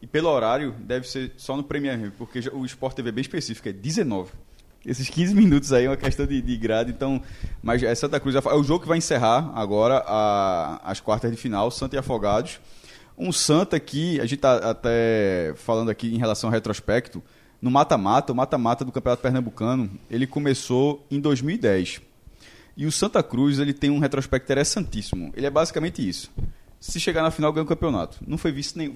E 0.03 0.07
pelo 0.07 0.28
horário, 0.28 0.74
deve 0.80 1.09
ser 1.09 1.32
só 1.36 1.57
no 1.57 1.62
Premier 1.62 1.97
mesmo, 1.99 2.12
porque 2.18 2.41
o 2.53 2.64
Sport 2.66 2.95
TV 2.97 3.09
é 3.09 3.12
bem 3.12 3.22
específico, 3.22 3.68
é 3.68 3.72
19. 3.72 4.30
Esses 4.86 5.09
15 5.11 5.34
minutos 5.34 5.72
aí 5.72 5.84
é 5.86 5.89
uma 5.91 5.97
questão 5.97 6.24
de, 6.26 6.41
de 6.41 6.57
grade, 6.57 6.93
então. 6.93 7.20
Mas 7.62 7.82
é 7.82 7.93
Santa 7.95 8.18
Cruz. 8.20 8.36
É 8.36 8.39
o 8.55 8.62
jogo 8.62 8.82
que 8.82 8.89
vai 8.89 8.97
encerrar 8.97 9.51
agora 9.55 10.03
a- 10.07 10.80
as 10.84 11.01
quartas 11.01 11.30
de 11.30 11.36
final, 11.36 11.70
Santa 11.70 11.97
e 11.97 11.99
Afogados. 11.99 12.61
Um 13.18 13.32
Santa 13.32 13.78
que, 13.80 14.20
a 14.20 14.24
gente 14.26 14.39
tá 14.39 14.70
até 14.70 15.53
falando 15.57 15.91
aqui 15.91 16.14
em 16.14 16.18
relação 16.18 16.49
ao 16.49 16.55
retrospecto, 16.55 17.20
no 17.61 17.70
mata-mata, 17.72 18.32
o 18.32 18.36
mata-mata 18.36 18.84
do 18.84 18.93
Campeonato 18.93 19.20
Pernambucano, 19.20 19.91
ele 20.09 20.28
começou 20.28 21.05
em 21.11 21.18
2010. 21.20 22.01
E 22.76 22.86
o 22.86 22.93
Santa 22.93 23.20
Cruz 23.20 23.59
ele 23.59 23.74
tem 23.74 23.91
um 23.91 23.99
retrospecto 23.99 24.47
interessantíssimo. 24.47 25.32
Ele 25.36 25.45
é 25.47 25.51
basicamente 25.51 26.09
isso. 26.09 26.30
Se 26.81 27.01
chegar 27.01 27.22
na 27.22 27.31
final, 27.31 27.53
ganha 27.53 27.64
o 27.64 27.66
campeonato. 27.66 28.18
Não 28.26 28.39
foi 28.39 28.53
visto 28.53 28.76
nem. 28.79 28.95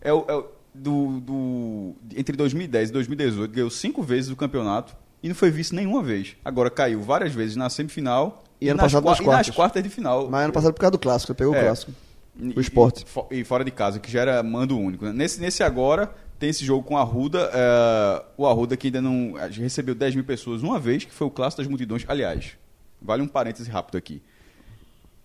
É, 0.00 0.12
o- 0.12 0.24
é 0.28 0.34
o- 0.34 0.46
do, 0.74 1.20
do- 1.20 1.94
entre 2.16 2.36
2010 2.36 2.90
e 2.90 2.92
2018 2.92 3.52
ganhou 3.52 3.70
cinco 3.70 4.02
vezes 4.02 4.30
o 4.30 4.36
campeonato 4.36 4.96
e 5.22 5.28
não 5.28 5.34
foi 5.34 5.50
vice 5.50 5.74
nenhuma 5.74 6.02
vez. 6.02 6.36
Agora 6.44 6.68
caiu 6.70 7.00
várias 7.00 7.32
vezes 7.32 7.54
na 7.56 7.70
semifinal 7.70 8.42
E 8.60 8.68
ano 8.68 8.78
nas, 8.78 8.86
passado 8.92 9.04
nas 9.04 9.18
e 9.18 9.20
nas 9.22 9.26
quartas. 9.26 9.54
quartas 9.54 9.82
de 9.82 9.88
final. 9.88 10.28
Mas 10.30 10.44
ano 10.44 10.52
passado 10.52 10.72
por 10.74 10.80
causa 10.80 10.90
do 10.92 10.98
clássico, 10.98 11.32
ele 11.32 11.38
pegou 11.38 11.54
É. 11.54 11.60
o 11.60 11.64
clássico. 11.64 11.92
E- 12.40 12.52
O 12.56 12.60
esporte. 12.60 13.04
E, 13.30 13.36
e 13.40 13.44
fora 13.44 13.64
de 13.64 13.70
casa, 13.70 14.00
que 14.00 14.10
já 14.10 14.20
era 14.22 14.42
mando 14.42 14.76
único. 14.76 15.04
né? 15.04 15.12
Nesse, 15.12 15.40
nesse 15.40 15.62
agora, 15.62 16.12
tem 16.40 16.50
esse 16.50 16.64
jogo 16.64 16.82
com 16.84 16.96
a 16.98 17.00
Arruda. 17.02 17.48
é, 17.54 18.24
o 18.36 18.44
Arruda 18.46 18.76
que 18.76 18.88
ainda 18.88 19.00
não. 19.00 19.34
recebeu 19.52 19.94
10 19.94 20.14
mil 20.16 20.24
pessoas 20.24 20.60
uma 20.62 20.80
vez, 20.80 21.04
que 21.04 21.12
foi 21.12 21.26
o 21.26 21.30
Clássico 21.30 21.62
das 21.62 21.68
Multidões. 21.68 22.04
Aliás, 22.08 22.52
vale 23.00 23.22
um 23.22 23.28
parêntese 23.28 23.70
rápido 23.70 23.96
aqui. 23.96 24.20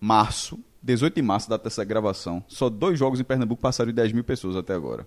Março, 0.00 0.58
18 0.82 1.14
de 1.14 1.22
março, 1.22 1.48
data 1.48 1.64
dessa 1.64 1.84
gravação. 1.84 2.42
Só 2.48 2.68
dois 2.68 2.98
jogos 2.98 3.20
em 3.20 3.24
Pernambuco 3.24 3.60
passaram 3.60 3.90
de 3.90 3.96
10 3.96 4.12
mil 4.12 4.24
pessoas 4.24 4.56
até 4.56 4.74
agora. 4.74 5.06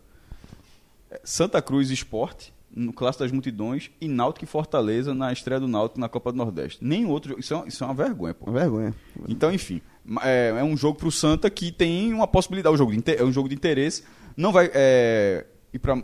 É, 1.09 1.19
Santa 1.23 1.61
Cruz 1.61 1.89
Esporte, 1.89 2.53
no 2.75 2.91
Clássico 2.91 3.23
das 3.23 3.31
Multidões, 3.31 3.91
e 4.01 4.07
Náutico 4.07 4.45
e 4.45 4.47
Fortaleza 4.47 5.13
na 5.13 5.31
estreia 5.31 5.59
do 5.59 5.67
Náutico 5.67 5.99
na 5.99 6.09
Copa 6.09 6.31
do 6.31 6.37
Nordeste. 6.37 6.83
Nem 6.83 7.05
outro 7.05 7.29
jogo. 7.29 7.39
Isso 7.41 7.53
é, 7.53 7.57
uma- 7.57 7.67
isso 7.67 7.83
é 7.83 7.87
uma 7.87 7.93
vergonha, 7.93 8.33
pô. 8.33 8.45
Uma 8.49 8.59
vergonha. 8.59 8.93
Então, 9.27 9.51
enfim, 9.53 9.81
é, 10.23 10.55
é 10.57 10.63
um 10.63 10.75
jogo 10.75 10.97
pro 10.97 11.11
Santa 11.11 11.49
que 11.49 11.71
tem 11.71 12.13
uma 12.13 12.27
possibilidade, 12.27 12.73
um 12.73 12.77
jogo 12.77 12.91
de 12.95 13.15
é 13.15 13.23
um 13.23 13.31
jogo 13.31 13.47
de 13.49 13.55
interesse. 13.55 14.03
Não 14.35 14.51
vai. 14.51 14.69
é, 14.73 15.45
e 15.71 15.77
pra, 15.79 16.01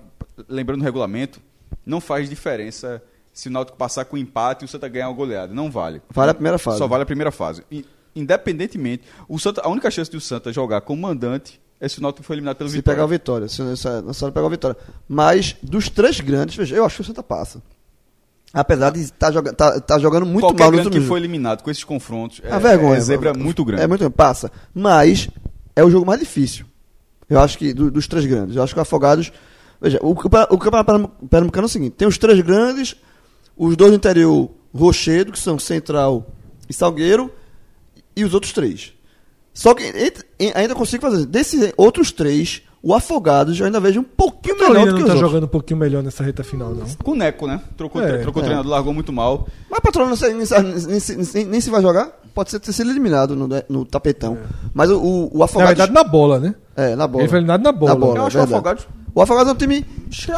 lembrando 0.48 0.82
o 0.82 0.84
regulamento, 0.84 1.40
não 1.86 2.00
faz 2.00 2.30
diferença 2.30 3.02
se 3.34 3.48
o 3.48 3.52
Náutico 3.52 3.78
passar 3.78 4.06
com 4.06 4.18
empate 4.18 4.64
e 4.64 4.66
o 4.66 4.68
Santa 4.68 4.88
ganhar 4.88 5.10
uma 5.10 5.16
goleada. 5.16 5.54
Não 5.54 5.72
vale. 5.72 6.02
Vale 6.10 6.32
a 6.32 6.34
primeira 6.34 6.58
fase. 6.60 6.78
Só 6.78 6.88
vale 6.88 7.04
a 7.04 7.06
primeira 7.06 7.32
fase. 7.32 7.64
E, 7.72 7.84
independentemente, 8.16 9.04
o 9.28 9.38
Santa, 9.40 9.62
a 9.64 9.70
única 9.70 9.90
chance 9.92 10.10
de 10.10 10.18
o 10.18 10.22
Santa 10.22 10.52
jogar 10.54 10.82
como 10.82 11.02
mandante 11.04 11.60
é 11.80 11.88
se 11.88 12.00
o 12.00 12.02
Náutico 12.02 12.26
for 12.26 12.34
eliminado 12.34 12.58
pelo 12.58 12.70
Se 12.70 12.76
Vitória. 12.78 12.96
pegar 12.98 13.06
o 13.06 13.08
Vitória. 13.08 13.48
Se 13.48 13.78
se 13.78 13.88
não 14.24 14.32
pegar 14.32 14.46
o 14.48 14.50
Vitória. 14.50 14.78
Mas 15.08 15.56
dos 15.64 15.88
três 15.90 16.20
grandes, 16.20 16.56
veja, 16.56 16.76
eu 16.76 16.86
acho 16.86 16.96
que 16.98 17.02
o 17.02 17.06
Santa 17.06 17.24
passa. 17.24 17.62
Apesar 18.52 18.90
de 18.92 19.02
estar 19.02 19.32
jogando, 19.32 19.56
tá, 19.56 19.80
tá 19.80 20.00
jogando 20.00 20.26
muito 20.26 20.42
Qualquer 20.42 20.64
mal 20.64 20.72
no 20.72 20.78
grande 20.78 20.88
último 20.88 21.04
que 21.04 21.08
foi 21.08 21.20
eliminado 21.20 21.62
com 21.62 21.70
esses 21.70 21.84
confrontos 21.84 22.42
é, 22.44 22.52
A 22.52 22.58
vergonha. 22.58 22.98
é 22.98 23.00
zebra 23.00 23.32
muito 23.34 23.64
grande. 23.64 23.84
É 23.84 23.88
muito 23.88 24.10
passa. 24.10 24.52
Mas 24.74 25.30
é 25.76 25.84
o 25.84 25.90
jogo 25.92 26.06
mais 26.06 26.20
difícil. 26.20 26.66
Eu 27.30 27.40
acho 27.40 27.58
que 27.60 27.74
do- 27.74 27.92
dos 27.92 28.08
três 28.08 28.26
grandes. 28.26 28.56
Eu 28.56 28.64
acho 28.64 28.74
que 28.74 28.80
o 28.80 28.82
Afogados. 28.82 29.32
Veja, 29.80 30.00
o, 30.02 30.16
campe- 30.16 30.48
o 30.54 30.58
campeonato 30.58 30.86
pernambu- 30.86 31.28
pernambucano 31.30 31.66
é 31.66 31.68
o 31.68 31.70
seguinte: 31.70 31.92
tem 31.94 32.08
os 32.08 32.18
três 32.18 32.42
grandes, 32.42 32.96
os 33.56 33.78
dois 33.78 33.92
do 33.92 33.96
interior 33.98 34.50
Rochedo, 34.74 35.32
que 35.32 35.40
são 35.40 35.60
Central 35.60 36.26
e 36.68 36.74
Salgueiro, 36.74 37.32
e 38.16 38.24
os 38.24 38.34
outros 38.34 38.52
três. 38.54 38.94
Só 39.54 39.74
que 39.74 39.84
ainda 40.56 40.76
consigo 40.76 41.02
fazer. 41.02 41.26
Desses 41.26 41.74
outros 41.76 42.12
três, 42.12 42.62
o 42.82 42.94
Afogados 42.94 43.60
eu 43.60 43.66
ainda 43.66 43.80
vejo 43.80 44.00
um 44.00 44.04
pouquinho 44.04 44.56
melhor 44.58 44.86
do 44.86 44.86
que 44.86 44.92
não 44.92 44.98
os 45.00 45.06
tá 45.06 45.14
outros. 45.14 45.20
jogando 45.20 45.44
um 45.46 45.48
pouquinho 45.48 45.80
melhor 45.80 46.02
nessa 46.04 46.24
reta 46.24 46.44
final, 46.44 46.74
não. 46.74 46.86
Com 47.04 47.12
o 47.12 47.16
Neco, 47.16 47.46
né? 47.46 47.60
Trocou, 47.76 48.02
É, 48.02 48.20
trocou 48.20 48.42
é. 48.42 48.44
o 48.44 48.46
treinador, 48.46 48.72
largou 48.72 48.94
muito 48.94 49.12
mal. 49.12 49.48
Mas 49.70 50.20
sei- 50.20 50.34
nem, 50.34 50.46
nem, 50.46 50.78
nem, 50.88 51.28
nem- 51.34 51.46
nem 51.46 51.62
se 51.62 51.70
vai 51.70 51.82
jogar. 51.82 52.12
Pode 52.34 52.52
ser 52.52 52.60
ter 52.60 52.72
sido 52.72 52.90
eliminado 52.90 53.36
no, 53.36 53.50
no 53.68 53.84
tapetão. 53.86 54.38
Mas 54.74 54.90
o, 54.92 54.98
o, 55.02 55.36
o 55.36 55.40
Na 55.40 55.46
Afogados. 55.46 55.70
verdade, 55.78 55.92
na 55.92 56.04
bola, 56.04 56.40
né? 56.40 56.56
É, 56.78 56.96
na 56.96 57.08
bola. 57.08 57.24
Ele 57.24 57.30
foi 57.30 57.40
eliminado 57.40 57.64
na 57.64 57.72
bola. 57.74 57.94
Na 57.94 58.00
bola. 58.00 58.18
Eu 58.20 58.26
acho 58.28 58.38
que 58.38 58.44
o 58.44 58.48
verdade. 58.48 58.80
Afogados 58.84 58.88
O 59.14 59.22
Afogados 59.22 59.50
é 59.50 59.54
um 59.54 59.58
time 59.58 59.86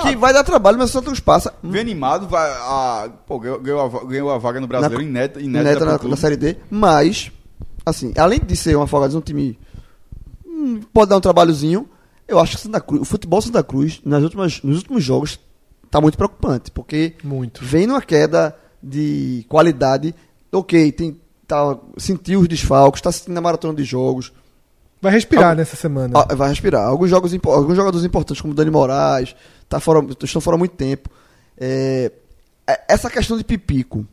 que 0.02 0.16
vai 0.16 0.34
dar 0.34 0.44
trabalho, 0.44 0.80
mas 0.80 0.90
o 0.90 0.94
Santos 0.94 1.20
passa. 1.20 1.54
Vem 1.62 1.82
animado, 1.82 2.28
vai, 2.28 2.50
a, 2.50 3.10
pô, 3.28 3.38
ganhou, 3.38 3.60
ganhou 3.60 3.82
a, 3.82 4.06
ganhou 4.06 4.32
a 4.32 4.38
vaga 4.40 4.60
no 4.60 4.66
brasileiro 4.68 5.04
Na- 5.04 5.10
inédita, 5.10 5.40
Neta, 5.42 5.60
inédita 5.60 5.86
na, 5.86 6.10
na. 6.10 6.16
Série 6.16 6.38
D. 6.38 6.56
Mas, 6.72 7.30
assim, 7.86 8.14
além 8.18 8.40
de 8.40 8.56
ser 8.56 8.76
um 8.78 8.82
Afogados 8.82 9.16
um 9.16 9.22
time. 9.22 9.58
hum, 10.46 10.82
pode 10.94 11.10
dar 11.10 11.18
um 11.18 11.22
trabalhozinho. 11.22 11.88
Eu 12.28 12.40
acho 12.40 12.56
que 12.56 12.62
Santa 12.64 12.80
Cruz, 12.80 13.02
o 13.02 13.06
futebol 13.06 13.42
Santa 13.42 13.64
Cruz, 13.64 14.02
nas 14.06 14.24
últimas, 14.24 14.62
nos 14.64 14.78
últimos 14.78 15.04
jogos, 15.04 15.40
tá 15.90 16.00
muito 16.00 16.18
preocupante. 16.18 16.72
Porque 16.72 17.16
Muito. 17.24 17.64
vem 17.64 17.86
numa 17.88 18.02
queda 18.02 18.56
de 18.82 19.46
qualidade. 19.50 20.16
Ok, 20.52 20.92
tem, 20.94 21.20
tá, 21.48 21.78
sentiu 21.98 22.40
os 22.42 22.48
desfalques, 22.48 23.00
está 23.00 23.12
sentindo 23.12 23.38
a 23.38 23.42
maratona 23.42 23.74
de 23.74 23.84
jogos. 23.84 24.32
Vai 25.02 25.12
respirar 25.12 25.56
nessa 25.56 25.76
semana. 25.76 26.20
Ah, 26.20 26.36
vai 26.36 26.50
respirar. 26.50 26.88
Alguns, 26.88 27.10
jogos, 27.10 27.34
alguns 27.34 27.76
jogadores 27.76 28.06
importantes, 28.06 28.40
como 28.40 28.54
Dani 28.54 28.70
Moraes, 28.70 29.36
tá 29.68 29.80
fora, 29.80 30.06
estão 30.24 30.40
fora 30.40 30.56
há 30.56 30.60
muito 30.60 30.76
tempo. 30.76 31.10
É, 31.58 32.12
é- 32.68 32.82
essa 32.88 33.10
questão 33.10 33.36
de 33.38 33.44
Pipico. 33.44 34.06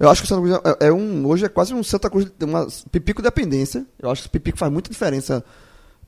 Eu 0.00 0.08
acho 0.08 0.22
que 0.22 0.24
o 0.24 0.28
Santa 0.28 0.40
Cruz 0.40 0.76
é, 0.80 0.86
é 0.86 0.92
um. 0.92 1.26
Hoje 1.26 1.44
é 1.44 1.48
quase 1.50 1.74
um 1.74 1.84
Santa 1.84 2.08
Cruz. 2.08 2.26
Uma 2.42 2.66
Pipico 2.90 3.20
dependência. 3.20 3.84
Eu 3.98 4.10
acho 4.10 4.22
que 4.22 4.28
o 4.28 4.30
Pipico 4.30 4.56
faz 4.56 4.72
muita 4.72 4.88
diferença 4.88 5.44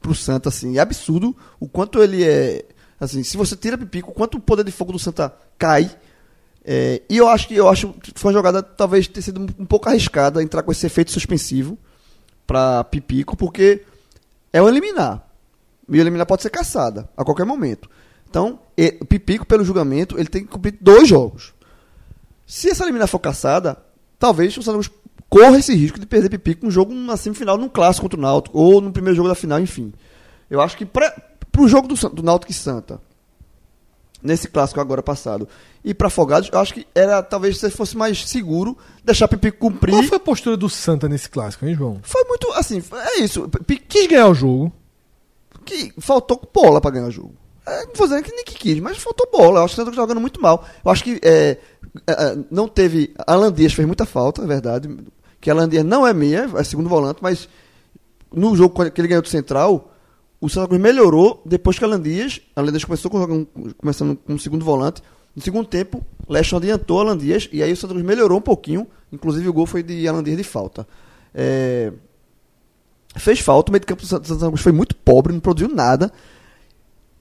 pro 0.01 0.15
Santa, 0.15 0.49
assim. 0.49 0.79
É 0.79 0.81
absurdo 0.81 1.37
o 1.61 1.69
quanto 1.69 2.03
ele 2.03 2.25
é. 2.25 2.65
Assim, 2.99 3.23
se 3.23 3.37
você 3.37 3.55
tira 3.55 3.77
Pipico, 3.77 4.11
o 4.11 4.15
quanto 4.15 4.39
o 4.39 4.41
poder 4.41 4.65
de 4.65 4.73
fogo 4.73 4.93
do 4.93 4.99
Santa 4.99 5.31
cai. 5.59 5.95
É, 6.65 7.03
e 7.11 7.19
eu 7.19 7.29
acho 7.29 7.49
que 7.49 7.55
eu 7.55 7.69
acho 7.69 7.93
que 7.93 8.13
foi 8.15 8.31
uma 8.31 8.39
jogada 8.39 8.63
talvez 8.63 9.07
ter 9.07 9.21
sido 9.21 9.43
um, 9.59 9.67
pouco 9.67 9.89
arriscada 9.89 10.43
entrar 10.43 10.63
com 10.63 10.73
esse 10.73 10.87
efeito 10.87 11.11
suspensivo 11.11 11.77
para 12.47 12.85
Pipico, 12.85 13.37
porque 13.37 13.85
é 14.55 14.63
um 14.63 14.69
eliminar. 14.69 15.29
E 15.87 15.99
o 15.99 16.01
eliminar 16.01 16.25
pode 16.25 16.41
ser 16.41 16.51
caçada 16.51 17.11
a 17.15 17.25
qualquer 17.25 17.45
momento. 17.45 17.91
Então, 18.31 18.59
o 19.01 19.05
Pipico, 19.05 19.45
pelo 19.45 19.65
julgamento, 19.65 20.19
ele 20.19 20.29
tem 20.29 20.45
que 20.45 20.49
cumprir 20.49 20.79
dois 20.81 21.07
jogos. 21.07 21.52
Se 22.47 22.71
essa 22.71 22.85
eliminar 22.85 23.09
for 23.09 23.19
caçada, 23.19 23.77
talvez 24.19 24.57
o 24.57 24.63
Cruz 24.63 24.91
corra 25.29 25.59
esse 25.59 25.75
risco 25.75 25.99
de 25.99 26.07
perder 26.07 26.29
Pipico 26.29 26.67
num 26.67 26.71
jogo, 26.71 26.93
numa 26.93 27.17
semifinal, 27.17 27.57
num 27.57 27.69
clássico 27.69 28.05
contra 28.05 28.19
o 28.19 28.23
Náutico, 28.23 28.59
ou 28.59 28.81
no 28.81 28.93
primeiro 28.93 29.17
jogo 29.17 29.29
da 29.29 29.35
final, 29.35 29.59
enfim. 29.61 29.93
Eu 30.51 30.61
acho 30.61 30.77
que 30.77 30.85
para 30.85 31.15
o 31.59 31.67
jogo 31.67 31.89
do, 31.89 31.95
do 32.11 32.23
Náutico 32.23 32.53
e 32.53 32.55
Santa, 32.55 33.01
nesse 34.23 34.49
clássico 34.49 34.81
agora 34.81 35.03
passado, 35.03 35.49
e 35.85 35.95
para 35.95 36.09
Afogados, 36.09 36.51
eu 36.53 36.59
acho 36.59 36.75
que 36.75 36.87
era 36.95 37.23
talvez 37.23 37.59
se 37.59 37.71
fosse 37.71 37.97
mais 37.97 38.29
seguro 38.29 38.77
deixar 39.03 39.27
Pipico 39.27 39.59
cumprir. 39.59 39.93
Qual 39.93 40.03
foi 40.05 40.17
a 40.17 40.21
postura 40.21 40.57
do 40.57 40.69
Santa 40.69 41.09
nesse 41.09 41.29
clássico, 41.31 41.67
hein, 41.67 41.75
João? 41.75 41.99
Foi 42.03 42.23
muito 42.25 42.53
assim, 42.53 42.83
é 43.17 43.21
isso. 43.21 43.49
Pipico 43.49 43.87
Quis 43.89 44.07
ganhar 44.07 44.29
o 44.29 44.35
jogo. 44.35 44.73
que 45.65 45.93
faltou 45.99 46.41
bola 46.53 46.81
pra 46.81 46.91
ganhar 46.91 47.07
o 47.07 47.11
jogo. 47.11 47.35
É, 47.65 47.87
não 47.87 47.95
vou 47.95 48.09
dizer 48.09 48.23
que 48.23 48.33
nem 48.33 48.45
que 48.45 48.55
quis, 48.55 48.81
mas 48.81 48.99
faltou 48.99 49.29
bola. 49.31 49.61
Eu 49.61 49.65
acho 49.65 49.75
que 49.75 49.81
o 49.81 49.85
Santa 49.85 49.97
tá 49.97 50.03
jogando 50.03 50.21
muito 50.21 50.41
mal. 50.41 50.67
Eu 50.85 50.91
acho 50.91 51.03
que 51.05 51.21
é, 51.23 51.59
não 52.51 52.69
teve. 52.69 53.15
Alan 53.27 53.53
Dias 53.53 53.73
fez 53.73 53.87
muita 53.87 54.07
falta, 54.07 54.43
é 54.43 54.47
verdade. 54.47 54.89
Que 55.41 55.51
Alan 55.51 55.69
Dias 55.69 55.85
não 55.85 56.07
é 56.07 56.13
meia, 56.15 56.51
é 56.57 56.65
segundo 56.65 56.89
volante, 56.89 57.19
mas 57.21 57.49
no 58.33 58.57
jogo 58.57 58.91
que 58.91 59.01
ele 59.01 59.09
ganhou 59.09 59.23
do 59.23 59.29
Central, 59.29 59.93
o 60.41 60.49
Santa 60.49 60.69
Cruz 60.69 60.81
melhorou 60.81 61.43
depois 61.45 61.79
que 61.79 61.85
Alan 61.85 62.01
Dias. 62.01 62.41
Alan 62.57 62.71
Dias 62.71 62.85
começou 62.85 63.11
com, 63.11 63.47
começando 63.77 64.17
com 64.17 64.35
o 64.35 64.39
segundo 64.39 64.65
volante. 64.65 65.03
No 65.35 65.43
segundo 65.43 65.67
tempo, 65.67 66.05
Leston 66.29 66.57
adiantou 66.57 67.01
Alan 67.01 67.17
Dias 67.17 67.49
e 67.53 67.63
aí 67.63 67.73
o 67.73 67.77
Santa 67.77 67.95
Cruz 67.95 68.05
melhorou 68.05 68.39
um 68.39 68.43
pouquinho. 68.43 68.87
Inclusive 69.13 69.49
o 69.49 69.53
gol 69.53 69.67
foi 69.67 69.83
de 69.83 70.07
Alan 70.09 70.23
Dias 70.23 70.37
de 70.37 70.45
falta. 70.45 70.87
É, 71.35 71.93
fez 73.17 73.41
falta, 73.41 73.71
o 73.71 73.73
meio 73.73 73.81
de 73.81 73.87
campo 73.87 74.03
do 74.03 74.09
Santa 74.09 74.47
Cruz 74.47 74.61
foi 74.61 74.73
muito 74.73 74.97
pobre, 74.97 75.33
não 75.33 75.41
produziu 75.41 75.69
nada. 75.69 76.13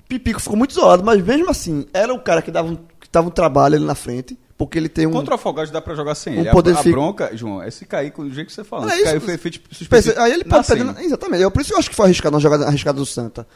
Pipico 0.07 0.41
ficou 0.41 0.57
muito 0.57 0.71
isolado, 0.71 1.03
mas 1.03 1.23
mesmo 1.23 1.49
assim, 1.49 1.85
era 1.93 2.13
o 2.13 2.19
cara 2.19 2.41
que 2.41 2.51
dava 2.51 2.69
um, 2.69 2.75
que 2.75 3.07
dava 3.11 3.27
um 3.27 3.31
trabalho 3.31 3.75
ali 3.75 3.85
na 3.85 3.95
frente, 3.95 4.37
porque 4.61 4.77
ele 4.77 4.87
tem 4.89 5.07
um. 5.07 5.11
Contra 5.11 5.31
o 5.33 5.35
Afogados 5.35 5.71
dá 5.71 5.81
pra 5.81 5.95
jogar 5.95 6.13
sem 6.13 6.37
Um 6.37 6.41
ele. 6.41 6.49
A- 6.49 6.51
poder 6.51 6.73
a, 6.73 6.77
fica- 6.77 6.91
bronca, 6.91 7.35
João, 7.35 7.63
é 7.63 7.71
se 7.71 7.83
cair 7.83 8.11
com 8.11 8.21
o 8.21 8.29
jeito 8.29 8.45
que 8.49 8.53
você 8.53 8.63
fala. 8.63 8.85
É 8.85 8.89
se 8.91 8.95
isso. 8.97 9.05
cair 9.05 9.19
foi 9.19 9.33
efeito 9.33 9.59
suspensivo. 9.75 10.19
Aí 10.19 10.31
ele 10.31 10.43
pode 10.43 10.67
perder. 10.67 10.99
Exatamente. 11.03 11.41
Eu, 11.41 11.49
por 11.49 11.63
isso 11.63 11.73
eu 11.73 11.79
acho 11.79 11.89
que 11.89 11.95
foi 11.95 12.05
arriscado 12.05 12.35
uma 12.35 12.39
jogada 12.39 12.67
arriscada 12.67 12.99
do 12.99 13.05
Santa. 13.05 13.47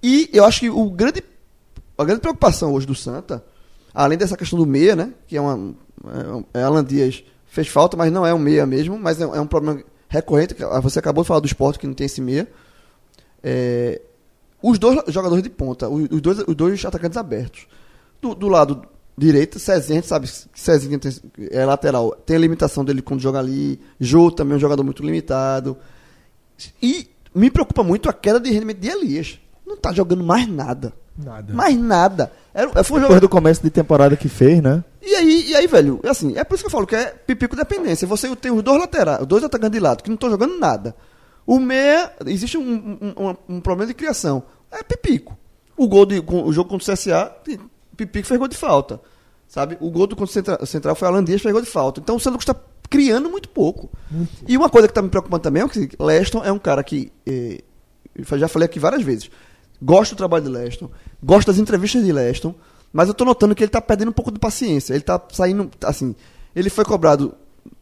E 0.00 0.30
eu 0.32 0.44
acho 0.44 0.60
que 0.60 0.70
o 0.70 0.88
grande, 0.90 1.24
a 1.98 2.04
grande 2.04 2.20
preocupação 2.20 2.72
hoje 2.72 2.86
do 2.86 2.94
Santa, 2.94 3.44
além 3.92 4.16
dessa 4.16 4.36
questão 4.36 4.56
do 4.56 4.64
meia, 4.64 4.94
né? 4.94 5.12
Que 5.26 5.36
é 5.36 5.40
uma. 5.40 5.74
É, 6.54 6.60
é 6.60 6.62
Alan 6.62 6.84
Dias 6.84 7.24
fez 7.48 7.66
falta, 7.66 7.96
mas 7.96 8.12
não 8.12 8.24
é 8.24 8.32
um 8.32 8.38
meia 8.38 8.64
mesmo, 8.64 8.96
mas 8.96 9.20
é, 9.20 9.24
é 9.24 9.40
um 9.40 9.46
problema 9.46 9.82
recorrente. 10.08 10.54
Você 10.84 11.00
acabou 11.00 11.24
de 11.24 11.28
falar 11.28 11.40
do 11.40 11.46
esporte 11.46 11.80
que 11.80 11.86
não 11.88 11.94
tem 11.94 12.04
esse 12.06 12.20
meia. 12.20 12.46
É, 13.42 14.00
os 14.62 14.78
dois 14.78 15.00
jogadores 15.08 15.42
de 15.42 15.50
ponta, 15.50 15.88
os 15.88 16.08
os 16.12 16.20
dois, 16.20 16.38
os 16.46 16.54
dois 16.54 16.84
atacantes 16.84 17.16
abertos. 17.16 17.66
Do, 18.22 18.36
do 18.36 18.46
lado 18.48 18.82
direito, 19.18 19.58
Cezinha, 19.58 19.98
a 19.98 20.00
gente 20.00 20.08
sabe 20.08 20.26
que 20.28 20.60
Cezinha 20.60 20.98
tem- 20.98 21.12
é 21.50 21.64
lateral. 21.64 22.12
Tem 22.24 22.36
a 22.36 22.40
limitação 22.40 22.84
dele 22.84 23.02
quando 23.02 23.20
joga 23.20 23.38
ali. 23.38 23.80
Jô 24.00 24.30
também 24.30 24.54
é 24.54 24.56
um 24.56 24.60
jogador 24.60 24.82
muito 24.84 25.02
limitado. 25.02 25.76
E 26.82 27.08
me 27.34 27.50
preocupa 27.50 27.82
muito 27.82 28.08
a 28.08 28.12
queda 28.12 28.40
de 28.40 28.50
rendimento 28.50 28.78
de 28.78 28.88
Elias. 28.88 29.38
Não 29.66 29.76
tá 29.76 29.92
jogando 29.92 30.24
mais 30.24 30.46
nada. 30.48 30.92
Nada. 31.16 31.52
Mais 31.52 31.76
nada. 31.78 32.32
Era, 32.54 32.68
foi 32.68 32.76
um 32.76 32.82
Depois 32.82 33.02
jogador 33.02 33.20
do 33.20 33.28
começo 33.28 33.62
de 33.62 33.70
temporada 33.70 34.16
que 34.16 34.28
fez, 34.28 34.62
né? 34.62 34.82
e 35.02 35.14
aí, 35.14 35.50
e 35.50 35.54
aí, 35.56 35.66
velho, 35.66 36.00
assim, 36.04 36.36
é 36.36 36.44
por 36.44 36.54
isso 36.54 36.62
que 36.64 36.68
eu 36.68 36.70
falo 36.72 36.86
que 36.86 36.94
é 36.96 37.06
pipico 37.06 37.54
dependência. 37.56 38.06
Você 38.06 38.34
tem 38.36 38.50
os 38.52 38.62
dois 38.62 38.78
laterais, 38.80 39.20
os 39.20 39.26
dois 39.26 39.42
atacantes 39.44 39.72
de 39.78 39.80
lado 39.80 40.02
que 40.02 40.08
não 40.08 40.14
estão 40.14 40.30
jogando 40.30 40.58
nada. 40.58 40.94
O 41.46 41.58
meia, 41.58 42.12
existe 42.26 42.56
um, 42.58 42.62
um, 43.00 43.28
um- 43.30 43.56
um 43.56 43.60
problema 43.60 43.86
de 43.88 43.94
criação. 43.94 44.42
É 44.70 44.82
pipico. 44.82 45.36
O 45.76 45.86
gol 45.88 46.06
de, 46.06 46.18
o 46.26 46.52
jogo 46.52 46.70
contra 46.70 46.92
o 46.92 46.96
CSA, 46.96 47.32
pipico 47.98 48.26
fez 48.26 48.38
gol 48.38 48.48
de 48.48 48.56
falta. 48.56 49.00
Sabe? 49.46 49.76
O 49.80 49.90
gol 49.90 50.06
do 50.06 50.14
contra 50.14 50.62
o 50.62 50.66
Central, 50.66 50.94
foi 50.94 51.08
Alan 51.08 51.24
Dias 51.24 51.42
fez 51.42 51.52
gol 51.52 51.62
de 51.62 51.68
falta. 51.68 52.00
Então 52.00 52.16
o 52.16 52.20
Santos 52.20 52.42
está 52.42 52.54
criando 52.88 53.28
muito 53.28 53.48
pouco. 53.48 53.90
E 54.46 54.56
uma 54.56 54.70
coisa 54.70 54.86
que 54.86 54.92
está 54.92 55.02
me 55.02 55.08
preocupando 55.08 55.42
também 55.42 55.62
é 55.62 55.68
que 55.68 55.90
Leston 55.98 56.44
é 56.44 56.52
um 56.52 56.58
cara 56.58 56.82
que, 56.82 57.12
eh, 57.26 57.60
já 58.36 58.48
falei 58.48 58.66
aqui 58.66 58.78
várias 58.78 59.02
vezes, 59.02 59.30
gosto 59.82 60.14
do 60.14 60.18
trabalho 60.18 60.44
de 60.44 60.50
Leston, 60.50 60.90
gosto 61.22 61.48
das 61.48 61.58
entrevistas 61.58 62.04
de 62.04 62.12
Leston, 62.12 62.54
mas 62.92 63.08
eu 63.08 63.14
tô 63.14 63.24
notando 63.24 63.54
que 63.54 63.62
ele 63.62 63.70
tá 63.70 63.80
perdendo 63.80 64.08
um 64.08 64.12
pouco 64.12 64.30
de 64.30 64.38
paciência. 64.38 64.94
Ele 64.94 65.02
tá 65.02 65.20
saindo, 65.30 65.70
assim, 65.84 66.14
ele 66.54 66.70
foi 66.70 66.84
cobrado 66.84 67.34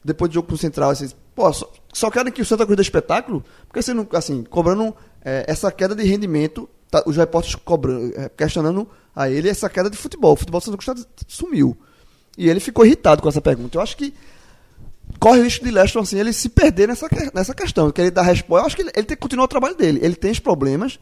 depois 0.05 0.31
do 0.31 0.35
jogo 0.35 0.49
pro 0.49 0.57
Central, 0.57 0.91
assim, 0.91 1.09
pô, 1.35 1.53
só, 1.53 1.71
só 1.93 2.11
querem 2.11 2.33
que 2.33 2.43
o 2.43 2.45
Santa 2.45 2.65
Cruz 2.65 2.77
dê 2.77 2.83
espetáculo? 2.83 3.45
Porque 3.67 3.83
você 3.83 3.95
não, 3.95 4.07
assim, 4.13 4.43
cobrando 4.45 4.95
é, 5.25 5.45
essa 5.49 5.71
queda 5.71 5.95
de 5.95 6.05
rendimento, 6.05 6.69
tá, 6.91 7.03
os 7.07 7.17
repórteres 7.17 7.55
cobrando, 7.57 8.13
é, 8.17 8.29
questionando 8.29 8.89
a 9.15 9.31
ele 9.31 9.49
essa 9.49 9.69
queda 9.69 9.89
de 9.91 9.97
futebol. 9.97 10.33
O 10.33 10.37
futebol 10.37 10.61
do 10.61 10.65
Santa 10.65 10.77
Cruz 10.77 11.05
tá- 11.05 11.11
sumiu. 11.27 11.77
E 12.37 12.49
ele 12.49 12.61
ficou 12.61 12.85
irritado 12.85 13.23
com 13.23 13.29
essa 13.29 13.41
pergunta. 13.41 13.77
Eu 13.79 13.83
acho 13.83 13.97
que 13.97 14.13
corre 15.19 15.41
o 15.41 15.45
risco 15.45 15.65
de 15.65 15.71
Leston, 15.71 16.01
assim, 16.01 16.19
ele 16.19 16.33
se 16.33 16.49
perder 16.49 16.89
nessa, 16.89 17.09
nessa 17.33 17.55
questão, 17.55 17.91
que 17.91 18.01
ele 18.01 18.11
dá 18.11 18.23
resposta. 18.23 18.63
Eu 18.63 18.67
acho 18.67 18.77
que 18.77 18.83
ele, 18.83 18.91
ele 18.95 19.07
tem 19.07 19.17
que 19.17 19.23
continuar 19.23 19.45
o 19.45 19.49
trabalho 19.49 19.75
dele. 19.75 20.01
Ele 20.03 20.15
tem 20.15 20.31
os 20.31 20.39
problemas, 20.39 20.99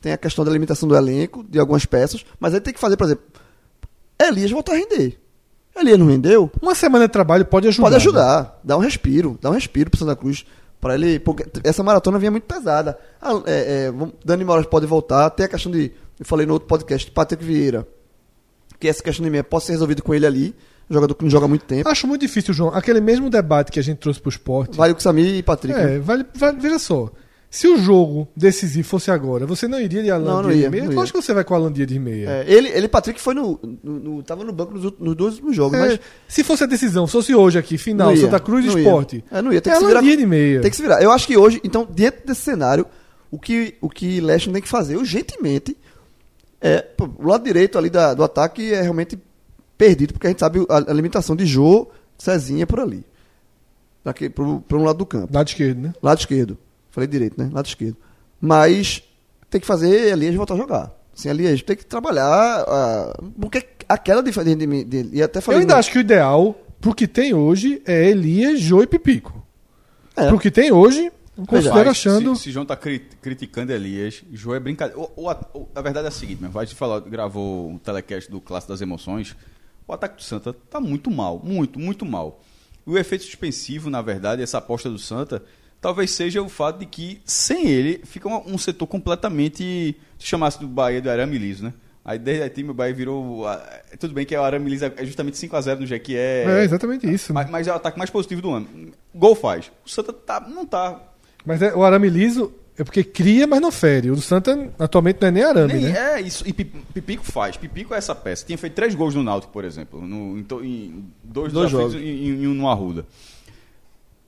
tem 0.00 0.12
a 0.12 0.18
questão 0.18 0.44
da 0.44 0.50
limitação 0.50 0.86
do 0.88 0.94
elenco, 0.94 1.42
de 1.48 1.58
algumas 1.58 1.86
peças, 1.86 2.24
mas 2.38 2.52
ele 2.52 2.60
tem 2.60 2.74
que 2.74 2.80
fazer, 2.80 2.96
por 2.96 3.04
exemplo, 3.04 3.24
Elias 4.20 4.50
voltar 4.50 4.72
a 4.72 4.76
render. 4.76 5.18
Elias 5.76 5.98
não 5.98 6.06
rendeu, 6.06 6.50
Uma 6.62 6.74
semana 6.74 7.06
de 7.06 7.12
trabalho 7.12 7.44
pode 7.46 7.66
ajudar. 7.66 7.82
pode 7.84 7.94
né? 7.94 8.00
ajudar, 8.00 8.60
dá 8.62 8.76
um 8.76 8.80
respiro, 8.80 9.38
dá 9.40 9.50
um 9.50 9.54
respiro 9.54 9.90
pro 9.90 9.98
Santa 9.98 10.14
Cruz. 10.14 10.44
Pra 10.84 10.94
ele, 10.96 11.18
porque 11.18 11.46
essa 11.64 11.82
maratona 11.82 12.18
vinha 12.18 12.30
muito 12.30 12.44
pesada. 12.44 12.98
Ah, 13.20 13.32
é, 13.46 13.88
é, 13.88 13.92
Dani 14.22 14.44
Moraes 14.44 14.66
pode 14.66 14.84
voltar. 14.84 15.30
Tem 15.30 15.46
a 15.46 15.48
questão 15.48 15.72
de. 15.72 15.90
Eu 16.20 16.26
falei 16.26 16.44
no 16.44 16.52
outro 16.52 16.68
podcast, 16.68 17.06
de 17.06 17.10
Patrick 17.12 17.42
Vieira. 17.42 17.88
Que 18.78 18.86
essa 18.86 19.02
questão 19.02 19.24
de 19.24 19.30
meia 19.30 19.42
pode 19.42 19.64
ser 19.64 19.72
resolvida 19.72 20.02
com 20.02 20.12
ele 20.14 20.26
ali. 20.26 20.54
Jogador 20.90 21.14
que 21.14 21.24
não 21.24 21.30
joga 21.30 21.48
muito 21.48 21.64
tempo. 21.64 21.88
Acho 21.88 22.06
muito 22.06 22.20
difícil, 22.20 22.52
João. 22.52 22.68
Aquele 22.74 23.00
mesmo 23.00 23.30
debate 23.30 23.72
que 23.72 23.80
a 23.80 23.82
gente 23.82 23.96
trouxe 23.96 24.20
pro 24.20 24.28
esporte. 24.28 24.76
Vale 24.76 24.92
com 24.92 25.00
Samir 25.00 25.34
e 25.34 25.42
Patrick. 25.42 25.74
né? 25.74 25.94
É, 25.94 25.98
vale, 25.98 26.26
vale- 26.36 26.58
veja 26.60 26.78
só. 26.78 27.08
Se 27.56 27.68
o 27.68 27.78
jogo 27.78 28.26
decisivo 28.36 28.88
fosse 28.88 29.12
agora, 29.12 29.46
você 29.46 29.68
não 29.68 29.80
iria 29.80 30.02
de 30.02 30.10
Alan 30.10 30.24
Não, 30.24 30.42
não 30.42 30.50
ia, 30.50 30.64
de 30.64 30.70
meia? 30.70 30.90
não 30.90 31.00
acho 31.00 31.12
que 31.12 31.22
você 31.22 31.32
vai 31.32 31.44
com 31.44 31.54
Alan 31.54 31.70
Dias 31.72 31.86
de 31.86 32.00
meia. 32.00 32.28
É, 32.28 32.44
ele, 32.52 32.68
ele, 32.68 32.88
Patrick, 32.88 33.20
foi 33.20 33.32
no, 33.32 33.60
no, 33.80 33.92
no- 34.00 34.22
Tava 34.24 34.42
no 34.42 34.52
banco 34.52 34.74
nos, 34.74 34.92
nos 34.98 35.14
dois 35.14 35.34
últimos 35.34 35.54
jogos, 35.54 35.78
É, 35.78 35.80
mas. 35.86 36.00
se 36.26 36.42
fosse 36.42 36.64
a 36.64 36.66
decisão, 36.66 37.06
fosse 37.06 37.32
hoje 37.32 37.56
aqui, 37.56 37.78
final, 37.78 38.12
ia, 38.12 38.20
Santa 38.22 38.40
Cruz 38.40 38.64
e. 38.64 38.76
Esporte. 38.76 39.24
É, 39.30 39.40
não 39.40 39.52
ia, 39.52 39.60
tem 39.60 39.70
é 39.72 39.74
que 39.74 39.78
se 39.78 39.84
Alan 39.84 39.88
virar- 39.94 40.00
Dias 40.02 40.16
de 40.18 40.26
meia. 40.26 40.60
Tem 40.62 40.68
que 40.68 40.76
se 40.76 40.82
virar. 40.82 41.00
Eu 41.00 41.12
acho 41.12 41.28
que 41.28 41.36
hoje, 41.36 41.60
então, 41.62 41.86
dentro 41.88 42.26
desse 42.26 42.40
cenário, 42.40 42.86
o 43.30 43.38
que 43.38 43.76
o 43.80 43.88
que 43.88 44.20
Leston 44.20 44.50
tem 44.52 44.60
que 44.60 44.68
fazer 44.68 44.96
urgentemente 44.96 45.76
é. 46.60 46.80
pô, 46.82 47.08
o 47.20 47.28
lado 47.28 47.44
direito 47.44 47.78
ali 47.78 47.88
da- 47.88 48.14
do 48.14 48.24
ataque 48.24 48.72
é 48.74 48.82
realmente 48.82 49.16
perdido, 49.78 50.12
porque 50.12 50.26
a 50.26 50.30
gente 50.30 50.40
sabe 50.40 50.66
a, 50.68 50.78
a 50.90 50.92
limitação 50.92 51.36
de 51.36 51.46
Jô, 51.46 51.86
Cezinha 52.18 52.66
por 52.66 52.80
ali. 52.80 53.04
Pro 54.34 54.62
um 54.72 54.84
lado 54.84 54.98
do 54.98 55.06
campo. 55.06 55.32
Lado 55.32 55.48
esquerdo, 55.48 55.78
né? 55.80 55.92
Lado 56.02 56.18
esquerdo. 56.18 56.58
Falei 56.94 57.08
direito, 57.08 57.36
né? 57.36 57.50
Lado 57.52 57.66
esquerdo. 57.66 57.96
Mas 58.40 59.02
tem 59.50 59.60
que 59.60 59.66
fazer 59.66 60.12
Elias 60.12 60.34
voltar 60.34 60.54
a 60.54 60.56
jogar. 60.56 60.92
Assim, 61.16 61.28
Elias 61.28 61.60
tem 61.62 61.74
que 61.76 61.84
trabalhar. 61.84 62.24
ah, 62.68 63.20
porque 63.40 63.66
a 63.88 63.98
queda 63.98 64.22
de 64.22 64.30
dele. 64.84 65.10
E 65.12 65.20
até 65.22 65.38
Eu 65.38 65.42
falei. 65.42 65.60
ainda 65.62 65.74
no- 65.74 65.80
acho 65.80 65.90
que 65.90 65.98
o 65.98 66.00
ideal 66.00 66.54
pro 66.80 66.94
que 66.94 67.08
tem 67.08 67.34
hoje 67.34 67.82
é 67.84 68.08
Elias, 68.10 68.60
Jô 68.60 68.80
e 68.82 68.86
Pipico. 68.86 69.44
É. 70.16 70.28
Pro 70.28 70.38
que 70.38 70.50
tem 70.50 70.70
hoje, 70.70 71.10
eu 71.36 71.44
considero 71.46 71.76
Mas, 71.78 71.88
achando. 71.88 72.36
Se, 72.36 72.44
se 72.44 72.50
João 72.52 72.64
tá 72.64 72.76
cri- 72.76 73.02
criticando 73.20 73.72
Elias, 73.72 74.22
João 74.32 74.54
é 74.54 74.60
brincadeira. 74.60 75.00
O, 75.00 75.24
o, 75.24 75.28
a- 75.30 75.40
o- 75.52 75.66
a 75.74 75.80
verdade 75.82 76.04
é 76.06 76.08
a 76.08 76.12
seguinte, 76.12 76.40
meu, 76.40 76.50
vai 76.52 76.64
te 76.66 76.74
falar, 76.76 77.00
gravou 77.00 77.74
o 77.74 77.78
telecast 77.80 78.30
do 78.30 78.40
Clássico 78.40 78.72
das 78.72 78.80
Emoções. 78.80 79.34
O 79.88 79.92
ataque 79.92 80.16
do 80.16 80.22
Santa 80.22 80.52
tá 80.52 80.78
muito 80.80 81.10
mal, 81.10 81.40
muito, 81.44 81.78
muito 81.78 82.06
mal. 82.06 82.40
O 82.86 82.96
efeito 82.96 83.24
suspensivo, 83.24 83.90
na 83.90 84.00
verdade, 84.02 84.42
essa 84.42 84.58
aposta 84.58 84.88
do 84.88 84.98
Santa, 84.98 85.42
talvez 85.84 86.12
seja 86.12 86.40
o 86.40 86.48
fato 86.48 86.78
de 86.78 86.86
que, 86.86 87.20
sem 87.26 87.68
ele, 87.68 88.00
fica 88.04 88.26
um, 88.26 88.54
um 88.54 88.56
setor 88.58 88.86
completamente. 88.86 89.94
Se 90.18 90.26
chamasse 90.26 90.58
do 90.58 90.66
Bahia 90.66 91.02
do 91.02 91.10
arame 91.10 91.36
liso, 91.36 91.62
né? 91.64 91.74
Aí 92.02 92.18
desde 92.18 92.42
aí 92.42 92.48
time 92.48 92.70
o 92.70 92.74
Bahia 92.74 92.94
virou. 92.94 93.46
ah, 93.46 93.60
Tudo 94.00 94.14
bem 94.14 94.24
que 94.24 94.34
o 94.34 94.42
arame 94.42 94.70
liso 94.70 94.86
é 94.86 95.04
justamente 95.04 95.36
5x0 95.36 95.80
no 95.80 95.86
Jequié. 95.86 96.44
É, 96.46 96.64
exatamente 96.64 97.06
isso. 97.10 97.34
Mas, 97.34 97.50
mas 97.50 97.66
é 97.68 97.72
o 97.72 97.74
ataque 97.74 97.98
mais 97.98 98.08
positivo 98.08 98.40
do 98.40 98.50
ano. 98.50 98.66
Gol 99.14 99.34
faz. 99.34 99.70
O 99.84 99.90
Santa 99.90 100.12
tá, 100.12 100.40
não 100.40 100.64
tá 100.64 101.00
Mas 101.44 101.60
é, 101.60 101.74
o 101.74 101.82
arame 101.84 102.08
liso 102.08 102.50
é 102.78 102.82
porque 102.84 103.04
cria, 103.04 103.46
mas 103.46 103.60
não 103.60 103.70
fere. 103.70 104.10
O 104.10 104.14
do 104.16 104.20
Santa 104.22 104.70
atualmente 104.78 105.18
não 105.20 105.28
é 105.28 105.30
nem 105.30 105.42
arame, 105.44 105.74
Nem- 105.74 105.92
né? 105.92 106.14
É 106.16 106.20
isso. 106.22 106.42
E 106.46 106.52
Pi- 106.54 106.64
Pipico 106.94 107.24
faz. 107.24 107.56
Pipico 107.58 107.92
é 107.94 107.98
essa 107.98 108.14
peça. 108.14 108.44
Tinha 108.46 108.56
feito 108.58 108.72
três 108.74 108.94
gols 108.94 109.14
no 109.14 109.22
Náutico, 109.22 109.52
por 109.52 109.64
exemplo. 109.64 110.00
No, 110.00 110.38
em, 110.38 110.42
to- 110.42 110.64
em 110.64 111.04
dois, 111.22 111.52
Dois 111.52 111.70
jogos. 111.70 111.94
e 111.94 111.98
em, 111.98 112.42
em 112.44 112.46
um 112.48 112.54
no 112.54 112.68
Arruda. 112.68 113.04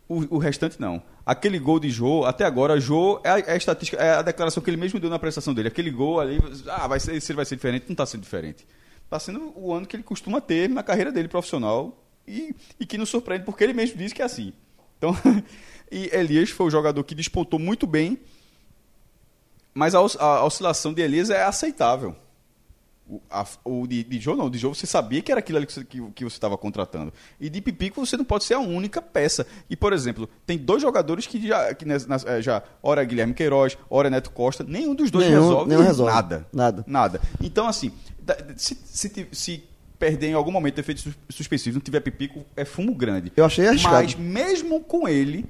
O, 0.08 0.36
o 0.36 0.38
restante 0.38 0.80
não. 0.80 1.02
Aquele 1.24 1.58
gol 1.58 1.80
de 1.80 1.90
Jô, 1.90 2.24
até 2.24 2.44
agora, 2.44 2.78
Jô 2.78 3.20
é 3.24 3.30
a, 3.30 3.38
é 3.40 3.52
a 3.52 3.56
estatística, 3.56 4.00
é 4.00 4.14
a 4.14 4.22
declaração 4.22 4.62
que 4.62 4.70
ele 4.70 4.76
mesmo 4.76 5.00
deu 5.00 5.10
na 5.10 5.18
prestação 5.18 5.52
dele. 5.52 5.68
Aquele 5.68 5.90
gol 5.90 6.20
ali, 6.20 6.38
ah, 6.68 6.86
vai 6.86 7.00
ser, 7.00 7.20
se 7.20 7.32
ele 7.32 7.36
vai 7.36 7.44
ser 7.44 7.56
diferente, 7.56 7.86
não 7.88 7.92
está 7.94 8.06
sendo 8.06 8.20
diferente. 8.22 8.66
Está 9.04 9.18
sendo 9.18 9.52
o 9.56 9.72
ano 9.74 9.86
que 9.86 9.96
ele 9.96 10.02
costuma 10.04 10.40
ter 10.40 10.68
na 10.68 10.82
carreira 10.82 11.10
dele 11.10 11.26
profissional 11.28 12.04
e, 12.26 12.54
e 12.78 12.86
que 12.86 12.96
nos 12.98 13.08
surpreende 13.08 13.44
porque 13.44 13.64
ele 13.64 13.72
mesmo 13.72 13.96
disse 13.98 14.14
que 14.14 14.22
é 14.22 14.24
assim. 14.24 14.52
Então, 14.98 15.16
e 15.90 16.08
Elias 16.12 16.50
foi 16.50 16.66
o 16.66 16.70
jogador 16.70 17.02
que 17.04 17.14
despontou 17.14 17.58
muito 17.58 17.86
bem 17.86 18.18
mas 19.74 19.94
a, 19.94 20.00
os- 20.00 20.16
a 20.16 20.42
oscilação 20.44 20.94
de 20.94 21.02
Elias 21.02 21.28
é 21.28 21.42
aceitável. 21.44 22.16
O, 23.08 23.20
a- 23.30 23.46
o 23.64 23.86
de, 23.86 24.02
de 24.02 24.18
Jô 24.18 24.34
não, 24.34 24.50
de 24.50 24.58
Jô 24.58 24.74
você 24.74 24.84
sabia 24.84 25.22
que 25.22 25.30
era 25.30 25.38
aquilo 25.38 25.58
ali 25.58 25.66
que 25.66 25.72
você 25.72 25.84
que, 25.84 26.00
que 26.10 26.24
você 26.24 26.36
estava 26.36 26.58
contratando. 26.58 27.12
E 27.40 27.48
de 27.48 27.60
Pipico 27.60 28.04
você 28.04 28.16
não 28.16 28.24
pode 28.24 28.42
ser 28.42 28.54
a 28.54 28.58
única 28.58 29.00
peça. 29.00 29.46
E, 29.70 29.76
por 29.76 29.92
exemplo, 29.92 30.28
tem 30.44 30.58
dois 30.58 30.82
jogadores 30.82 31.24
que 31.26 31.46
já, 31.46 31.72
que 31.72 31.84
eh, 31.84 32.42
já 32.42 32.62
ora 32.82 33.04
Guilherme 33.04 33.32
Queiroz, 33.32 33.78
ora 33.88 34.10
Neto 34.10 34.30
Costa, 34.32 34.64
nenhum 34.64 34.92
dos 34.94 35.10
dois 35.10 35.24
Nenhum- 35.26 35.40
resolve, 35.42 35.68
nenhum 35.68 35.82
resolve. 35.84 36.12
nada. 36.12 36.46
Nada. 36.52 36.84
Nada. 36.86 37.20
Então, 37.40 37.68
assim, 37.68 37.92
se, 38.56 38.76
se, 38.84 39.28
se 39.30 39.64
perder 40.00 40.30
em 40.30 40.34
algum 40.34 40.50
momento 40.50 40.78
efeito 40.80 41.00
sus- 41.02 41.14
suspensivo, 41.30 41.76
não 41.76 41.80
tiver 41.80 42.00
Pipico, 42.00 42.44
é 42.56 42.64
fumo 42.64 42.92
grande. 42.92 43.32
Eu 43.36 43.44
achei 43.44 43.68
arriscado. 43.68 43.94
Mas 43.94 44.16
mesmo 44.16 44.80
com 44.80 45.06
ele, 45.06 45.46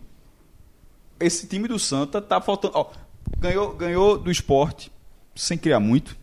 esse 1.19 1.47
time 1.47 1.67
do 1.69 1.79
Santa 1.79 2.21
tá 2.21 2.41
faltando. 2.41 2.75
ó, 2.77 2.91
ganhou, 3.39 3.73
ganhou 3.75 4.19
do 4.19 4.31
esporte 4.31 4.93
sem 5.35 5.57
criar 5.59 5.81
muito, 5.81 6.17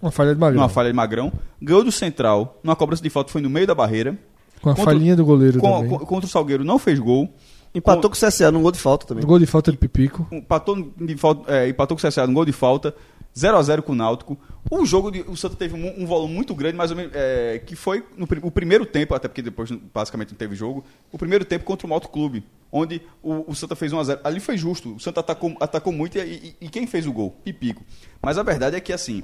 Uma 0.00 0.10
falha 0.10 0.34
de 0.34 0.40
Magrão. 0.40 0.60
numa 0.60 0.68
falha 0.68 0.90
de 0.90 0.96
Magrão. 0.96 1.32
Ganhou 1.60 1.82
do 1.84 1.90
Central, 1.92 2.58
numa 2.62 2.76
cobrança 2.76 3.02
de 3.02 3.10
falta 3.10 3.32
foi 3.32 3.40
no 3.40 3.50
meio 3.50 3.66
da 3.66 3.74
barreira. 3.74 4.16
Com 4.60 4.70
a 4.70 4.74
Contra- 4.74 4.92
falhinha 4.92 5.14
do 5.16 5.24
goleiro 5.24 5.60
Com- 5.60 5.70
também. 5.72 5.88
com- 5.90 6.06
contra 6.06 6.26
o 6.26 6.28
Salgueiro 6.30 6.64
não 6.64 6.78
fez 6.78 6.98
gol. 6.98 7.28
Empatou 7.74 8.10
com 8.10 8.16
o 8.16 8.18
CSA 8.18 8.50
num 8.50 8.62
gol 8.62 8.72
de 8.72 8.78
falta 8.78 9.06
também. 9.06 9.24
Gol 9.24 9.38
de 9.38 9.46
falta 9.46 9.70
de 9.70 9.76
Pipico. 9.76 10.26
Empatou, 10.32 10.90
de 10.96 11.16
falta, 11.16 11.52
é, 11.52 11.68
empatou 11.68 11.96
com 11.96 12.06
o 12.06 12.10
CSA 12.10 12.26
no 12.26 12.32
gol 12.32 12.44
de 12.44 12.52
falta. 12.52 12.94
0x0 13.36 13.82
com 13.82 13.92
o 13.92 13.94
Náutico. 13.94 14.36
O 14.70 14.84
jogo, 14.84 15.10
de, 15.12 15.20
o 15.28 15.36
Santa 15.36 15.54
teve 15.54 15.74
um, 15.76 16.02
um 16.02 16.06
volume 16.06 16.34
muito 16.34 16.54
grande, 16.54 16.76
mais 16.76 16.90
ou 16.90 16.96
menos, 16.96 17.12
é, 17.14 17.62
que 17.64 17.76
foi 17.76 18.02
no, 18.16 18.26
o 18.42 18.50
primeiro 18.50 18.84
tempo, 18.84 19.14
até 19.14 19.28
porque 19.28 19.42
depois 19.42 19.70
basicamente 19.94 20.30
não 20.30 20.36
teve 20.36 20.56
jogo, 20.56 20.82
o 21.12 21.18
primeiro 21.18 21.44
tempo 21.44 21.64
contra 21.64 21.86
o 21.86 21.90
Moto 21.90 22.08
Clube, 22.08 22.42
onde 22.72 23.00
o, 23.22 23.44
o 23.50 23.54
Santa 23.54 23.76
fez 23.76 23.92
1x0. 23.92 24.18
Ali 24.24 24.40
foi 24.40 24.56
justo, 24.58 24.94
o 24.96 24.98
Santa 24.98 25.20
atacou, 25.20 25.54
atacou 25.60 25.92
muito 25.92 26.18
e, 26.18 26.20
e- 26.20 26.56
e 26.62 26.68
quem 26.68 26.86
fez 26.86 27.06
o 27.06 27.12
gol? 27.12 27.30
Pipico. 27.44 27.84
Mas 28.20 28.38
a 28.38 28.42
verdade 28.42 28.74
é 28.76 28.80
que, 28.80 28.92
assim, 28.92 29.22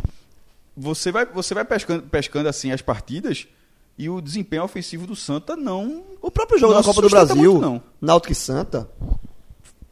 você 0.77 1.13
vai, 1.13 1.25
você 1.27 1.55
vai 1.55 1.65
pescando, 1.65 2.03
pescando 2.05 2.49
assim 2.49 2.73
as 2.73 2.83
partidas 2.83 3.47
e 3.97 4.09
o 4.09 4.21
desempenho 4.21 4.65
ofensivo 4.65 5.07
do 5.07 5.15
Santa 5.15 5.57
não... 5.57 6.03
O 6.21 6.31
próprio 6.31 6.59
jogo 6.59 6.75
da 6.75 6.83
Copa 6.83 7.03
do 7.03 7.09
Brasil, 7.09 7.53
muito, 7.53 7.61
não. 7.61 7.83
Náutico 8.01 8.33
e 8.33 8.35
Santa, 8.35 8.89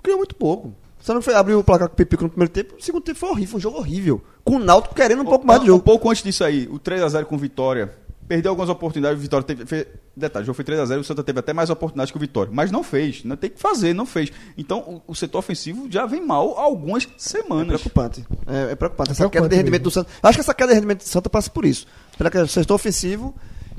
criou 0.03 0.19
muito 0.19 0.35
pouco. 0.35 0.75
Você 1.01 1.13
não 1.13 1.23
foi 1.23 1.35
abrir 1.35 1.55
o 1.55 1.65
placar 1.65 1.89
com 1.89 1.95
o 1.95 1.97
Pipico 1.97 2.23
no 2.23 2.31
primeiro 2.31 2.53
tempo, 2.53 2.75
no 2.75 2.81
segundo 2.81 3.03
tempo 3.03 3.19
foi 3.19 3.29
horrível, 3.31 3.51
foi 3.51 3.59
um 3.59 3.63
jogo 3.63 3.79
horrível. 3.79 4.23
Com 4.45 4.57
o 4.57 4.59
Náutico 4.59 4.95
querendo 4.95 5.23
um 5.23 5.25
pouco 5.25 5.47
mais 5.47 5.61
de 5.61 5.67
Um 5.67 5.75
jogo. 5.75 5.85
pouco 5.85 6.09
antes 6.09 6.23
disso 6.23 6.45
aí, 6.45 6.69
o 6.71 6.79
3x0 6.79 7.25
com 7.25 7.35
o 7.35 7.39
Vitória. 7.39 7.93
Perdeu 8.33 8.51
algumas 8.53 8.71
oportunidades, 8.71 9.19
o 9.19 9.21
Vitória 9.21 9.45
teve. 9.47 9.67
Fez, 9.67 9.87
detalhe, 10.17 10.43
o 10.45 10.47
jogo 10.47 10.57
foi 10.57 10.65
3x0 10.65 11.01
o 11.01 11.05
Santa 11.05 11.23
teve 11.23 11.39
até 11.39 11.53
mais 11.53 11.69
oportunidades 11.69 12.11
que 12.11 12.17
o 12.17 12.21
Vitória. 12.21 12.51
Mas 12.51 12.71
não 12.71 12.83
fez. 12.83 13.23
Não 13.25 13.37
tem 13.37 13.51
que 13.51 13.61
fazer, 13.61 13.93
não 13.95 14.07
fez. 14.07 14.31
Então 14.57 14.79
o, 15.07 15.13
o 15.13 15.15
setor 15.15 15.39
ofensivo 15.41 15.87
já 15.91 16.07
vem 16.07 16.25
mal 16.27 16.59
há 16.59 16.63
algumas 16.63 17.05
É 17.05 17.09
semanas. 17.19 17.67
preocupante. 17.67 18.25
É, 18.47 18.73
é 18.73 18.75
preocupante. 18.75 19.11
Essa 19.11 19.19
preocupante 19.19 19.43
queda 19.43 19.49
de 19.51 19.57
rendimento 19.57 19.83
mesmo. 19.85 19.85
do 19.85 19.91
Santa. 19.91 20.11
Acho 20.23 20.37
que 20.39 20.41
essa 20.41 20.55
queda 20.55 20.69
de 20.71 20.75
rendimento 20.77 21.01
do 21.01 21.09
Santa 21.09 21.29
passa 21.29 21.51
por 21.51 21.67
isso. 21.67 21.87
Pela 22.17 22.31
que 22.31 22.47
setor 22.47 22.75
ofensivo 22.75 23.35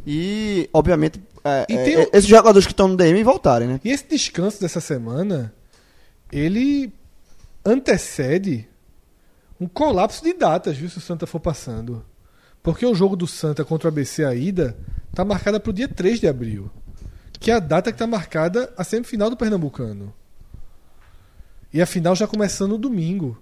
e, 0.06 0.70
obviamente, 0.72 1.20
é, 1.44 1.66
E 1.68 1.74
é, 1.76 1.84
tem 1.84 1.98
o- 1.98 2.10
esses 2.14 2.28
jogadores 2.30 2.68
que 2.68 2.74
estão 2.74 2.88
no 2.88 2.96
DM 2.96 3.24
voltarem, 3.24 3.68
né? 3.68 3.82
E 3.84 3.90
esse 3.90 4.06
descanso 4.08 4.62
dessa 4.62 4.80
semana, 4.80 5.52
ele 6.32 6.94
antecede 7.66 8.68
um 9.60 9.68
colapso 9.68 10.24
de 10.24 10.34
datas, 10.34 10.78
viu, 10.78 10.90
se 10.90 10.98
o 10.98 11.02
Santa 11.02 11.26
for 11.26 11.40
passando. 11.40 12.06
Porque 12.64 12.86
o 12.86 12.96
jogo 12.96 13.18
do 13.18 13.28
Santa 13.28 13.66
contra 13.66 13.90
o 13.90 13.92
ABC 13.92 14.24
a 14.24 14.34
ida 14.34 14.78
tá 15.14 15.26
marcada 15.26 15.60
para 15.60 15.70
o 15.70 15.74
dia 15.74 15.88
3 15.88 16.22
de 16.22 16.28
abril. 16.28 16.72
Que 17.40 17.52
é 17.52 17.56
a 17.56 17.60
data 17.60 17.92
que 17.92 17.96
está 17.96 18.08
marcada 18.08 18.74
a 18.78 18.86
semifinal 18.86 19.30
do 19.30 19.36
Pernambucano. 19.36 20.14
E 21.74 21.82
a 21.82 21.86
final 21.86 22.16
já 22.16 22.26
começando 22.26 22.72
no 22.72 22.78
domingo. 22.78 23.38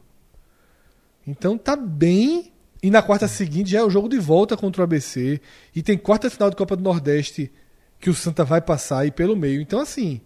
Então 1.26 1.56
tá 1.56 1.76
bem. 1.76 2.52
E 2.82 2.90
na 2.90 3.04
quarta 3.04 3.28
seguinte 3.28 3.70
já 3.70 3.80
é 3.80 3.84
o 3.84 3.92
jogo 3.92 4.10
de 4.10 4.18
volta 4.18 4.58
contra 4.58 4.82
o 4.82 4.84
ABC. 4.84 5.40
E 5.76 5.84
tem 5.84 6.00
quarta 6.00 6.30
final 6.32 6.50
de 6.50 6.56
Copa 6.56 6.76
do 6.76 6.82
Nordeste 6.82 7.52
que 8.00 8.10
o 8.10 8.16
Santa 8.16 8.44
vai 8.44 8.60
passar 8.60 9.02
aí 9.02 9.12
pelo 9.12 9.36
meio. 9.36 9.62
Então, 9.62 9.80
assim, 9.80 10.20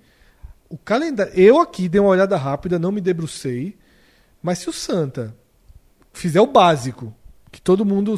o 0.69 0.77
calendário. 0.77 1.33
Eu 1.35 1.59
aqui 1.59 1.89
dei 1.89 1.99
uma 1.99 2.09
olhada 2.09 2.37
rápida, 2.37 2.79
não 2.79 2.93
me 2.93 3.01
debrucei. 3.01 3.77
Mas 4.41 4.59
se 4.59 4.69
o 4.69 4.73
Santa 4.73 5.35
fizer 6.13 6.39
o 6.39 6.47
básico, 6.47 7.13
que 7.51 7.61
todo 7.61 7.83
mundo 7.83 8.15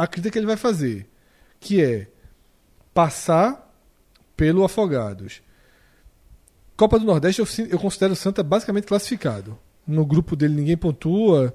s- 0.00 0.04
acredita 0.04 0.30
que 0.30 0.38
ele 0.38 0.46
vai 0.46 0.56
fazer, 0.56 1.08
que 1.58 1.82
é 1.82 2.08
passar 2.94 3.72
pelo 4.36 4.64
Afogados. 4.64 5.42
Copa 6.76 6.98
do 6.98 7.04
Nordeste 7.04 7.40
eu, 7.40 7.46
eu 7.68 7.78
considero 7.78 8.14
o 8.14 8.16
Santa 8.16 8.42
basicamente 8.42 8.86
classificado. 8.86 9.58
No 9.86 10.04
grupo 10.06 10.34
dele 10.34 10.54
ninguém 10.54 10.76
pontua. 10.76 11.54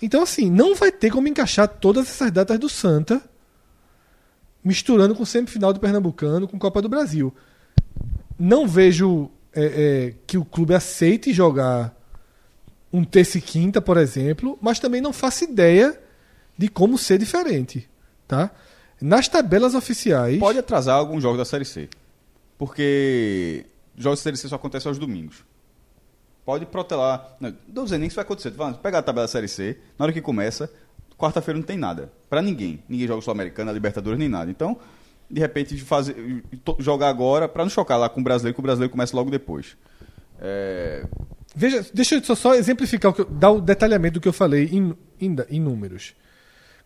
Então, 0.00 0.22
assim, 0.22 0.50
não 0.50 0.74
vai 0.74 0.90
ter 0.92 1.10
como 1.10 1.28
encaixar 1.28 1.68
todas 1.68 2.08
essas 2.08 2.30
datas 2.30 2.58
do 2.58 2.68
Santa 2.68 3.22
misturando 4.64 5.14
com 5.14 5.24
semifinal 5.24 5.72
do 5.72 5.80
Pernambucano 5.80 6.46
com 6.48 6.58
Copa 6.58 6.80
do 6.82 6.88
Brasil. 6.88 7.34
Não 8.38 8.66
vejo 8.66 9.30
é, 9.52 9.64
é, 9.64 10.14
que 10.26 10.36
o 10.38 10.44
clube 10.44 10.74
aceite 10.74 11.32
jogar 11.32 11.96
um 12.92 13.04
terça 13.04 13.38
e 13.38 13.40
quinta, 13.40 13.80
por 13.80 13.96
exemplo, 13.96 14.58
mas 14.62 14.78
também 14.78 15.00
não 15.00 15.12
faço 15.12 15.44
ideia 15.44 15.98
de 16.58 16.68
como 16.68 16.98
ser 16.98 17.18
diferente. 17.18 17.88
Tá? 18.26 18.50
Nas 19.00 19.28
tabelas 19.28 19.74
oficiais. 19.74 20.38
Pode 20.38 20.58
atrasar 20.58 20.96
alguns 20.96 21.22
jogos 21.22 21.38
da 21.38 21.44
Série 21.44 21.64
C. 21.64 21.88
Porque 22.58 23.64
jogos 23.96 24.18
da 24.18 24.22
Série 24.24 24.36
C 24.36 24.48
só 24.48 24.56
acontecem 24.56 24.88
aos 24.88 24.98
domingos. 24.98 25.44
Pode 26.44 26.66
protelar. 26.66 27.36
Não, 27.40 27.54
não 27.72 27.86
sei 27.86 27.98
nem 27.98 28.10
se 28.10 28.16
vai 28.16 28.24
acontecer. 28.24 28.50
Vamos 28.50 28.78
pegar 28.78 28.98
a 28.98 29.02
tabela 29.02 29.24
da 29.26 29.30
Série 29.30 29.48
C, 29.48 29.78
na 29.98 30.04
hora 30.04 30.12
que 30.12 30.20
começa, 30.20 30.70
quarta-feira 31.16 31.58
não 31.58 31.64
tem 31.66 31.78
nada. 31.78 32.10
Pra 32.28 32.42
ninguém. 32.42 32.82
Ninguém 32.88 33.06
joga 33.06 33.22
Sul-Americana, 33.22 33.70
Libertadores, 33.70 34.18
nem 34.18 34.28
nada. 34.28 34.50
Então, 34.50 34.76
de 35.30 35.40
repente, 35.40 35.78
fazer, 35.80 36.42
jogar 36.80 37.08
agora, 37.08 37.48
pra 37.48 37.64
não 37.64 37.70
chocar 37.70 37.98
lá 37.98 38.08
com 38.08 38.20
o 38.20 38.24
brasileiro, 38.24 38.54
que 38.54 38.60
o 38.60 38.62
brasileiro 38.62 38.90
começa 38.90 39.14
logo 39.16 39.30
depois. 39.30 39.76
É, 40.40 41.04
Veja, 41.54 41.84
deixa 41.94 42.14
eu 42.16 42.24
só, 42.24 42.34
só 42.34 42.54
exemplificar, 42.54 43.10
o 43.10 43.14
que 43.14 43.22
eu- 43.22 43.24
dar 43.26 43.50
o 43.50 43.60
detalhamento 43.60 44.14
do 44.14 44.20
que 44.20 44.28
eu 44.28 44.32
falei 44.32 44.68
em, 44.72 44.94
em, 45.20 45.36
em 45.50 45.60
números. 45.60 46.14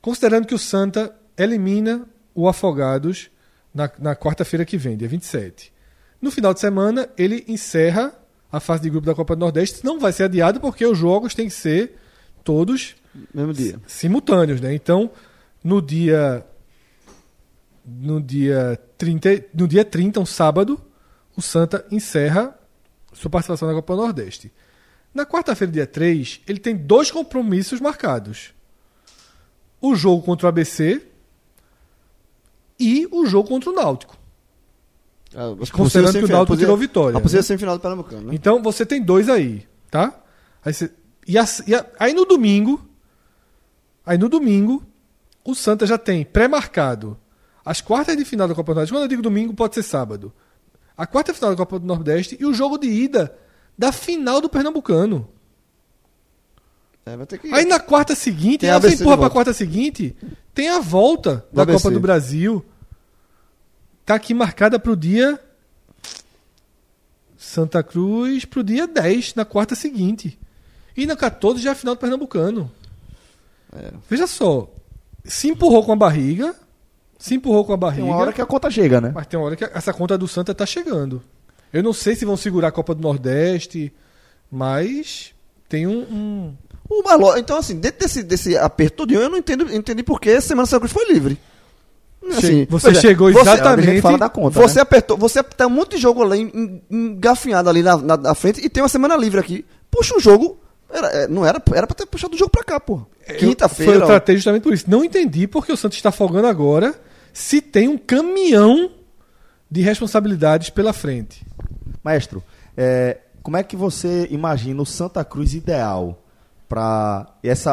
Considerando 0.02 0.46
que 0.46 0.54
o 0.54 0.58
Santa 0.58 1.14
elimina 1.38 2.06
o 2.34 2.48
Afogados 2.48 3.30
na, 3.72 3.90
na 3.98 4.16
quarta-feira 4.16 4.64
que 4.64 4.76
vem, 4.76 4.96
dia 4.96 5.08
27. 5.08 5.72
No 6.20 6.30
final 6.30 6.52
de 6.52 6.60
semana, 6.60 7.08
ele 7.16 7.44
encerra 7.48 8.12
a 8.50 8.60
fase 8.60 8.82
de 8.82 8.90
grupo 8.90 9.06
da 9.06 9.14
Copa 9.14 9.34
do 9.34 9.40
Nordeste. 9.40 9.84
Não 9.84 9.98
vai 9.98 10.12
ser 10.12 10.24
adiado 10.24 10.60
porque 10.60 10.84
os 10.84 10.98
jogos 10.98 11.34
têm 11.34 11.48
que 11.48 11.54
ser 11.54 11.96
todos 12.44 12.96
Mesmo 13.32 13.54
dia. 13.54 13.80
simultâneos, 13.86 14.60
né? 14.60 14.74
Então, 14.74 15.10
no 15.62 15.80
dia 15.80 16.44
no 17.84 18.20
dia 18.20 18.78
30, 18.96 19.46
no 19.54 19.66
dia 19.66 19.84
30, 19.84 20.20
um 20.20 20.26
sábado, 20.26 20.80
o 21.36 21.42
Santa 21.42 21.84
encerra 21.90 22.56
sua 23.12 23.30
participação 23.30 23.68
na 23.68 23.74
Copa 23.74 23.94
do 23.96 24.02
Nordeste. 24.02 24.52
Na 25.12 25.26
quarta-feira, 25.26 25.72
dia 25.72 25.86
3, 25.86 26.40
ele 26.46 26.58
tem 26.58 26.76
dois 26.76 27.10
compromissos 27.10 27.80
marcados. 27.80 28.54
O 29.82 29.94
jogo 29.96 30.22
contra 30.22 30.46
o 30.46 30.48
ABC 30.48 31.02
e 32.78 33.06
o 33.10 33.26
jogo 33.26 33.48
contra 33.48 33.70
o 33.70 33.72
Náutico. 33.72 34.16
Ah, 35.34 35.54
Considerando 35.72 36.18
que 36.18 36.24
o 36.24 36.28
Náutico 36.28 36.56
tirou 36.56 36.76
vitória, 36.76 37.16
A 37.18 37.20
possível 37.20 37.40
né? 37.40 37.46
semifinal 37.46 37.76
do 37.76 37.80
Pernambucano, 37.80 38.22
né? 38.28 38.34
Então 38.34 38.62
você 38.62 38.84
tem 38.86 39.02
dois 39.02 39.28
aí, 39.28 39.66
tá? 39.90 40.14
Aí, 40.64 40.72
você- 40.74 40.90
e 41.26 41.38
a- 41.38 41.44
e 41.66 41.74
a- 41.74 41.86
aí 41.98 42.12
no 42.12 42.24
domingo, 42.24 42.80
aí 44.04 44.18
no 44.18 44.28
domingo, 44.28 44.82
o 45.44 45.54
Santa 45.54 45.86
já 45.86 45.96
tem 45.98 46.24
pré-marcado 46.24 47.18
as 47.64 47.80
quartas 47.80 48.16
de 48.16 48.24
final 48.24 48.46
da 48.46 48.54
Copa 48.54 48.72
do 48.72 48.76
Nordeste. 48.76 48.92
Quando 48.94 49.02
eu 49.02 49.08
digo 49.08 49.22
domingo, 49.22 49.54
pode 49.54 49.74
ser 49.74 49.82
sábado. 49.82 50.32
A 50.96 51.06
quarta 51.06 51.32
final 51.32 51.50
da 51.50 51.56
Copa 51.56 51.78
do 51.78 51.86
Nordeste 51.86 52.36
e 52.38 52.44
o 52.44 52.52
jogo 52.52 52.76
de 52.78 52.88
ida 52.88 53.34
da 53.76 53.90
final 53.90 54.40
do 54.40 54.48
Pernambucano. 54.48 55.28
É, 57.04 57.38
que... 57.38 57.52
Aí 57.52 57.64
na 57.64 57.80
quarta 57.80 58.14
seguinte, 58.14 58.58
Tem 58.60 58.80
de 58.80 58.94
empurra 58.94 59.18
pra 59.18 59.30
quarta 59.30 59.52
seguinte, 59.52 60.16
tem 60.54 60.68
a 60.68 60.78
volta 60.78 61.44
da 61.52 61.62
ABC. 61.62 61.78
Copa 61.82 61.90
do 61.94 62.00
Brasil. 62.00 62.64
Tá 64.06 64.14
aqui 64.14 64.32
marcada 64.34 64.78
pro 64.78 64.96
dia 64.96 65.38
Santa 67.36 67.82
Cruz 67.82 68.44
pro 68.44 68.62
dia 68.62 68.86
10, 68.86 69.34
na 69.34 69.44
quarta 69.44 69.74
seguinte. 69.74 70.38
E 70.96 71.06
na 71.06 71.16
14 71.16 71.60
já 71.60 71.70
é 71.70 71.72
a 71.72 71.76
final 71.76 71.94
do 71.94 71.98
Pernambucano. 71.98 72.70
É. 73.74 73.92
Veja 74.08 74.26
só, 74.26 74.68
se 75.24 75.48
empurrou 75.48 75.84
com 75.84 75.92
a 75.92 75.96
barriga, 75.96 76.54
se 77.18 77.34
empurrou 77.34 77.64
com 77.64 77.72
a 77.72 77.76
Tem 77.76 77.80
barriga, 77.80 78.04
uma 78.06 78.16
hora 78.16 78.32
que 78.32 78.40
a 78.40 78.46
conta 78.46 78.70
chega, 78.70 79.00
né? 79.00 79.10
mas 79.14 79.26
tem 79.26 79.38
uma 79.38 79.46
hora 79.46 79.56
que 79.56 79.64
essa 79.64 79.92
conta 79.92 80.16
do 80.18 80.28
Santa 80.28 80.54
tá 80.54 80.66
chegando. 80.66 81.22
Eu 81.72 81.82
não 81.82 81.92
sei 81.92 82.14
se 82.14 82.24
vão 82.24 82.36
segurar 82.36 82.68
a 82.68 82.72
Copa 82.72 82.94
do 82.94 83.00
Nordeste, 83.00 83.92
mas 84.50 85.34
tem 85.68 85.86
um- 85.86 86.02
um 86.02 86.56
Então, 87.38 87.56
assim, 87.56 87.76
dentro 87.78 88.00
desse, 88.00 88.22
desse 88.22 88.56
aperto 88.56 88.98
todinho, 88.98 89.20
eu 89.22 89.28
não 89.30 89.38
entendo, 89.38 89.72
entendi 89.74 90.02
por 90.02 90.20
que 90.20 90.30
a 90.30 90.40
Semana 90.40 90.66
Santa 90.66 90.80
Cruz 90.80 90.92
foi 90.92 91.12
livre. 91.12 91.38
Assim, 92.36 92.66
você 92.70 92.88
veja, 92.90 93.00
chegou 93.00 93.32
você- 93.32 93.40
exatamente. 93.50 94.00
fala 94.00 94.16
da 94.16 94.28
conta, 94.28 94.60
Você 94.60 94.76
né? 94.76 94.82
apertou, 94.82 95.16
você 95.16 95.42
tem 95.42 95.66
um 95.66 95.70
monte 95.70 95.96
de 95.96 95.98
jogo 95.98 96.22
ali 96.22 96.40
en- 96.42 96.80
engafinhado 96.88 97.68
ali 97.68 97.82
na, 97.82 97.96
na, 97.96 98.16
na 98.16 98.34
frente 98.34 98.64
e 98.64 98.68
tem 98.68 98.80
uma 98.82 98.88
semana 98.88 99.16
livre 99.16 99.40
aqui. 99.40 99.64
Puxa 99.90 100.14
um 100.16 100.20
jogo. 100.20 100.56
Era, 100.88 101.08
é, 101.08 101.26
não 101.28 101.44
era, 101.44 101.60
era 101.74 101.86
pra 101.86 101.96
ter 101.96 102.06
puxado 102.06 102.34
o 102.34 102.38
jogo 102.38 102.50
pra 102.50 102.62
cá, 102.62 102.78
pô. 102.78 102.94
Eu- 102.94 103.26
foi- 103.26 103.36
Quinta-feira. 103.38 103.92
Eu 103.94 104.06
tratei 104.06 104.36
justamente 104.36 104.62
por 104.62 104.72
isso. 104.72 104.84
Não 104.88 105.02
entendi 105.04 105.48
porque 105.48 105.72
o 105.72 105.76
Santos 105.76 105.96
está 105.98 106.12
folgando 106.12 106.46
agora 106.46 106.94
se 107.32 107.60
tem 107.60 107.88
um 107.88 107.98
caminhão 107.98 108.90
de 109.70 109.80
responsabilidades 109.80 110.70
pela 110.70 110.92
frente. 110.92 111.44
Maestro, 112.04 112.42
é, 112.76 113.18
como 113.42 113.56
é 113.56 113.64
que 113.64 113.74
você 113.74 114.28
imagina 114.30 114.80
o 114.80 114.86
Santa 114.86 115.24
Cruz 115.24 115.54
ideal 115.54 116.21
para 116.72 117.26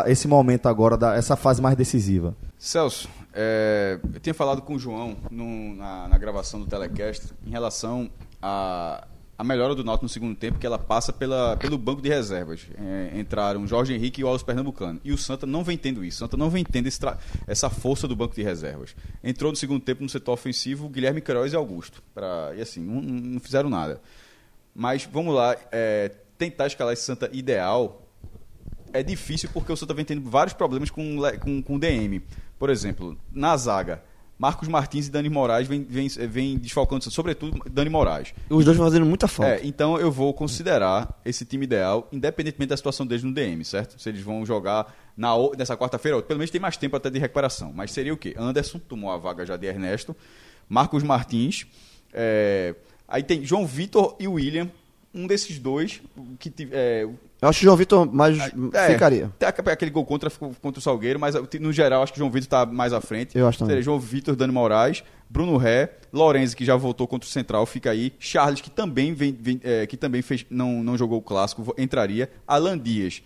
esse 0.08 0.28
momento 0.28 0.68
agora, 0.68 0.98
da, 0.98 1.16
essa 1.16 1.38
fase 1.38 1.62
mais 1.62 1.78
decisiva? 1.78 2.36
Celso, 2.58 3.08
é, 3.34 3.98
eu 4.14 4.20
tinha 4.20 4.34
falado 4.34 4.62
com 4.62 4.76
o 4.76 4.80
João 4.80 5.16
no- 5.32 5.74
na, 5.76 6.10
na 6.10 6.18
gravação 6.18 6.60
do 6.60 6.66
telecast 6.66 7.28
em 7.48 7.50
relação 7.50 8.10
à 8.42 9.08
a, 9.38 9.44
melhora 9.46 9.74
do 9.74 9.86
Náutico 9.86 10.04
no 10.04 10.10
segundo 10.10 10.36
tempo, 10.36 10.60
que 10.60 10.66
ela 10.68 10.78
passa 10.78 11.14
pela, 11.14 11.56
pelo 11.56 11.78
banco 11.78 12.02
de 12.02 12.10
reservas. 12.10 12.68
É, 12.78 13.18
entraram 13.18 13.66
Jorge 13.66 13.94
Henrique 13.94 14.20
e 14.20 14.24
o 14.26 14.28
Alves 14.28 14.44
Pernambucano. 14.44 15.00
E 15.02 15.14
o 15.14 15.18
Santa 15.18 15.46
não 15.48 15.64
vem 15.64 15.78
tendo 15.78 16.04
isso. 16.04 16.18
O 16.18 16.20
Santa 16.20 16.36
não 16.36 16.50
vem 16.50 16.66
tendo 16.66 16.90
essa 17.48 17.70
força 17.70 18.06
do 18.06 18.18
banco 18.18 18.36
de 18.36 18.44
reservas. 18.44 18.94
Entrou 19.24 19.50
no 19.50 19.56
segundo 19.56 19.80
tempo 19.82 20.04
no 20.04 20.10
setor 20.10 20.34
ofensivo 20.34 20.90
Guilherme 20.90 21.22
Queiroz 21.22 21.54
e 21.54 21.56
Augusto. 21.56 22.04
Pra, 22.14 22.52
e 22.54 22.60
assim, 22.60 22.82
não, 22.82 23.02
não 23.02 23.40
fizeram 23.40 23.70
nada. 23.70 24.02
Mas 24.76 25.08
vamos 25.10 25.34
lá, 25.34 25.56
é, 25.72 26.12
tentar 26.38 26.68
escalar 26.68 26.92
esse 26.92 27.04
Santa 27.04 27.30
ideal 27.32 28.02
é 28.94 29.04
difícil 29.04 29.50
porque 29.54 29.72
o 29.72 29.78
Santa 29.78 29.94
vem 29.94 30.06
tendo 30.06 30.30
vários 30.30 30.54
problemas 30.54 30.90
com, 30.90 31.18
com, 31.40 31.62
com 31.62 31.76
o 31.76 31.80
DM. 31.80 32.22
Por 32.58 32.70
exemplo, 32.70 33.18
na 33.32 33.56
zaga, 33.56 34.04
Marcos 34.40 34.70
Martins 34.70 35.08
e 35.08 35.12
Dani 35.12 35.30
Moraes 35.30 35.68
vêm 35.68 35.84
vem, 35.84 36.08
vem 36.08 36.58
desfalcando, 36.58 37.04
sobretudo 37.12 37.60
Dani 37.70 37.90
Moraes. 37.90 38.34
Os 38.50 38.64
dois 38.64 38.78
fazendo 38.78 39.06
muita 39.06 39.28
falta. 39.28 39.56
É, 39.56 39.68
então 39.68 40.00
eu 40.00 40.10
vou 40.10 40.34
considerar 40.34 41.20
esse 41.26 41.44
time 41.44 41.66
ideal, 41.66 42.08
independentemente 42.10 42.70
da 42.70 42.78
situação 42.78 43.06
deles 43.06 43.22
no 43.22 43.34
DM, 43.34 43.66
certo? 43.66 44.02
Se 44.02 44.08
eles 44.08 44.22
vão 44.22 44.46
jogar 44.46 44.96
na, 45.18 45.32
nessa 45.58 45.76
quarta-feira, 45.76 46.16
ou 46.16 46.24
pelo 46.24 46.40
menos 46.40 46.50
tem 46.50 46.62
mais 46.62 46.78
tempo 46.78 46.96
até 46.96 47.10
de 47.10 47.20
recuperação. 47.20 47.74
Mas 47.76 47.92
seria 47.92 48.14
o 48.14 48.18
quê? 48.18 48.34
Anderson 48.38 48.80
tomou 48.80 49.12
a 49.12 49.18
vaga 49.18 49.46
já 49.46 49.58
de 49.58 49.68
Ernesto, 49.68 50.16
Marcos 50.70 51.04
Martins, 51.04 51.68
é, 52.14 52.76
aí 53.10 53.24
tem 53.24 53.44
João 53.44 53.68
Vitor 53.68 54.16
e 54.22 54.28
William. 54.28 54.72
Um 55.14 55.26
desses 55.26 55.58
dois 55.58 56.02
que 56.38 56.54
é, 56.72 57.04
Eu 57.42 57.50
acho 57.50 57.60
que 57.60 57.66
o 57.66 57.68
João 57.68 57.78
Vitor 57.78 58.14
mais 58.14 58.38
é, 58.74 58.88
ficaria. 58.94 59.32
Tem 59.40 59.50
aquele 59.50 59.90
gol 59.90 60.06
contra, 60.06 60.30
contra 60.30 60.78
o 60.78 60.82
Salgueiro, 60.82 61.20
mas 61.20 61.34
no 61.60 61.74
geral 61.74 62.04
acho 62.04 62.14
que 62.14 62.20
o 62.20 62.22
João 62.22 62.30
Vitor 62.30 62.46
está 62.46 62.66
mais 62.66 62.94
à 62.94 63.02
frente. 63.02 63.36
Eu 63.38 63.48
acho 63.48 63.58
também. 63.58 63.72
Seria 63.72 63.84
João 63.84 64.00
Vitor, 64.00 64.36
Dani 64.36 64.54
Moraes, 64.54 65.04
Bruno 65.28 65.58
Ré, 65.58 65.90
Lorenzi, 66.14 66.56
que 66.56 66.64
já 66.64 66.76
voltou 66.76 67.08
contra 67.08 67.28
o 67.28 67.32
Central, 67.32 67.66
fica 67.66 67.90
aí. 67.90 68.14
Charles, 68.20 68.62
que 68.62 68.70
também, 68.70 69.14
vem, 69.14 69.32
vem- 69.40 69.60
é, 69.64 69.88
que 69.88 69.98
também 69.98 70.22
fez, 70.22 70.46
não, 70.50 70.84
não 70.84 70.96
jogou 70.96 71.18
o 71.18 71.22
clássico, 71.24 71.74
entraria. 71.78 72.30
Alan 72.48 72.78
Dias. 72.78 73.24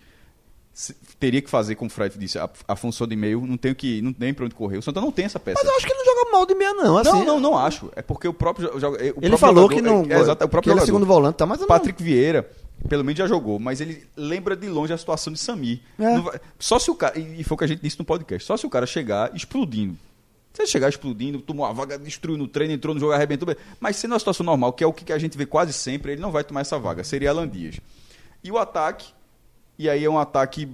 Teria 1.20 1.40
que 1.40 1.48
fazer, 1.48 1.76
como 1.76 1.88
o 1.88 1.92
Fred 1.92 2.18
disse, 2.18 2.36
a, 2.36 2.50
a 2.66 2.74
função 2.74 3.06
de 3.06 3.14
meio, 3.14 3.46
não 3.46 3.56
tem 3.56 3.72
que, 3.72 4.02
não 4.02 4.12
tem 4.12 4.34
pra 4.34 4.44
onde 4.44 4.56
correr. 4.56 4.78
O 4.78 4.82
Santa 4.82 5.00
não 5.00 5.12
tem 5.12 5.24
essa 5.26 5.38
peça. 5.38 5.60
Mas 5.62 5.70
eu 5.70 5.76
acho 5.76 5.86
que 5.86 5.92
ele 5.92 5.98
não 6.00 6.04
joga 6.06 6.13
mal 6.32 6.46
de 6.46 6.54
meia, 6.54 6.72
não. 6.74 6.98
Assim, 6.98 7.10
não, 7.10 7.24
não, 7.24 7.40
não 7.40 7.58
acho. 7.58 7.90
É 7.96 8.02
porque 8.02 8.26
o 8.28 8.34
próprio 8.34 8.78
joga- 8.78 8.98
o 8.98 9.00
Ele 9.02 9.12
próprio 9.12 9.38
falou 9.38 9.62
jogador- 9.70 9.74
que 9.74 9.82
não. 9.82 10.16
É, 10.16 10.20
exato, 10.20 10.42
é 10.42 10.46
o 10.46 10.48
próprio 10.48 10.72
ele 10.72 10.80
é 10.80 10.84
segundo 10.84 11.06
volante, 11.06 11.36
tá? 11.36 11.46
Mas 11.46 11.60
não- 11.60 11.66
Patrick 11.66 12.02
Vieira, 12.02 12.48
pelo 12.88 13.04
menos 13.04 13.18
já 13.18 13.26
jogou, 13.26 13.58
mas 13.58 13.80
ele 13.80 14.06
lembra 14.16 14.56
de 14.56 14.68
longe 14.68 14.92
a 14.92 14.98
situação 14.98 15.32
de 15.32 15.38
Samir. 15.38 15.80
É. 15.98 16.18
Vai- 16.18 16.40
só 16.58 16.78
se 16.78 16.90
o 16.90 16.94
cara, 16.94 17.18
e 17.18 17.40
e 17.40 17.44
foi 17.44 17.54
o 17.54 17.58
que 17.58 17.64
a 17.64 17.68
gente 17.68 17.80
disse 17.82 17.98
no 17.98 18.04
podcast, 18.04 18.46
só 18.46 18.56
se 18.56 18.66
o 18.66 18.70
cara 18.70 18.86
chegar 18.86 19.34
explodindo. 19.34 19.96
Se 20.52 20.62
ele 20.62 20.68
chegar 20.68 20.88
explodindo, 20.88 21.40
tomou 21.40 21.66
a 21.66 21.72
vaga, 21.72 21.98
destruiu 21.98 22.38
no 22.38 22.46
treino, 22.46 22.72
entrou 22.74 22.94
no 22.94 23.00
jogo, 23.00 23.12
arrebentou. 23.12 23.48
Mas 23.80 23.96
sendo 23.96 24.12
uma 24.12 24.18
situação 24.20 24.46
normal, 24.46 24.72
que 24.72 24.84
é 24.84 24.86
o 24.86 24.92
que 24.92 25.12
a 25.12 25.18
gente 25.18 25.36
vê 25.36 25.44
quase 25.46 25.72
sempre, 25.72 26.12
ele 26.12 26.22
não 26.22 26.30
vai 26.30 26.44
tomar 26.44 26.60
essa 26.60 26.78
vaga. 26.78 27.02
Seria 27.02 27.30
Alan 27.30 27.48
Dias. 27.48 27.80
E 28.42 28.52
o 28.52 28.58
ataque, 28.58 29.12
e 29.76 29.88
aí 29.90 30.04
é 30.04 30.08
um 30.08 30.18
ataque 30.18 30.68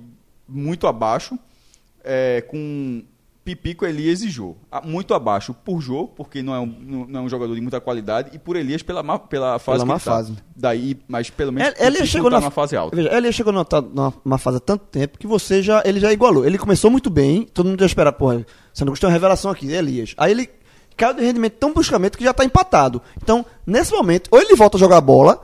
muito 0.46 0.86
abaixo, 0.86 1.38
é, 2.04 2.42
com 2.42 3.02
Pipico, 3.44 3.86
Elias 3.86 4.20
e 4.22 4.28
Jô. 4.28 4.54
Muito 4.84 5.14
abaixo 5.14 5.54
por 5.54 5.80
Jô, 5.80 6.06
porque 6.08 6.42
não 6.42 6.54
é, 6.54 6.60
um, 6.60 7.06
não 7.08 7.20
é 7.20 7.22
um 7.22 7.28
jogador 7.28 7.54
de 7.54 7.60
muita 7.60 7.80
qualidade, 7.80 8.30
e 8.34 8.38
por 8.38 8.54
Elias 8.54 8.82
pela, 8.82 9.02
má- 9.02 9.18
pela 9.18 9.58
fase 9.58 9.78
Pela 9.78 9.84
que 9.84 9.88
má 9.88 9.94
tá. 9.94 10.00
fase. 10.00 10.34
Daí, 10.54 10.96
mas 11.08 11.30
pelo 11.30 11.50
menos 11.52 11.68
Ele, 11.70 11.78
ele 11.86 11.90
Pipico 11.96 12.06
chegou 12.12 12.30
tá 12.30 12.36
na 12.36 12.40
numa 12.42 12.50
fase 12.50 12.76
alta. 12.76 12.94
Veja, 12.94 13.12
ele 13.16 13.32
chegou 13.32 13.52
numa, 13.52 14.38
fase 14.38 14.58
há 14.58 14.60
tanto 14.60 14.84
tempo 14.86 15.18
que 15.18 15.26
você 15.26 15.62
já 15.62 15.82
ele 15.84 15.98
já 16.00 16.12
igualou. 16.12 16.44
Ele 16.44 16.58
começou 16.58 16.90
muito 16.90 17.08
bem, 17.08 17.44
todo 17.44 17.68
mundo 17.68 17.80
já 17.80 17.86
espera, 17.86 18.12
porra, 18.12 18.44
você 18.72 18.84
não 18.84 18.92
gostou 18.92 19.08
uma 19.08 19.14
revelação 19.14 19.50
aqui, 19.50 19.70
Elias. 19.72 20.14
Aí 20.18 20.32
ele 20.32 20.48
caiu 20.96 21.14
de 21.14 21.24
rendimento 21.24 21.54
tão 21.54 21.72
bruscamente 21.72 22.18
que 22.18 22.24
já 22.24 22.34
tá 22.34 22.44
empatado. 22.44 23.00
Então, 23.22 23.44
nesse 23.66 23.90
momento, 23.92 24.28
ou 24.30 24.38
ele 24.38 24.54
volta 24.54 24.76
a 24.76 24.80
jogar 24.80 25.00
bola, 25.00 25.42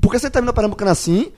porque 0.00 0.18
você 0.18 0.30
termina 0.30 0.52
o 0.52 0.54
Pernambucano 0.54 0.90
assim, 0.90 1.32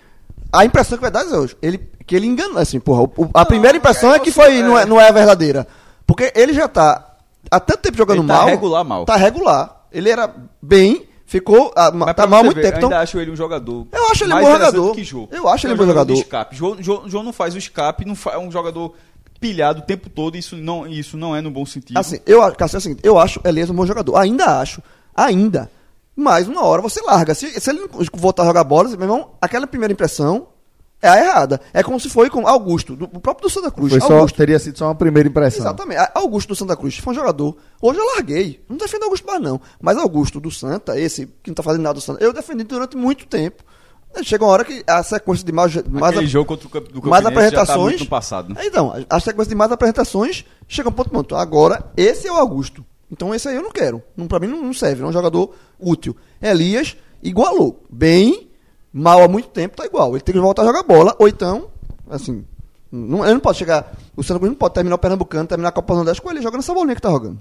a 0.57 0.65
impressão 0.65 0.97
que 0.99 1.03
vai 1.03 1.11
dar 1.11 1.25
é 1.25 1.37
hoje, 1.37 1.57
ele, 1.63 1.79
que 2.07 2.15
ele 2.17 2.27
enganou, 2.27 2.59
assim, 2.59 2.79
porra, 2.81 3.03
o- 3.17 3.31
a 3.35 3.45
primeira 3.45 3.77
impressão 3.77 4.15
é 4.15 4.19
que 4.19 4.31
foi, 4.31 4.63
não 4.63 4.79
é, 4.79 4.85
não 4.87 5.01
é 5.01 5.09
a 5.09 5.13
verdadeira. 5.13 5.67
Porque 6.07 6.33
ele 6.35 6.53
já 6.53 6.69
tá 6.69 7.17
há 7.51 7.59
tanto 7.61 7.81
tempo 7.83 7.97
jogando 7.99 8.19
Ele 8.21 8.29
tá 8.29 8.35
mal. 8.35 8.47
regular 8.47 8.85
mal. 8.85 9.05
Tá 9.05 9.17
regular. 9.17 9.85
Ele 9.93 10.09
era 10.11 10.33
bem, 10.63 11.05
ficou 11.27 11.73
ah, 11.77 11.91
Mas 11.93 12.15
tá 12.15 12.27
mal 12.27 12.41
há 12.41 12.45
muito 12.45 12.57
ver, 12.57 12.63
tempo. 12.63 12.75
eu 12.75 12.79
Então, 12.79 12.89
ainda 12.91 13.03
acho 13.03 13.19
ele 13.19 13.31
um 13.31 13.37
jogador. 13.37 13.87
Eu 13.93 14.09
acho 14.11 14.25
ele 14.25 14.35
um 14.35 14.41
bom 14.41 14.53
jogador. 14.53 14.95
Que 14.95 15.05
Jô. 15.05 15.29
Eu 15.33 15.49
acho 15.49 15.67
ele 15.67 15.73
É 15.73 15.75
um 15.75 15.79
bom 15.79 15.87
jogador. 15.87 16.15
de 16.15 16.21
escape. 16.21 16.57
Jô, 16.57 16.77
Jô, 16.81 17.03
Jô 17.07 17.23
não 17.23 17.33
faz 17.33 17.55
o 17.55 17.59
escape, 17.59 18.05
não 18.05 18.15
fa- 18.15 18.33
é 18.33 18.39
um 18.39 18.51
jogador 18.51 18.95
pilhado 19.41 19.81
o 19.81 19.83
tempo 19.83 20.09
todo. 20.09 20.37
Isso 20.37 20.57
não, 20.57 20.87
isso 20.87 21.17
não 21.17 21.35
é 21.35 21.41
no 21.41 21.51
bom 21.51 21.67
sentido. 21.67 21.97
Assim, 21.99 22.21
eu, 22.27 22.43
acho- 22.43 22.57
Cássio, 22.57 22.77
é 22.77 22.81
seguinte, 22.81 23.01
eu 23.03 23.19
acho 23.19 23.41
Elias 23.45 23.69
um 23.71 23.75
bom 23.75 23.85
jogador. 23.87 24.17
Ainda 24.17 24.61
acho. 24.61 24.81
Ainda. 25.15 25.71
Mas 26.17 26.49
uma 26.49 26.65
hora 26.65 26.81
você 26.81 27.01
larga. 27.03 27.35
Se, 27.35 27.61
se 27.61 27.71
ele 27.71 27.81
não 27.81 27.89
voltar 28.15 28.43
a 28.43 28.47
jogar 28.47 28.65
bola, 28.65 28.89
meu 28.89 29.01
irmão, 29.03 29.31
aquela 29.41 29.67
primeira 29.67 29.93
impressão 29.93 30.49
é 31.03 31.09
a 31.11 31.19
errada. 31.23 31.61
É 31.75 31.83
como 31.83 32.01
se 32.01 32.09
foi 32.09 32.31
com 32.31 32.49
Augusto, 32.49 32.97
do, 32.97 33.05
o 33.05 33.21
próprio 33.21 33.49
do 33.49 33.53
Santa 33.53 33.71
Cruz. 33.71 33.91
Foi 33.93 34.01
só, 34.01 34.15
Augusto. 34.15 34.35
teria 34.37 34.59
sido 34.59 34.79
só 34.79 34.87
uma 34.87 34.95
primeira 34.95 35.29
impressão. 35.29 35.61
Exatamente. 35.67 35.99
A- 35.99 36.13
Augusto 36.15 36.49
do 36.49 36.57
Santa 36.57 36.75
Cruz 36.75 36.97
foi 36.97 37.13
um 37.13 37.17
jogador. 37.17 37.55
Hoje 37.83 37.99
eu 38.01 38.07
larguei. 38.15 38.65
Não 38.69 38.79
defendo 38.79 39.03
Augusto 39.05 39.27
mais, 39.27 39.43
não. 39.43 39.61
Mas 39.81 39.99
Augusto 39.99 40.41
do 40.41 40.51
Santa, 40.51 40.99
esse 40.99 41.27
que 41.43 41.51
não 41.51 41.55
tá 41.55 41.63
fazendo 41.63 41.83
nada 41.83 41.95
do 41.95 42.01
Santa, 42.01 42.25
eu 42.25 42.33
defendi 42.33 42.65
durante 42.65 42.97
muito 42.97 43.27
tempo. 43.27 43.63
Chega 44.23 44.43
uma 44.43 44.51
hora 44.51 44.65
que 44.65 44.83
a 44.87 45.03
sequência 45.03 45.45
de 45.45 45.53
mais, 45.53 45.75
mais 45.87 46.15
Aquele 46.15 46.27
jogo 46.27 46.47
contra 46.47 46.67
o 46.79 46.81
do 46.81 47.07
mais 47.11 47.23
Campinense 47.23 47.51
já 47.51 47.57
tá 47.57 47.63
apresentações. 47.65 47.85
muito 47.91 48.05
no 48.05 48.09
passado. 48.09 48.55
né? 48.55 48.63
Então, 48.65 48.95
a 49.11 49.21
sequência 49.21 49.51
de 49.51 49.55
mais 49.55 49.71
apresentações 49.71 50.47
chega 50.67 50.89
a 50.89 50.91
um 50.91 50.95
ponto 50.95 51.11
ponto. 51.11 51.37
Agora, 51.37 51.85
esse 51.95 52.27
é 52.27 52.33
o 52.33 52.37
Augusto. 52.37 52.83
Então, 53.11 53.35
esse 53.35 53.49
aí 53.49 53.57
eu 53.57 53.63
não 53.63 53.71
quero. 53.71 54.03
Não, 54.17 54.27
pra 54.27 54.41
mim 54.41 54.49
não, 54.49 54.73
serve. 54.73 55.01
Não 55.01 55.09
é 55.09 55.11
um 55.11 55.13
jogador 55.13 55.55
útil. 55.79 56.17
Elias 56.43 56.97
igualou. 57.23 57.85
Bem, 57.89 58.51
mal 58.93 59.23
há 59.23 59.29
muito 59.29 59.49
tempo, 59.49 59.77
tá 59.77 59.87
igual. 59.87 60.13
Ele 60.13 60.21
tem 60.21 60.35
que 60.35 60.41
voltar 60.41 60.63
a 60.63 60.67
jogar 60.67 60.83
bola. 60.83 61.15
Ou 61.19 61.29
então, 61.29 61.69
assim, 62.11 62.45
não, 62.91 63.25
ele 63.25 63.35
não 63.35 63.41
pode 63.41 63.59
chegar. 63.59 63.93
O 64.17 64.23
Santa 64.23 64.41
Cruz 64.41 64.51
não 64.51 64.59
pode 64.59 64.75
terminar 64.75 64.97
o 64.97 64.99
Pernambucano, 64.99 65.47
terminar 65.47 65.69
a 65.69 65.73
Copa 65.73 65.93
do 65.93 65.99
Nordeste 65.99 66.23
com 66.23 66.31
ele 66.31 66.43
jogando 66.43 66.61
essa 66.61 66.75
bolinha 66.75 66.95
que 66.95 67.03
tá 67.03 67.11
jogando. 67.11 67.41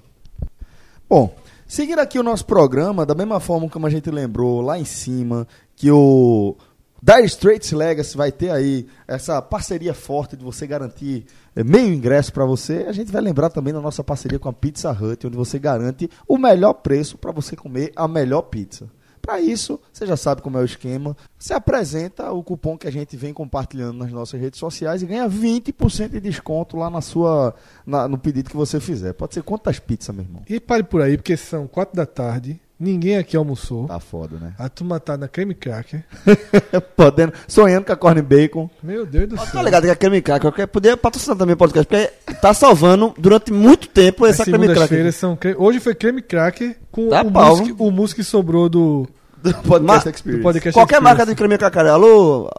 Bom, 1.08 1.34
seguindo 1.66 2.00
aqui 2.00 2.18
o 2.18 2.22
nosso 2.22 2.44
programa, 2.44 3.06
da 3.06 3.14
mesma 3.14 3.40
forma 3.40 3.68
como 3.68 3.86
a 3.86 3.90
gente 3.90 4.10
lembrou 4.10 4.60
lá 4.60 4.78
em 4.78 4.84
cima, 4.84 5.46
que 5.74 5.90
o 5.90 6.56
Dire 7.02 7.24
Straits 7.26 7.72
Legacy 7.72 8.16
vai 8.16 8.32
ter 8.32 8.50
aí 8.50 8.86
essa 9.06 9.40
parceria 9.40 9.94
forte 9.94 10.36
de 10.36 10.44
você 10.44 10.66
garantir 10.66 11.26
meio 11.64 11.92
ingresso 11.94 12.32
para 12.32 12.44
você, 12.44 12.84
a 12.88 12.92
gente 12.92 13.10
vai 13.10 13.22
lembrar 13.22 13.50
também 13.50 13.72
da 13.72 13.80
nossa 13.80 14.04
parceria 14.04 14.38
com 14.38 14.48
a 14.48 14.52
Pizza 14.52 14.90
Hut, 14.92 15.26
onde 15.26 15.36
você 15.36 15.58
garante 15.58 16.10
o 16.28 16.36
melhor 16.36 16.74
preço 16.74 17.16
para 17.16 17.32
você 17.32 17.56
comer 17.56 17.92
a 17.96 18.06
melhor 18.06 18.42
pizza. 18.42 18.90
Para 19.22 19.40
isso, 19.40 19.80
você 19.92 20.06
já 20.06 20.16
sabe 20.16 20.40
como 20.40 20.56
é 20.56 20.60
o 20.60 20.64
esquema. 20.64 21.16
Você 21.36 21.52
apresenta 21.52 22.30
o 22.30 22.44
cupom 22.44 22.78
que 22.78 22.86
a 22.86 22.92
gente 22.92 23.16
vem 23.16 23.34
compartilhando 23.34 23.98
nas 23.98 24.12
nossas 24.12 24.40
redes 24.40 24.60
sociais 24.60 25.02
e 25.02 25.06
ganha 25.06 25.28
20% 25.28 26.10
de 26.10 26.20
desconto 26.20 26.76
lá 26.76 26.88
na 26.88 27.00
sua, 27.00 27.52
na- 27.84 28.06
no 28.06 28.18
pedido 28.18 28.48
que 28.50 28.56
você 28.56 28.78
fizer. 28.78 29.14
Pode 29.14 29.34
ser 29.34 29.42
quantas 29.42 29.80
pizzas, 29.80 30.14
meu 30.14 30.24
irmão? 30.24 30.42
E 30.48 30.60
pare 30.60 30.84
por 30.84 31.02
aí, 31.02 31.16
porque 31.16 31.36
são 31.36 31.66
quatro 31.66 31.96
da 31.96 32.06
tarde, 32.06 32.60
ninguém 32.78 33.16
aqui 33.16 33.36
almoçou. 33.36 33.86
Tá 33.86 33.98
foda, 34.00 34.36
né? 34.40 34.52
A 34.58 34.68
turma 34.68 34.98
tá 35.00 35.16
na 35.16 35.28
creme 35.28 35.54
cracker. 35.54 36.04
Podendo, 36.96 37.32
sonhando 37.48 37.84
com 37.86 37.92
a 37.92 37.96
corn 37.96 38.20
bacon. 38.22 38.68
Meu 38.82 39.04
Deus 39.06 39.28
do 39.28 39.36
Tá 39.36 39.46
céu. 39.46 39.62
ligado 39.62 39.84
que 39.84 39.90
a 39.90 39.96
Creme 39.96 40.20
Cracker 40.22 40.42
qualquer- 40.50 40.66
podia 40.66 40.96
patrocinar 40.96 41.36
também 41.36 41.54
o 41.54 41.56
podcast, 41.56 41.86
porque 41.88 42.34
tá 42.40 42.52
salvando 42.54 43.14
durante 43.18 43.52
muito 43.52 43.88
tempo 43.88 44.24
As 44.24 44.32
essa 44.40 44.44
Creme 44.44 44.68
Cracker. 44.68 45.12
são. 45.12 45.36
cre- 45.36 45.56
Hoje 45.58 45.80
foi 45.80 45.94
creme 45.94 46.20
cracker 46.22 46.76
com 46.90 47.08
Dá 47.08 47.22
o, 47.22 47.30
pau, 47.32 47.56
mousse, 47.56 47.62
que- 47.72 47.82
o 47.82 47.90
mousse 47.90 48.14
que 48.14 48.24
sobrou 48.24 48.68
do, 48.68 49.06
Do 49.42 49.54
podcast 49.54 50.08
Experience. 50.08 50.40
do 50.40 50.42
podcast. 50.42 50.74
Qualquer 50.74 50.96
Experience. 50.96 51.02
marca 51.18 51.26
de 51.30 51.34
Creme 51.36 51.58
Cracker. 51.58 51.86
Alô, 51.86 52.50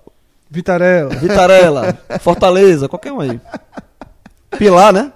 Vitarella. 0.50 1.16
Vitarella, 1.16 1.98
Fortaleza, 2.22 2.88
qualquer 2.88 3.12
um 3.12 3.20
aí. 3.20 3.40
Pilar, 4.58 4.94
né? 4.94 5.12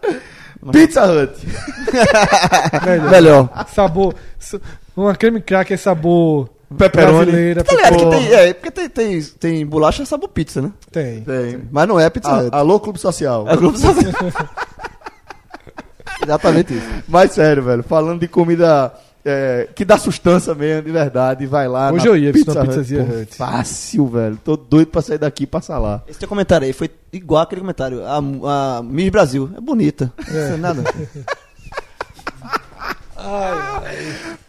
Pizza 0.71 1.05
Hut. 1.05 1.33
Melhor. 2.85 3.09
Melhor. 3.09 3.49
Sabor. 3.73 4.13
sa- 4.37 4.59
Uma 4.95 5.15
creme 5.15 5.41
cracker 5.41 5.77
sabor. 5.77 6.49
Pepperoni. 6.77 7.25
Brasileira. 7.25 7.63
Tá 7.63 7.73
ligado 7.75 7.97
que 7.97 8.05
tem, 8.09 8.33
é, 8.33 8.53
porque 8.53 8.71
tem, 8.71 8.89
tem, 8.89 9.21
tem 9.21 9.65
bolacha 9.65 10.05
sabor 10.05 10.29
pizza, 10.29 10.61
né? 10.61 10.71
Tem. 10.91 11.21
Tem. 11.21 11.61
Mas 11.71 11.87
não 11.87 11.99
é 11.99 12.09
pizza 12.09 12.31
Hut. 12.43 12.49
A- 12.53 12.57
Alô, 12.59 12.79
Clube 12.79 12.99
Social. 12.99 13.47
É 13.49 13.55
Globo 13.57 13.77
Social. 13.77 14.11
Exatamente 16.23 16.73
isso. 16.75 16.87
Mas 17.07 17.31
sério, 17.31 17.63
velho, 17.63 17.83
falando 17.83 18.19
de 18.19 18.27
comida 18.27 18.93
é, 19.23 19.67
que 19.75 19.85
dá 19.85 19.97
sustância 19.97 20.53
mesmo, 20.55 20.83
de 20.83 20.91
verdade, 20.91 21.45
vai 21.45 21.67
lá. 21.67 21.91
Hoje 21.91 22.05
na 22.05 22.11
eu 22.11 22.17
ia 22.17 22.31
uma 22.31 22.65
Pizzazia 22.65 23.03
Pô. 23.03 23.35
Fácil, 23.35 24.07
velho. 24.07 24.39
Tô 24.43 24.57
doido 24.57 24.87
pra 24.87 25.01
sair 25.01 25.17
daqui 25.17 25.43
e 25.43 25.47
passar 25.47 25.77
lá. 25.77 26.03
Esse 26.07 26.19
teu 26.19 26.27
comentário 26.27 26.65
aí 26.65 26.73
foi 26.73 26.89
igual 27.13 27.43
aquele 27.43 27.61
comentário. 27.61 28.03
A, 28.03 28.17
a 28.17 28.83
Miss 28.83 29.09
Brasil. 29.09 29.49
É 29.55 29.61
bonita. 29.61 30.11
Não 30.17 30.25
sei 30.25 30.57
nada. 30.57 30.83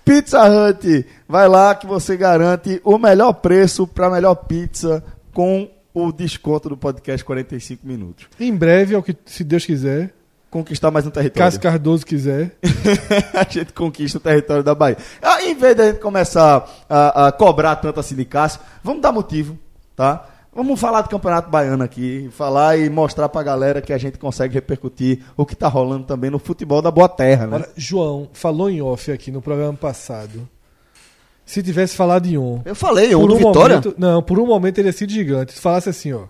Pizza 0.04 0.40
Hut, 0.48 1.06
vai 1.28 1.46
lá 1.46 1.74
que 1.74 1.86
você 1.86 2.16
garante 2.16 2.80
o 2.84 2.98
melhor 2.98 3.34
preço 3.34 3.86
pra 3.86 4.10
melhor 4.10 4.34
pizza 4.34 5.04
com 5.32 5.70
o 5.94 6.10
desconto 6.10 6.70
do 6.70 6.76
podcast 6.76 7.24
45 7.24 7.86
minutos. 7.86 8.26
Em 8.40 8.54
breve, 8.54 8.94
é 8.94 8.98
o 8.98 9.02
que, 9.02 9.14
se 9.26 9.44
Deus 9.44 9.64
quiser. 9.64 10.14
Conquistar 10.52 10.90
mais 10.90 11.06
um 11.06 11.10
território. 11.10 11.46
Cássio 11.46 11.60
Cardoso 11.62 12.04
quiser. 12.04 12.54
a 13.32 13.50
gente 13.50 13.72
conquista 13.72 14.18
o 14.18 14.20
território 14.20 14.62
da 14.62 14.74
Bahia. 14.74 14.98
Ah, 15.22 15.42
em 15.42 15.54
vez 15.54 15.74
de 15.74 15.80
a 15.80 15.86
gente 15.86 15.98
começar 15.98 16.70
a, 16.90 17.28
a 17.28 17.32
cobrar 17.32 17.76
tanto 17.76 18.02
de 18.02 18.24
Cássio, 18.26 18.60
vamos 18.84 19.00
dar 19.00 19.12
motivo, 19.12 19.58
tá? 19.96 20.28
Vamos 20.54 20.78
falar 20.78 21.00
do 21.00 21.08
Campeonato 21.08 21.48
Baiano 21.48 21.82
aqui, 21.82 22.28
falar 22.32 22.76
e 22.76 22.90
mostrar 22.90 23.30
pra 23.30 23.42
galera 23.42 23.80
que 23.80 23.94
a 23.94 23.96
gente 23.96 24.18
consegue 24.18 24.52
repercutir 24.52 25.20
o 25.38 25.46
que 25.46 25.56
tá 25.56 25.68
rolando 25.68 26.04
também 26.04 26.28
no 26.28 26.38
futebol 26.38 26.82
da 26.82 26.90
Boa 26.90 27.08
Terra, 27.08 27.46
né? 27.46 27.56
Agora, 27.56 27.72
João 27.74 28.28
falou 28.34 28.68
em 28.68 28.82
off 28.82 29.10
aqui 29.10 29.30
no 29.30 29.40
programa 29.40 29.72
passado. 29.72 30.46
Se 31.46 31.62
tivesse 31.62 31.96
falado 31.96 32.26
em 32.26 32.36
on. 32.36 32.60
Eu 32.66 32.74
falei, 32.74 33.08
do 33.08 33.18
um 33.18 33.36
Vitória. 33.36 33.76
momento, 33.76 33.94
não, 33.96 34.22
por 34.22 34.38
um 34.38 34.46
momento 34.46 34.76
ele 34.76 34.88
ia 34.88 34.92
sido 34.92 35.12
gigante. 35.12 35.54
Se 35.54 35.60
falasse 35.62 35.88
assim, 35.88 36.12
ó. 36.12 36.24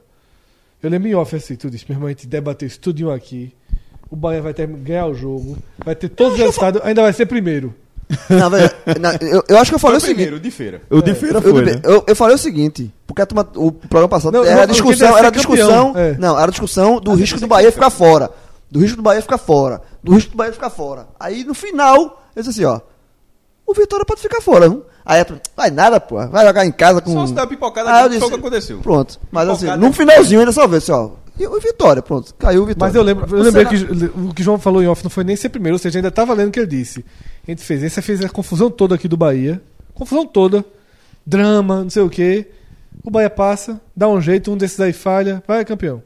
Eu 0.81 0.89
lembro 0.89 1.09
em 1.09 1.15
off 1.17 1.35
assim, 1.35 1.57
tu 1.57 1.69
disse, 1.69 1.87
meu 1.89 1.97
irmão, 1.97 2.07
a 2.07 2.11
gente 2.11 2.29
debateu 2.29 2.69
isso 2.69 2.79
tudinho 2.79 3.11
aqui. 3.11 3.53
O 4.13 4.17
Bahia 4.17 4.43
vai 4.43 4.53
ter, 4.53 4.67
ganhar 4.67 5.07
o 5.07 5.15
jogo, 5.15 5.57
vai 5.83 5.95
ter 5.95 6.11
todos 6.11 6.35
os 6.35 6.39
resultados, 6.39 6.83
ainda 6.85 7.01
vai 7.01 7.13
ser 7.15 7.25
primeiro. 7.25 7.75
Velho, 8.29 8.71
não, 9.01 9.11
eu, 9.27 9.43
eu 9.49 9.57
acho 9.59 9.71
que 9.71 9.75
eu 9.75 9.79
falei 9.79 9.99
Foi 9.99 10.11
o 10.11 10.11
seguinte. 10.13 10.27
primeiro, 10.27 10.39
de 10.39 10.51
feira. 10.51 10.83
O 10.91 11.01
de 11.01 11.15
feira 11.15 11.39
Eu, 11.39 11.43
foi, 11.43 11.65
né? 11.65 11.81
eu, 11.83 12.05
eu 12.07 12.15
falei 12.15 12.35
o 12.35 12.39
seguinte, 12.39 12.93
porque 13.07 13.23
a 13.23 13.27
turma- 13.27 13.49
o 13.57 13.73
programa 13.73 14.09
passado 14.11 14.35
Não, 14.35 14.45
era 14.45 14.61
não, 14.61 14.67
discussão, 14.67 15.09
quem 15.09 15.19
era 15.19 15.31
deve 15.31 15.41
ser 15.43 15.49
campeão, 15.49 15.67
discussão, 15.69 15.93
é. 15.97 16.17
não, 16.19 16.39
era 16.39 16.51
discussão 16.51 17.01
do 17.01 17.15
risco 17.15 17.41
do 17.41 17.47
Bahia 17.47 17.73
ficar 17.73 17.89
fora, 17.89 18.31
do 18.71 18.81
risco 18.81 18.99
do 18.99 19.03
Bahia 19.03 19.23
ficar 19.23 19.39
fora, 19.39 19.81
do 20.05 20.13
risco 20.13 20.31
do 20.33 20.37
Bahia 20.37 20.53
ficar 20.53 20.69
fora. 20.69 21.07
Aí 21.19 21.43
no 21.43 21.55
final, 21.55 22.23
eu 22.37 22.43
disse 22.43 22.51
assim, 22.51 22.65
ó, 22.67 22.81
o 23.67 23.73
Vitória 23.73 24.05
pode 24.05 24.21
ficar 24.21 24.43
fora, 24.43 24.69
não? 24.69 24.83
Aí 25.07 25.21
a 25.21 25.25
turma, 25.25 25.41
vai 25.57 25.71
nada, 25.71 25.99
pô, 25.99 26.17
vai 26.29 26.47
jogar 26.47 26.67
em 26.67 26.73
casa 26.73 27.01
com 27.01 27.11
Só 27.15 27.27
se 27.27 27.33
der 27.33 27.41
uma 27.41 27.47
pipocada, 27.47 27.89
Ah, 27.91 28.03
eu 28.03 28.09
foi 28.09 28.09
o 28.09 28.21
disse- 28.21 28.31
que 28.33 28.39
aconteceu. 28.39 28.79
Pronto, 28.81 29.19
mas 29.31 29.49
assim, 29.49 29.61
Pipocada. 29.61 29.87
no 29.87 29.93
finalzinho 29.95 30.41
ainda 30.41 30.53
só 30.53 30.67
vê 30.67 30.77
assim, 30.77 30.93
ó, 30.93 31.09
e 31.39 31.47
o 31.47 31.61
Vitória, 31.61 32.03
pronto, 32.03 32.35
caiu 32.35 32.63
o 32.63 32.67
Vitória. 32.67 32.89
Mas 32.89 32.95
eu 32.95 33.03
lembro, 33.03 33.37
eu 33.37 33.43
lembrei 33.43 33.65
que 33.65 33.77
o 34.19 34.35
que 34.35 34.43
João 34.43 34.59
falou 34.59 34.83
em 34.83 34.87
off 34.87 35.03
não 35.03 35.11
foi 35.11 35.25
nem 35.25 35.35
ser 35.35 35.49
primeiro, 35.49 35.75
ou 35.75 35.79
seja, 35.79 35.99
ainda 35.99 36.11
tava 36.11 36.35
lendo 36.35 36.49
o 36.49 36.53
que 36.53 36.61
ele 36.61 36.67
disse. 36.67 37.05
A 37.47 37.51
gente 37.51 37.63
fez, 37.63 37.83
essa 37.83 38.03
fez 38.03 38.23
a 38.23 38.29
confusão 38.29 38.71
toda 38.71 38.95
aqui 38.95 39.09
do 39.09 39.17
Bahia. 39.17 39.61
Confusão 39.95 40.27
toda. 40.27 40.65
Drama, 41.25 41.83
não 41.83 41.91
sei 41.91 42.03
o 42.03 42.11
quê. 42.11 42.49
O 43.03 43.11
Bahia 43.11 43.31
passa, 43.31 43.81
dá 43.97 44.09
um 44.09 44.21
jeito, 44.21 44.53
um 44.53 44.57
desses 44.57 44.79
aí 44.79 44.93
falha, 44.93 45.43
vai 45.47 45.65
campeão. 45.65 46.03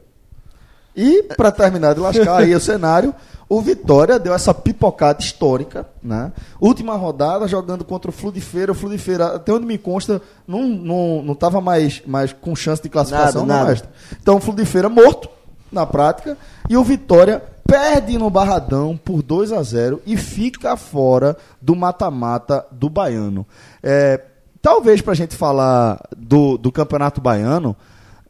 E 0.95 1.21
pra 1.23 1.51
terminar 1.51 1.93
de 1.93 1.99
lascar 1.99 2.37
aí 2.37 2.55
o 2.55 2.59
cenário, 2.59 3.13
o 3.49 3.61
Vitória 3.61 4.19
deu 4.19 4.33
essa 4.33 4.53
pipocada 4.53 5.21
histórica, 5.21 5.87
né? 6.03 6.31
Última 6.59 6.95
rodada 6.95 7.47
jogando 7.47 7.85
contra 7.85 8.09
o 8.09 8.13
Flu 8.13 8.31
de 8.31 8.41
Feira, 8.41 8.71
o 8.71 8.75
Flu 8.75 8.89
de 8.89 8.97
Feira, 8.97 9.35
até 9.35 9.53
onde 9.53 9.65
me 9.65 9.77
consta, 9.77 10.21
não, 10.47 10.67
não, 10.67 11.21
não 11.23 11.35
tava 11.35 11.61
mais, 11.61 12.01
mais 12.05 12.33
com 12.33 12.55
chance 12.55 12.81
de 12.81 12.89
classificação, 12.89 13.45
Nada, 13.45 13.63
não, 13.63 13.69
nada. 13.69 13.89
Então 14.21 14.37
o 14.37 14.39
Flu 14.41 14.53
de 14.53 14.65
Feira 14.65 14.89
morto 14.89 15.29
na 15.71 15.85
prática 15.85 16.37
e 16.69 16.75
o 16.75 16.83
Vitória 16.83 17.41
perde 17.65 18.17
no 18.17 18.29
Barradão 18.29 18.97
por 18.97 19.21
2 19.21 19.51
a 19.51 19.61
0 19.61 20.01
e 20.05 20.15
fica 20.15 20.75
fora 20.77 21.35
do 21.61 21.75
mata-mata 21.75 22.65
do 22.71 22.89
Baiano. 22.89 23.45
É, 23.83 24.21
talvez 24.61 25.01
pra 25.01 25.13
gente 25.13 25.35
falar 25.35 26.01
do, 26.15 26.57
do 26.57 26.71
Campeonato 26.71 27.21
Baiano, 27.21 27.75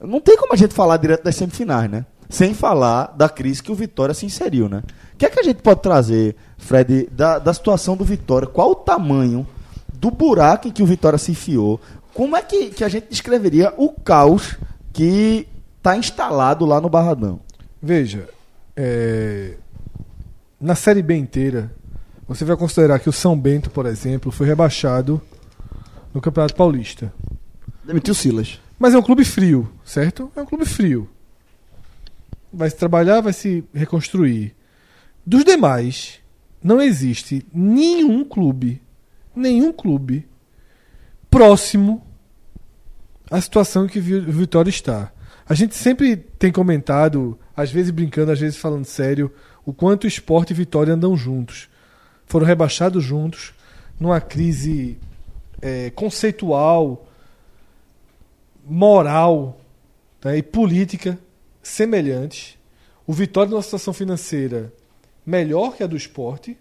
não 0.02 0.20
tem 0.20 0.38
como 0.38 0.54
a 0.54 0.58
gente 0.58 0.74
falar 0.74 0.98
direto 0.98 1.24
das 1.24 1.36
semifinais, 1.36 1.90
né? 1.90 2.06
Sem 2.30 2.54
falar 2.54 3.14
da 3.16 3.30
crise 3.30 3.64
que 3.64 3.72
o 3.72 3.76
Vitória 3.76 4.14
se 4.14 4.26
inseriu, 4.26 4.68
né? 4.68 4.84
O 5.18 5.20
que 5.20 5.26
é 5.26 5.30
que 5.32 5.40
a 5.40 5.44
gente 5.44 5.64
pode 5.64 5.82
trazer, 5.82 6.36
Fred, 6.60 7.10
da, 7.12 7.40
da 7.40 7.52
situação 7.52 7.98
do 7.98 8.06
Vitória? 8.06 8.48
Qual 8.48 8.70
o 8.70 8.76
tamanho 8.76 9.48
do 9.96 10.12
buraco 10.12 10.68
em 10.68 10.72
que 10.72 10.84
o 10.84 10.86
Vitória 10.86 11.18
se 11.18 11.32
enfiou? 11.32 11.82
Como 12.14 12.38
é 12.38 12.42
que, 12.44 12.70
que 12.70 12.84
a 12.84 12.88
gente 12.88 13.08
descreveria 13.10 13.74
o 13.78 13.90
caos 13.90 14.56
que 14.94 15.48
está 15.76 15.98
instalado 15.98 16.68
lá 16.68 16.80
no 16.80 16.88
Barradão? 16.88 17.40
Veja, 17.82 18.30
é, 18.76 19.56
na 20.62 20.76
Série 20.76 21.02
B 21.02 21.16
inteira, 21.16 21.72
você 22.28 22.46
vai 22.46 22.56
considerar 22.56 23.00
que 23.00 23.10
o 23.10 23.12
São 23.12 23.36
Bento, 23.36 23.72
por 23.72 23.88
exemplo, 23.88 24.32
foi 24.32 24.46
rebaixado 24.46 25.20
no 26.14 26.22
Campeonato 26.22 26.54
Paulista. 26.54 27.12
Demitiu 27.84 28.14
Silas. 28.14 28.60
Mas 28.78 28.94
é 28.94 29.00
um 29.00 29.04
clube 29.04 29.26
frio, 29.26 29.68
certo? 29.84 30.32
É 30.36 30.42
um 30.44 30.46
clube 30.46 30.68
frio. 30.68 31.10
Vai 32.54 32.70
se 32.70 32.76
trabalhar, 32.76 33.22
vai 33.22 33.34
se 33.34 33.64
reconstruir. 33.74 34.56
Dos 35.28 35.44
demais, 35.44 36.22
não 36.64 36.82
existe 36.82 37.46
nenhum 37.54 38.24
clube, 38.24 38.82
nenhum 39.36 39.74
clube 39.74 40.26
próximo 41.30 42.02
à 43.30 43.42
situação 43.42 43.88
que 43.88 44.00
o 44.00 44.02
Vitória 44.32 44.70
está. 44.70 45.12
A 45.46 45.54
gente 45.54 45.76
sempre 45.76 46.16
tem 46.16 46.50
comentado, 46.50 47.38
às 47.58 47.70
vezes 47.70 47.92
brincando, 47.92 48.32
às 48.32 48.40
vezes 48.40 48.58
falando 48.58 48.86
sério, 48.86 49.30
o 49.66 49.74
quanto 49.74 50.06
o 50.06 50.08
esporte 50.08 50.52
e 50.52 50.54
Vitória 50.54 50.94
andam 50.94 51.18
juntos. 51.18 51.68
Foram 52.26 52.46
rebaixados 52.48 53.04
juntos, 53.04 53.54
numa 54.00 54.22
crise 54.22 54.98
é, 55.62 55.90
conceitual, 55.90 57.06
moral 58.66 59.60
né, 60.24 60.38
e 60.38 60.42
política 60.42 61.20
semelhantes. 61.62 62.58
O 63.06 63.12
Vitória 63.12 63.52
numa 63.52 63.62
situação 63.62 63.94
financeira 63.94 64.72
melhor 65.28 65.76
que 65.76 65.84
a 65.84 65.88
do 65.88 65.98
esporte, 65.98 66.58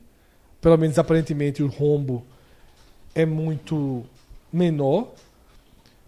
pelo 0.60 0.76
menos 0.76 0.98
aparentemente 0.98 1.62
o 1.62 1.68
rombo 1.68 2.26
é 3.14 3.24
muito 3.24 4.04
menor, 4.52 5.14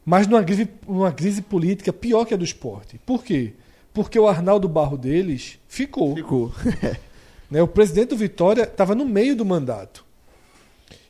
mas 0.05 0.26
numa 0.26 0.43
crise, 0.43 0.68
numa 0.86 1.12
crise 1.12 1.40
política 1.40 1.93
pior 1.93 2.24
que 2.24 2.35
a 2.35 2.36
do 2.36 2.44
esporte. 2.44 2.98
Por 3.06 3.22
quê? 3.22 3.55
Porque 3.94 4.18
o 4.18 4.26
Arnaldo 4.26 4.68
Barro 4.68 4.98
deles 4.98 5.59
ficou. 5.68 6.16
Ficou. 6.16 6.52
Né? 7.51 7.62
O 7.62 7.66
presidente 7.66 8.10
do 8.10 8.16
Vitória 8.18 8.64
estava 8.64 8.94
no 8.94 9.06
meio 9.06 9.35
do 9.35 9.43
mandato. 9.43 10.05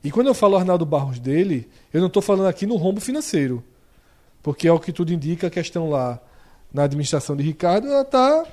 E 0.04 0.08
quando 0.08 0.28
eu 0.28 0.34
falo 0.34 0.56
Arnaldo 0.56 0.86
Barros 0.86 1.18
dele, 1.18 1.68
eu 1.92 2.00
não 2.00 2.06
estou 2.06 2.22
falando 2.22 2.46
aqui 2.46 2.64
no 2.64 2.76
rombo 2.76 3.00
financeiro. 3.00 3.60
Porque 4.40 4.68
é 4.68 4.72
o 4.72 4.78
que 4.78 4.92
tudo 4.92 5.12
indica, 5.12 5.48
a 5.48 5.50
questão 5.50 5.90
lá 5.90 6.20
na 6.72 6.84
administração 6.84 7.34
de 7.34 7.42
Ricardo, 7.42 7.88
ela 7.88 8.02
está 8.02 8.46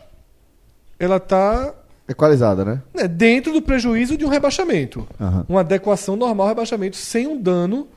ela 0.97 1.19
tá, 1.19 1.75
Equalizada, 2.07 2.63
né? 2.63 2.81
né, 2.93 3.07
dentro 3.07 3.51
do 3.51 3.61
prejuízo 3.61 4.15
de 4.15 4.25
um 4.25 4.29
rebaixamento. 4.29 5.07
Aham. 5.19 5.45
Uma 5.49 5.61
adequação 5.61 6.15
normal 6.15 6.45
ao 6.45 6.49
rebaixamento, 6.49 6.95
sem 6.95 7.25
um 7.25 7.41
dano 7.41 7.87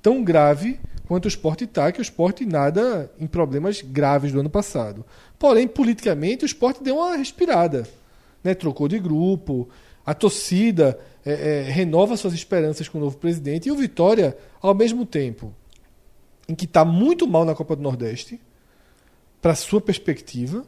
tão 0.00 0.24
grave 0.24 0.80
quanto 1.06 1.26
o 1.26 1.28
esporte 1.28 1.64
está, 1.64 1.90
que 1.92 2.00
o 2.00 2.02
esporte 2.02 2.46
nada 2.46 3.10
em 3.18 3.26
problemas 3.26 3.82
graves 3.82 4.32
do 4.32 4.40
ano 4.40 4.48
passado. 4.48 5.04
Porém, 5.38 5.66
politicamente, 5.66 6.44
o 6.44 6.46
esporte 6.46 6.82
deu 6.82 6.96
uma 6.96 7.16
respirada. 7.16 7.86
Né? 8.42 8.54
Trocou 8.54 8.88
de 8.88 8.98
grupo, 8.98 9.68
a 10.06 10.14
torcida 10.14 10.98
é, 11.24 11.32
é, 11.32 11.70
renova 11.70 12.16
suas 12.16 12.32
esperanças 12.32 12.88
com 12.88 12.98
o 12.98 13.00
novo 13.00 13.18
presidente, 13.18 13.68
e 13.68 13.72
o 13.72 13.76
Vitória, 13.76 14.36
ao 14.62 14.74
mesmo 14.74 15.04
tempo 15.04 15.52
em 16.48 16.54
que 16.54 16.64
está 16.64 16.84
muito 16.84 17.28
mal 17.28 17.44
na 17.44 17.54
Copa 17.54 17.76
do 17.76 17.82
Nordeste, 17.82 18.40
para 19.40 19.54
sua 19.54 19.80
perspectiva, 19.80 20.64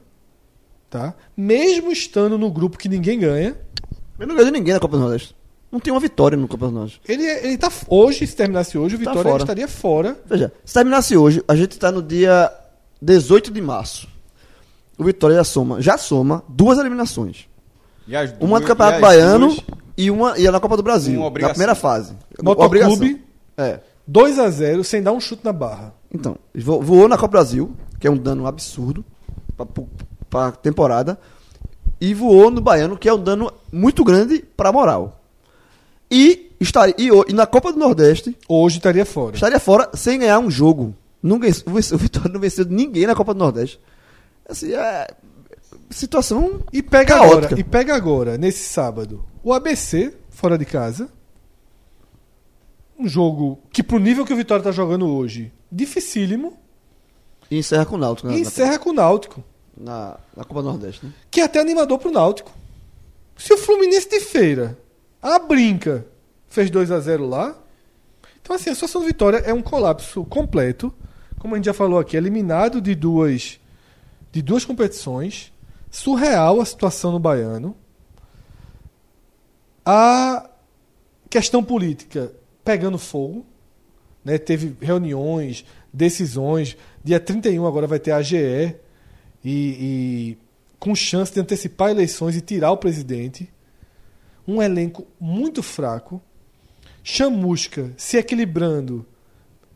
tá? 0.93 1.15
mesmo 1.37 1.91
estando 1.91 2.37
no 2.39 2.51
grupo 2.51 2.77
que 2.79 2.89
ninguém 2.89 3.19
ganha, 3.19 3.57
Eu 4.19 4.27
não 4.27 4.35
ganhei 4.37 4.53
de 4.53 4.59
ninguém 4.59 4.75
na 4.75 4.79
Copa 4.81 4.97
do 4.97 5.03
Nordeste. 5.03 5.35
Não 5.71 5.81
tem 5.81 5.93
uma 5.93 5.99
vitória 5.99 6.37
no 6.37 6.47
Copa 6.47 6.67
do 6.67 6.73
Nordeste. 6.73 7.01
ele, 7.09 7.25
ele 7.25 7.57
tá 7.59 7.73
hoje, 7.89 8.27
se 8.27 8.37
terminasse 8.37 8.77
hoje, 8.79 8.95
o 8.97 8.99
Tá 8.99 9.11
Vitória 9.11 9.31
fora. 9.31 9.43
estaria 9.43 9.67
fora. 9.69 10.21
Veja, 10.27 10.53
se 10.65 10.75
terminasse 10.75 11.17
hoje, 11.17 11.43
a 11.49 11.57
gente 11.57 11.73
está 11.73 11.91
no 11.91 12.03
dia 12.03 12.53
18 13.01 13.51
de 13.51 13.61
março. 13.61 14.07
O 14.99 15.05
Vitória 15.05 15.35
já 15.37 15.45
soma, 15.45 15.81
já 15.81 15.97
soma 15.99 16.45
duas 16.49 16.79
eliminações. 16.79 17.49
E 18.07 18.15
as 18.15 18.31
Uma 18.39 18.59
duas- 18.59 18.61
do 18.63 18.67
Campeonato 18.67 18.95
e 18.95 18.97
as 18.97 19.01
Baiano 19.01 19.47
duas- 19.49 19.61
e 19.97 20.11
uma 20.11 20.39
e 20.39 20.47
a 20.47 20.53
na 20.53 20.61
Copa 20.61 20.77
do 20.77 20.83
Brasil, 20.83 21.21
na 21.21 21.31
primeira 21.51 21.75
fase. 21.75 22.13
Motoclube, 22.43 23.25
É. 23.57 23.81
2 24.07 24.39
a 24.39 24.51
0 24.51 24.85
sem 24.85 25.03
dar 25.03 25.13
um 25.13 25.21
chute 25.21 25.43
na 25.45 25.53
barra. 25.53 25.95
Então, 26.13 26.37
vo- 26.55 26.81
voou 26.83 27.09
na 27.09 27.17
Copa 27.17 27.29
do 27.29 27.33
Brasil, 27.33 27.73
que 27.99 28.07
é 28.07 28.11
um 28.11 28.17
dano 28.17 28.47
absurdo 28.47 29.03
para 29.57 29.65
a 30.39 30.53
temporada, 30.53 31.19
e 32.01 32.15
voou 32.15 32.51
no 32.51 32.61
Baiano, 32.61 32.97
que 32.99 33.09
é 33.09 33.15
um 33.15 33.23
dano 33.23 33.53
muito 33.73 34.03
grande 34.05 34.45
para 34.57 34.69
a 34.71 34.73
moral. 34.73 35.21
E, 36.11 36.51
estaria, 36.61 36.95
e, 36.99 37.09
e 37.29 37.33
na 37.33 37.47
Copa 37.47 37.73
do 37.73 37.79
Nordeste, 37.79 38.37
Hoje 38.49 38.77
estaria 38.79 39.07
fora. 39.07 39.35
estaria 39.35 39.59
fora 39.61 39.89
sem 39.95 40.19
ganhar 40.19 40.39
um 40.39 40.51
jogo. 40.51 40.95
Não 41.23 41.39
ganhou- 41.39 41.57
o 41.67 41.97
Vitória 41.99 42.31
não 42.33 42.41
venceu 42.41 42.65
ninguém 42.67 43.07
na 43.07 43.15
Copa 43.15 43.33
do 43.33 43.39
Nordeste. 43.39 43.81
Assim, 44.49 44.73
é. 44.75 45.07
Situação. 45.91 46.61
E 46.73 46.83
pega 46.83 47.15
Caótica. 47.15 47.47
agora, 47.47 47.61
e 47.61 47.65
pega 47.65 47.95
agora, 47.95 48.39
nesse 48.39 48.65
sábado, 48.69 49.25
o 49.43 49.53
ABC, 49.53 50.13
fora 50.31 50.59
de 50.59 50.65
casa. 50.65 51.09
Um 52.99 53.07
jogo 53.09 53.59
que, 53.73 53.83
pro 53.83 53.99
nível 53.99 54.25
que 54.25 54.33
o 54.33 54.37
Vitória 54.37 54.63
tá 54.63 54.71
jogando 54.71 55.07
hoje, 55.09 55.53
dificílimo. 55.71 56.55
E 57.51 57.59
encerra 57.59 57.85
com 57.87 57.97
o 57.97 57.99
Náutico. 57.99 58.29
né, 58.29 58.37
E 58.37 58.41
encerra 58.41 58.79
com 58.79 58.91
o 58.91 58.93
Náutico. 58.93 59.43
Na, 59.83 60.17
na, 60.37 60.45
Copa 60.45 60.63
Nordeste, 60.63 61.05
né? 61.05 61.13
Que 61.31 61.41
é 61.41 61.45
até 61.45 61.61
animador 61.61 61.99
pro 61.99 62.13
Náutico. 62.13 62.53
Se 63.37 63.53
o 63.53 63.59
Fluminense 63.59 64.09
de 64.09 64.21
feira, 64.21 64.79
a 65.21 65.39
brinca, 65.41 66.07
fez 66.49 66.71
2 66.71 66.91
a 66.91 67.01
0 67.01 67.29
lá. 67.29 67.57
Então, 68.41 68.55
assim, 68.55 68.71
a 68.71 68.75
situação 68.75 69.01
do 69.01 69.07
Vitória 69.07 69.39
é 69.39 69.53
um 69.53 69.63
colapso 69.63 70.25
completo. 70.25 70.93
Como 71.39 71.55
a 71.55 71.59
gente 71.59 71.65
já 71.65 71.75
falou 71.75 71.99
aqui, 71.99 72.17
eliminado 72.17 72.81
de 72.81 72.95
duas, 72.95 73.59
de 74.31 74.41
duas 74.41 74.65
competições. 74.65 75.53
Surreal 75.91 76.61
a 76.61 76.65
situação 76.65 77.11
no 77.11 77.19
Baiano. 77.19 77.77
A 79.85 80.49
questão 81.29 81.65
política 81.65 82.33
pegando 82.65 82.99
fogo. 82.99 83.45
Né? 84.25 84.39
Teve 84.39 84.77
reuniões, 84.81 85.65
decisões. 85.93 86.77
Dia 87.03 87.19
31 87.19 87.67
agora 87.67 87.87
vai 87.87 87.99
ter 87.99 88.13
a 88.13 88.19
AGE. 88.19 88.77
E, 89.45 89.51
e 89.81 90.39
com 90.79 90.95
chance 90.95 91.33
de 91.33 91.41
antecipar 91.41 91.91
eleições 91.91 92.37
e 92.37 92.41
tirar 92.41 92.71
o 92.73 92.77
presidente. 92.77 93.49
Um 94.47 94.61
elenco 94.63 95.07
muito 95.21 95.63
fraco. 95.63 96.21
Chamusca 97.05 97.93
se 97.97 98.17
equilibrando 98.17 99.05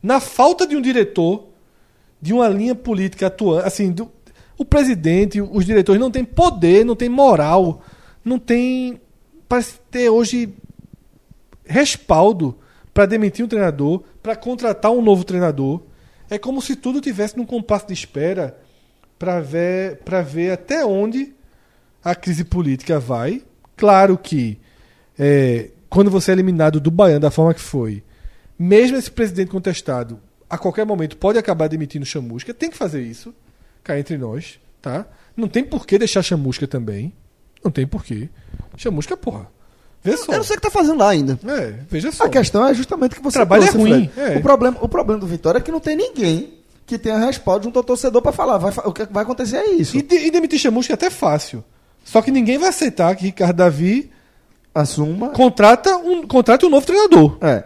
na 0.01 0.19
falta 0.19 0.65
de 0.65 0.75
um 0.75 0.81
diretor, 0.81 1.47
de 2.21 2.33
uma 2.33 2.47
linha 2.47 2.75
política 2.75 3.27
atuante. 3.27 3.67
Assim, 3.67 3.91
do- 3.91 4.11
o 4.57 4.63
presidente, 4.65 5.41
os 5.41 5.65
diretores 5.65 5.99
não 5.99 6.09
têm 6.09 6.23
poder, 6.23 6.85
não 6.85 6.95
têm 6.95 7.09
moral, 7.09 7.81
não 8.23 8.39
tem. 8.39 8.99
Parece 9.47 9.79
ter 9.91 10.09
hoje 10.09 10.53
respaldo 11.65 12.57
para 12.93 13.05
demitir 13.05 13.45
um 13.45 13.47
treinador, 13.47 14.03
para 14.23 14.35
contratar 14.35 14.91
um 14.91 15.01
novo 15.01 15.23
treinador. 15.23 15.81
É 16.29 16.37
como 16.37 16.61
se 16.61 16.75
tudo 16.75 16.99
tivesse 16.99 17.37
num 17.37 17.45
compasso 17.45 17.87
de 17.87 17.93
espera 17.93 18.57
para 19.17 19.39
ver, 19.39 19.97
pra 19.97 20.21
ver 20.21 20.51
até 20.51 20.85
onde 20.85 21.33
a 22.03 22.15
crise 22.15 22.43
política 22.43 22.99
vai. 22.99 23.43
Claro 23.75 24.17
que 24.17 24.59
é, 25.17 25.69
quando 25.89 26.09
você 26.09 26.31
é 26.31 26.33
eliminado 26.33 26.79
do 26.79 26.91
Baiano 26.91 27.19
da 27.19 27.31
forma 27.31 27.53
que 27.53 27.61
foi, 27.61 28.03
mesmo 28.57 28.97
esse 28.97 29.11
presidente 29.11 29.51
contestado, 29.51 30.19
a 30.49 30.57
qualquer 30.57 30.85
momento 30.85 31.17
pode 31.17 31.37
acabar 31.37 31.67
demitindo 31.67 32.05
Chamusca, 32.05 32.53
tem 32.53 32.69
que 32.69 32.77
fazer 32.77 33.01
isso, 33.01 33.33
cá 33.83 33.99
entre 33.99 34.17
nós, 34.17 34.59
tá? 34.81 35.05
Não 35.35 35.47
tem 35.47 35.63
por 35.63 35.85
que 35.85 35.97
deixar 35.97 36.23
Chamusca 36.23 36.67
também. 36.67 37.13
Não 37.63 37.69
tem 37.71 37.85
porquê. 37.85 38.29
Chamusca, 38.75 39.15
porra. 39.17 39.47
Vê 40.03 40.15
só. 40.15 40.31
Eu 40.31 40.37
não 40.37 40.43
sei 40.43 40.55
o 40.55 40.59
que 40.59 40.67
tá 40.67 40.71
fazendo 40.71 40.99
lá 40.99 41.09
ainda. 41.09 41.39
É, 41.45 41.75
veja 41.89 42.11
só. 42.11 42.25
A 42.25 42.29
questão 42.29 42.65
é 42.67 42.73
justamente 42.73 43.15
que 43.15 43.21
você 43.21 43.37
O 43.37 43.39
trabalho 43.39 43.63
é 43.63 43.69
ruim, 43.69 44.09
é. 44.15 44.37
O, 44.37 44.41
problema, 44.41 44.77
o 44.81 44.87
problema 44.87 45.19
do 45.19 45.27
Vitória 45.27 45.59
é 45.59 45.61
que 45.61 45.71
não 45.71 45.79
tem 45.79 45.95
ninguém 45.95 46.56
que 46.87 46.97
tenha 46.97 47.17
respaldo 47.19 47.65
junto 47.65 47.77
ao 47.77 47.83
torcedor 47.83 48.21
pra 48.21 48.31
falar. 48.31 48.57
Vai, 48.57 48.73
o 48.85 48.91
que 48.91 49.05
vai 49.11 49.21
acontecer 49.23 49.57
é 49.57 49.69
isso. 49.71 49.95
E, 49.95 50.01
de- 50.01 50.15
e 50.27 50.31
demitir 50.31 50.57
Chamusca 50.57 50.93
é 50.93 50.95
até 50.95 51.09
fácil. 51.11 51.63
Só 52.03 52.21
que 52.21 52.31
ninguém 52.31 52.57
vai 52.57 52.69
aceitar 52.69 53.13
que 53.15 53.25
Ricardo 53.25 53.57
Davi 53.57 54.09
Assuma. 54.73 55.29
contrata 55.31 55.97
um, 55.97 56.25
contrata 56.25 56.65
um 56.65 56.69
novo 56.69 56.85
treinador. 56.85 57.37
É. 57.41 57.63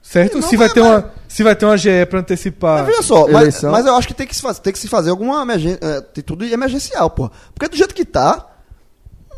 Certo? 0.00 0.38
Não, 0.38 0.48
se, 0.48 0.56
vai 0.56 0.68
mas- 0.68 0.74
ter 0.74 0.80
uma, 0.80 1.12
se 1.26 1.42
vai 1.42 1.54
ter 1.56 1.66
uma 1.66 1.76
GE 1.76 2.06
para 2.08 2.20
antecipar. 2.20 2.78
Mas 2.78 2.86
veja 2.86 3.02
só, 3.02 3.28
mas, 3.28 3.62
mas 3.62 3.84
eu 3.86 3.94
acho 3.94 4.08
que 4.08 4.14
tem 4.14 4.26
que 4.26 4.34
se 4.34 4.40
fazer, 4.40 4.60
tem 4.60 4.72
que 4.72 4.78
se 4.78 4.88
fazer 4.88 5.10
alguma 5.10 5.42
emergência, 5.42 5.78
é, 5.82 5.96
atitude 5.98 6.50
emergencial, 6.52 7.10
porra. 7.10 7.30
Porque 7.52 7.68
do 7.68 7.76
jeito 7.76 7.94
que 7.94 8.04
tá, 8.06 8.46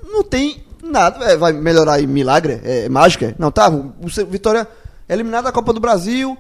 não 0.04 0.22
tem 0.22 0.62
nada. 0.82 1.24
É, 1.24 1.36
vai 1.36 1.52
melhorar 1.52 1.94
aí 1.94 2.06
milagre? 2.06 2.60
É, 2.62 2.88
mágica? 2.88 3.34
Não, 3.38 3.50
tá. 3.50 3.68
O, 3.68 3.94
o 4.02 4.26
Vitória 4.28 4.68
é 5.08 5.12
eliminado 5.14 5.44
da 5.44 5.52
Copa 5.52 5.72
do 5.72 5.80
Brasil, 5.80 6.36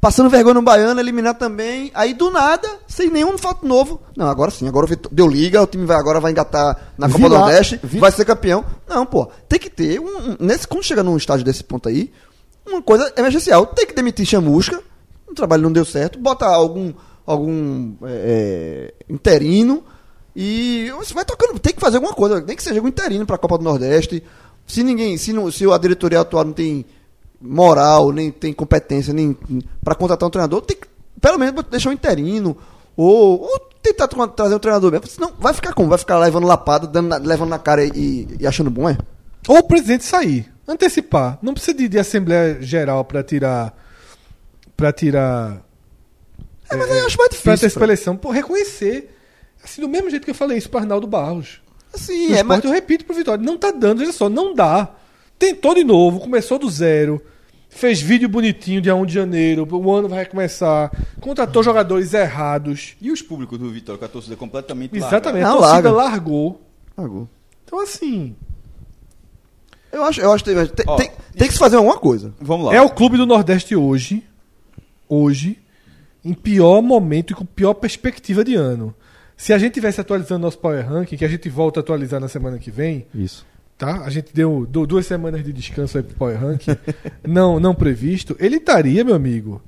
passando 0.00 0.30
vergonha 0.30 0.54
no 0.54 0.62
Baiano, 0.62 0.98
eliminar 1.00 1.34
também. 1.34 1.90
Aí 1.94 2.14
do 2.14 2.30
nada, 2.30 2.68
sem 2.88 3.10
nenhum 3.10 3.36
fato 3.36 3.66
novo. 3.66 4.00
Não, 4.16 4.26
agora 4.28 4.50
sim, 4.50 4.66
agora 4.66 4.86
deu 5.12 5.26
liga, 5.28 5.62
o 5.62 5.66
time 5.66 5.84
vai, 5.84 5.96
agora 5.98 6.20
vai 6.20 6.32
engatar 6.32 6.92
na 6.96 7.06
Copa 7.08 7.28
do 7.28 7.34
Nordeste, 7.40 7.80
Vi- 7.82 7.98
vai 7.98 8.10
ser 8.10 8.24
campeão. 8.24 8.64
Não, 8.88 9.04
pô, 9.04 9.28
tem 9.48 9.58
que 9.58 9.68
ter, 9.68 10.00
um, 10.00 10.04
um- 10.32 10.36
nesse, 10.40 10.66
quando 10.66 10.82
chega 10.84 11.02
num 11.02 11.16
estágio 11.16 11.44
desse 11.44 11.62
ponto 11.62 11.88
aí, 11.88 12.10
uma 12.66 12.80
coisa 12.82 13.12
emergencial. 13.16 13.66
Tem 13.66 13.86
que 13.86 13.94
demitir 13.94 14.24
Chamusca, 14.26 14.80
o 15.28 15.34
trabalho 15.34 15.62
não 15.62 15.72
deu 15.72 15.84
certo, 15.84 16.18
bota 16.18 16.46
algum, 16.46 16.92
algum 17.26 17.94
é, 18.04 18.92
é, 19.08 19.12
interino 19.12 19.84
e 20.34 20.90
você 20.96 21.12
vai 21.12 21.24
tocando, 21.24 21.58
tem 21.58 21.72
que 21.74 21.80
fazer 21.80 21.96
alguma 21.96 22.14
coisa, 22.14 22.40
nem 22.40 22.56
que 22.56 22.62
seja 22.62 22.80
um 22.80 22.88
interino 22.88 23.26
para 23.26 23.36
a 23.36 23.38
Copa 23.38 23.58
do 23.58 23.64
Nordeste. 23.64 24.22
Se 24.66 24.82
ninguém, 24.84 25.16
se, 25.18 25.32
não, 25.32 25.50
se 25.50 25.64
a 25.70 25.76
diretoria 25.78 26.20
atual 26.20 26.44
não 26.44 26.52
tem 26.52 26.86
moral, 27.40 28.12
nem 28.12 28.30
tem 28.30 28.52
competência 28.52 29.12
nem 29.14 29.36
para 29.82 29.94
contratar 29.94 30.26
um 30.26 30.30
treinador, 30.30 30.60
tem 30.62 30.76
que 30.76 30.86
pelo 31.20 31.38
menos 31.38 31.64
deixar 31.70 31.90
um 31.90 31.92
interino 31.92 32.56
ou, 32.96 33.42
ou 33.42 33.58
tentar 33.82 34.08
tra- 34.08 34.28
trazer 34.28 34.54
um 34.54 34.58
treinador 34.58 34.90
mesmo. 34.92 35.06
Senão 35.06 35.32
vai 35.38 35.52
ficar 35.54 35.72
como? 35.72 35.88
Vai 35.88 35.98
ficar 35.98 36.18
levando 36.18 36.46
lapada, 36.46 36.86
dando 36.86 37.16
levando 37.26 37.50
na 37.50 37.58
cara 37.58 37.84
e, 37.84 38.28
e 38.38 38.46
achando 38.46 38.70
bom, 38.70 38.88
é? 38.88 38.96
Ou 39.48 39.58
o 39.58 39.62
presidente 39.62 40.04
sair. 40.04 40.50
Antecipar. 40.68 41.38
Não 41.42 41.52
precisa 41.54 41.76
de, 41.76 41.88
de 41.88 41.98
Assembleia 41.98 42.58
Geral 42.62 43.04
pra 43.04 43.22
tirar. 43.24 43.74
Pra 44.76 44.92
tirar. 44.92 45.60
É, 46.70 46.76
mas 46.76 46.90
aí 46.90 46.98
eu 46.98 47.06
acho 47.06 47.18
mais 47.18 47.28
Pra 47.30 47.36
difícil. 47.54 47.58
ter 47.58 47.66
essa 47.66 47.82
eleição. 47.84 48.16
Pô, 48.16 48.30
reconhecer. 48.30 49.16
Assim, 49.64 49.80
do 49.80 49.88
mesmo 49.88 50.08
jeito 50.10 50.24
que 50.24 50.30
eu 50.30 50.34
falei 50.34 50.56
isso 50.58 50.70
pro 50.70 50.78
Arnaldo 50.78 51.06
Barros. 51.06 51.60
Assim, 51.92 52.28
No 52.28 52.36
é, 52.36 52.42
mas 52.42 52.58
esporte, 52.58 52.66
eu 52.66 52.72
repito 52.72 53.04
pro 53.04 53.14
Vitória. 53.16 53.44
Não 53.44 53.58
tá 53.58 53.70
dando, 53.72 54.00
olha 54.02 54.12
só, 54.12 54.28
não 54.28 54.54
dá. 54.54 54.88
Tentou 55.40 55.74
de 55.74 55.82
novo, 55.82 56.20
começou 56.20 56.58
do 56.58 56.68
zero. 56.68 57.20
Fez 57.70 57.98
vídeo 58.00 58.28
bonitinho 58.28 58.80
dia 58.82 58.94
1 58.94 59.06
de 59.06 59.14
janeiro. 59.14 59.66
O 59.70 59.92
ano 59.92 60.06
vai 60.06 60.26
começar. 60.26 60.90
Contratou 61.18 61.62
jogadores 61.62 62.12
errados. 62.12 62.94
E 63.00 63.10
os 63.10 63.22
públicos 63.22 63.58
do 63.58 63.70
Vitória, 63.70 63.98
com 63.98 64.04
a 64.04 64.08
torcida 64.08 64.36
completamente 64.36 64.94
Exatamente. 64.94 65.44
Não, 65.44 65.52
a 65.62 65.68
torcida 65.68 65.90
larga. 65.90 66.10
largou. 66.10 66.60
Pagou. 66.94 67.26
Então, 67.64 67.80
assim. 67.80 68.36
Eu 69.90 70.04
acho, 70.04 70.20
eu 70.20 70.30
acho 70.30 70.44
que 70.44 70.52
tem, 70.54 70.66
tem, 70.66 70.84
Ó, 70.86 70.96
tem- 70.96 71.10
tem 71.36 71.46
que 71.48 71.54
se 71.54 71.58
fazer 71.58 71.76
alguma 71.76 71.96
coisa. 71.98 72.34
Vamos 72.38 72.66
lá. 72.66 72.74
É 72.74 72.82
o 72.82 72.90
clube 72.90 73.16
do 73.16 73.24
Nordeste 73.24 73.74
hoje. 73.74 74.22
Hoje. 75.08 75.58
Em 76.22 76.34
pior 76.34 76.82
momento 76.82 77.30
e 77.32 77.34
com 77.34 77.46
pior 77.46 77.72
perspectiva 77.72 78.44
de 78.44 78.54
ano. 78.56 78.94
Se 79.36 79.54
a 79.54 79.58
gente 79.58 79.72
tivesse 79.72 79.98
atualizando 80.00 80.42
nosso 80.42 80.58
Power 80.58 80.86
Ranking, 80.86 81.16
que 81.16 81.24
a 81.24 81.28
gente 81.28 81.48
volta 81.48 81.80
a 81.80 81.82
atualizar 81.82 82.20
na 82.20 82.28
semana 82.28 82.58
que 82.58 82.70
vem, 82.70 83.06
Isso. 83.14 83.46
Tá? 83.80 84.02
A 84.04 84.10
gente 84.10 84.32
deu, 84.34 84.66
deu 84.70 84.86
duas 84.86 85.06
semanas 85.06 85.42
de 85.42 85.52
descanso 85.52 85.96
aí 85.96 86.04
pro 86.04 86.14
Power 86.14 86.38
Ranking, 86.38 86.76
não, 87.26 87.58
não 87.58 87.74
previsto. 87.74 88.36
Ele 88.38 88.56
estaria, 88.56 89.02
meu 89.02 89.14
amigo. 89.14 89.60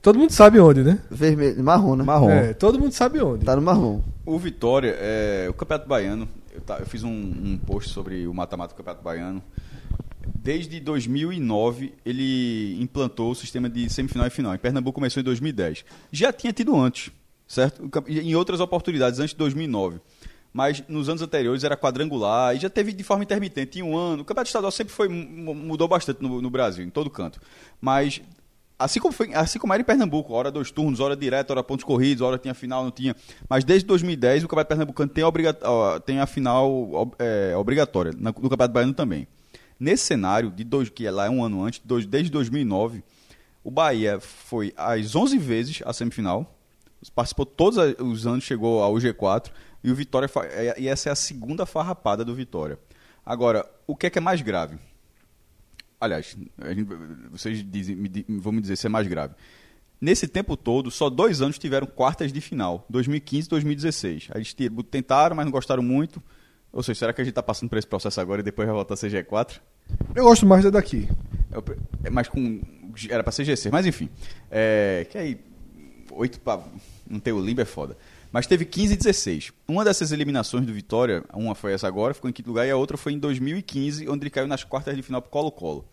Todo 0.00 0.18
mundo 0.18 0.32
sabe 0.32 0.58
onde, 0.58 0.82
né? 0.82 0.98
Vermelho, 1.10 1.62
marrom, 1.62 1.96
né? 1.96 2.04
Marrom. 2.04 2.30
É, 2.30 2.52
todo 2.54 2.78
mundo 2.78 2.92
sabe 2.92 3.20
onde. 3.22 3.44
Tá 3.44 3.54
no 3.56 3.62
marrom. 3.62 4.02
O 4.26 4.38
Vitória, 4.38 4.94
é, 4.98 5.46
o 5.48 5.54
Campeonato 5.54 5.88
Baiano, 5.88 6.28
eu, 6.54 6.60
ta- 6.60 6.78
eu 6.78 6.86
fiz 6.86 7.02
um, 7.04 7.10
um 7.10 7.58
post 7.66 7.90
sobre 7.90 8.26
o 8.26 8.32
mata-mata 8.34 8.74
do 8.74 8.76
Campeonato 8.76 9.02
Baiano. 9.04 9.42
Desde 10.42 10.78
2009, 10.80 11.92
ele 12.04 12.76
implantou 12.82 13.30
o 13.30 13.34
sistema 13.34 13.68
de 13.68 13.88
semifinal 13.90 14.26
e 14.26 14.30
final. 14.30 14.54
Em 14.54 14.58
Pernambuco 14.58 14.94
começou 14.94 15.20
em 15.20 15.24
2010. 15.24 15.84
Já 16.12 16.32
tinha 16.32 16.52
tido 16.52 16.74
antes, 16.76 17.10
certo? 17.46 17.88
Em 18.08 18.34
outras 18.34 18.60
oportunidades, 18.60 19.18
antes 19.20 19.32
de 19.32 19.38
2009. 19.38 20.00
Mas 20.54 20.84
nos 20.88 21.08
anos 21.08 21.20
anteriores 21.20 21.64
era 21.64 21.76
quadrangular 21.76 22.54
e 22.54 22.60
já 22.60 22.70
teve 22.70 22.92
de 22.92 23.02
forma 23.02 23.24
intermitente. 23.24 23.80
Em 23.80 23.82
um 23.82 23.96
ano, 23.96 24.22
o 24.22 24.24
Campeonato 24.24 24.46
Estadual 24.48 24.70
sempre 24.70 24.94
foi, 24.94 25.08
mu- 25.08 25.52
mudou 25.54 25.88
bastante 25.88 26.22
no, 26.22 26.40
no 26.40 26.48
Brasil, 26.48 26.84
em 26.84 26.90
todo 26.90 27.10
canto. 27.10 27.40
Mas 27.80 28.22
Assim 28.76 28.98
como, 28.98 29.12
foi, 29.14 29.32
assim 29.34 29.56
como 29.56 29.72
era 29.72 29.80
em 29.80 29.84
Pernambuco, 29.84 30.32
hora 30.34 30.50
dois 30.50 30.68
turnos, 30.68 30.98
hora 30.98 31.16
direta, 31.16 31.52
hora 31.52 31.62
pontos 31.62 31.84
corridos, 31.84 32.20
hora 32.22 32.36
tinha 32.36 32.52
final, 32.54 32.82
não 32.82 32.90
tinha. 32.90 33.14
Mas 33.48 33.62
desde 33.64 33.86
2010 33.86 34.42
o 34.42 34.48
Campeonato 34.48 34.68
Pernambucano 34.68 35.08
tem 35.08 35.22
tem 36.04 36.18
a 36.18 36.26
final 36.26 37.14
é, 37.20 37.56
obrigatória, 37.56 38.10
no 38.18 38.32
Campeonato 38.34 38.72
Baiano 38.72 38.92
também. 38.92 39.28
Nesse 39.78 40.04
cenário, 40.04 40.50
de 40.50 40.64
dois, 40.64 40.88
que 40.88 41.06
é 41.06 41.10
lá 41.10 41.30
um 41.30 41.44
ano 41.44 41.62
antes, 41.64 41.80
dois- 41.84 42.04
desde 42.04 42.30
2009, 42.32 43.02
o 43.62 43.70
Bahia 43.70 44.18
foi 44.20 44.74
às 44.76 45.14
11 45.14 45.38
vezes 45.38 45.80
a 45.86 45.92
semifinal, 45.92 46.52
participou 47.14 47.46
todos 47.46 47.78
os 48.00 48.26
anos, 48.26 48.42
chegou 48.42 48.82
ao 48.82 48.92
G4, 48.94 49.50
e 49.84 49.90
o 49.92 49.94
Vitória, 49.94 50.28
é- 50.50 50.80
e 50.80 50.88
essa 50.88 51.10
é 51.10 51.12
a 51.12 51.14
segunda 51.16 51.64
farrapada 51.66 52.24
do 52.24 52.34
Vitória. 52.34 52.78
Agora, 53.24 53.64
o 53.86 53.94
que 53.94 54.06
é 54.06 54.10
que 54.10 54.18
é 54.18 54.20
mais 54.20 54.40
grave? 54.42 54.76
Aliás, 56.00 56.36
gente- 56.74 56.86
vocês 57.30 57.64
dizem, 57.70 57.94
me, 57.96 58.10
vão 58.40 58.52
me 58.52 58.60
dizer 58.60 58.76
se 58.76 58.86
é 58.86 58.90
mais 58.90 59.06
grave. 59.06 59.34
Nesse 60.00 60.26
tempo 60.28 60.56
todo, 60.56 60.90
só 60.90 61.08
dois 61.08 61.40
anos 61.40 61.58
tiveram 61.58 61.86
quartas 61.86 62.32
de 62.32 62.40
final, 62.40 62.84
2015 62.90 63.46
e 63.46 63.50
2016. 63.50 64.28
Aí 64.32 64.38
Eles 64.42 64.54
tentaram, 64.90 65.34
mas 65.36 65.44
não 65.46 65.52
gostaram 65.52 65.82
muito. 65.82 66.22
Ou 66.72 66.82
seja, 66.82 66.98
será 66.98 67.12
que 67.12 67.20
a 67.20 67.24
gente 67.24 67.30
está 67.30 67.42
passando 67.42 67.70
por 67.70 67.78
esse 67.78 67.86
processo 67.86 68.20
agora 68.20 68.40
e 68.40 68.44
depois 68.44 68.66
vai 68.66 68.74
voltar 68.74 68.94
a 68.94 68.96
ser 68.96 69.10
G4? 69.10 69.60
Eu 70.14 70.24
gosto 70.24 70.44
mais 70.44 70.64
da 70.64 70.70
daqui. 70.70 71.08
É 71.52 72.08
é 72.08 72.10
mais 72.10 72.28
com. 72.28 72.60
Era 73.08 73.22
pra 73.22 73.32
ser 73.32 73.44
GC, 73.44 73.70
mas 73.70 73.86
enfim. 73.86 74.08
É, 74.50 75.06
que 75.08 75.16
aí. 75.16 75.40
Oito 76.10 76.38
pra 76.40 76.60
não 77.08 77.18
ter 77.20 77.32
o 77.32 77.40
limbo 77.40 77.60
é 77.60 77.64
foda. 77.64 77.96
Mas 78.34 78.48
teve 78.48 78.64
15 78.64 78.94
e 78.94 78.96
16. 78.96 79.52
Uma 79.68 79.84
dessas 79.84 80.10
eliminações 80.10 80.66
do 80.66 80.72
Vitória, 80.72 81.22
uma 81.32 81.54
foi 81.54 81.72
essa 81.72 81.86
agora, 81.86 82.12
ficou 82.12 82.28
em 82.28 82.32
quinto 82.32 82.48
lugar, 82.48 82.66
e 82.66 82.70
a 82.72 82.76
outra 82.76 82.96
foi 82.96 83.12
em 83.12 83.18
2015, 83.20 84.08
onde 84.08 84.24
ele 84.24 84.30
caiu 84.30 84.48
nas 84.48 84.64
quartas 84.64 84.96
de 84.96 85.02
final 85.02 85.22
pro 85.22 85.30
Colo-Colo. 85.30 85.84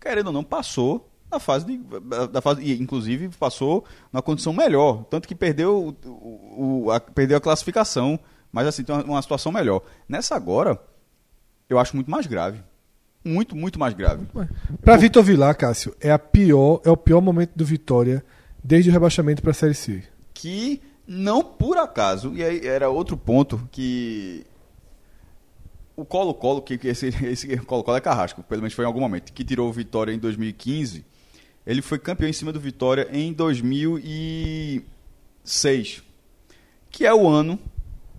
Querendo 0.00 0.28
ou 0.28 0.32
não, 0.32 0.42
passou 0.42 1.10
na 1.30 1.38
fase 1.38 1.66
de. 1.66 1.78
Da 2.32 2.40
fase, 2.40 2.62
e, 2.62 2.80
inclusive, 2.80 3.28
passou 3.38 3.84
numa 4.10 4.22
condição 4.22 4.54
melhor. 4.54 5.04
Tanto 5.04 5.28
que 5.28 5.34
perdeu, 5.34 5.94
o, 6.06 6.84
o- 6.86 6.90
a, 6.90 6.98
perdeu 6.98 7.36
a 7.36 7.40
classificação. 7.42 8.18
Mas 8.50 8.66
assim, 8.66 8.82
tem 8.82 8.94
uma, 8.94 9.04
uma 9.04 9.20
situação 9.22 9.52
melhor. 9.52 9.82
Nessa 10.08 10.34
agora, 10.36 10.80
eu 11.68 11.78
acho 11.78 11.94
muito 11.94 12.10
mais 12.10 12.26
grave. 12.26 12.58
Muito, 13.22 13.54
muito 13.54 13.78
mais 13.78 13.92
grave. 13.92 14.26
Pra 14.80 14.96
Vitor 14.96 15.22
Vilar, 15.22 15.54
Cássio, 15.58 15.94
é, 16.00 16.10
a 16.10 16.18
pior, 16.18 16.80
é 16.86 16.90
o 16.90 16.96
pior 16.96 17.20
momento 17.20 17.52
do 17.54 17.66
Vitória 17.66 18.24
desde 18.62 18.88
o 18.88 18.92
rebaixamento 18.94 19.42
pra 19.42 19.52
Série 19.52 19.74
C. 19.74 20.02
que 20.32 20.80
não 21.06 21.42
por 21.42 21.76
acaso, 21.78 22.32
e 22.34 22.42
aí 22.42 22.66
era 22.66 22.88
outro 22.88 23.16
ponto 23.16 23.68
que 23.70 24.44
o 25.96 26.04
Colo-Colo, 26.04 26.60
que, 26.62 26.78
esse, 26.86 27.06
esse 27.26 27.56
Colo-Colo 27.58 27.96
é 27.96 28.00
carrasco, 28.00 28.42
pelo 28.42 28.62
menos 28.62 28.74
foi 28.74 28.84
em 28.84 28.88
algum 28.88 29.00
momento, 29.00 29.32
que 29.32 29.44
tirou 29.44 29.68
o 29.68 29.72
Vitória 29.72 30.12
em 30.12 30.18
2015, 30.18 31.04
ele 31.66 31.80
foi 31.82 31.98
campeão 31.98 32.28
em 32.28 32.32
cima 32.32 32.52
do 32.52 32.60
Vitória 32.60 33.08
em 33.12 33.32
2006, 33.32 36.02
que 36.90 37.06
é 37.06 37.14
o 37.14 37.26
ano 37.26 37.58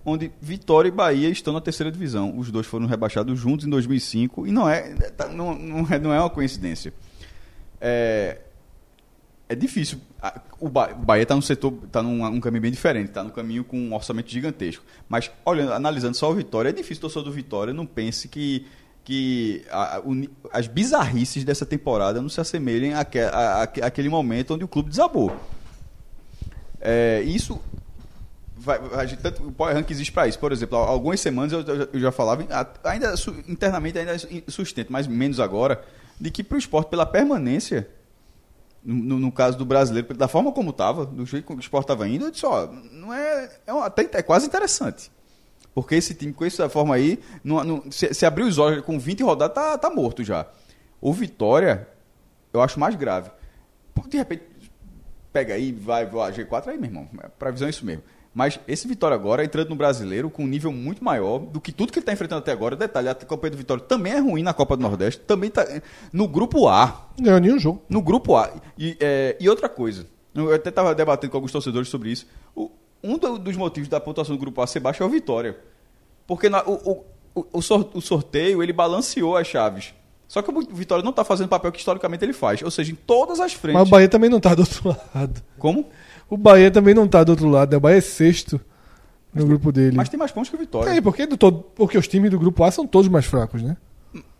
onde 0.06 0.32
Vitória 0.40 0.88
e 0.88 0.91
Bahia 0.91 1.30
estão 1.30 1.53
na 1.53 1.62
terceira 1.62 1.91
divisão. 1.91 2.38
Os 2.38 2.52
dois 2.52 2.68
foram 2.68 2.86
rebaixados 2.86 3.40
juntos 3.40 3.66
em 3.66 3.70
2005 3.70 4.45
e 4.45 4.52
não 4.52 4.70
é, 4.70 4.94
tá- 5.12 5.28
não, 5.28 5.57
não 5.57 5.88
é, 5.90 5.98
não 5.99 6.14
é 6.14 6.20
uma 6.20 6.30
coincidência. 6.30 6.94
É, 7.82 8.41
é 9.47 9.55
difícil. 9.55 9.99
O 10.59 10.67
Ba- 10.69 10.91
o 10.93 10.95
Bahia 10.95 11.23
está 11.23 11.35
no 11.35 11.41
setor, 11.41 11.73
está 11.85 12.01
num 12.01 12.23
um 12.26 12.39
caminho 12.39 12.61
bem 12.61 12.72
diferente, 12.72 13.09
está 13.09 13.23
no 13.23 13.30
caminho 13.31 13.63
com 13.63 13.77
um 13.77 13.93
orçamento 13.93 14.30
gigantesco. 14.31 14.84
Mas 15.07 15.30
olhando, 15.45 15.73
analisando 15.73 16.15
só 16.17 16.31
o 16.31 16.34
Vitória, 16.35 16.69
é 16.69 16.72
difícil 16.73 16.97
o 16.97 17.01
torcedor 17.01 17.26
do 17.26 17.31
Vitória 17.31 17.73
não 17.73 17.85
pense 17.85 18.27
que 18.27 18.65
que 19.03 19.63
a- 19.69 20.01
as 20.51 20.65
bizarrices 20.65 21.43
dessa 21.43 21.63
temporada 21.63 22.19
não 22.19 22.27
se 22.27 22.41
assemelhem 22.41 22.93
àquele 22.95 24.09
momento 24.09 24.55
onde 24.55 24.63
o 24.63 24.67
clube 24.67 24.89
desabou. 24.89 25.31
É, 26.81 27.22
isso 27.22 27.61
vai, 28.57 28.80
gente- 29.07 29.22
tanto, 29.22 29.43
o 29.47 29.51
Power 29.51 29.76
Rank 29.76 29.91
existe 29.91 30.11
para 30.11 30.27
isso. 30.27 30.39
Por 30.39 30.51
exemplo, 30.51 30.77
algumas 30.77 31.19
semanas 31.19 31.51
eu, 31.51 31.61
eu 31.93 31.99
já- 31.99 32.11
falava, 32.11 32.47
ainda 32.84 33.13
internamente 33.47 33.97
ainda 33.99 34.15
sustento, 34.47 34.91
mas 34.91 35.05
menos 35.05 35.39
agora, 35.39 35.84
de 36.19 36.31
que 36.31 36.43
para 36.43 36.55
o 36.55 36.57
esporte, 36.59 36.89
pela 36.89 37.05
permanência, 37.05 37.88
no, 38.86 39.20
no 39.20 39.32
caso 39.32 39.57
do 39.57 39.66
brasileiro, 39.66 40.14
da 40.16 40.28
forma 40.28 40.52
como 40.52 40.70
estava, 40.70 41.06
do 41.06 41.26
jeito 41.26 41.48
que 41.48 41.53
o 41.53 41.60
esporte 41.60 41.86
estava 41.86 42.07
indo, 42.07 42.26
eu 42.26 42.32
disse, 42.32 42.45
ó, 42.45 42.68
não 42.91 43.14
é, 43.14 43.49
é, 43.66 43.72
até, 43.82 44.03
é 44.20 44.22
quase 44.22 44.45
interessante. 44.45 45.12
Porque 45.74 45.95
esse 45.95 46.14
time, 46.14 46.32
com 46.32 46.45
essa 46.45 46.70
forma 46.70 46.95
aí, 46.95 47.20
não, 47.44 47.64
não- 47.64 47.91
se, 47.91 48.14
se 48.14 48.26
abrir 48.26 48.44
os 48.44 48.57
olhos 48.57 48.84
com 48.86 48.98
20 48.98 49.24
rodadas, 49.24 49.56
tá, 49.56 49.78
tá 49.78 49.90
morto 49.90 50.24
já. 50.24 50.45
O 51.02 51.12
Vitória, 51.12 51.88
eu 52.53 52.62
acho 52.62 52.80
mais 52.80 52.95
grave. 52.95 53.30
De 54.07 54.18
repente, 54.18 54.44
pega 55.34 55.53
aí, 55.56 55.72
vai, 55.72 56.06
vai, 56.06 56.32
G4 56.32 56.68
aí, 56.68 56.78
meu 56.78 56.86
irmão. 56.90 57.10
Pra 57.38 57.52
visão 57.52 57.68
é 57.68 57.72
isso 57.72 57.86
mesmo. 57.86 58.03
Mas 58.36 58.60
esse 58.68 58.86
Vitória 58.86 59.16
agora, 59.16 59.45
entrando 59.45 59.70
no 59.70 59.76
brasileiro, 59.78 60.30
com 60.30 60.44
um 60.44 60.48
nível 60.48 60.70
muito 60.70 61.02
maior 61.02 61.40
do 61.40 61.62
que 61.62 61.72
tudo 61.72 61.94
que 61.94 61.99
ele 61.99 62.03
está 62.03 62.12
enfrentando 62.12 62.40
até 62.40 62.52
agora. 62.52 62.76
Detalhe, 62.76 63.07
a 63.07 63.16
campanha 63.16 63.52
do 63.52 63.57
Vitória 63.57 63.82
também 63.82 64.12
é 64.12 64.20
ruim 64.20 64.44
na 64.44 64.53
Copa 64.53 64.76
do 64.76 64.84
Nordeste. 64.84 65.22
Também 65.22 65.49
tá 65.49 65.66
no 66.12 66.28
grupo 66.28 66.68
A. 66.68 67.07
Não 67.18 67.24
ganhou 67.24 67.40
nenhum 67.40 67.57
jogo. 67.57 67.82
No 67.88 68.02
grupo 68.02 68.36
A. 68.36 68.52
E, 68.78 68.98
é, 68.99 69.38
e 69.40 69.48
outra 69.49 69.70
coisa, 69.70 70.06
eu 70.36 70.53
até 70.53 70.68
estava 70.68 70.94
debatendo 70.94 71.32
com 71.32 71.38
alguns 71.38 71.53
torcedores 71.53 71.88
sobre 71.88 72.10
isso. 72.12 72.28
O- 72.53 72.70
um 73.02 73.18
do- 73.18 73.40
dos 73.40 73.56
motivos 73.56 73.88
da 73.88 74.02
pontuação 74.02 74.36
do 74.36 74.40
grupo 74.41 74.62
A 74.62 74.68
ser 74.68 74.82
baixa 74.82 75.02
é 75.02 75.07
o 75.07 75.10
Vitória. 75.10 75.57
Porque 76.28 76.49
na- 76.49 76.64
o, 76.66 76.74
o- 76.74 77.06
o, 77.41 77.45
o 77.53 77.62
sor- 77.62 77.90
o 77.94 78.02
sorteio 78.02 78.62
ele 78.62 78.74
balanceou 78.74 79.38
as 79.38 79.48
chaves. 79.48 79.94
Só 80.28 80.41
que 80.41 80.52
o 80.52 80.62
Vitória 80.76 81.06
não 81.06 81.14
tá 81.14 81.24
fazendo 81.24 81.45
o 81.45 81.49
papel 81.49 81.72
que 81.72 81.78
historicamente 81.80 82.26
ele 82.26 82.34
faz. 82.34 82.62
Ou 82.64 82.72
seja, 82.72 82.91
em 82.91 82.95
todas 82.95 83.40
as 83.40 83.53
frentes. 83.53 83.80
Mas 83.80 83.88
o 83.88 83.91
Bahia 83.91 84.10
também 84.10 84.30
não 84.30 84.41
tá 84.41 84.53
do 84.56 84.62
outro 84.64 84.90
lado. 85.16 85.41
Como? 85.57 85.86
O 86.30 86.38
Bahia 86.38 86.72
também 86.72 86.93
não 86.93 87.07
tá 87.07 87.23
do 87.23 87.30
outro 87.31 87.47
lado, 87.49 87.72
né? 87.72 87.77
O 87.77 87.80
Bahia 87.80 87.97
é 87.97 88.02
sexto 88.02 88.60
no 89.34 89.45
grupo 89.45 89.72
dele. 89.72 89.95
Mas 89.95 90.10
tem 90.10 90.18
mais 90.18 90.31
pontos 90.31 90.49
que 90.49 90.56
o 90.56 90.60
Vitória. 90.60 90.89
É, 90.91 91.02
porque, 91.02 91.26
do 91.26 91.38
todo, 91.38 91.60
porque 91.76 91.97
os 91.97 92.07
times 92.07 92.31
do 92.31 92.39
grupo 92.39 92.64
A 92.64 92.72
são 92.72 92.88
todos 92.88 93.07
mais 93.10 93.26
fracos, 93.26 93.61
né? 93.61 93.77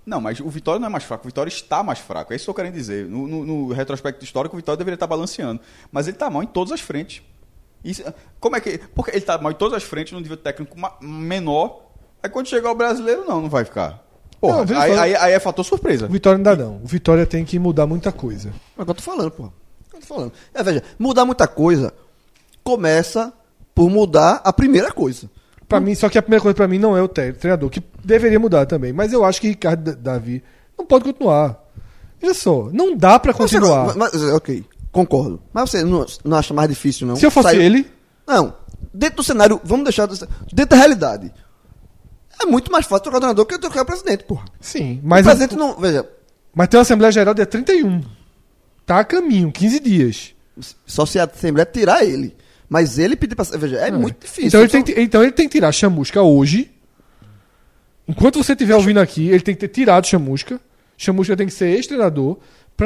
Não, 0.06 0.22
mas 0.22 0.40
o 0.40 0.48
Vitória 0.50 0.80
não 0.80 0.88
é 0.88 0.90
mais 0.90 1.04
fraco, 1.04 1.26
o 1.26 1.28
Vitória 1.30 1.50
está 1.50 1.82
mais 1.84 1.98
fraco. 2.00 2.32
É 2.32 2.36
isso 2.36 2.46
que 2.46 2.50
eu 2.52 2.54
quero 2.54 2.72
dizer. 2.72 3.06
No, 3.08 3.28
no- 3.28 3.46
no 3.46 3.74
retrospecto 3.74 4.24
histórico, 4.24 4.56
o 4.56 4.58
Vitória 4.60 4.78
deveria 4.78 4.96
estar 4.96 5.08
balanceando. 5.08 5.60
Mas 5.92 6.08
ele 6.08 6.16
está 6.16 6.30
mal 6.30 6.44
em 6.44 6.48
todas 6.48 6.72
as 6.72 6.80
frentes. 6.80 7.24
Isso- 7.84 8.04
como 8.40 8.56
é 8.56 8.62
que. 8.62 8.78
Porque 8.94 9.12
ele 9.12 9.18
está 9.18 9.38
mal 9.40 9.52
em 9.52 9.56
todas 9.56 9.76
as 9.78 9.84
frentes, 9.84 10.14
num 10.14 10.20
nível 10.20 10.38
técnico 10.38 10.76
menor. 11.02 11.86
Aí 12.22 12.30
quando 12.30 12.48
chegar 12.48 12.72
o 12.72 12.76
brasileiro, 12.76 13.26
não, 13.28 13.42
não 13.42 13.50
vai 13.50 13.66
ficar. 13.66 14.04
Porra, 14.40 14.64
Não, 14.66 14.80
aí, 14.80 14.92
aí- 14.98 15.16
aí 15.16 15.34
é 15.34 15.40
fator 15.40 15.64
surpresa. 15.66 16.06
O 16.06 16.10
Vitória 16.10 16.38
ainda 16.38 16.56
não. 16.56 16.78
O 16.84 16.86
Vitória 16.86 17.26
tem 17.26 17.44
que 17.44 17.58
mudar 17.58 17.88
muita 17.88 18.12
coisa. 18.12 18.54
É 18.78 18.82
o 18.82 18.86
que 18.86 18.92
eu 18.92 18.96
tô 18.96 19.02
falando, 19.02 19.32
pô. 19.32 19.52
Eu 19.96 20.02
tô 20.02 20.06
falando. 20.08 20.32
É, 20.54 20.62
veja, 20.64 20.84
mudar 21.00 21.26
muita 21.26 21.48
coisa 21.48 21.94
começa 22.64 23.34
por 23.74 23.90
mudar 23.90 24.42
a 24.44 24.54
primeira 24.54 24.92
coisa. 24.92 25.30
Pra 25.68 25.80
mim, 25.80 25.96
só 25.96 26.08
que 26.10 26.18
a 26.18 26.22
primeira 26.22 26.42
coisa 26.42 26.56
pra 26.56 26.68
mim 26.68 26.78
não 26.78 26.96
é 26.96 27.02
o 27.02 27.08
tre- 27.08 27.34
treinador, 27.34 27.70
que 27.70 27.82
deveria 28.04 28.40
mudar 28.40 28.66
também. 28.66 28.94
Mas 28.94 29.12
eu 29.12 29.24
acho 29.26 29.42
que 29.42 29.48
Ricardo 29.48 29.84
Da- 29.96 30.14
Davi 30.14 30.44
não 30.78 30.86
pode 30.86 31.04
continuar. 31.06 31.60
Veja 32.22 32.34
só, 32.36 32.70
não 32.72 32.96
dá 32.96 33.20
pra 33.20 33.34
Mas 33.38 33.38
você 33.52 33.58
continuar. 33.60 33.88
não- 33.88 33.96
mas- 33.98 34.14
ok, 34.34 34.64
concordo. 34.92 35.42
Mas 35.52 35.70
você 35.72 35.84
não, 35.84 36.06
não 36.24 36.38
acha 36.38 36.54
mais 36.54 36.70
difícil, 36.70 37.08
não? 37.08 37.16
Se 37.16 37.26
eu 37.26 37.32
fosse 37.32 37.50
Sair- 37.50 37.62
ele, 37.62 37.92
Não. 38.28 38.54
Dentro 38.94 39.18
do 39.18 39.24
cenário, 39.24 39.60
vamos 39.64 39.84
deixar. 39.84 40.08
Dentro 40.08 40.70
da 40.70 40.76
realidade. 40.78 41.32
É 42.42 42.46
muito 42.46 42.72
mais 42.72 42.86
fácil 42.86 43.04
trocar 43.04 43.18
o 43.18 43.22
treinador 43.22 43.46
que 43.46 43.58
trocar 43.60 43.82
o 43.84 43.86
presidente, 43.86 44.24
porra. 44.24 44.46
sim. 44.60 45.00
Mas 45.04 45.26
Mas, 45.26 45.36
o 45.36 45.38
presidente 45.38 45.56
não. 45.60 45.80
Veja, 45.80 46.08
mas 46.54 46.68
tem 46.68 46.78
uma 46.78 46.82
Assembleia 46.82 47.12
Geral 47.12 47.34
dia 47.34 47.46
31. 47.46 48.02
Tá 48.86 49.00
a 49.00 49.04
caminho, 49.04 49.52
15 49.52 49.80
dias. 49.80 50.36
só 50.86 51.06
se 51.06 51.20
a 51.20 51.24
Assembleia 51.26 51.66
tirar 51.66 52.04
ele. 52.06 52.36
Mas 52.70 52.98
ele 52.98 53.16
pedir 53.16 53.36
pra. 53.36 53.46
Veja, 53.58 53.78
é, 53.78 53.92
muito 53.92 54.22
difícil. 54.22 54.48
Então 54.48 54.62
ele, 54.62 54.70
tem, 54.70 54.84
que- 54.84 55.02
então 55.02 55.22
ele 55.24 55.32
tem 55.32 55.48
que 55.48 55.52
tirar 55.54 55.72
Chamusca 55.72 56.22
hoje. 56.22 56.72
Enquanto 58.08 58.42
você 58.44 58.54
estiver 58.54 58.76
ouvindo 58.76 59.00
aqui, 59.00 59.28
ele 59.30 59.40
tem 59.42 59.56
que 59.56 59.62
ter 59.62 59.68
tirado 59.68 60.06
Chamusca. 60.08 60.60
Chamusca 60.98 61.36
tem 61.36 61.48
que 61.48 61.54
ser 61.54 61.70
ex-treinador. 61.70 62.38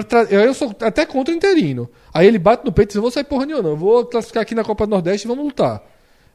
tra- 0.08 0.24
Eu 0.24 0.54
sou 0.54 0.76
até 0.82 1.06
contra 1.06 1.34
o 1.34 1.38
interino. 1.38 1.90
Aí 2.14 2.26
ele 2.28 2.40
bate 2.40 2.64
no 2.66 2.72
peito 2.72 2.90
e 2.90 2.92
diz: 2.92 2.96
Eu 2.96 3.02
vou 3.02 3.12
sair 3.12 3.24
porra 3.26 3.46
nenhuma, 3.46 3.64
não. 3.64 3.70
Eu 3.72 3.78
vou 3.78 4.06
classificar 4.06 4.42
aqui 4.44 4.56
na 4.56 4.64
Copa 4.64 4.86
do 4.86 4.90
Nordeste 4.92 5.28
e 5.28 5.30
vamos 5.30 5.44
lutar. 5.46 5.82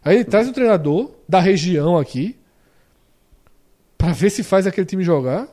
Aí 0.04 0.16
ele 0.16 0.24
traz 0.24 0.46
um 0.48 0.52
treinador 0.52 1.10
da 1.28 1.40
região 1.40 1.96
aqui. 1.96 2.36
Pra 3.96 4.12
ver 4.12 4.30
se 4.30 4.42
faz 4.42 4.66
aquele 4.66 4.86
time 4.86 5.02
jogar. 5.02 5.48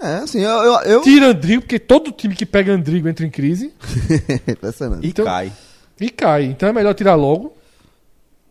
É, 0.00 0.14
assim, 0.18 0.40
eu. 0.40 0.50
eu, 0.50 0.80
eu... 0.82 1.00
Tira 1.02 1.26
Andrigo, 1.28 1.62
porque 1.62 1.78
todo 1.78 2.12
time 2.12 2.34
que 2.34 2.46
pega 2.46 2.72
Andrigo 2.72 3.08
entra 3.08 3.26
em 3.26 3.30
crise. 3.30 3.72
Impressionante. 4.46 5.04
E 5.06 5.10
Então- 5.10 5.24
cai. 5.24 5.52
E 6.00 6.10
cai. 6.10 6.44
Então 6.44 6.68
é 6.68 6.72
melhor 6.72 6.94
tirar 6.94 7.14
logo. 7.16 7.56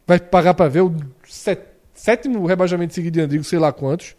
Vai 0.05 0.19
pagar 0.19 0.53
pra 0.53 0.67
ver 0.67 0.81
o 0.81 0.93
sé- 1.27 1.61
sétimo 1.93 2.45
rebaixamento 2.45 2.93
seguido 2.93 3.13
de 3.15 3.21
Andrigo, 3.21 3.43
sei 3.43 3.59
lá 3.59 3.71
quantos. 3.71 4.15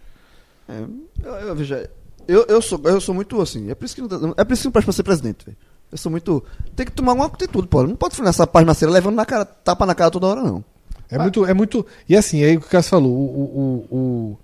É, 0.69 0.83
eu, 1.23 1.33
eu- 1.35 1.55
veja, 1.57 1.91
eu, 2.27 2.45
eu, 2.49 2.63
sou, 2.63 2.81
eu 2.85 3.01
sou 3.01 3.15
muito 3.15 3.41
assim. 3.41 3.71
É 3.71 3.75
por 3.75 3.85
isso 3.85 3.95
que 3.95 4.01
não, 4.03 4.35
é 4.37 4.45
por 4.45 4.53
isso 4.53 4.63
que 4.63 4.67
não 4.69 4.73
presta 4.73 4.87
pra 4.87 4.97
ser 4.97 5.03
presidente, 5.03 5.45
velho. 5.45 5.57
Eu 5.93 5.97
sou 5.99 6.11
muito. 6.11 6.43
Tem 6.77 6.85
que 6.87 6.93
tomar 6.93 7.13
uma 7.15 7.27
atitude, 7.27 7.67
pô. 7.69 7.83
Não 7.83 7.97
pode 7.97 8.15
ficar 8.15 8.27
nessa 8.27 8.47
página 8.47 8.75
ceira 8.75 8.93
levando 8.93 9.15
na 9.17 9.25
cara, 9.27 9.45
tapa 9.45 9.85
na 9.87 9.95
cara 9.95 10.11
toda 10.11 10.27
hora, 10.27 10.43
não. 10.43 10.63
É 11.11 11.19
muito, 11.19 11.47
é 11.47 11.55
muito. 11.55 11.87
E 12.07 12.15
assim, 12.15 12.43
é 12.43 12.55
o 12.55 12.61
que 12.61 12.67
o 12.67 12.71
Cássio 12.71 12.91
falou. 12.91 13.11
O, 13.11 13.87
o- 13.91 13.97
o- 13.97 14.39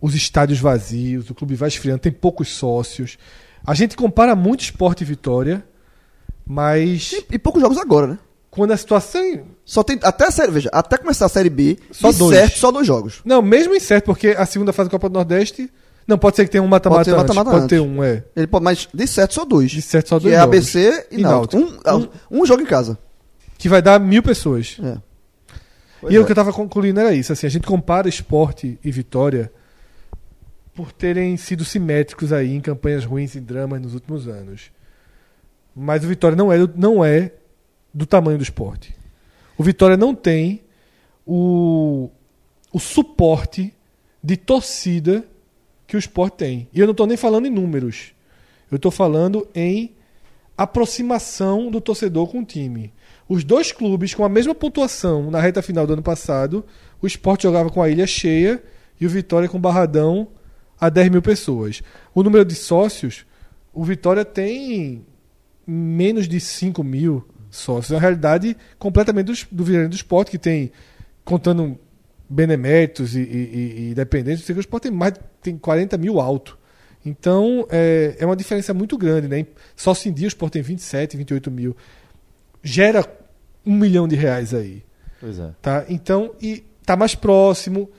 os 0.00 0.14
estádios 0.14 0.58
vazios, 0.58 1.28
o 1.30 1.34
clube 1.34 1.54
vai 1.54 1.68
esfriando, 1.68 2.00
tem 2.00 2.12
poucos 2.12 2.48
sócios. 2.48 3.18
A 3.66 3.74
gente 3.74 3.96
compara 3.96 4.34
muito 4.34 4.60
esporte 4.62 5.02
e 5.02 5.04
vitória, 5.04 5.62
mas 6.46 7.12
E, 7.12 7.26
e 7.32 7.38
poucos 7.38 7.60
jogos 7.60 7.78
agora, 7.78 8.06
né? 8.06 8.18
quando 8.50 8.72
a 8.72 8.76
situação. 8.76 9.42
Só 9.64 9.82
tem. 9.84 9.98
Até 10.02 10.26
a 10.26 10.30
série, 10.30 10.50
veja, 10.50 10.68
até 10.72 10.96
começar 10.98 11.26
a 11.26 11.28
série 11.28 11.48
B, 11.50 11.78
Só 11.92 12.10
de 12.10 12.18
dois. 12.18 12.36
certo, 12.36 12.58
só 12.58 12.72
dois 12.72 12.86
jogos. 12.86 13.20
Não, 13.24 13.40
mesmo 13.40 13.74
incerto, 13.74 14.06
porque 14.06 14.28
a 14.36 14.44
segunda 14.44 14.72
fase 14.72 14.88
da 14.88 14.90
Copa 14.90 15.08
do 15.08 15.12
Nordeste. 15.14 15.70
Não, 16.06 16.18
pode 16.18 16.34
ser 16.34 16.44
que 16.44 16.50
tenha 16.50 16.62
um 16.62 16.66
mata-mata 16.66 17.04
Pode 17.04 17.10
ser 17.10 17.14
antes. 17.14 17.28
mata-mata 17.36 17.50
Pode 17.50 17.64
antes. 17.64 17.76
ter 17.78 17.80
um, 17.80 18.02
é. 18.02 18.24
Ele 18.34 18.48
pode, 18.48 18.64
mas 18.64 18.88
de 18.92 19.06
certo 19.06 19.34
só 19.34 19.44
dois. 19.44 19.70
De 19.70 19.80
certo, 19.80 20.08
só 20.08 20.16
que 20.18 20.24
dois 20.24 20.34
é 20.34 20.38
jogos. 20.40 20.56
ABC 20.56 21.06
e, 21.12 21.18
E 21.20 21.22
Náutico. 21.22 21.80
Náutico. 21.84 22.14
Um, 22.28 22.40
um 22.40 22.46
jogo 22.46 22.62
em 22.62 22.66
casa. 22.66 22.98
Que 23.56 23.68
vai 23.68 23.80
dar 23.80 24.00
mil 24.00 24.20
pessoas. 24.22 24.78
É. 24.82 24.96
e 26.10 26.18
o 26.18 26.24
que 26.24 26.32
eu 26.32 26.34
tava 26.34 26.52
concluindo 26.52 26.98
era 26.98 27.12
isso, 27.12 27.32
assim, 27.32 27.46
a 27.46 27.50
gente 27.50 27.66
compara 27.66 28.08
esporte 28.08 28.76
e 28.82 28.90
vitória 28.90 29.52
por 30.74 30.92
terem 30.92 31.36
sido 31.36 31.64
simétricos 31.64 32.32
aí 32.32 32.54
em 32.54 32.60
campanhas 32.60 33.04
ruins 33.04 33.34
e 33.34 33.40
dramas 33.40 33.80
nos 33.80 33.94
últimos 33.94 34.28
anos. 34.28 34.70
Mas 35.74 36.04
o 36.04 36.08
Vitória 36.08 36.36
não 36.36 36.52
é, 36.52 36.58
do- 36.58 36.72
não 36.76 37.04
é 37.04 37.32
do 37.92 38.06
tamanho 38.06 38.38
do 38.38 38.42
esporte. 38.44 38.94
O 39.58 39.62
Vitória 39.62 39.96
não 39.96 40.14
tem 40.14 40.62
o, 41.26 42.08
o 42.72 42.78
suporte 42.78 43.74
de 44.22 44.36
torcida 44.36 45.24
que 45.86 45.96
o 45.96 45.98
esporte 45.98 46.36
tem. 46.38 46.68
E 46.72 46.80
eu 46.80 46.86
não 46.86 46.92
estou 46.92 47.06
nem 47.06 47.16
falando 47.16 47.46
em 47.46 47.50
números. 47.50 48.12
Eu 48.70 48.76
estou 48.76 48.90
falando 48.90 49.46
em 49.54 49.92
aproximação 50.56 51.70
do 51.70 51.80
torcedor 51.80 52.28
com 52.28 52.40
o 52.40 52.44
time. 52.44 52.92
Os 53.28 53.44
dois 53.44 53.72
clubes 53.72 54.14
com 54.14 54.24
a 54.24 54.28
mesma 54.28 54.54
pontuação 54.54 55.30
na 55.30 55.40
reta 55.40 55.62
final 55.62 55.86
do 55.86 55.94
ano 55.94 56.02
passado, 56.02 56.64
o 57.00 57.06
Sport 57.06 57.42
jogava 57.42 57.70
com 57.70 57.82
a 57.82 57.88
ilha 57.88 58.06
cheia 58.06 58.62
e 59.00 59.06
o 59.06 59.10
Vitória 59.10 59.48
com 59.48 59.58
Barradão 59.60 60.28
a 60.80 60.88
10 60.88 61.10
mil 61.10 61.22
pessoas. 61.22 61.82
O 62.14 62.22
número 62.22 62.44
de 62.44 62.54
sócios, 62.54 63.26
o 63.72 63.84
Vitória 63.84 64.24
tem 64.24 65.04
menos 65.66 66.26
de 66.26 66.40
5 66.40 66.82
mil 66.82 67.24
sócios. 67.50 67.90
Na 67.90 67.98
realidade, 67.98 68.56
completamente 68.78 69.26
do, 69.26 69.56
do 69.56 69.64
Vitória 69.64 69.88
do 69.88 69.94
Sport, 69.94 70.30
que 70.30 70.38
tem, 70.38 70.72
contando 71.24 71.78
beneméritos 72.28 73.14
e, 73.14 73.20
e, 73.20 73.90
e- 73.90 73.94
dependentes, 73.94 74.48
o 74.48 74.60
Sport 74.60 74.84
tem 74.84 74.92
mais 74.92 75.14
tem 75.42 75.58
40 75.58 75.98
mil 75.98 76.20
alto. 76.20 76.58
Então, 77.04 77.66
é, 77.70 78.16
é 78.18 78.26
uma 78.26 78.36
diferença 78.36 78.74
muito 78.74 78.96
grande. 78.96 79.26
Né? 79.26 79.46
Só 79.74 79.94
se 79.94 80.08
em 80.08 80.12
dia 80.12 80.26
o 80.26 80.28
Sport 80.28 80.52
tem 80.52 80.62
27, 80.62 81.16
28 81.16 81.50
mil. 81.50 81.76
Gera 82.62 83.04
um 83.64 83.74
milhão 83.74 84.06
de 84.06 84.16
reais 84.16 84.52
aí. 84.52 84.82
Pois 85.18 85.38
é. 85.38 85.50
Tá? 85.62 85.84
Então, 85.88 86.34
e 86.40 86.62
tá 86.84 86.96
mais 86.96 87.14
próximo. 87.14 87.90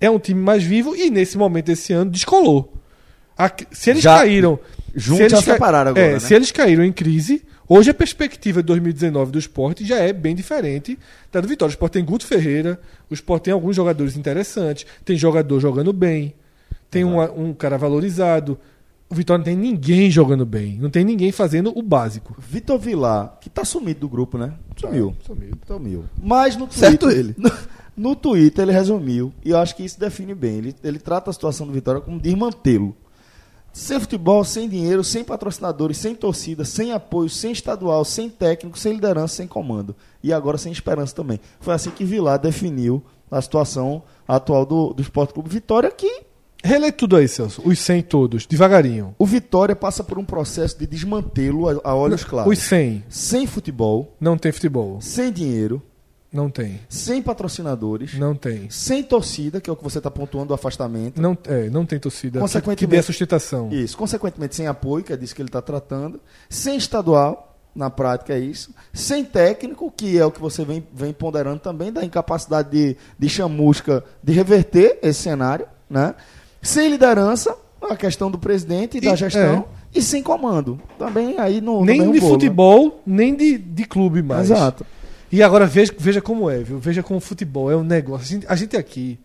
É 0.00 0.10
um 0.10 0.18
time 0.18 0.40
mais 0.40 0.62
vivo 0.62 0.94
e 0.94 1.10
nesse 1.10 1.36
momento 1.36 1.66
desse 1.66 1.92
ano 1.92 2.10
descolou. 2.10 2.72
A- 3.36 3.50
se 3.70 3.90
eles 3.90 4.02
Já- 4.02 4.18
caíram. 4.18 4.58
juntos 4.94 5.16
se 5.18 5.22
eles 5.22 5.32
já 5.32 5.52
separaram 5.52 5.90
agora, 5.90 6.06
é, 6.06 6.12
né? 6.14 6.18
Se 6.20 6.34
eles 6.34 6.50
caíram 6.52 6.84
em 6.84 6.92
crise, 6.92 7.44
hoje 7.68 7.90
a 7.90 7.94
perspectiva 7.94 8.60
de 8.62 8.66
2019 8.66 9.30
do 9.32 9.38
esporte 9.38 9.84
já 9.84 9.96
é 9.98 10.12
bem 10.12 10.34
diferente 10.34 10.98
da 11.32 11.40
do 11.40 11.46
Vitória. 11.48 11.70
O 11.70 11.74
esporte 11.74 11.92
tem 11.94 12.04
Guto 12.04 12.26
Ferreira, 12.26 12.80
o 13.10 13.14
esporte 13.14 13.44
tem 13.44 13.52
alguns 13.52 13.76
jogadores 13.76 14.16
interessantes, 14.16 14.86
tem 15.04 15.16
jogador 15.16 15.60
jogando 15.60 15.92
bem, 15.92 16.34
tem 16.90 17.04
uma- 17.04 17.30
um 17.30 17.52
cara 17.52 17.76
valorizado. 17.78 18.58
O 19.10 19.14
Vitória 19.14 19.38
não 19.38 19.44
tem 19.44 19.56
ninguém 19.56 20.10
jogando 20.10 20.44
bem, 20.44 20.76
não 20.80 20.90
tem 20.90 21.04
ninguém 21.04 21.32
fazendo 21.32 21.72
o 21.76 21.80
básico. 21.82 22.36
Vitor 22.38 22.78
Vilar, 22.78 23.38
que 23.40 23.48
tá 23.48 23.64
sumido 23.64 24.00
do 24.00 24.08
grupo, 24.08 24.36
né? 24.36 24.52
Sumiu. 24.76 25.16
Sumiu. 25.24 25.50
Sumiu. 25.66 26.04
Mas 26.22 26.56
no 26.56 26.66
Twitter. 26.66 26.90
Certo 26.90 27.10
ele. 27.10 27.34
No, 27.38 27.50
no 27.98 28.14
Twitter 28.16 28.62
ele 28.64 28.72
resumiu, 28.72 29.32
e 29.44 29.50
eu 29.50 29.58
acho 29.58 29.74
que 29.76 29.84
isso 29.84 29.98
define 29.98 30.34
bem. 30.34 30.56
Ele, 30.58 30.76
ele 30.82 30.98
trata 30.98 31.30
a 31.30 31.32
situação 31.32 31.66
do 31.66 31.72
Vitória 31.72 32.00
como 32.00 32.18
desmantê-lo. 32.20 32.96
Sem 33.72 34.00
futebol, 34.00 34.42
sem 34.44 34.68
dinheiro, 34.68 35.04
sem 35.04 35.22
patrocinadores, 35.22 35.98
sem 35.98 36.14
torcida, 36.14 36.64
sem 36.64 36.92
apoio, 36.92 37.28
sem 37.28 37.52
estadual, 37.52 38.04
sem 38.04 38.28
técnico, 38.28 38.78
sem 38.78 38.94
liderança, 38.94 39.36
sem 39.36 39.46
comando. 39.46 39.94
E 40.22 40.32
agora 40.32 40.58
sem 40.58 40.72
esperança 40.72 41.14
também. 41.14 41.38
Foi 41.60 41.74
assim 41.74 41.90
que 41.90 42.04
Vilar 42.04 42.38
definiu 42.38 43.02
a 43.30 43.40
situação 43.42 44.02
atual 44.26 44.64
do, 44.64 44.92
do 44.94 45.02
Esporte 45.02 45.34
Clube 45.34 45.50
Vitória, 45.50 45.90
que 45.90 46.22
Relê 46.64 46.90
tudo 46.90 47.14
aí, 47.14 47.28
Celso. 47.28 47.62
Os 47.64 47.78
100 47.78 48.02
todos, 48.02 48.44
devagarinho. 48.44 49.14
o 49.16 49.24
Vitória 49.24 49.76
passa 49.76 50.02
por 50.02 50.18
um 50.18 50.24
processo 50.24 50.76
de 50.76 50.88
desmantê-lo 50.88 51.68
a, 51.68 51.80
a 51.84 51.94
olhos 51.94 52.24
claros. 52.24 52.52
Os 52.52 52.58
100 52.64 53.04
Sem 53.08 53.46
futebol, 53.46 54.16
não 54.20 54.36
tem 54.36 54.50
futebol. 54.50 55.00
sem 55.00 55.30
dinheiro, 55.32 55.80
Não 56.32 56.50
tem. 56.50 56.78
sem 56.88 57.22
patrocinadores, 57.22 58.14
Não 58.18 58.34
tem. 58.34 58.68
sem 58.68 59.02
torcida, 59.02 59.60
que 59.60 59.70
é 59.70 59.72
o 59.72 59.76
que 59.76 59.82
você 59.82 59.96
está 59.98 60.10
pontuando 60.10 60.52
o 60.52 60.54
afastamento. 60.54 61.20
Não, 61.20 61.36
é, 61.46 61.70
não 61.70 61.86
tem 61.86 61.98
torcida 61.98 62.38
que, 62.38 62.40
Consequentemente- 62.42 62.78
que 62.84 62.86
dê 62.86 62.98
a 62.98 63.02
sustentação. 63.02 63.70
Isso, 63.72 63.96
consequentemente 63.96 64.54
sem 64.54 64.66
apoio, 64.66 65.02
que 65.04 65.12
é 65.12 65.16
disso 65.16 65.34
que 65.34 65.40
ele 65.40 65.48
está 65.48 65.62
tratando, 65.62 66.20
sem 66.50 66.76
estadual, 66.76 67.56
na 67.74 67.88
prática 67.88 68.34
é 68.34 68.38
isso, 68.38 68.74
sem 68.92 69.24
técnico, 69.24 69.90
que 69.96 70.18
é 70.18 70.24
o 70.26 70.30
que 70.30 70.40
você 70.40 70.64
vem, 70.64 70.84
vem 70.92 71.12
ponderando 71.12 71.60
também, 71.60 71.92
da 71.92 72.04
incapacidade 72.04 72.70
de, 72.70 72.96
de 73.18 73.28
chamusca 73.28 74.04
de 74.22 74.32
reverter 74.32 74.98
esse 75.02 75.22
cenário, 75.22 75.66
né? 75.88 76.14
Sem 76.60 76.90
liderança, 76.90 77.56
a 77.80 77.96
questão 77.96 78.30
do 78.30 78.38
presidente 78.38 78.98
e, 78.98 79.00
da 79.00 79.12
E- 79.12 79.16
gestão, 79.16 79.64
e 79.94 80.02
sem 80.02 80.22
comando. 80.22 80.78
Também 80.98 81.38
aí 81.38 81.60
no, 81.60 81.80
no 81.80 81.84
nem 81.86 82.00
mesmo 82.00 82.12
de 82.12 82.20
bolo, 82.20 82.32
né? 82.32 82.34
futebol, 82.38 83.02
nem 83.06 83.34
de, 83.36 83.56
de 83.56 83.84
clube 83.84 84.22
mais. 84.22 84.50
Exato. 84.50 84.84
E 85.30 85.42
agora 85.42 85.66
veja, 85.66 85.92
veja 85.98 86.20
como 86.22 86.48
é, 86.48 86.58
viu? 86.58 86.78
Veja 86.78 87.02
como 87.02 87.18
o 87.18 87.20
futebol 87.20 87.70
é 87.70 87.76
um 87.76 87.82
negócio. 87.84 88.24
A 88.24 88.26
gente, 88.40 88.46
a 88.48 88.56
gente 88.56 88.76
aqui 88.76 89.18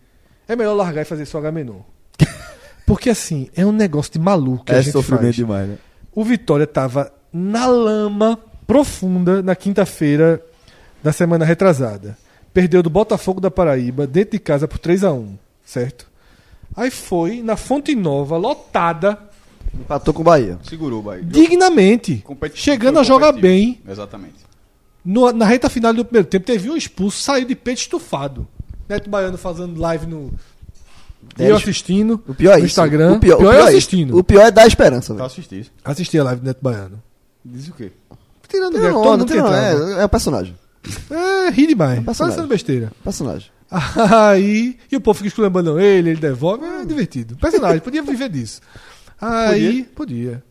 é 0.46 0.54
melhor 0.54 0.74
largar 0.74 1.02
e 1.02 1.04
fazer 1.04 1.24
só 1.26 1.38
H 1.38 1.50
menor. 1.52 1.80
Porque 2.86 3.08
assim, 3.10 3.48
é 3.56 3.64
um 3.64 3.72
negócio 3.72 4.12
de 4.12 4.18
maluco 4.18 4.64
que 4.66 4.72
a 4.72 4.76
É 4.76 4.82
gente 4.82 4.92
sofrimento 4.92 5.22
faz. 5.24 5.36
demais, 5.36 5.68
né? 5.68 5.78
O 6.14 6.22
Vitória 6.24 6.66
tava 6.66 7.12
na 7.32 7.66
lama 7.66 8.38
profunda 8.66 9.42
na 9.42 9.56
quinta-feira 9.56 10.44
da 11.02 11.12
semana 11.12 11.44
retrasada. 11.44 12.16
Perdeu 12.52 12.82
do 12.82 12.90
Botafogo 12.90 13.40
da 13.40 13.50
Paraíba, 13.50 14.06
dentro 14.06 14.32
de 14.32 14.38
casa, 14.38 14.68
por 14.68 14.78
3 14.78 15.04
a 15.04 15.12
1 15.12 15.36
certo? 15.64 16.06
Aí 16.76 16.90
foi 16.90 17.40
na 17.42 17.56
Fonte 17.56 17.94
Nova, 17.94 18.36
lotada, 18.36 19.18
Empatou 19.72 20.14
com 20.14 20.20
o 20.20 20.24
Bahia. 20.24 20.56
Segurou 20.62 21.00
o 21.00 21.02
Bahia. 21.02 21.22
dignamente, 21.24 22.18
Competi- 22.24 22.58
chegando 22.60 22.98
a 23.00 23.02
jogar 23.02 23.32
bem. 23.32 23.80
Exatamente. 23.88 24.43
No- 25.04 25.32
na 25.32 25.44
reta 25.44 25.68
final 25.68 25.92
do 25.92 26.04
primeiro 26.04 26.26
tempo, 26.26 26.46
teve 26.46 26.70
um 26.70 26.76
expulso, 26.76 27.20
saiu 27.22 27.44
de 27.46 27.54
peito 27.54 27.78
estufado. 27.78 28.46
Neto 28.88 29.08
Baiano 29.10 29.36
fazendo 29.38 29.78
live 29.80 30.06
no. 30.06 30.32
É, 31.38 31.50
eu 31.50 31.56
assistindo. 31.56 32.22
O 32.28 32.34
pior 32.34 32.52
é 32.52 32.54
no 32.54 32.58
isso. 32.60 32.66
Instagram. 32.66 33.14
O 33.14 33.20
pior, 33.20 33.36
o 33.38 33.42
é 33.42 33.44
eu 33.44 33.50
pior 33.50 33.54
é 33.54 33.58
isso. 33.60 33.68
assistindo. 33.68 34.16
O 34.18 34.22
pior 34.24 34.42
é 34.42 34.50
dar 34.50 34.66
esperança, 34.66 35.08
Tá 35.08 35.14
velho. 35.14 35.26
assistindo. 35.26 35.66
Assisti 35.84 36.18
a 36.18 36.24
live 36.24 36.40
do 36.40 36.46
Neto 36.46 36.58
Baiano. 36.62 37.02
Diz 37.44 37.68
o 37.68 37.72
quê? 37.72 37.90
Tirando 38.48 38.72
todo 38.74 38.92
mundo 38.92 39.18
não, 39.18 39.26
tentava. 39.26 39.56
é, 39.56 40.02
é 40.02 40.04
o 40.04 40.08
personagem. 40.08 40.54
É, 41.10 41.50
ri 41.50 41.66
demais. 41.66 41.98
Só 41.98 42.04
personagem. 42.04 42.38
sendo 42.38 42.48
besteira. 42.48 42.92
Personagem. 43.02 43.48
Aí. 44.10 44.76
E 44.92 44.96
o 44.96 45.00
povo 45.00 45.16
fica 45.16 45.28
esculambando 45.28 45.80
ele, 45.80 46.10
ele 46.10 46.20
devolve. 46.20 46.64
É 46.64 46.84
divertido. 46.84 47.36
Personagem, 47.36 47.80
podia 47.80 48.02
viver 48.02 48.28
disso. 48.28 48.60
Aí. 49.20 49.84
Podia. 49.84 50.42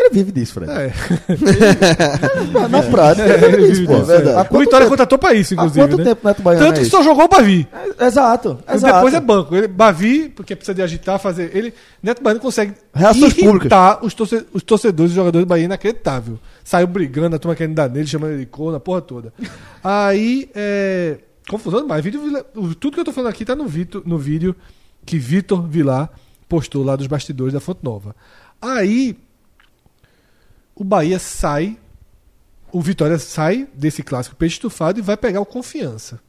Ele 0.00 0.10
vive 0.10 0.32
disso, 0.32 0.54
Fred. 0.54 0.70
É. 0.72 0.92
Na 2.68 2.82
prática, 2.82 3.26
É, 3.28 3.34
ele 3.44 3.56
vive 3.56 3.68
disso, 3.68 3.80
vive 3.82 3.86
pô. 3.86 3.98
disso, 4.00 4.12
É 4.12 4.16
é. 4.16 4.34
Há 4.34 4.40
O 4.50 4.58
Vitória 4.58 4.68
tempo- 4.78 4.88
contratou 4.88 5.18
pra 5.18 5.34
isso, 5.34 5.52
Há 5.54 5.56
inclusive. 5.56 5.80
quanto 5.86 5.98
né? 5.98 6.04
tempo 6.04 6.20
o 6.24 6.28
Neto 6.28 6.42
Baiano 6.42 6.64
Tanto 6.66 6.74
é 6.76 6.78
que 6.78 6.82
isso? 6.86 6.90
só 6.96 7.02
jogou 7.02 7.24
o 7.24 7.28
Bavi. 7.28 7.68
É, 7.98 8.06
Exato, 8.06 8.58
E 8.68 8.74
exato. 8.74 8.94
Depois 8.94 9.14
é 9.14 9.20
banco. 9.20 9.54
Ele, 9.54 9.68
Bavi, 9.68 10.28
porque 10.30 10.56
precisa 10.56 10.74
de 10.74 10.82
agitar, 10.82 11.18
fazer. 11.18 11.54
Ele, 11.54 11.74
Neto 12.02 12.22
Baiano 12.22 12.40
consegue 12.40 12.74
Reações 12.94 13.36
irritar 13.36 14.04
os, 14.04 14.14
torce- 14.14 14.46
os 14.52 14.62
torcedores 14.62 15.12
e 15.12 15.14
jogadores 15.14 15.44
do 15.46 15.48
Bahia 15.48 15.64
inacreditável. 15.64 16.38
Saiu 16.64 16.86
brigando, 16.86 17.36
a 17.36 17.38
turma 17.38 17.54
querendo 17.54 17.74
dar 17.74 17.88
nele, 17.90 18.06
chamando 18.06 18.30
ele 18.32 18.40
de 18.40 18.46
corno, 18.46 18.76
a 18.76 18.80
porra 18.80 19.00
toda. 19.02 19.32
Aí, 19.84 20.48
é. 20.54 21.18
Confusão 21.48 21.82
demais. 21.82 22.02
Vídeo, 22.04 22.20
tudo 22.78 22.94
que 22.94 23.00
eu 23.00 23.04
tô 23.04 23.12
falando 23.12 23.30
aqui 23.30 23.44
tá 23.44 23.56
no, 23.56 23.66
Vito, 23.66 24.02
no 24.06 24.16
vídeo 24.16 24.54
que 25.04 25.18
Vitor 25.18 25.66
Vilar 25.66 26.08
postou 26.48 26.84
lá 26.84 26.94
dos 26.94 27.06
bastidores 27.08 27.52
da 27.52 27.58
Fonte 27.60 27.80
Nova. 27.82 28.14
Aí, 28.62 29.16
o 30.80 30.84
Bahia 30.84 31.18
sai, 31.18 31.78
o 32.72 32.80
Vitória 32.80 33.18
sai 33.18 33.68
desse 33.74 34.02
clássico 34.02 34.34
peixe 34.34 34.54
estufado 34.54 34.98
e 34.98 35.02
vai 35.02 35.14
pegar 35.14 35.38
o 35.42 35.44
Confiança 35.44 36.22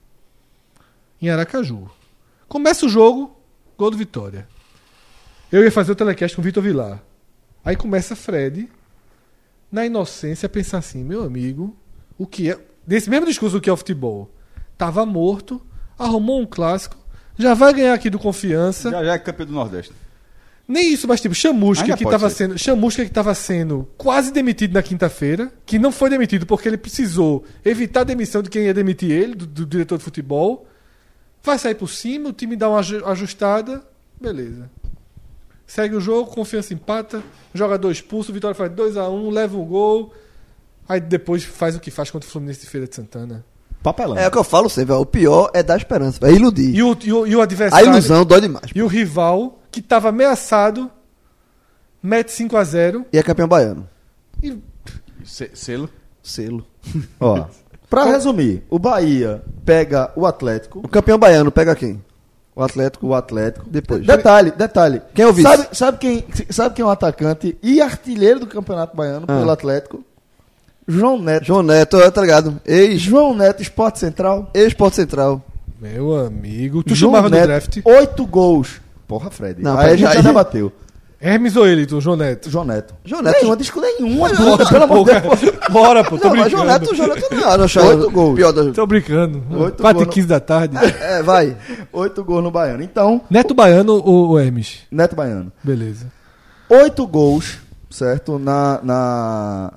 em 1.22 1.30
Aracaju. 1.30 1.90
Começa 2.50 2.86
o 2.86 2.90
jogo, 2.90 3.34
gol 3.78 3.90
do 3.90 3.96
Vitória. 3.96 4.46
Eu 5.50 5.64
ia 5.64 5.72
fazer 5.72 5.94
o 5.94 5.96
telecast 5.96 6.36
com 6.36 6.42
o 6.42 6.44
Vitor 6.44 6.62
Vilar. 6.62 7.02
Aí 7.64 7.78
começa 7.78 8.14
Fred, 8.14 8.70
na 9.72 9.86
inocência, 9.86 10.48
a 10.48 10.50
pensar 10.50 10.80
assim: 10.80 11.02
meu 11.02 11.24
amigo, 11.24 11.74
o 12.18 12.28
que 12.28 12.52
é. 12.52 12.60
Desse 12.86 13.10
mesmo 13.10 13.28
discurso 13.28 13.56
do 13.56 13.62
que 13.62 13.70
é 13.70 13.74
o 13.74 13.78
futebol. 13.78 14.30
Tava 14.78 15.06
morto, 15.06 15.66
arrumou 15.98 16.42
um 16.42 16.46
clássico, 16.46 16.98
já 17.38 17.54
vai 17.54 17.74
ganhar 17.74 17.94
aqui 17.94 18.10
do 18.10 18.20
Confiança. 18.20 18.92
Já, 18.92 19.02
já 19.02 19.14
é 19.14 19.18
campeão 19.18 19.48
do 19.48 19.54
Nordeste. 19.54 19.94
Nem 20.72 20.94
isso, 20.94 21.08
mas 21.08 21.20
tipo, 21.20 21.36
Chamusca 21.36 21.84
Ainda 21.84 21.98
que 21.98 22.04
pode 22.04 22.16
estava 22.16 22.30
ser. 22.30 22.36
sendo, 22.48 22.58
Chamusca 22.58 23.04
que 23.04 23.10
estava 23.12 23.34
sendo 23.36 23.88
quase 23.98 24.32
demitido 24.32 24.74
na 24.74 24.82
quinta-feira, 24.82 25.52
que 25.66 25.78
não 25.78 25.92
foi 25.92 26.10
demitido 26.10 26.46
porque 26.46 26.68
ele 26.68 26.78
precisou 26.78 27.44
evitar 27.66 28.02
a 28.02 28.04
demissão 28.06 28.42
de 28.42 28.50
quem 28.50 28.64
ia 28.64 28.74
demitir 28.74 29.12
ele, 29.12 29.36
do, 29.36 29.46
do 29.46 29.66
diretor 29.66 29.98
de 29.98 30.04
futebol. 30.04 30.66
Vai 31.44 31.58
sair 31.60 31.76
por 31.76 31.90
cima, 31.90 32.30
o 32.30 32.34
time 32.34 32.56
dá 32.56 32.70
uma 32.70 32.80
aju- 32.80 33.06
ajustada, 33.06 33.82
beleza. 34.22 34.70
Segue 35.66 35.96
o 35.96 36.02
jogo, 36.02 36.30
confiança 36.32 36.74
empata, 36.74 37.24
jogador 37.54 37.92
expulso, 37.92 38.34
Vitória 38.34 38.54
faz 38.56 38.72
2 38.72 38.98
a 38.98 39.10
1 39.10 39.30
leva 39.30 39.58
um 39.58 39.66
gol. 39.66 40.14
Aí 40.88 41.00
depois 41.00 41.44
faz 41.44 41.76
o 41.76 41.80
que 41.80 41.90
faz 41.90 42.12
contra 42.12 42.28
o 42.28 42.32
Fluminense 42.32 42.62
de 42.62 42.68
Feira 42.68 42.86
de 42.88 42.96
Santana. 42.96 43.46
Papelão. 43.82 44.18
É 44.18 44.28
o 44.28 44.32
que 44.32 44.38
eu 44.38 44.44
falo 44.44 44.70
sempre, 44.70 44.94
ó, 44.94 45.00
o 45.02 45.06
pior 45.06 45.50
é 45.54 45.64
dar 45.64 45.78
esperança, 45.78 46.20
é 46.28 46.32
iludir. 46.34 46.76
E 46.76 46.84
o, 46.84 46.98
e 47.04 47.14
o, 47.14 47.26
e 47.28 47.36
o 47.36 47.40
A 47.40 47.44
adversário. 47.44 47.88
ilusão 47.90 48.26
dói 48.26 48.42
demais. 48.42 48.66
E 48.76 48.82
o 48.84 48.88
rival, 48.88 49.61
que 49.72 49.80
estava 49.80 50.10
ameaçado, 50.10 50.92
mete 52.02 52.32
5 52.32 52.58
a 52.58 52.64
0 52.64 53.06
E 53.14 53.18
é 53.18 53.24
campeão 53.24 53.48
baiano. 53.48 53.88
e 54.44 54.58
Se- 55.24 55.52
selo. 55.54 55.90
Selo. 56.22 56.66
Ó, 57.20 57.46
pra 57.90 58.06
resumir, 58.06 58.64
o 58.70 58.78
Bahia 58.80 59.42
pega 59.66 60.12
o 60.16 60.26
Atlético, 60.26 60.80
O 60.84 60.88
campeão 60.88 61.18
baiano 61.18 61.52
pega 61.52 61.76
quem? 61.76 62.04
O 62.56 62.62
Atlético. 62.62 63.08
o 63.08 63.16
Atlético. 63.16 63.66
Depois. 63.70 64.06
Detalhe, 64.06 64.52
detalhe. 64.52 65.02
Quem 65.16 65.24
é 65.24 65.28
o 65.28 65.34
vice? 65.34 65.48
Sabe, 65.48 65.68
sabe, 65.72 65.98
quem, 66.00 66.26
sabe 66.50 66.76
quem 66.76 66.84
é 66.84 66.86
o 66.86 66.90
atacante 66.92 67.58
e 67.64 67.82
artilheiro 67.82 68.42
do 68.42 68.48
Campeonato 68.48 68.96
Baiano 68.96 69.26
Ah. 69.28 69.40
pelo 69.40 69.52
Atlético? 69.52 70.04
João 70.88 71.18
Neto. 71.22 71.46
João 71.46 71.64
Neto, 71.64 71.98
é, 72.02 72.12
tá 72.12 72.20
ligado? 72.22 72.60
Ex, 72.66 73.00
João 73.00 73.34
Neto, 73.34 73.62
Esporte 73.62 74.00
Central. 74.00 74.50
ex-Porto 74.54 74.96
Central. 74.96 75.42
Meu 75.80 76.14
amigo, 76.18 76.84
tu 76.84 76.94
João 76.94 77.14
chamava 77.14 77.30
Neto, 77.30 77.42
no 77.42 77.48
draft 77.48 77.78
Oito 77.86 78.26
gols. 78.28 78.82
Porra, 79.12 79.30
Fred. 79.30 79.62
Não, 79.62 79.78
aí 79.78 79.92
a 79.92 79.96
gente 79.96 80.08
aí- 80.08 80.16
já 80.16 80.22
debateu. 80.22 80.72
Hermes 81.24 81.56
ou 81.56 81.68
ele, 81.68 81.86
tu, 81.86 82.02
João 82.02 82.16
Neto? 82.18 82.50
João 82.50 82.66
Neto. 82.66 82.96
João 83.06 83.22
Neto. 83.22 83.36
Nenhuma, 83.36 83.56
disco 83.58 83.80
nenhuma 83.80 84.30
dúvida, 84.34 84.66
pelo 84.68 84.84
amor 84.86 85.06
de 85.06 85.20
Deus. 85.20 85.56
Bora, 85.70 86.04
pô, 86.04 86.18
tô 86.18 86.30
Não, 86.30 86.36
mas 86.36 86.46
brincando. 86.46 86.50
João 86.50 86.66
Neto, 86.66 86.96
João 86.96 87.08
Neto 87.10 87.36
não, 87.36 87.58
não 87.58 87.64
achava 87.66 87.88
Oito 87.90 88.10
gols. 88.12 88.36
pior 88.36 88.52
da... 88.52 88.72
Tô 88.72 88.88
brincando. 88.88 89.44
Oito 89.52 89.82
4 89.84 89.90
e 89.90 89.94
gols 89.94 90.08
no- 90.08 90.14
15 90.14 90.28
da 90.28 90.40
tarde. 90.40 90.76
É, 91.00 91.22
vai. 91.22 91.56
Oito 91.94 92.24
gols 92.24 92.44
no 92.44 92.50
Baiano. 92.50 92.82
Então, 92.82 93.22
Neto 93.30 93.54
Baiano 93.54 93.94
ou, 94.04 94.30
ou 94.30 94.40
Hermes? 94.40 94.80
Neto 94.90 95.16
Baiano. 95.16 95.52
Beleza. 95.64 96.08
Oito 96.68 97.06
gols, 97.06 97.60
certo? 97.92 98.40
Na, 98.40 98.80
na, 98.82 99.74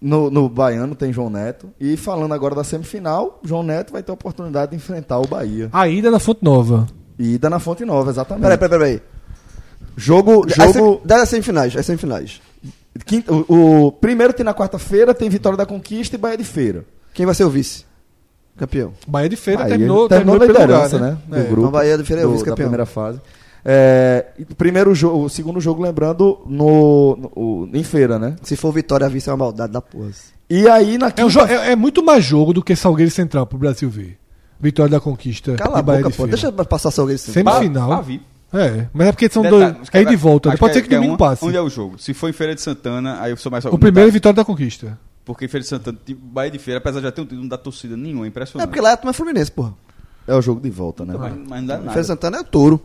no, 0.00 0.28
no 0.28 0.48
Baiano 0.48 0.96
tem 0.96 1.12
João 1.12 1.30
Neto. 1.30 1.68
E 1.78 1.96
falando 1.96 2.34
agora 2.34 2.56
da 2.56 2.64
semifinal, 2.64 3.38
João 3.44 3.62
Neto 3.62 3.92
vai 3.92 4.02
ter 4.02 4.10
a 4.10 4.14
oportunidade 4.14 4.72
de 4.72 4.76
enfrentar 4.76 5.20
o 5.20 5.26
Bahia. 5.28 5.68
A 5.72 5.86
ida 5.86 6.10
na 6.10 6.18
Fonte 6.18 6.42
Nova. 6.42 6.88
E 7.18 7.34
ida 7.34 7.50
na 7.50 7.58
Fonte 7.58 7.84
Nova, 7.84 8.10
exatamente. 8.10 8.42
Peraí, 8.42 8.58
peraí, 8.58 8.78
peraí. 8.78 9.02
Jogo. 9.96 10.46
As 10.46 10.54
jogo 10.54 10.72
sem- 10.72 11.00
Das 11.04 11.28
semifinais, 11.28 11.76
as 11.76 11.84
semifinais. 11.86 12.40
quinta- 13.04 13.32
o, 13.32 13.86
o 13.86 13.92
primeiro 13.92 14.32
tem 14.32 14.44
na 14.44 14.54
quarta-feira, 14.54 15.12
tem 15.14 15.28
Vitória 15.28 15.56
da 15.56 15.66
Conquista 15.66 16.14
e 16.16 16.18
Bahia 16.18 16.36
de 16.36 16.44
Feira. 16.44 16.84
Quem 17.12 17.26
vai 17.26 17.34
ser 17.34 17.44
o 17.44 17.50
vice? 17.50 17.84
Campeão. 18.56 18.92
Bahia 19.06 19.28
de 19.28 19.36
Feira 19.36 19.60
Bahia 19.62 19.70
terminou, 19.76 20.08
terminou 20.08 20.38
terminou, 20.38 20.62
liderança, 20.62 20.96
lugar, 20.96 21.10
né? 21.12 21.18
né? 21.28 21.36
Do 21.36 21.36
É. 21.36 21.42
grupo. 21.48 21.60
Então, 21.60 21.70
Bahia 21.72 21.98
de 21.98 22.04
Feira 22.04 22.22
é 22.22 22.26
o 22.26 22.32
vice-campeão. 22.32 22.66
primeira 22.66 22.86
fase. 22.86 23.20
É, 23.64 24.26
o 24.50 24.54
primeiro 24.54 24.94
jogo, 24.94 25.24
o 25.24 25.28
segundo 25.28 25.60
jogo, 25.60 25.82
lembrando, 25.82 26.40
no, 26.46 27.16
no- 27.36 27.68
em 27.72 27.82
feira, 27.82 28.18
né? 28.18 28.36
Se 28.42 28.56
for 28.56 28.72
vitória, 28.72 29.06
a 29.06 29.08
vice 29.08 29.28
é 29.28 29.32
uma 29.32 29.38
maldade 29.44 29.72
da 29.72 29.80
porra. 29.80 30.10
E 30.48 30.66
aí 30.68 30.96
na 30.96 31.12
É, 31.16 31.24
um 31.24 31.28
quinta, 31.28 31.52
é- 31.52 31.72
é 31.72 31.76
muito 31.76 32.02
mais 32.02 32.24
jogo 32.24 32.52
do 32.52 32.62
que 32.62 32.74
Salgueiro 32.74 33.10
Central 33.10 33.46
pro 33.46 33.58
Brasil 33.58 33.90
ver. 33.90 34.16
Vitória 34.60 34.90
da 34.90 35.00
Conquista 35.00 35.54
Cala 35.54 35.76
e 35.76 35.78
a 35.78 35.82
boca, 35.82 35.96
de 35.98 36.02
pô. 36.04 36.10
Feira. 36.10 36.30
Deixa 36.32 36.52
passar 36.52 36.90
só 36.90 37.02
alguém. 37.02 37.16
Semifinal. 37.16 38.04
É, 38.52 38.86
mas 38.94 39.08
é 39.08 39.12
porque 39.12 39.28
são 39.28 39.42
Detalhe, 39.42 39.62
dois. 39.64 39.76
acho 39.82 39.90
É 39.90 39.90
que 39.90 39.98
ida 40.00 40.12
e 40.12 40.16
volta. 40.16 40.56
Pode 40.56 40.72
ser 40.74 40.82
que, 40.82 40.94
é 40.94 40.96
domingo 40.96 41.14
um- 41.14 41.16
passe. 41.18 41.44
Onde 41.44 41.56
é 41.56 41.60
o 41.60 41.68
jogo? 41.68 41.98
Se 41.98 42.14
for 42.14 42.28
em 42.30 42.32
Feira 42.32 42.54
de 42.54 42.60
Santana, 42.62 43.20
aí 43.20 43.30
eu 43.30 43.36
sou 43.36 43.52
mais 43.52 43.64
O 43.66 43.78
primeiro 43.78 44.08
é 44.08 44.12
Vitória 44.12 44.34
da 44.36 44.44
Conquista. 44.44 44.98
Porque 45.24 45.44
em 45.44 45.48
Feira 45.48 45.62
de 45.62 45.68
Santana, 45.68 45.98
Bahia 46.18 46.50
de 46.50 46.58
Feira, 46.58 46.78
apesar 46.78 47.00
de 47.00 47.04
já 47.04 47.12
ter 47.12 47.20
um 47.20 47.24
título, 47.24 47.42
não 47.42 47.48
dá 47.48 47.58
torcida 47.58 47.94
nenhuma, 47.96 48.24
é 48.24 48.26
É 48.26 48.28
impressionante. 48.28 48.66
porque 48.68 48.80
lá 48.80 48.90
é 48.90 48.92
a 48.94 48.96
turma 48.96 49.12
Fluminense, 49.12 49.52
porra. 49.52 49.74
é 50.26 50.34
o 50.34 50.40
jogo 50.40 50.62
de 50.62 50.70
volta, 50.70 51.04
né? 51.04 51.14
Mas, 51.18 51.34
mas 51.46 51.60
não 51.60 51.66
dá 51.66 51.76
nada. 51.78 51.88
Feira 51.90 52.04
Santana 52.04 52.38
é 52.38 52.42
touro. 52.42 52.82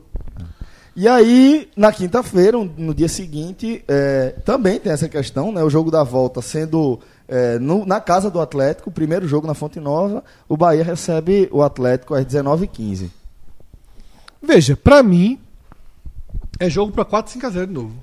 E 0.95 1.07
aí, 1.07 1.70
na 1.76 1.91
quinta-feira, 1.91 2.57
no 2.78 2.94
dia 2.94 3.07
seguinte, 3.07 3.84
é, 3.88 4.36
também 4.45 4.80
tem 4.80 4.91
essa 4.91 5.10
questão, 5.10 5.52
né? 5.52 5.64
O 5.64 5.70
jogo 5.70 5.90
da 5.90 6.03
volta 6.03 6.40
sendo 6.41 6.99
é, 7.28 7.57
no- 7.57 7.86
na 7.86 7.99
casa 7.99 8.30
do 8.30 8.40
Atlético, 8.40 8.90
o 8.90 8.94
primeiro 8.94 9.28
jogo 9.28 9.48
na 9.48 9.53
Fonte 9.56 9.80
Nova, 9.80 10.24
o 10.48 10.56
Bahia 10.56 10.84
recebe 10.84 11.49
o 11.52 11.64
Atlético 11.64 12.14
às 12.14 12.24
19h15. 12.26 13.10
Veja, 14.41 14.76
pra 14.78 15.02
mim, 15.02 15.40
é 16.60 16.70
jogo 16.70 16.91
pra 16.91 17.06
4, 17.06 17.32
5 17.32 17.48
a 17.48 17.49
0 17.49 17.68
de 17.68 17.74
novo. 17.74 17.94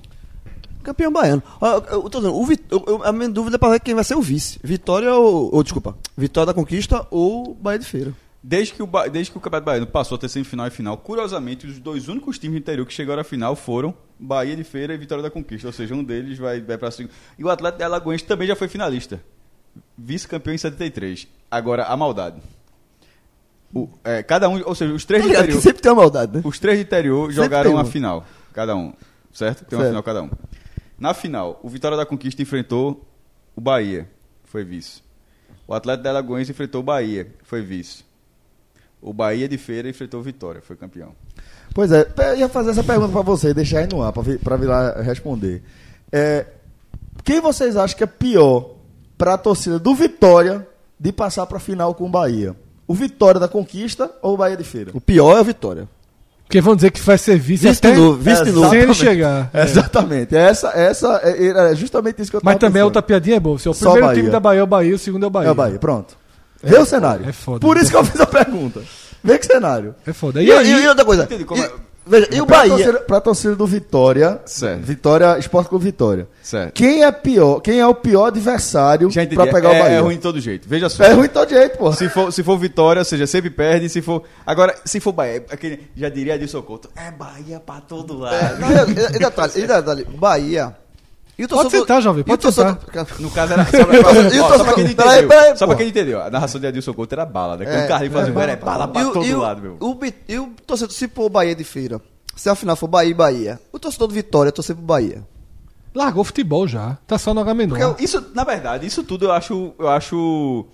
Campeão 0.83 1.11
baiano. 1.11 1.43
Eu, 1.61 2.01
eu 2.03 2.09
tô 2.09 2.17
dizendo, 2.19 2.35
o 2.35 2.45
Vit- 2.45 2.65
eu- 2.71 2.83
eu- 2.87 3.03
a 3.03 3.11
minha 3.13 3.29
dúvida 3.29 3.55
é 3.55 3.59
pra 3.59 3.69
ver 3.69 3.79
quem 3.79 3.93
vai 3.93 4.03
ser 4.03 4.15
o 4.15 4.21
vice. 4.21 4.59
Vitória 4.63 5.13
ou, 5.13 5.53
ou. 5.53 5.63
Desculpa. 5.63 5.95
Vitória 6.17 6.47
da 6.47 6.53
Conquista 6.53 7.05
ou 7.11 7.53
Bahia 7.53 7.77
de 7.79 7.85
Feira. 7.85 8.11
Desde 8.43 8.73
que, 8.73 8.81
o, 8.81 8.87
desde 9.11 9.31
que 9.31 9.37
o 9.37 9.41
Campeonato 9.41 9.65
Baiano 9.65 9.85
passou 9.87 10.15
a 10.15 10.19
ter 10.19 10.27
semifinal 10.27 10.65
e 10.65 10.71
final, 10.71 10.97
curiosamente, 10.97 11.67
os 11.67 11.77
dois 11.77 12.07
únicos 12.07 12.39
times 12.39 12.55
do 12.55 12.59
interior 12.59 12.85
que 12.87 12.93
chegaram 12.93 13.21
à 13.21 13.23
final 13.23 13.55
foram 13.55 13.93
Bahia 14.19 14.55
de 14.55 14.63
Feira 14.63 14.95
e 14.95 14.97
Vitória 14.97 15.21
da 15.21 15.29
Conquista. 15.29 15.67
Ou 15.67 15.73
seja, 15.73 15.93
um 15.93 16.03
deles 16.03 16.39
vai, 16.39 16.59
vai 16.59 16.75
para 16.77 16.89
segundo. 16.89 17.11
E 17.37 17.43
o 17.43 17.49
Atlético 17.51 17.77
de 17.77 17.83
Alagoas 17.83 18.21
também 18.23 18.47
já 18.47 18.55
foi 18.55 18.67
finalista. 18.67 19.21
Vice-campeão 19.95 20.55
em 20.55 20.57
73. 20.57 21.27
Agora, 21.51 21.83
a 21.85 21.95
maldade. 21.95 22.41
O- 23.73 23.87
é, 24.03 24.21
cada 24.23 24.49
um, 24.49 24.59
ou 24.65 24.73
seja, 24.75 24.91
os 24.93 25.05
três 25.05 25.21
do 25.23 25.29
interior. 25.29 25.61
sempre 25.61 25.81
tem 25.81 25.91
uma 25.91 26.01
maldade, 26.01 26.37
né? 26.37 26.41
Os 26.43 26.57
três 26.59 26.77
de 26.79 26.83
interior 26.83 27.27
Sempre 27.31 27.43
jogaram 27.43 27.77
a 27.77 27.85
final, 27.85 28.25
cada 28.53 28.75
um. 28.75 28.91
Certo? 29.31 29.63
Tem 29.65 29.77
uma 29.77 29.83
Certo. 29.85 29.91
final 29.91 30.03
cada 30.03 30.23
um. 30.23 30.29
Na 30.99 31.13
final, 31.13 31.59
o 31.63 31.69
Vitória 31.69 31.95
da 31.95 32.05
Conquista 32.05 32.41
enfrentou 32.41 33.07
o 33.55 33.61
Bahia, 33.61 34.09
foi 34.45 34.63
vice. 34.63 35.01
O 35.67 35.73
Atlético 35.73 36.03
de 36.03 36.09
Alagoas 36.09 36.49
enfrentou 36.49 36.81
o 36.81 36.83
Bahia, 36.83 37.33
foi 37.43 37.61
vice. 37.61 38.03
O 39.01 39.11
Bahia 39.13 39.47
de 39.49 39.57
Feira 39.57 39.89
enfrentou 39.89 40.19
o 40.19 40.23
Vitória, 40.23 40.61
foi 40.61 40.75
campeão. 40.75 41.09
Pois 41.73 41.91
é, 41.91 42.07
eu 42.17 42.35
ia 42.37 42.49
fazer 42.49 42.71
essa 42.71 42.83
pergunta 42.83 43.11
pra 43.11 43.21
você, 43.21 43.53
deixar 43.53 43.79
aí 43.79 43.87
no 43.91 44.03
ar, 44.03 44.11
pra 44.13 44.55
vir 44.57 44.67
lá 44.67 45.01
responder. 45.01 45.63
É, 46.11 46.45
quem 47.23 47.39
vocês 47.41 47.75
acham 47.77 47.97
que 47.97 48.03
é 48.03 48.07
pior 48.07 48.75
pra 49.17 49.37
torcida 49.37 49.79
do 49.79 49.95
Vitória 49.95 50.67
de 50.99 51.11
passar 51.11 51.45
pra 51.47 51.59
final 51.59 51.95
com 51.95 52.05
o 52.05 52.09
Bahia? 52.09 52.55
O 52.87 52.93
Vitória 52.93 53.39
da 53.39 53.47
Conquista 53.47 54.11
ou 54.21 54.33
o 54.33 54.37
Bahia 54.37 54.57
de 54.57 54.63
Feira? 54.63 54.91
O 54.93 55.01
pior 55.01 55.37
é 55.37 55.39
a 55.39 55.43
vitória. 55.43 55.87
Porque 56.43 56.59
vão 56.59 56.75
dizer 56.75 56.91
que 56.91 56.99
vai 56.99 57.17
ser 57.17 57.37
vice, 57.39 57.65
Vice 57.69 57.79
até 57.79 57.93
de 57.93 57.97
novo, 58.01 58.17
vice 58.21 58.43
de 58.43 58.49
É, 58.49 58.51
novo. 58.51 58.69
sem 58.69 58.79
ele 58.81 58.93
chegar. 58.93 59.49
É. 59.53 59.63
Exatamente. 59.63 60.35
Essa, 60.35 60.67
essa 60.71 61.21
é, 61.23 61.71
é 61.71 61.75
justamente 61.75 62.21
isso 62.21 62.29
que 62.29 62.35
eu 62.35 62.41
tava 62.41 62.51
Mas 62.51 62.59
também 62.59 62.71
a 62.71 62.73
pensando. 62.73 62.85
outra 62.87 63.01
piadinha 63.01 63.37
é 63.37 63.39
boa. 63.39 63.57
Se 63.57 63.69
o 63.69 63.73
primeiro 63.73 64.13
time 64.13 64.29
da 64.29 64.39
Bahia 64.41 64.59
é 64.59 64.63
o 64.63 64.67
Bahia, 64.67 64.93
o 64.93 64.99
segundo 64.99 65.23
é 65.23 65.27
o 65.27 65.29
Bahia. 65.29 65.47
É 65.47 65.51
o 65.51 65.55
Bahia, 65.55 65.79
pronto. 65.79 66.17
Vê 66.63 66.77
o 66.77 66.85
cenário. 66.85 67.27
é 67.27 67.31
foda. 67.31 67.59
Por 67.59 67.77
isso 67.77 67.89
que 67.91 67.97
eu 67.97 68.05
fiz 68.05 68.19
a 68.21 68.25
pergunta. 68.25 68.81
Vê 69.23 69.37
que 69.37 69.45
cenário. 69.45 69.95
É 70.05 70.13
foda. 70.13 70.41
E, 70.41 70.47
E 70.47 70.51
aí, 70.51 70.83
e- 70.83 70.87
outra 70.87 71.05
coisa. 71.05 71.23
Entendi 71.23 71.45
como 71.45 71.61
e- 71.61 71.65
é. 71.65 71.71
veja, 72.07 72.27
e 72.31 72.41
o 72.41 72.45
pra 72.47 72.57
Bahia. 72.57 72.75
Torcida, 72.75 72.99
pra 73.01 73.21
torcida 73.21 73.55
do 73.55 73.67
Vitória, 73.67 74.39
Certo. 74.45 74.81
Vitória, 74.83 75.37
Esporte 75.37 75.69
Clube 75.69 75.85
Vitória. 75.85 76.27
Certo. 76.41 76.73
Quem 76.73 77.03
é 77.03 77.11
pior? 77.11 77.59
Quem 77.61 77.79
é 77.79 77.85
o 77.85 77.93
pior 77.93 78.25
adversário 78.25 79.09
Já 79.11 79.21
entendi. 79.21 79.35
pra 79.35 79.45
pegar 79.53 79.73
é, 79.73 79.79
o 79.79 79.83
Bahia? 79.83 79.95
é 79.97 79.99
ruim 79.99 80.15
de 80.15 80.21
todo 80.21 80.39
jeito. 80.39 80.67
Veja 80.67 80.89
só. 80.89 81.03
É 81.03 81.13
ruim 81.13 81.27
de 81.27 81.33
todo 81.33 81.49
jeito, 81.49 81.77
pô. 81.77 81.93
Se 81.93 82.09
for, 82.09 82.33
se 82.33 82.41
for 82.43 82.57
Vitória, 82.57 82.99
ou 83.01 83.05
seja, 83.05 83.27
sempre 83.27 83.49
perde. 83.51 83.87
Se 83.89 84.01
for. 84.01 84.23
Agora, 84.45 84.75
se 84.83 84.99
for 84.99 85.11
Bahia, 85.11 85.45
aquele, 85.51 85.87
já 85.95 86.09
diria 86.09 86.33
Adilson 86.33 86.61
Couto. 86.63 86.89
É 86.95 87.11
Bahia 87.11 87.59
pra 87.59 87.79
todo 87.81 88.17
lado. 88.17 88.59
Não, 88.59 88.69
e, 88.69 88.73
e- 89.13 89.15
e 89.15 89.19
detalhe, 89.19 89.51
e 89.55 89.67
detalhe, 89.67 90.03
Bahia. 90.15 90.75
E 91.41 91.45
o 91.45 91.47
Pode 91.47 91.61
torcedor- 91.63 91.79
sentar, 91.87 92.01
jovem, 92.03 92.23
pode 92.23 92.39
torcedor- 92.39 92.77
No 93.19 93.31
caso 93.31 93.53
era. 93.53 93.65
Só 93.65 93.83
pra, 93.83 93.97
ó, 94.45 94.57
só 94.57 94.63
pra 94.63 94.73
quem 94.73 94.87
peraí, 94.93 95.11
entendeu. 95.21 95.27
peraí, 95.27 95.57
só 95.57 95.65
pra 95.65 95.75
quem 95.75 95.87
entendeu. 95.87 96.21
A 96.21 96.29
narração 96.29 96.61
de 96.61 96.67
Adilson 96.67 96.93
Couto 96.93 97.15
era 97.15 97.25
bala, 97.25 97.57
né? 97.57 97.65
Quando 97.65 97.75
É, 97.79 97.85
o 97.85 97.87
Carlinhos 97.87 98.13
fazia 98.13 98.33
um 98.33 98.39
é 98.39 98.55
bala 98.55 98.87
pra 98.87 99.05
todo 99.05 99.39
lado, 99.39 99.61
meu. 99.61 99.77
E 100.29 100.37
o 100.37 100.51
torcedor, 100.67 100.93
se 100.93 101.07
for 101.07 101.29
Bahia 101.29 101.55
de 101.55 101.63
feira, 101.63 101.99
se 102.35 102.47
a 102.47 102.53
final 102.53 102.75
for 102.75 102.85
Bahia 102.87 103.09
e 103.09 103.13
Bahia, 103.15 103.59
o 103.73 103.79
torcedor 103.79 104.07
do 104.07 104.13
Vitória 104.13 104.51
torcer 104.51 104.75
pro 104.75 104.85
Bahia. 104.85 105.23
largou 105.95 106.21
o 106.21 106.23
futebol 106.23 106.67
já. 106.67 106.97
Tá 107.07 107.17
só 107.17 107.33
no 107.33 107.41
H 107.41 107.53
menor. 107.55 107.79
Porque 107.79 108.01
eu- 108.01 108.05
isso, 108.05 108.23
na 108.35 108.43
verdade, 108.43 108.85
isso 108.85 109.03
tudo 109.03 109.25
eu 109.25 109.31
acho. 109.31 109.73
Eu 109.79 109.89
acho. 109.89 110.65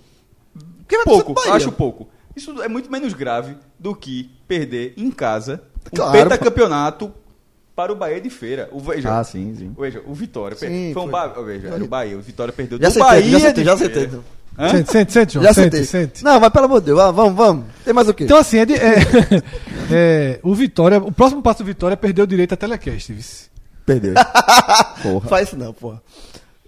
Pouco, 1.04 1.34
eu 1.46 1.52
acho 1.54 1.72
pouco. 1.72 2.08
Isso 2.36 2.62
é 2.62 2.68
muito 2.68 2.90
menos 2.90 3.14
grave 3.14 3.56
do 3.78 3.94
que 3.94 4.30
perder 4.46 4.92
em 4.96 5.10
casa 5.10 5.62
um 5.92 5.96
Claro, 5.96 6.12
pentacampeonato 6.12 7.12
para 7.78 7.92
o 7.92 7.94
Bahia 7.94 8.20
de 8.20 8.28
feira. 8.28 8.68
O, 8.72 8.80
veja, 8.80 9.20
Ah, 9.20 9.22
sim, 9.22 9.54
sim. 9.56 9.72
Veja, 9.78 10.02
o 10.04 10.12
Vitória. 10.12 10.56
Sim, 10.56 10.90
foi 10.92 11.02
um. 11.04 11.08
Ba- 11.08 11.28
veja, 11.28 11.68
era 11.68 11.84
o 11.84 11.86
Bahia. 11.86 12.18
O 12.18 12.20
Vitória 12.20 12.52
perdeu 12.52 12.76
Já 12.76 12.88
do 12.88 12.90
aceitei, 12.90 13.30
Bahia 13.30 13.38
já 13.38 13.52
de 13.52 13.62
já. 13.64 13.72
Hã? 14.58 14.68
Sente, 14.70 14.90
sente, 14.90 15.12
sente, 15.12 15.34
João. 15.34 15.44
Já 15.44 15.54
sente, 15.54 15.84
sente. 15.86 16.24
Não, 16.24 16.40
mas 16.40 16.50
pelo 16.50 16.64
amor 16.64 16.80
de 16.80 16.86
Deus, 16.86 16.98
ah, 16.98 17.12
vamos, 17.12 17.34
vamos. 17.36 17.66
Tem 17.84 17.94
mais 17.94 18.08
o 18.08 18.14
quê? 18.14 18.24
Então, 18.24 18.36
assim, 18.38 18.58
é, 18.58 18.66
de- 18.66 18.74
é- 18.74 18.96
é, 19.92 20.40
o 20.42 20.52
Vitória, 20.56 20.98
o 20.98 21.12
próximo 21.12 21.40
passo 21.40 21.60
do 21.62 21.66
Vitória 21.66 21.92
é 21.92 21.96
perder 21.96 22.22
o 22.22 22.26
direito 22.26 22.54
a 22.54 22.56
telecast, 22.56 23.12
vice. 23.12 23.44
Perdeu. 23.86 24.14
Porra. 25.00 25.28
Faz 25.28 25.46
isso 25.46 25.56
não, 25.56 25.72
porra. 25.72 26.02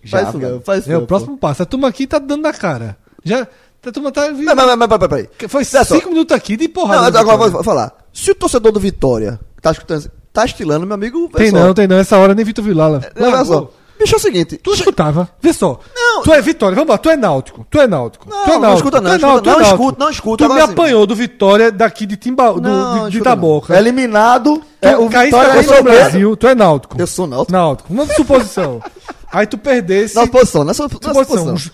Já, 0.05 0.19
Faz 0.19 0.29
isso 0.29 0.39
não, 0.39 0.61
faz 0.61 0.81
isso 0.83 0.91
É 0.91 0.95
não. 0.95 1.03
o 1.03 1.07
próximo 1.09 1.37
passo. 1.37 1.65
A 1.65 1.67
turma 1.67 1.89
aqui 1.89 2.07
tá 2.07 2.21
dando 2.21 2.43
na 2.43 2.53
cara. 2.53 2.97
Já, 3.25 3.49
a 3.85 3.91
turma 3.93 4.13
tá... 4.13 4.23
porra. 4.29 4.55
Não, 4.55 4.55
mas, 4.77 4.89
mas, 4.89 4.99
peraí. 5.09 5.29
Foi 5.49 5.65
cinco 5.65 6.11
minutos 6.11 6.37
aqui 6.37 6.57
de 6.57 6.69
Não, 6.69 6.73
porrada. 6.73 7.11
do 7.11 7.19
agora 7.19 7.51
vou 7.51 7.65
falar. 7.65 7.93
Se 8.13 8.31
o 8.31 8.35
torcedor 8.37 8.71
do 8.71 8.79
Vitória 8.79 9.41
tá 9.61 9.73
escutando, 9.73 10.09
tá 10.33 10.45
estilando, 10.45 10.87
meu 10.87 10.95
amigo, 10.95 11.29
Tem 11.35 11.51
não, 11.53 11.75
tem 11.75 11.87
não. 11.87 11.97
Essa 11.99 12.17
hora 12.19 12.35
nem 12.35 12.45
Vitor 12.45 12.65
Vilar. 12.65 12.91
Olha 12.91 13.31
Largou. 13.31 13.45
só. 13.45 13.71
Bicho, 14.01 14.15
é 14.15 14.17
o 14.17 14.21
seguinte. 14.21 14.57
Tu 14.57 14.73
escutava, 14.73 15.29
vê 15.43 15.53
só. 15.53 15.79
Não. 15.95 16.23
Tu 16.23 16.33
é 16.33 16.41
Vitória, 16.41 16.75
vamos 16.75 16.89
lá, 16.91 16.97
tu 16.97 17.11
é 17.11 17.17
náutico. 17.17 17.67
Tu 17.69 17.79
é 17.79 17.87
náutico. 17.87 18.27
Não, 18.31 18.45
tu 18.45 18.51
é 18.51 18.53
não 18.55 18.61
náutico. 18.61 18.89
escuta 18.89 19.01
não, 19.03 19.11
tu 19.11 19.15
é 19.15 19.19
náutico, 19.19 19.49
é 19.49 19.53
não 19.53 19.59
náutico. 19.61 19.75
escuta, 19.83 20.05
não 20.05 20.11
escuta, 20.11 20.37
Tu 20.45 20.49
me 20.49 20.53
agora 20.55 20.67
sim. 20.69 20.73
apanhou 20.73 21.07
do 21.07 21.15
Vitória 21.15 21.71
daqui 21.71 22.07
de 22.07 22.17
Timba, 22.17 22.53
do, 22.55 22.61
Não, 22.63 22.95
de, 23.05 23.11
de 23.11 23.17
escuta 23.19 23.31
não. 23.31 23.37
Taboca. 23.37 23.77
Eliminado. 23.79 24.63
Tu 24.81 24.89
É, 24.89 24.97
o 24.97 25.07
Vitória 25.07 25.49
na 25.49 25.55
do 25.55 25.61
eliminado. 25.61 25.83
Brasil, 25.83 26.35
tu 26.37 26.47
é 26.47 26.55
náutico. 26.55 26.97
Eu 26.99 27.07
sou 27.07 27.27
náutico. 27.27 27.53
Náutico. 27.53 27.93
Uma 27.93 28.07
suposição. 28.07 28.81
Aí 29.31 29.47
tu 29.47 29.59
perdesse. 29.59 30.15
Na 30.17 30.27
posição, 30.27 30.65
nessa 30.65 30.89
suposição. 30.89 31.25
posição. 31.55 31.73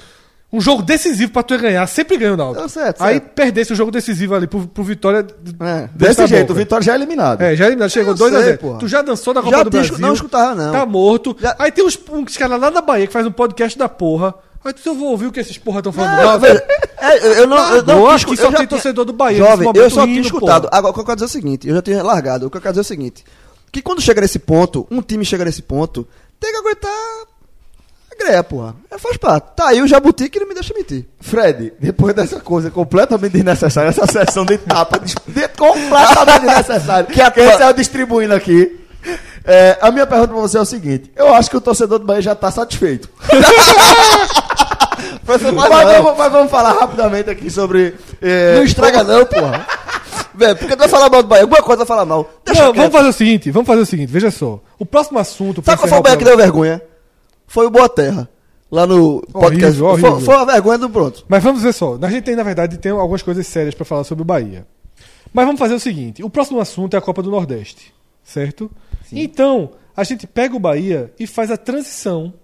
Um, 0.53 0.59
jo- 0.59 0.65
jogo 0.65 0.83
decisivo 0.83 1.33
pra 1.33 1.43
tu 1.43 1.59
ganhar. 1.59 1.87
Sempre 1.87 2.17
ganha 2.17 2.35
o 2.35 2.37
Náutico. 2.37 2.65
É, 2.65 2.69
certo, 2.69 3.03
Aí 3.03 3.15
certo. 3.15 3.29
perdesse 3.35 3.73
o 3.73 3.77
jogo 3.77 3.91
decisivo 3.91 4.35
ali 4.35 4.47
pro, 4.47 4.67
pro 4.67 4.85
Vitória. 4.85 5.27
É. 5.61 5.89
Desse 5.95 6.27
jeito, 6.27 6.53
o 6.53 6.57
Vitória 6.57 6.85
já 6.85 6.93
é 6.93 6.95
eliminado. 6.97 7.41
É, 7.43 7.57
já 7.57 7.67
eliminado, 7.67 7.91
chegou 7.91 8.13
Eu 8.13 8.17
2x0. 8.19 8.45
sei, 8.45 8.57
porra. 8.57 8.79
Tu 8.79 8.89
já 8.89 9.03
dançou 9.03 9.35
da 9.35 9.43
Copa 9.43 9.57
Já 9.57 9.63
do 9.63 9.71
te 9.71 9.73
Brasil. 9.73 9.99
não 9.99 10.13
escutava, 10.15 10.55
não. 10.55 10.73
Tá 10.73 10.87
morto. 10.87 11.37
Já- 11.41 11.57
Aí 11.59 11.71
tem 11.73 11.85
uns, 11.85 11.99
uns 12.11 12.37
caras 12.37 12.61
lá 12.61 12.71
da 12.71 12.81
Bahia 12.81 13.07
que 13.07 13.13
faz 13.13 13.27
um 13.27 13.33
podcast 13.33 13.77
da 13.79 13.89
porra. 13.89 14.35
Aí 14.65 14.73
tu 14.73 14.81
eu 14.89 14.95
vou 14.97 15.11
ouvir 15.11 15.27
o 15.27 15.33
que 15.33 15.39
esses 15.39 15.57
porra 15.59 15.79
estão 15.79 15.93
falando. 15.93 16.17
Não, 16.17 16.33
Não, 16.33 16.41
velho, 16.41 16.61
é, 16.99 17.41
eu 17.41 17.47
não, 17.47 17.75
eu 17.77 17.83
não 17.85 17.99
eu 17.99 18.07
acho 18.09 18.27
que 18.27 18.37
só 18.37 18.49
tem 18.49 18.57
tinha- 18.57 18.67
torcedor 18.69 19.05
do 19.05 19.13
Bahia 19.13 19.39
Jovem, 19.39 19.71
eu 19.75 19.89
só 19.91 20.05
tinha 20.05 20.21
escutado. 20.21 20.63
porra. 20.69 20.77
Agora, 20.79 20.91
o 20.91 20.95
que 20.95 21.01
eu 21.01 21.05
quero 21.05 21.17
dizer 21.17 21.25
é 21.25 21.29
o 21.29 21.31
seguinte, 21.31 21.69
eu 21.69 21.75
já 21.77 21.83
tinha 21.83 22.03
largado. 22.03 22.47
O 22.47 22.51
que 22.51 22.57
eu 22.57 22.61
quero 22.61 22.73
dizer 22.73 22.81
é 22.81 22.83
o 22.83 22.85
seguinte, 22.85 23.25
que 23.71 23.81
quando 23.81 24.01
chega 24.01 24.21
nesse 24.21 24.41
ponto, 24.41 24.85
um 24.91 25.01
time 25.01 25.25
chega 25.25 25.45
nesse 25.45 25.63
ponto, 25.63 26.07
tem 26.41 26.51
que 26.51 26.59
aguentar 26.59 26.91
greia, 28.19 28.43
porra. 28.43 28.75
É, 28.91 28.99
faz 28.99 29.17
parte. 29.17 29.55
Tá 29.57 29.69
aí 29.69 29.81
o 29.83 29.87
Jabuti 29.87 30.29
que 30.29 30.41
não 30.41 30.49
me 30.49 30.55
deixa 30.55 30.73
mentir. 30.75 31.07
Fred, 31.21 31.73
depois 31.79 32.15
dessa 32.15 32.41
coisa 32.41 32.71
completamente 32.71 33.33
desnecessária, 33.33 33.89
essa 33.91 34.07
sessão 34.07 34.45
de 34.45 34.59
tapa 34.59 34.99
de, 34.99 35.15
de- 35.27 35.49
completamente 35.49 36.41
desnecessária, 36.47 37.05
que 37.07 37.21
a 37.21 37.31
gente 37.31 37.59
saiu 37.59 37.73
distribuindo 37.73 38.35
aqui, 38.35 38.81
é, 39.45 39.79
a 39.81 39.91
minha 39.93 40.07
pergunta 40.07 40.33
pra 40.33 40.41
você 40.41 40.59
é 40.59 40.61
o 40.61 40.65
seguinte: 40.65 41.11
eu 41.17 41.33
acho 41.35 41.49
que 41.51 41.57
o 41.57 41.61
torcedor 41.61 41.99
do 41.99 42.05
Bahia 42.05 42.23
já 42.23 42.35
tá 42.35 42.51
satisfeito. 42.51 43.09
mas, 45.27 45.43
vamos, 45.43 46.19
mas 46.19 46.33
vamos 46.33 46.51
falar 46.51 46.73
rapidamente 46.73 47.31
aqui 47.31 47.51
sobre. 47.51 47.95
é, 48.21 48.57
Não 48.57 48.65
estraga 48.65 49.03
não, 49.05 49.25
porra. 49.27 49.67
Velho, 50.35 50.57
porque 50.57 50.77
tu 50.77 50.79
vai 50.81 50.89
falar 50.89 51.09
mal 51.09 51.23
do 51.23 51.29
Bahia? 51.29 51.45
Alguma 51.45 51.63
coisa 51.63 51.79
vai 51.79 51.87
falar 51.87 52.05
mal. 52.05 52.29
Deixa 52.45 52.63
Não, 52.63 52.73
quieto. 52.73 52.83
vamos 52.83 52.93
fazer 52.97 53.09
o 53.09 53.13
seguinte, 53.13 53.51
vamos 53.51 53.67
fazer 53.67 53.81
o 53.81 53.87
seguinte, 53.87 54.13
veja 54.13 54.31
só. 54.31 54.61
O 54.79 54.85
próximo 54.85 55.19
assunto. 55.19 55.63
Sabe 55.65 55.79
qual 55.79 55.89
foi 55.89 55.99
o 55.99 56.03
Bahia 56.03 56.17
que 56.19 56.25
deu 56.25 56.37
vergonha? 56.37 56.83
Foi 57.47 57.67
o 57.67 57.71
Boa 57.71 57.89
Terra. 57.89 58.29
Lá 58.71 58.87
no 58.87 59.23
podcast. 59.33 59.81
horrível. 59.81 60.13
Foi, 60.17 60.25
foi 60.25 60.35
a 60.35 60.45
vergonha 60.45 60.79
do 60.79 60.91
pronto. 60.91 61.25
Mas 61.29 61.43
vamos 61.43 61.63
ver 61.63 61.73
só. 61.73 61.97
A 62.01 62.11
gente 62.11 62.25
tem, 62.25 62.35
na 62.35 62.43
verdade, 62.43 62.79
tem 62.79 62.91
algumas 62.91 63.23
coisas 63.23 63.47
sérias 63.47 63.75
pra 63.75 63.85
falar 63.85 64.05
sobre 64.05 64.23
o 64.23 64.25
Bahia. 64.25 64.67
Mas 65.33 65.45
vamos 65.47 65.59
fazer 65.59 65.75
o 65.75 65.81
seguinte: 65.81 66.23
o 66.23 66.31
próximo 66.31 66.61
assunto 66.61 66.95
é 66.95 66.99
a 66.99 67.03
Copa 67.03 67.23
do 67.23 67.31
Nordeste, 67.31 67.95
certo? 68.25 68.71
Então, 69.13 69.71
a 69.97 70.03
gente 70.03 70.27
pega 70.27 70.57
o 70.57 70.61
Bahia 70.61 71.13
e 71.19 71.27
faz 71.27 71.51
a 71.51 71.57
transição 71.57 72.35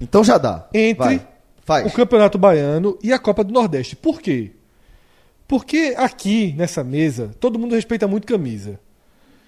Então 0.00 0.22
já 0.22 0.38
dá. 0.38 0.68
entre 0.72 1.20
Vai. 1.66 1.86
O 1.86 1.92
Campeonato 1.92 2.36
Baiano 2.36 2.98
e 3.00 3.12
a 3.12 3.18
Copa 3.18 3.44
do 3.44 3.52
Nordeste. 3.52 3.94
Por 3.94 4.20
quê? 4.20 4.50
Porque 5.46 5.94
aqui, 5.96 6.52
nessa 6.56 6.82
mesa, 6.82 7.30
todo 7.38 7.60
mundo 7.60 7.76
respeita 7.76 8.08
muito 8.08 8.26
camisa. 8.26 8.80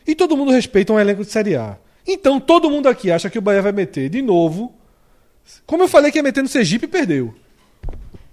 E 0.07 0.15
todo 0.15 0.37
mundo 0.37 0.53
respeita 0.53 0.93
um 0.93 1.01
elenco 1.01 1.25
de 1.25 1.31
Série 1.33 1.57
A. 1.57 1.77
Então, 2.07 2.41
todo 2.41 2.71
mundo 2.71 2.89
aqui 2.89 3.11
acha 3.11 3.31
que 3.31 3.39
o 3.39 3.43
Bahia 3.43 3.63
vai 3.63 3.73
meter 3.73 4.09
de 4.09 4.21
novo. 4.23 4.75
Como 5.67 5.83
eu 5.83 5.89
falei 5.89 6.11
que 6.11 6.19
ia 6.19 6.23
meter 6.23 6.43
no 6.43 6.49
Sergipe, 6.49 6.87
perdeu. 6.87 7.35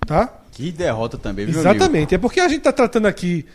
Tá? 0.05 0.41
Que 0.51 0.71
derrota 0.71 1.17
também, 1.17 1.45
viu, 1.45 1.53
meu 1.55 1.61
amigo? 1.63 1.75
Exatamente. 1.83 2.15
É 2.15 2.17
porque 2.17 2.39
a 2.39 2.47
gente 2.47 2.61
tá 2.61 2.71
tratando 2.71 3.05
aqui 3.07 3.45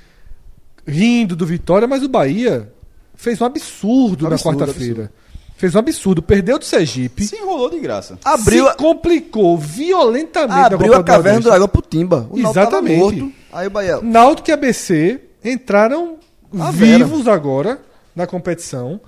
rindo 0.87 1.35
do 1.35 1.45
Vitória, 1.45 1.89
mas 1.89 2.03
o 2.03 2.09
Bahia 2.09 2.73
fez 3.15 3.41
um 3.41 3.45
absurdo, 3.45 4.27
Absurdo, 4.27 4.31
na 4.31 4.39
quarta-feira. 4.67 5.13
Fez 5.57 5.75
um 5.75 5.79
absurdo. 5.79 6.23
Perdeu 6.23 6.59
do 6.59 6.65
Sergipe. 6.65 7.25
Se 7.25 7.37
enrolou 7.37 7.71
de 7.71 7.79
graça. 7.79 8.19
Abriu, 8.25 8.69
se 8.69 8.77
complicou 8.77 9.57
violentamente 9.57 10.75
abriu 10.75 10.95
a 10.95 11.03
caverna 11.05 11.41
do 11.41 11.49
dragão 11.49 11.69
pro 11.69 11.81
Timba. 11.83 12.29
O 12.31 12.39
Exatamente. 12.39 12.99
morto. 12.99 13.33
Aí 13.53 13.67
o 13.67 13.71
Bahia. 13.71 14.01
Náutico 14.03 14.51
e 14.51 14.53
ABC 14.53 15.21
entraram 15.45 16.17
A 16.59 16.71
vera. 16.71 16.99
vivos 17.05 17.29
agora 17.29 17.81
na 18.17 18.27
competição. 18.27 19.01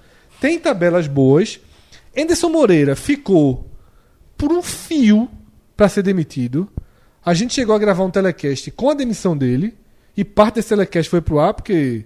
Tem 0.46 0.60
tabelas 0.60 1.08
boas. 1.08 1.58
Anderson 2.16 2.48
Moreira 2.48 2.94
ficou 2.94 3.68
por 4.38 4.52
um 4.52 4.62
fio 4.62 5.28
para 5.76 5.88
ser 5.88 6.04
demitido. 6.04 6.70
A 7.24 7.34
gente 7.34 7.52
chegou 7.52 7.74
a 7.74 7.78
gravar 7.80 8.04
um 8.04 8.10
telecast 8.12 8.70
com 8.70 8.88
a 8.88 8.94
demissão 8.94 9.36
dele. 9.36 9.74
E 10.16 10.24
parte 10.24 10.54
desse 10.54 10.68
telecast 10.68 11.10
foi 11.10 11.20
pro 11.20 11.40
ar, 11.40 11.52
porque 11.52 12.04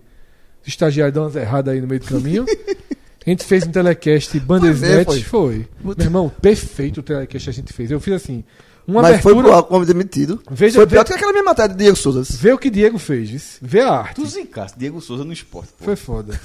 o 0.64 0.68
estagiário 0.70 1.12
deu 1.12 1.24
umas 1.24 1.36
erradas 1.36 1.74
aí 1.74 1.82
no 1.82 1.86
meio 1.86 2.00
do 2.00 2.06
caminho. 2.06 2.46
A 3.26 3.28
gente 3.28 3.44
fez 3.44 3.66
um 3.66 3.70
telecast 3.70 4.40
Bandersnet. 4.40 5.04
foi. 5.04 5.20
Foi. 5.20 5.68
Meu 5.84 5.94
irmão, 5.98 6.32
perfeito 6.40 7.00
o 7.00 7.02
telecast 7.02 7.44
que 7.44 7.50
a 7.50 7.52
gente 7.52 7.74
fez. 7.74 7.90
Eu 7.90 8.00
fiz 8.00 8.14
assim. 8.14 8.42
Uma 8.90 9.02
Mas 9.02 9.20
foi 9.20 9.32
abertura. 9.32 9.48
pro 9.54 9.56
ar 9.58 9.62
como 9.62 9.84
demitido. 9.86 10.42
Veja- 10.50 10.74
foi 10.74 10.86
pior 10.86 11.02
veja- 11.02 11.04
que 11.04 11.12
aquela 11.14 11.32
minha 11.32 11.44
matéria 11.44 11.68
de 11.72 11.78
Diego 11.78 11.96
Souza. 11.96 12.22
Vê 12.38 12.52
o 12.52 12.58
que 12.58 12.68
Diego 12.70 12.98
fez. 12.98 13.58
Vê 13.62 13.80
a 13.82 13.92
arte. 13.92 14.16
Tu 14.16 14.26
zicaste 14.26 14.78
Diego 14.78 15.00
Souza 15.00 15.24
no 15.24 15.32
esporte. 15.32 15.68
pô. 15.78 15.84
Foi 15.84 15.96
foda. 15.96 16.38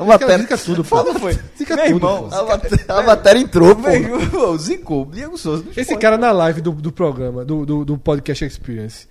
A 0.00 0.04
matéria, 0.04 0.38
Zica 0.38 0.58
tudo, 0.58 0.82
pô. 0.84 0.96
Foda 0.96 1.18
foi. 1.18 1.38
Zica 1.56 1.76
Meu 1.76 1.84
tudo, 1.86 1.96
irmão, 1.96 2.28
pô. 2.28 2.34
a 2.34 2.44
matéria, 2.44 2.84
a 2.88 3.02
matéria 3.02 3.38
entrou, 3.40 3.74
pô. 3.76 3.82
Meu 3.82 4.20
irmão, 4.20 4.58
zicou 4.58 5.06
Diego 5.06 5.36
Souza 5.38 5.62
no 5.64 5.70
Esse 5.70 5.80
esporte. 5.82 6.00
cara 6.02 6.16
na 6.18 6.30
live 6.32 6.60
do, 6.60 6.72
do 6.72 6.90
programa, 6.92 7.44
do, 7.44 7.64
do, 7.66 7.84
do 7.84 7.98
podcast 7.98 8.44
Experience, 8.44 9.06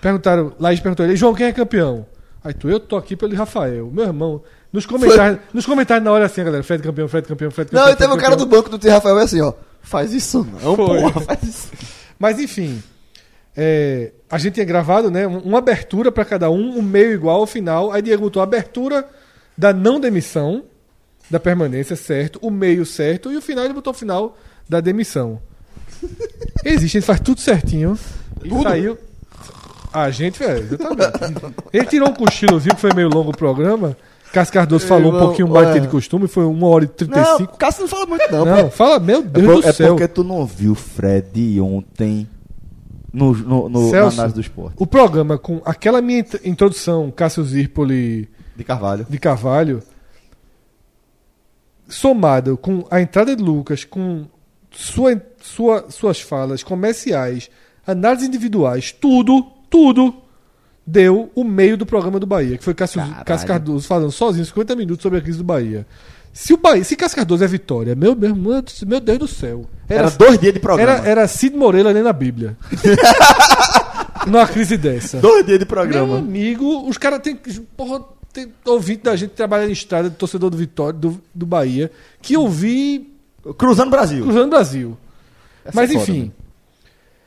perguntaram, 0.00 0.52
Laís 0.58 0.80
perguntou 0.80 1.04
ele, 1.04 1.16
João, 1.16 1.34
quem 1.34 1.46
é 1.46 1.52
campeão? 1.52 2.06
Aí 2.44 2.54
tu, 2.54 2.68
eu 2.68 2.78
tô 2.78 2.96
aqui 2.96 3.16
pelo 3.16 3.34
Rafael. 3.34 3.90
Meu 3.92 4.04
irmão, 4.04 4.40
nos 4.72 4.86
comentários, 4.86 5.40
nos 5.52 5.66
comentários 5.66 6.04
na 6.04 6.12
hora 6.12 6.26
assim, 6.26 6.44
galera, 6.44 6.62
Fred 6.62 6.82
campeão, 6.82 7.08
Fred 7.08 7.26
campeão, 7.26 7.50
Fred 7.50 7.70
campeão. 7.70 7.84
Não, 7.86 7.92
e 7.92 7.96
Fred 7.96 8.08
teve 8.08 8.14
um 8.18 8.22
cara 8.22 8.36
do 8.36 8.46
banco 8.46 8.68
do 8.70 8.78
T. 8.78 8.88
Rafael 8.88 9.18
assim, 9.18 9.40
ó. 9.40 9.52
Faz 9.86 10.12
isso 10.12 10.44
não, 10.62 10.76
Foi. 10.76 11.00
porra. 11.00 11.20
Faz 11.22 11.42
isso. 11.42 11.68
Mas 12.18 12.38
enfim, 12.40 12.82
é, 13.56 14.12
a 14.28 14.36
gente 14.38 14.54
tinha 14.54 14.66
gravado, 14.66 15.10
né, 15.10 15.26
um- 15.26 15.38
uma 15.38 15.58
abertura 15.58 16.10
pra 16.12 16.24
cada 16.24 16.50
um, 16.50 16.78
um 16.78 16.82
meio 16.82 17.12
igual 17.12 17.40
ao 17.40 17.46
final. 17.46 17.92
Aí 17.92 18.02
Diego 18.02 18.22
botou 18.24 18.42
abertura 18.42 19.08
da 19.56 19.72
não 19.72 19.98
demissão, 20.00 20.64
da 21.30 21.38
permanência, 21.40 21.96
certo, 21.96 22.38
o 22.42 22.50
meio 22.50 22.84
certo, 22.84 23.32
e 23.32 23.36
o 23.36 23.42
final 23.42 23.64
ele 23.64 23.74
botou 23.74 23.92
o 23.92 23.96
final 23.96 24.36
da 24.68 24.80
demissão. 24.80 25.40
Existe, 26.64 26.98
ele 26.98 27.04
faz 27.06 27.20
tudo 27.20 27.40
certinho. 27.40 27.98
E 28.44 28.62
saiu. 28.62 28.98
A 29.92 30.10
gente, 30.10 30.42
é, 30.44 30.58
exatamente. 30.58 31.54
Ele 31.72 31.86
tirou 31.86 32.10
um 32.10 32.12
cochilozinho, 32.14 32.74
que 32.74 32.80
foi 32.80 32.92
meio 32.92 33.08
longo 33.08 33.30
o 33.30 33.36
programa. 33.36 33.96
Cássio 34.36 34.52
Cardoso 34.54 34.86
falou 34.86 35.14
um 35.14 35.18
pouquinho 35.18 35.48
mais 35.48 35.70
que 35.72 35.78
é. 35.78 35.80
de 35.80 35.88
costume, 35.88 36.28
foi 36.28 36.44
1 36.44 36.62
hora 36.64 36.84
e 36.84 36.88
Não, 36.88 36.94
35. 36.94 37.54
o 37.54 37.56
Cássio 37.56 37.82
não 37.82 37.88
fala 37.88 38.06
muito, 38.06 38.30
não. 38.30 38.44
Não, 38.44 38.70
fala, 38.70 38.98
meu 39.00 39.20
É, 39.20 39.22
Deus 39.22 39.46
por- 39.46 39.62
do 39.62 39.68
é 39.68 39.72
céu. 39.72 39.88
porque 39.94 40.06
tu 40.08 40.22
não 40.22 40.44
viu 40.44 40.72
o 40.72 40.74
Fred 40.74 41.58
ontem 41.60 42.28
no, 43.12 43.32
no, 43.32 43.68
no, 43.68 43.84
na 43.84 43.90
Celso. 43.90 44.16
análise 44.16 44.34
do 44.34 44.40
esporte. 44.42 44.74
O 44.78 44.86
programa 44.86 45.38
com 45.38 45.62
aquela 45.64 46.02
minha 46.02 46.18
int- 46.20 46.40
introdução, 46.44 47.10
Cássio 47.10 47.42
Zirpoli 47.44 48.28
De 48.54 48.62
Carvalho. 48.62 49.06
de 49.08 49.18
Carvalho, 49.18 49.82
somado 51.88 52.56
com 52.56 52.84
a 52.90 53.00
entrada 53.00 53.34
de 53.34 53.42
Lucas, 53.42 53.84
com 53.84 54.26
sua, 54.70 55.20
sua- 55.40 55.86
suas 55.90 56.20
falas 56.20 56.62
comerciais, 56.62 57.48
análises 57.86 58.28
individuais, 58.28 58.92
tudo, 58.92 59.42
tudo 59.70 60.14
deu 60.86 61.30
o 61.34 61.42
meio 61.42 61.76
do 61.76 61.84
programa 61.84 62.20
do 62.20 62.26
Bahia, 62.26 62.56
que 62.56 62.64
foi 62.64 62.74
Cássio. 62.74 63.02
Cássio 63.24 63.48
Cardoso 63.48 63.86
falando 63.86 64.12
sozinho 64.12 64.44
50 64.44 64.76
minutos 64.76 65.02
sobre 65.02 65.18
a 65.18 65.22
crise 65.22 65.38
do 65.38 65.44
Bahia. 65.44 65.86
Se 66.32 66.52
o 66.52 66.56
Bahia, 66.56 66.84
se 66.84 66.94
Cássio 66.96 67.16
Cardoso 67.16 67.42
é 67.42 67.46
vitória, 67.48 67.94
meu, 67.94 68.14
meu, 68.14 68.34
meu 68.34 69.00
Deus 69.00 69.18
do 69.18 69.26
céu. 69.26 69.66
Era, 69.88 70.10
dois 70.10 70.38
dias 70.38 70.52
de 70.54 70.60
programa. 70.60 70.92
Era, 70.92 71.08
era 71.08 71.28
Cid 71.28 71.56
Moreira 71.56 71.90
lendo 71.90 72.08
a 72.08 72.12
Bíblia. 72.12 72.56
Numa 74.26 74.46
crise 74.46 74.76
dessa. 74.76 75.18
Dois 75.18 75.44
dias 75.46 75.58
de 75.58 75.64
Meu 75.64 75.68
programa. 75.68 76.18
amigo, 76.18 76.88
os 76.88 76.98
caras 76.98 77.20
têm. 77.20 77.36
Porra, 77.76 78.04
tem 78.32 78.52
ouvinte 78.66 79.04
da 79.04 79.16
gente 79.16 79.30
que 79.30 79.36
trabalha 79.36 79.66
em 79.66 79.72
estrada, 79.72 80.10
torcedor 80.10 80.50
do 80.50 80.56
Vitória, 80.56 80.92
do, 80.92 81.20
do 81.34 81.46
Bahia, 81.46 81.90
que 82.20 82.36
ouvi 82.36 83.14
Cruzando 83.56 83.90
Brasil. 83.90 84.24
cruzando 84.24 84.46
o 84.46 84.50
Brasil. 84.50 84.96
Essa 85.64 85.74
Mas 85.74 85.90
é 85.90 85.94
foda, 85.94 86.02
enfim, 86.02 86.22
né? 86.24 86.30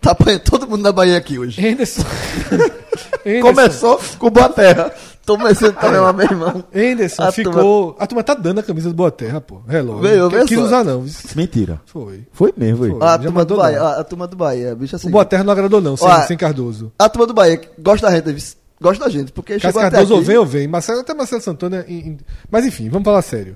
Tá 0.01 0.11
apanhando 0.11 0.41
todo 0.41 0.67
mundo 0.67 0.81
na 0.81 0.91
Bahia 0.91 1.17
aqui 1.17 1.37
hoje. 1.37 1.65
Henderson. 1.65 2.03
Começou 3.41 3.99
com 4.17 4.29
Boa 4.29 4.49
Terra. 4.49 4.91
Tô 5.25 5.37
começando 5.37 5.75
também, 5.75 5.99
uma 5.99 6.11
meu 6.13 6.25
irmão. 6.25 6.63
Henderson 6.73 7.21
A 7.23 7.31
ficou. 7.31 7.95
A 7.99 8.07
turma 8.07 8.23
tá 8.23 8.33
dando 8.33 8.59
a 8.59 8.63
camisa 8.63 8.89
do 8.89 8.95
Boa 8.95 9.11
Terra, 9.11 9.39
pô. 9.41 9.61
Relógio. 9.67 10.01
Veio, 10.01 10.23
Não 10.23 10.29
veio 10.29 10.45
quis 10.45 10.57
só. 10.57 10.63
usar, 10.65 10.83
não. 10.83 11.05
Mentira. 11.35 11.81
Foi. 11.85 12.25
Foi 12.31 12.53
mesmo, 12.57 12.77
foi. 12.77 12.89
Foi. 12.91 13.07
A 13.07 13.17
turma, 13.19 13.45
do 13.45 13.57
Bahia, 13.57 13.81
a, 13.81 13.99
a 13.99 14.03
turma 14.03 14.25
do 14.27 14.35
Bahia, 14.35 14.73
bicho 14.75 14.95
assim. 14.95 15.07
O 15.07 15.11
Boa 15.11 15.25
Terra 15.25 15.43
não 15.43 15.51
agradou, 15.53 15.81
não, 15.81 15.95
sem, 15.95 16.07
Ó, 16.07 16.21
sem 16.21 16.37
Cardoso. 16.37 16.91
A 16.97 17.07
turma 17.09 17.27
do 17.27 17.33
Bahia 17.33 17.61
gosta 17.77 18.09
da 18.09 18.15
gente, 18.15 18.55
gosta 18.81 19.03
da 19.05 19.09
gente, 19.11 19.31
porque 19.31 19.59
Cássio 19.59 19.79
Cardoso 19.81 20.15
ou 20.15 20.21
vem 20.21 20.37
ou 20.37 20.45
vem. 20.45 20.67
Marcelo, 20.67 21.01
até 21.01 21.13
Marcelo 21.13 21.41
Santana. 21.41 21.85
em- 21.87 21.99
em- 22.11 22.17
Mas 22.49 22.65
enfim, 22.65 22.89
vamos 22.89 23.05
falar 23.05 23.21
sério. 23.21 23.55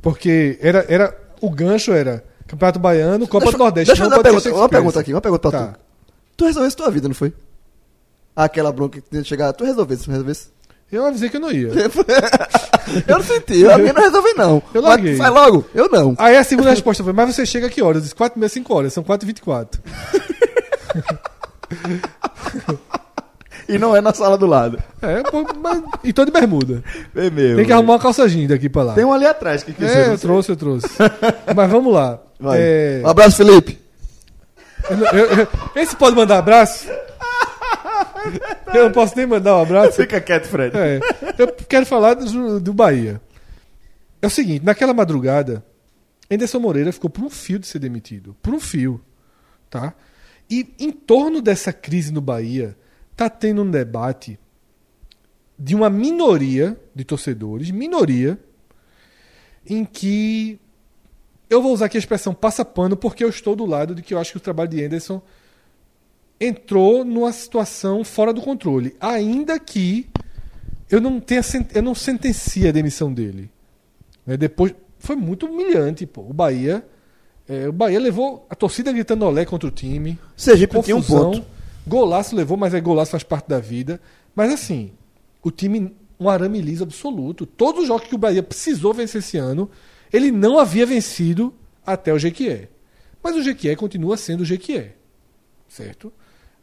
Porque 0.00 0.58
era, 0.60 0.84
era, 0.88 1.16
o 1.40 1.50
gancho 1.50 1.92
era 1.92 2.22
Campeonato 2.52 2.78
Baiano, 2.78 3.26
Copa 3.26 3.46
Deixa, 3.46 3.56
do 3.56 3.64
Nordeste. 3.64 3.86
deixa 3.86 4.02
eu 4.04 4.08
uma 4.08 4.22
pergunta, 4.22 4.54
uma 4.54 4.68
pergunta 4.68 5.00
aqui, 5.00 5.14
uma 5.14 5.20
pergunta 5.22 5.50
pra 5.50 5.58
Tá. 5.58 5.66
tu. 5.72 5.80
Tu 6.36 6.44
resolvesse 6.44 6.76
tua 6.76 6.90
vida, 6.90 7.08
não 7.08 7.14
foi? 7.14 7.32
Aquela 8.36 8.70
bronca 8.70 9.00
que 9.00 9.08
tinha 9.08 9.24
chegar, 9.24 9.54
tu 9.54 9.64
resolvesse, 9.64 10.06
não 10.06 10.12
resolvesse? 10.12 10.48
Eu 10.90 11.06
avisei 11.06 11.30
que 11.30 11.38
eu 11.38 11.40
não 11.40 11.50
ia. 11.50 11.68
eu 13.08 13.16
não 13.16 13.22
senti, 13.24 13.58
eu 13.60 13.72
a 13.72 13.78
minha 13.78 13.94
não 13.94 14.02
resolvi 14.02 14.34
não. 14.34 14.62
Eu 14.74 14.82
Mas 14.82 14.90
larguei. 14.90 15.16
Sai 15.16 15.30
logo, 15.30 15.64
eu 15.74 15.88
não. 15.88 16.14
Aí 16.18 16.36
a 16.36 16.44
segunda 16.44 16.68
resposta 16.68 17.02
foi, 17.02 17.14
mas 17.14 17.34
você 17.34 17.46
chega 17.46 17.68
a 17.68 17.70
que 17.70 17.80
horas? 17.80 17.96
Eu 17.96 18.02
disse 18.02 18.14
4 18.14 18.36
e 18.36 18.40
meia, 18.40 18.50
5 18.50 18.74
horas, 18.74 18.92
são 18.92 19.02
4 19.02 19.24
e 19.24 19.28
24. 19.28 19.80
E 23.68 23.78
não 23.78 23.96
é 23.96 24.00
na 24.02 24.12
sala 24.12 24.36
do 24.36 24.44
lado. 24.46 24.78
É, 25.00 25.22
pô, 25.22 25.46
mas... 25.58 25.82
E 26.04 26.12
tô 26.12 26.24
de 26.26 26.30
bermuda. 26.30 26.82
É 27.16 27.30
meu. 27.30 27.56
Tem 27.56 27.64
que 27.64 27.72
arrumar 27.72 27.94
uma 27.94 27.98
calça 27.98 28.28
jeans 28.28 28.48
daqui 28.48 28.68
pra 28.68 28.82
lá. 28.82 28.92
Tem 28.94 29.04
um 29.04 29.12
ali 29.12 29.24
atrás 29.24 29.62
que 29.62 29.72
quiser. 29.72 30.08
É, 30.08 30.12
eu 30.12 30.18
trouxe, 30.18 30.50
eu 30.52 30.56
trouxe. 30.56 30.88
Mas 31.56 31.70
vamos 31.70 31.94
lá. 31.94 32.18
Vai. 32.42 32.58
É, 32.60 33.02
Um 33.04 33.08
abraço, 33.08 33.36
Felipe. 33.36 33.78
eu- 34.90 34.98
eu- 35.18 35.26
eu- 35.38 35.48
esse 35.76 35.94
pode 35.96 36.16
mandar 36.16 36.38
abraço? 36.38 36.88
Eu 38.74 38.84
não 38.84 38.92
posso 38.92 39.16
nem 39.16 39.26
mandar 39.26 39.56
um 39.56 39.62
abraço. 39.62 39.92
Fica 39.92 40.20
quieto, 40.20 40.46
Fred. 40.46 40.76
É, 40.76 41.00
eu 41.38 41.48
quero 41.68 41.84
falar 41.86 42.14
do, 42.14 42.60
do 42.60 42.72
Bahia. 42.74 43.20
É 44.20 44.26
o 44.26 44.30
seguinte, 44.30 44.64
naquela 44.64 44.94
madrugada, 44.94 45.64
Anderson 46.30 46.58
Moreira 46.60 46.92
ficou 46.92 47.10
por 47.10 47.24
um 47.24 47.30
fio 47.30 47.58
de 47.58 47.66
ser 47.66 47.78
demitido. 47.78 48.36
Por 48.42 48.54
um 48.54 48.60
fio. 48.60 49.00
Tá? 49.68 49.92
E 50.50 50.74
em 50.78 50.90
torno 50.92 51.40
dessa 51.42 51.72
crise 51.72 52.12
no 52.12 52.20
Bahia, 52.20 52.76
tá 53.16 53.28
tendo 53.28 53.62
um 53.62 53.70
debate 53.70 54.38
de 55.58 55.74
uma 55.74 55.88
minoria 55.90 56.76
de 56.94 57.04
torcedores, 57.04 57.70
minoria, 57.70 58.38
em 59.68 59.84
que 59.84 60.58
eu 61.52 61.60
vou 61.60 61.72
usar 61.72 61.86
aqui 61.86 61.96
a 61.96 62.00
expressão 62.00 62.32
passa 62.32 62.64
pano 62.64 62.96
porque 62.96 63.22
eu 63.22 63.28
estou 63.28 63.54
do 63.54 63.66
lado 63.66 63.94
de 63.94 64.02
que 64.02 64.14
eu 64.14 64.18
acho 64.18 64.32
que 64.32 64.38
o 64.38 64.40
trabalho 64.40 64.70
de 64.70 64.82
Anderson 64.84 65.20
entrou 66.40 67.04
numa 67.04 67.32
situação 67.32 68.02
fora 68.04 68.32
do 68.32 68.40
controle, 68.40 68.96
ainda 69.00 69.58
que 69.60 70.08
eu 70.90 71.00
não 71.00 71.20
tenha 71.20 71.42
eu 71.74 71.82
não 71.82 71.94
sentencie 71.94 72.66
a 72.66 72.72
demissão 72.72 73.12
dele. 73.12 73.50
Né, 74.26 74.36
Depois 74.36 74.74
foi 74.98 75.14
muito 75.14 75.46
humilhante, 75.46 76.06
pô. 76.06 76.22
O 76.22 76.32
Bahia, 76.32 76.84
é, 77.48 77.68
o 77.68 77.72
Bahia 77.72 78.00
levou 78.00 78.46
a 78.48 78.54
torcida 78.54 78.92
gritando 78.92 79.24
olé 79.24 79.44
contra 79.44 79.68
o 79.68 79.70
time, 79.70 80.18
Sergipe 80.36 80.80
tinha 80.82 80.96
um 80.96 81.00
confusão, 81.00 81.32
ponto. 81.32 81.46
golaço 81.86 82.34
levou, 82.34 82.56
mas 82.56 82.74
é 82.74 82.80
golaço 82.80 83.12
faz 83.12 83.22
parte 83.22 83.48
da 83.48 83.60
vida. 83.60 84.00
Mas 84.34 84.52
assim, 84.52 84.92
o 85.42 85.50
time 85.50 85.94
um 86.18 86.30
arame 86.30 86.60
liso 86.60 86.84
absoluto. 86.84 87.44
Todos 87.44 87.82
os 87.82 87.88
jogos 87.88 88.06
que 88.06 88.14
o 88.14 88.18
Bahia 88.18 88.42
precisou 88.42 88.94
vencer 88.94 89.18
esse 89.18 89.36
ano, 89.36 89.68
ele 90.12 90.30
não 90.30 90.58
havia 90.58 90.84
vencido 90.84 91.54
até 91.84 92.12
o 92.12 92.18
Jequié. 92.18 92.68
Mas 93.22 93.36
o 93.36 93.42
Jequié 93.42 93.74
continua 93.76 94.16
sendo 94.16 94.42
o 94.42 94.44
Jequié. 94.44 94.94
Certo? 95.68 96.12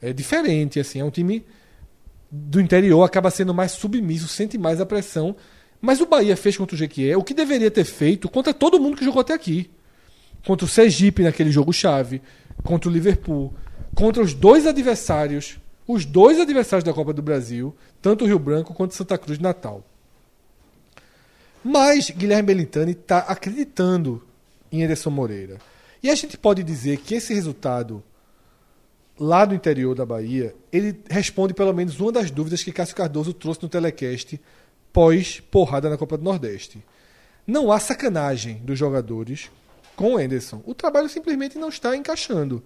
É 0.02 0.14
diferente, 0.14 0.80
assim, 0.80 1.00
é 1.00 1.04
um 1.04 1.10
time 1.10 1.46
do 2.32 2.62
interior, 2.62 3.04
acaba 3.04 3.32
sendo 3.32 3.54
mais 3.54 3.72
submisso, 3.72 4.28
sente 4.28 4.58
mais 4.58 4.80
a 4.80 4.86
pressão. 4.86 5.36
Mas 5.82 6.00
o 6.00 6.06
Bahia 6.06 6.38
fez 6.38 6.58
contra 6.58 6.76
o 6.76 6.78
Jequié 6.78 7.18
o 7.18 7.24
que 7.24 7.34
deveria 7.34 7.72
ter 7.72 7.86
feito 7.86 8.30
contra 8.30 8.54
todo 8.54 8.80
mundo 8.80 8.98
que 8.98 9.06
jogou 9.06 9.22
até 9.22 9.34
aqui. 9.34 9.70
Contra 10.46 10.66
o 10.66 10.70
Sergipe 10.70 11.24
naquele 11.24 11.52
jogo-chave, 11.52 12.22
contra 12.64 12.90
o 12.90 12.94
Liverpool, 12.94 13.54
contra 13.96 14.22
os 14.22 14.34
dois 14.34 14.68
adversários, 14.68 15.60
os 15.88 16.06
dois 16.06 16.40
adversários 16.40 16.84
da 16.84 16.94
Copa 16.94 17.12
do 17.12 17.22
Brasil, 17.22 17.76
tanto 18.02 18.24
o 18.24 18.28
Rio 18.28 18.40
Branco 18.40 18.74
quanto 18.74 18.94
Santa 18.94 19.18
Cruz 19.18 19.38
de 19.38 19.44
Natal. 19.44 19.84
Mas 21.64 22.10
Guilherme 22.10 22.48
Belintani 22.48 22.92
está 22.92 23.20
acreditando 23.20 24.26
em 24.72 24.84
Ederson 24.84 25.10
Moreira. 25.10 25.58
E 26.02 26.10
a 26.10 26.16
gente 26.16 26.38
pode 26.38 26.64
dizer 26.64 26.98
que 26.98 27.16
esse 27.16 27.34
resultado 27.34 28.04
lá 29.20 29.44
do 29.44 29.54
interior 29.54 29.94
da 29.94 30.06
Bahia, 30.06 30.56
ele 30.72 31.04
responde 31.10 31.54
pelo 31.54 31.74
menos 31.74 32.00
uma 32.00 32.12
das 32.12 32.32
dúvidas 32.32 32.64
que 32.64 32.72
Cássio 32.72 32.96
Cardoso 32.96 33.34
trouxe 33.34 33.62
no 33.62 33.70
telecast 33.70 34.40
pós 34.94 35.42
porrada 35.52 35.90
na 35.90 35.98
Copa 35.98 36.18
do 36.18 36.24
Nordeste. 36.24 36.84
Não 37.46 37.72
há 37.72 37.80
sacanagem 37.80 38.56
dos 38.64 38.80
jogadores 38.80 39.52
com 39.96 40.16
o. 40.16 40.64
O 40.66 40.74
trabalho 40.74 41.10
simplesmente 41.10 41.58
não 41.58 41.68
está 41.68 41.96
encaixando. 41.96 42.64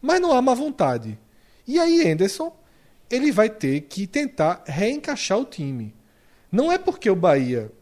Mas 0.00 0.20
não 0.20 0.32
há 0.32 0.40
má 0.40 0.54
vontade. 0.54 1.18
E 1.66 1.78
aí, 1.78 2.06
Enderson, 2.06 2.54
ele 3.10 3.32
vai 3.32 3.50
ter 3.50 3.80
que 3.82 4.06
tentar 4.06 4.62
reencaixar 4.66 5.38
o 5.38 5.44
time. 5.44 5.92
Não 6.52 6.70
é 6.70 6.78
porque 6.78 7.10
o 7.10 7.16
Bahia 7.16 7.72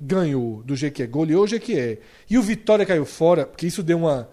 ganhou 0.00 0.62
do 0.62 0.76
Jequié, 0.76 1.06
goleou 1.06 1.44
o 1.44 1.46
Jequié, 1.46 1.98
e 2.28 2.38
o 2.38 2.42
Vitória 2.42 2.86
caiu 2.86 3.04
fora, 3.04 3.46
porque 3.46 3.66
isso 3.66 3.82
deu 3.82 3.98
uma 3.98 4.28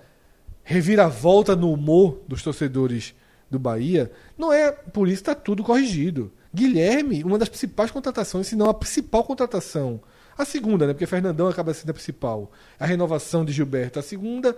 reviravolta 0.64 1.56
no 1.56 1.72
humor 1.72 2.22
dos 2.28 2.44
torcedores 2.44 3.14
do 3.50 3.60
Bahia, 3.60 4.12
não 4.38 4.52
é 4.52 4.72
por 4.72 5.08
isso 5.08 5.22
está 5.22 5.36
tudo 5.36 5.64
corrigido. 5.64 6.32
Guilherme, 6.54 7.24
uma 7.24 7.38
das 7.38 7.50
principais 7.50 7.92
contratações, 7.92 8.48
se 8.48 8.56
não 8.56 8.70
a 8.70 8.74
principal 8.74 9.24
contratação. 9.24 10.02
A 10.38 10.46
segunda, 10.46 10.88
né? 10.88 10.94
Porque 10.94 11.06
Fernandão 11.06 11.48
acaba 11.48 11.74
sendo 11.74 11.90
a 11.90 11.94
principal. 11.94 12.52
A 12.80 12.86
renovação 12.86 13.46
de 13.46 13.52
Gilberto. 13.52 14.00
A 14.00 14.02
segunda, 14.02 14.56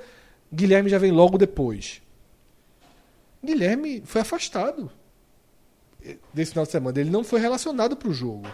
Guilherme 0.54 0.90
já 0.90 0.98
vem 0.98 1.12
logo 1.12 1.38
depois. 1.38 2.02
Guilherme 3.44 4.02
foi 4.06 4.22
afastado 4.22 4.92
desse 6.34 6.52
final 6.52 6.66
de 6.66 6.72
semana. 6.72 7.00
Ele 7.00 7.10
não 7.10 7.24
foi 7.24 7.40
relacionado 7.40 7.96
para 7.96 8.10
o 8.10 8.14
jogo. 8.14 8.48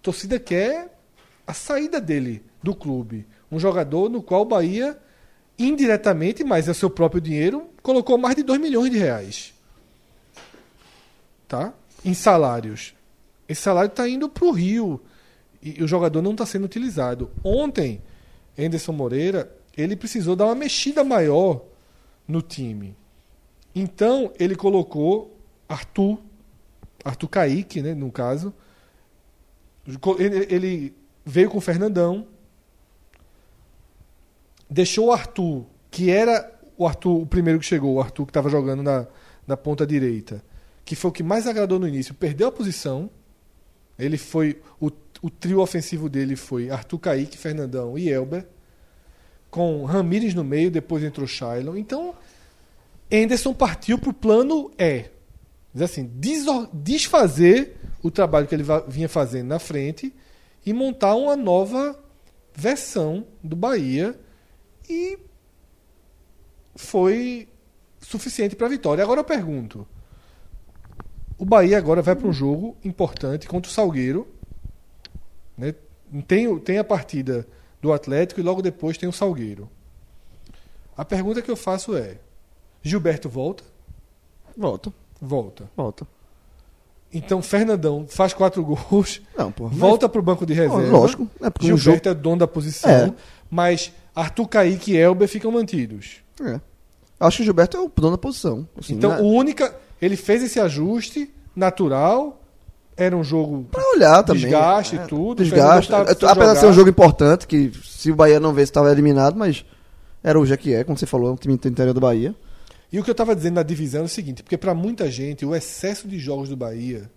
Torcida 0.00 0.38
quer 0.38 1.01
a 1.46 1.54
saída 1.54 2.00
dele 2.00 2.42
do 2.62 2.74
clube. 2.74 3.26
Um 3.50 3.58
jogador 3.58 4.08
no 4.08 4.22
qual 4.22 4.42
o 4.42 4.46
Bahia, 4.46 4.98
indiretamente, 5.58 6.44
mas 6.44 6.68
é 6.68 6.74
seu 6.74 6.88
próprio 6.88 7.20
dinheiro, 7.20 7.68
colocou 7.82 8.16
mais 8.16 8.36
de 8.36 8.42
2 8.42 8.60
milhões 8.60 8.90
de 8.90 8.98
reais. 8.98 9.52
Tá? 11.46 11.72
Em 12.04 12.14
salários. 12.14 12.94
Esse 13.48 13.62
salário 13.62 13.88
está 13.88 14.08
indo 14.08 14.28
para 14.28 14.44
o 14.44 14.52
Rio. 14.52 15.00
E, 15.62 15.82
o 15.82 15.88
jogador 15.88 16.22
não 16.22 16.32
está 16.32 16.46
sendo 16.46 16.64
utilizado. 16.64 17.30
Ontem, 17.44 18.02
Anderson 18.58 18.92
Moreira, 18.92 19.54
ele 19.76 19.94
precisou 19.96 20.34
dar 20.34 20.46
uma 20.46 20.54
mexida 20.54 21.04
maior 21.04 21.62
no 22.26 22.40
time. 22.40 22.96
Então, 23.74 24.32
ele 24.38 24.54
colocou 24.54 25.36
Arthur, 25.68 26.18
Arthur 27.04 27.28
Kaique, 27.28 27.82
né, 27.82 27.94
no 27.94 28.10
caso. 28.10 28.52
Ele, 30.18 30.46
ele 30.54 30.94
veio 31.24 31.50
com 31.50 31.58
o 31.58 31.60
Fernandão, 31.60 32.26
deixou 34.68 35.06
o 35.06 35.12
Arthur, 35.12 35.64
que 35.90 36.10
era 36.10 36.50
o 36.76 36.86
Arthur, 36.86 37.22
o 37.22 37.26
primeiro 37.26 37.60
que 37.60 37.66
chegou, 37.66 37.94
o 37.94 38.00
Arthur 38.00 38.26
que 38.26 38.30
estava 38.30 38.48
jogando 38.48 38.82
na, 38.82 39.06
na 39.46 39.56
ponta 39.56 39.86
direita, 39.86 40.42
que 40.84 40.96
foi 40.96 41.10
o 41.10 41.12
que 41.12 41.22
mais 41.22 41.46
agradou 41.46 41.78
no 41.78 41.86
início, 41.86 42.14
perdeu 42.14 42.48
a 42.48 42.52
posição. 42.52 43.08
Ele 43.98 44.16
foi. 44.16 44.60
O, 44.80 44.90
o 45.20 45.30
trio 45.30 45.60
ofensivo 45.60 46.08
dele 46.08 46.34
foi 46.34 46.70
Arthur 46.70 46.98
Kaique, 46.98 47.38
Fernandão 47.38 47.96
e 47.96 48.08
Elber. 48.08 48.46
Com 49.50 49.84
Ramires 49.84 50.34
no 50.34 50.42
meio, 50.42 50.70
depois 50.70 51.04
entrou 51.04 51.26
Shailon. 51.26 51.76
Então, 51.76 52.14
Anderson 53.12 53.52
partiu 53.52 53.98
para 53.98 54.10
o 54.10 54.14
plano 54.14 54.70
E. 54.78 55.04
Diz 55.74 55.82
assim, 55.82 56.10
desfazer 56.72 57.76
o 58.02 58.10
trabalho 58.10 58.46
que 58.46 58.54
ele 58.54 58.64
vinha 58.88 59.08
fazendo 59.08 59.48
na 59.48 59.58
frente 59.58 60.12
e 60.64 60.72
montar 60.72 61.14
uma 61.14 61.36
nova 61.36 61.98
versão 62.54 63.26
do 63.42 63.56
Bahia. 63.56 64.18
E 64.88 65.18
foi 66.74 67.48
suficiente 68.00 68.56
para 68.56 68.66
a 68.66 68.70
vitória. 68.70 69.02
Agora 69.02 69.20
eu 69.20 69.24
pergunto: 69.24 69.86
o 71.38 71.44
Bahia 71.44 71.78
agora 71.78 72.02
vai 72.02 72.14
para 72.14 72.28
um 72.28 72.32
jogo 72.32 72.76
importante 72.84 73.48
contra 73.48 73.70
o 73.70 73.72
Salgueiro. 73.72 74.28
Né? 75.56 75.74
Tem, 76.26 76.58
tem 76.58 76.78
a 76.78 76.84
partida 76.84 77.46
do 77.80 77.92
Atlético 77.92 78.40
e 78.40 78.42
logo 78.42 78.62
depois 78.62 78.98
tem 78.98 79.08
o 79.08 79.12
Salgueiro. 79.12 79.68
A 80.96 81.04
pergunta 81.04 81.42
que 81.42 81.50
eu 81.50 81.56
faço 81.56 81.96
é: 81.96 82.18
Gilberto 82.82 83.28
volta? 83.28 83.64
Volta, 84.56 84.92
Volta. 85.20 85.70
volta. 85.76 86.06
Então 87.12 87.42
Fernandão 87.42 88.06
faz 88.08 88.32
quatro 88.32 88.64
gols, 88.64 89.20
Não, 89.36 89.52
porra. 89.52 89.70
volta 89.74 90.08
para 90.08 90.18
o 90.18 90.22
banco 90.22 90.46
de 90.46 90.54
reserva. 90.54 90.78
lógico, 90.90 91.28
é 91.42 91.50
porque 91.50 91.66
Gilberto 91.76 92.08
é 92.08 92.14
dono 92.14 92.38
da 92.38 92.46
posição, 92.46 92.90
É. 92.90 93.12
mas 93.50 93.92
Arthur 94.14 94.48
Kaique 94.48 94.92
e 94.92 94.96
Elber 94.96 95.28
ficam 95.28 95.50
mantidos. 95.52 96.16
É. 96.42 96.58
Acho 97.20 97.36
que 97.38 97.42
o 97.42 97.44
Gilberto 97.44 97.76
é 97.76 97.80
o 97.80 97.90
dono 97.94 98.12
da 98.12 98.18
posição. 98.18 98.66
assim, 98.78 98.94
Então, 98.94 99.10
né? 99.10 99.18
o 99.20 99.26
única. 99.26 99.74
Ele 100.00 100.16
fez 100.16 100.42
esse 100.42 100.58
ajuste 100.58 101.30
natural. 101.54 102.38
Era 102.96 103.16
um 103.16 103.22
jogo. 103.24 103.66
Pra 103.70 103.82
olhar 103.94 104.22
também. 104.22 104.42
Desgaste 104.42 104.98
é, 104.98 105.04
e 105.04 105.06
tudo, 105.06 105.42
Desgaste. 105.42 105.90
Tá- 105.90 106.00
É, 106.08 106.10
apesar 106.30 106.54
de 106.54 106.60
ser 106.60 106.66
um 106.66 106.72
jogo 106.72 106.90
importante, 106.90 107.46
que 107.46 107.72
se 107.84 108.10
o 108.10 108.14
Bahia 108.16 108.38
não 108.40 108.52
vê, 108.52 108.62
estava 108.62 108.90
eliminado, 108.92 109.34
mas 109.36 109.64
era 110.22 110.38
o 110.38 110.44
Jequié, 110.44 110.84
como 110.84 110.98
você 110.98 111.06
falou, 111.06 111.30
é 111.30 111.32
um 111.32 111.36
time 111.36 111.56
do 111.56 111.68
interior 111.68 111.94
do 111.94 112.00
Bahia. 112.00 112.34
E 112.92 113.00
o 113.00 113.02
que 113.02 113.08
eu 113.08 113.12
estava 113.12 113.34
dizendo 113.34 113.54
na 113.54 113.62
divisão 113.62 114.02
é 114.02 114.04
o 114.04 114.08
seguinte: 114.08 114.42
porque 114.42 114.58
para 114.58 114.74
muita 114.74 115.10
gente, 115.10 115.46
o 115.46 115.54
excesso 115.54 116.06
de 116.06 116.18
jogos 116.18 116.48
do 116.48 116.56
Bahia 116.56 117.10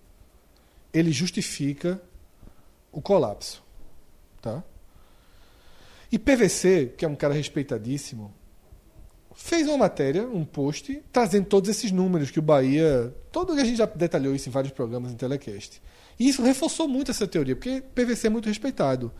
ele 0.93 1.11
justifica 1.11 2.01
o 2.91 3.01
colapso. 3.01 3.61
Tá? 4.41 4.63
E 6.09 6.17
PVC, 6.17 6.93
que 6.97 7.03
é 7.03 7.07
um 7.07 7.15
cara 7.15 7.33
respeitadíssimo, 7.33 8.33
fez 9.35 9.67
uma 9.67 9.77
matéria, 9.77 10.25
um 10.25 10.45
post, 10.45 11.03
trazendo 11.11 11.47
todos 11.47 11.69
esses 11.69 11.91
números 11.91 12.31
que 12.31 12.39
o 12.39 12.41
Bahia. 12.41 13.13
Todo 13.29 13.51
a 13.51 13.65
gente 13.65 13.77
já 13.77 13.85
detalhou 13.85 14.33
isso 14.33 14.47
em 14.47 14.51
vários 14.51 14.71
programas 14.71 15.11
em 15.11 15.15
telecast. 15.15 15.81
E 16.17 16.29
isso 16.29 16.41
reforçou 16.41 16.87
muito 16.87 17.11
essa 17.11 17.27
teoria, 17.27 17.55
porque 17.55 17.81
PVC 17.81 18.27
é 18.27 18.29
muito 18.29 18.47
respeitado. 18.47 19.11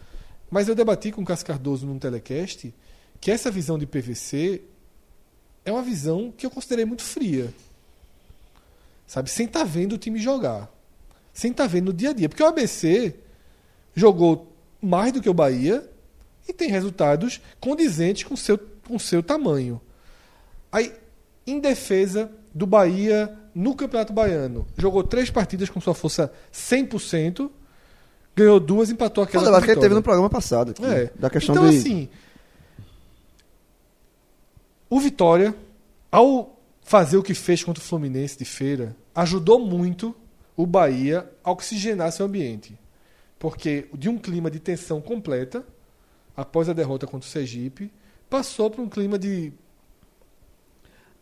Mas 0.50 0.70
eu 0.70 0.76
debati 0.76 1.12
com 1.12 1.22
o 1.22 1.26
Cássio 1.26 1.46
Cardoso 1.46 1.86
num 1.86 2.00
telecast 2.00 2.74
que 3.20 3.32
essa 3.32 3.52
visão 3.52 3.78
de 3.78 3.86
PVC 3.86 4.62
é 5.66 5.72
uma 5.72 5.82
visão 5.82 6.32
que 6.36 6.46
eu 6.46 6.52
considerei 6.52 6.86
muito 6.86 7.04
fria. 7.04 7.54
Sabe? 9.08 9.30
Sem 9.30 9.48
estar 9.48 9.64
vendo 9.64 9.94
o 9.94 9.98
time 9.98 10.20
jogar. 10.20 10.72
Sem 11.34 11.52
estar 11.52 11.68
vendo 11.68 11.86
no 11.86 11.94
dia 11.94 12.12
a 12.12 12.14
dia. 12.14 12.30
Porque 12.30 12.44
o 12.44 12.48
ABC 12.48 13.16
jogou 13.96 14.54
mais 14.82 15.12
do 15.12 15.22
que 15.22 15.30
o 15.30 15.34
Bahia 15.34 15.90
e 16.48 16.54
tem 16.54 16.70
resultados 16.70 17.42
condizentes 17.60 18.24
com 18.24 18.36
seu, 18.36 18.58
com 18.88 19.00
seu 19.00 19.24
tamanho. 19.24 19.82
Aí, 20.72 20.94
em 21.48 21.60
defesa 21.60 22.32
do 22.54 22.68
Bahia 22.68 23.36
no 23.54 23.74
Campeonato 23.74 24.12
Baiano, 24.12 24.68
jogou 24.78 25.02
três 25.02 25.30
partidas 25.30 25.70
com 25.70 25.80
sua 25.80 25.94
força 25.94 26.32
100%, 26.54 27.50
ganhou 28.36 28.60
duas, 28.60 28.90
empatou 28.90 29.24
Aquela 29.24 29.46
debate 29.46 29.66
que 29.68 29.76
teve 29.80 29.96
no 29.96 30.04
programa 30.04 30.30
passado. 30.30 30.72
aqui, 30.72 30.86
É. 30.86 31.10
Da 31.18 31.30
questão 31.30 31.56
então, 31.56 31.70
de. 31.70 31.78
assim, 31.78 32.10
o 34.90 35.00
Vitória, 35.00 35.56
ao 36.12 36.58
fazer 36.82 37.18
o 37.18 37.24
que 37.24 37.34
fez 37.34 37.64
contra 37.64 37.82
o 37.82 37.86
Fluminense 37.86 38.38
de 38.38 38.46
feira, 38.46 38.96
ajudou 39.14 39.60
muito 39.60 40.16
o 40.56 40.66
Bahia 40.66 41.30
a 41.44 41.52
oxigenar 41.52 42.12
seu 42.12 42.26
ambiente. 42.26 42.78
Porque 43.40 43.88
de 43.94 44.08
um 44.10 44.18
clima 44.18 44.50
de 44.50 44.60
tensão 44.60 45.02
completa, 45.02 45.66
após 46.38 46.70
a 46.70 46.74
derrota 46.74 47.06
contra 47.06 47.28
o 47.28 47.32
Sergipe, 47.32 47.92
passou 48.30 48.70
para 48.70 48.82
um 48.82 48.88
clima 48.90 49.18
de. 49.20 49.52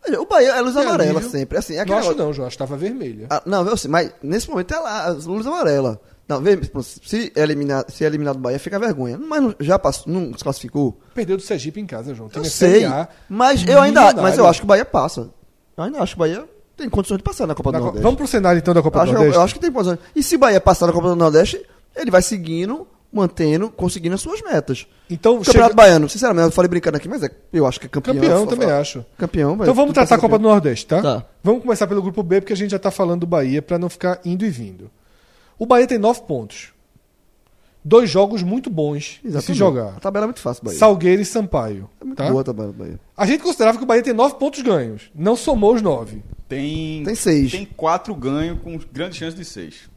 Olha, 0.06 0.22
O 0.22 0.26
Bahia 0.26 0.50
é 0.50 0.62
luz 0.62 0.76
amarela 0.76 1.12
alívio. 1.20 1.30
sempre. 1.30 1.58
Assim, 1.58 1.76
é 1.76 1.86
não 1.86 1.98
acho 1.98 2.10
negócio- 2.10 2.18
não, 2.26 2.34
João, 2.34 2.48
acho 2.48 2.58
que 2.58 2.64
estava 2.64 2.78
vermelha. 2.78 3.28
Ah, 3.30 3.42
não, 3.46 3.62
assim, 3.72 3.88
mas 3.88 4.12
nesse 4.22 4.50
momento 4.50 4.74
é 4.74 4.80
lá, 4.80 5.06
as 5.06 5.26
luzes 5.26 5.48
amarelas. 5.48 5.98
Não, 6.28 6.40
vê, 6.42 6.58
se 6.82 7.32
eliminar, 7.36 7.86
se 7.90 8.04
eliminar 8.04 8.34
do 8.34 8.40
Bahia, 8.40 8.58
fica 8.58 8.80
vergonha. 8.80 9.18
Mas 9.18 9.42
não- 9.42 9.56
já 9.60 9.78
passou, 9.78 10.12
não 10.12 10.32
se 10.38 10.44
classificou? 10.44 10.98
Perdeu 11.14 11.36
do 11.38 11.44
Sergipe 11.44 11.80
em 11.82 11.86
casa, 11.86 12.14
João. 12.16 12.30
Tem 12.30 12.42
Eu 12.42 12.50
sei. 12.50 12.86
A 12.86 13.08
Mas 13.28 13.66
eu 13.68 13.82
ainda 13.82 14.14
mas 14.14 14.38
eu 14.38 14.48
acho 14.48 14.60
que 14.62 14.66
o 14.66 14.68
Bahia 14.68 14.86
passa. 14.86 15.30
Eu 15.76 15.84
ainda 15.84 16.00
acho 16.02 16.14
que 16.16 16.20
o 16.20 16.24
Bahia 16.24 16.46
tem 16.78 16.90
condições 16.90 17.18
de 17.18 17.24
passar 17.24 17.46
na 17.46 17.54
Copa 17.54 17.72
na 17.72 17.78
do 17.78 17.82
Co- 17.82 17.86
Nordeste. 17.88 18.04
Vamos 18.04 18.18
pro 18.18 18.28
cenário 18.28 18.58
então 18.58 18.74
da 18.74 18.82
Copa 18.82 19.00
acho, 19.02 19.08
do 19.12 19.12
eu, 19.12 19.20
Nordeste. 19.20 19.38
eu 19.38 19.42
acho 19.44 19.54
que 19.54 19.60
tem 19.60 19.72
condições. 19.72 20.00
E 20.16 20.24
se 20.24 20.36
o 20.36 20.40
Bahia 20.40 20.62
passar 20.62 20.88
na 20.88 20.94
Copa 20.94 21.10
do 21.10 21.16
Nordeste, 21.16 21.62
ele 21.96 22.10
vai 22.10 22.22
seguindo, 22.22 22.88
mantendo, 23.12 23.70
conseguindo 23.70 24.16
as 24.16 24.22
suas 24.22 24.42
metas. 24.42 24.88
Então, 25.10 25.40
Campeonato 25.40 25.72
chega... 25.72 25.76
Baiano, 25.76 26.08
sinceramente, 26.10 26.46
eu 26.48 26.52
falei 26.52 26.70
brincando 26.70 26.98
aqui, 26.98 27.08
mas 27.10 27.22
é, 27.22 27.30
eu 27.52 27.68
acho 27.68 27.80
que 27.82 27.86
é 27.86 27.90
campeão. 27.90 28.16
campeão, 28.16 28.48
também 28.48 28.68
falo- 28.70 28.80
acho. 28.82 29.06
Campeão, 29.18 29.58
Então 29.62 29.74
vamos 29.74 29.94
tratar 29.94 30.16
a 30.16 30.18
Copa 30.20 30.40
do. 30.40 30.44
Nordeste, 30.44 30.86
tá? 30.88 31.02
Tá. 31.02 31.26
Vamos 31.44 31.62
começar 31.64 31.86
pelo 31.86 32.02
grupo 32.02 32.24
B, 32.24 32.40
porque 32.40 32.54
a 32.54 32.56
gente 32.56 32.72
já 32.72 32.80
tá 32.80 32.90
falando 32.90 33.20
do 33.22 33.28
Bahia 33.28 33.62
para 33.62 33.78
não 33.78 33.90
ficar 33.90 34.20
indo 34.24 34.46
e 34.46 34.50
vindo. 34.50 34.90
O 35.64 35.66
Bahia 35.66 35.88
tem 35.88 35.98
nove 35.98 36.22
pontos. 36.24 36.74
Dois 37.86 38.10
jogos 38.10 38.44
muito 38.44 38.70
bons 38.70 39.04
de 39.04 39.10
se 39.22 39.28
Exatamente. 39.28 39.58
jogar. 39.58 39.88
A 39.96 40.00
tabela 40.02 40.26
é 40.26 40.28
muito 40.28 40.42
fácil, 40.42 40.62
Bahia. 40.66 40.78
Salgueiro 40.78 41.22
e 41.22 41.26
Sampaio. 41.26 41.90
É 42.02 42.04
muito 42.04 42.18
tá? 42.18 42.28
boa 42.30 42.42
a 42.42 42.44
tabela 42.44 42.68
do 42.68 42.74
Bahia. 42.74 43.00
A 43.16 43.26
gente 43.26 43.42
considerava 43.42 43.78
que 43.78 43.84
o 43.86 43.88
Bahia 43.88 44.04
tem 44.04 44.12
nove 44.14 44.36
pontos 44.36 44.62
ganhos. 44.62 45.10
Não 45.16 45.38
somou 45.38 45.74
os 45.74 45.82
nove. 45.82 46.22
Tem, 46.50 47.02
Tem 47.06 47.16
seis. 47.16 47.52
Tem 47.52 47.66
quatro 47.66 48.14
ganhos 48.14 48.60
com 48.62 48.78
grande 48.92 49.16
chance 49.16 49.38
de 49.38 49.46
seis. 49.46 49.90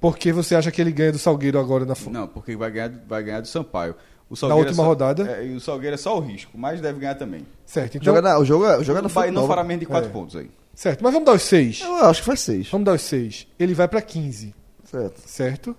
Porque 0.00 0.32
você 0.32 0.54
acha 0.54 0.70
que 0.70 0.80
ele 0.80 0.90
ganha 0.90 1.12
do 1.12 1.18
Salgueiro 1.18 1.58
agora 1.58 1.84
na 1.84 1.94
Não, 2.10 2.26
porque 2.26 2.56
vai 2.56 2.70
ganhar, 2.70 2.90
vai 3.06 3.22
ganhar 3.22 3.40
do 3.42 3.46
Sampaio. 3.48 3.94
O 4.30 4.32
Na 4.32 4.36
Salgueiro 4.36 4.68
última 4.68 4.82
é 4.82 4.84
só- 4.84 4.88
rodada? 4.88 5.30
É, 5.38 5.46
e 5.46 5.54
o 5.54 5.60
Salgueiro 5.60 5.94
é 5.94 5.98
só 5.98 6.16
o 6.16 6.20
risco, 6.20 6.56
mas 6.56 6.80
deve 6.80 6.98
ganhar 6.98 7.14
também. 7.16 7.46
Certo, 7.66 7.96
então. 7.98 8.04
jogo 8.06 8.18
é 8.18 8.20
na- 8.22 8.38
o 8.38 8.44
jogo 8.44 8.64
é, 8.64 8.78
o 8.78 8.82
jogo 8.84 8.98
é 9.00 9.02
na 9.02 9.08
Bahia 9.08 9.30
não 9.32 9.46
fará 9.46 9.62
menos 9.62 9.80
de 9.80 9.86
quatro 9.86 10.08
É. 10.08 10.12
pontos 10.12 10.36
aí. 10.36 10.50
Certo, 10.80 11.02
mas 11.02 11.12
vamos 11.12 11.26
dar 11.26 11.34
os 11.34 11.42
seis. 11.42 11.82
Eu 11.84 12.06
acho 12.06 12.22
que 12.22 12.26
faz 12.26 12.40
seis. 12.40 12.66
Vamos 12.70 12.86
dar 12.86 12.94
os 12.94 13.02
seis. 13.02 13.46
Ele 13.58 13.74
vai 13.74 13.86
para 13.86 14.00
15. 14.00 14.54
Certo. 14.90 15.20
certo? 15.26 15.76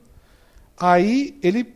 Aí 0.80 1.40
ele 1.41 1.73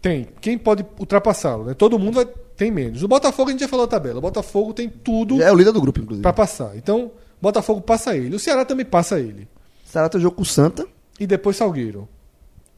tem. 0.00 0.28
Quem 0.40 0.56
pode 0.56 0.86
ultrapassá-lo? 0.96 1.64
Né? 1.64 1.74
Todo 1.74 1.98
mundo 1.98 2.14
vai, 2.14 2.24
tem 2.56 2.70
menos. 2.70 3.02
O 3.02 3.08
Botafogo 3.08 3.48
a 3.48 3.50
gente 3.50 3.62
já 3.62 3.68
falou 3.68 3.84
a 3.84 3.88
tabela. 3.88 4.18
O 4.18 4.22
Botafogo 4.22 4.72
tem 4.72 4.88
tudo 4.88 5.38
Já 5.38 5.46
é 5.46 5.50
o 5.52 5.56
líder 5.56 5.72
do 5.72 5.80
grupo, 5.80 5.98
inclusive. 5.98 6.22
para 6.22 6.32
passar. 6.32 6.76
Então, 6.76 7.06
o 7.06 7.12
Botafogo 7.42 7.80
passa 7.80 8.16
ele. 8.16 8.36
O 8.36 8.38
Ceará 8.38 8.64
também 8.64 8.86
passa 8.86 9.18
ele. 9.18 9.48
Será 9.84 10.08
tem 10.08 10.20
jogo 10.20 10.36
com 10.36 10.42
o 10.42 10.46
Santa. 10.46 10.86
E 11.18 11.26
depois 11.26 11.56
Salgueiro. 11.56 12.08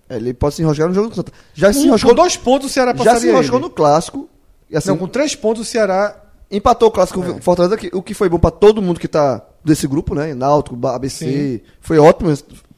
É, 0.08 0.16
Ele 0.16 0.32
pode 0.32 0.54
se 0.54 0.62
enroscar 0.62 0.88
no 0.88 0.94
jogo 0.94 1.08
com 1.08 1.12
o 1.12 1.16
Santa. 1.16 1.32
Já 1.52 1.74
se 1.74 1.80
Com, 1.80 1.84
enroscou, 1.88 2.10
com 2.12 2.16
dois 2.16 2.38
pontos 2.38 2.70
o 2.70 2.72
Ceará 2.72 2.92
já 2.92 2.96
passaria 2.96 3.20
se 3.20 3.28
enroscou 3.28 3.58
ele. 3.58 3.66
no 3.68 3.70
clássico. 3.70 4.30
E 4.70 4.78
assim, 4.78 4.88
Não, 4.88 4.96
com 4.96 5.06
três 5.08 5.34
pontos 5.36 5.60
o 5.60 5.64
Ceará. 5.70 6.22
empatou 6.50 6.88
o 6.88 6.90
clássico 6.90 7.22
É. 7.22 7.28
o 7.32 7.42
Fortaleza, 7.42 7.76
que, 7.76 7.90
o 7.92 8.02
que 8.02 8.14
foi 8.14 8.30
bom 8.30 8.38
pra 8.38 8.50
todo 8.50 8.80
mundo 8.80 8.98
que 8.98 9.08
tá 9.08 9.46
desse 9.64 9.86
grupo, 9.86 10.14
né? 10.14 10.34
Náutico, 10.34 10.86
ABC. 10.86 11.58
Sim. 11.58 11.60
Foi 11.80 11.98
ótimo. 11.98 12.32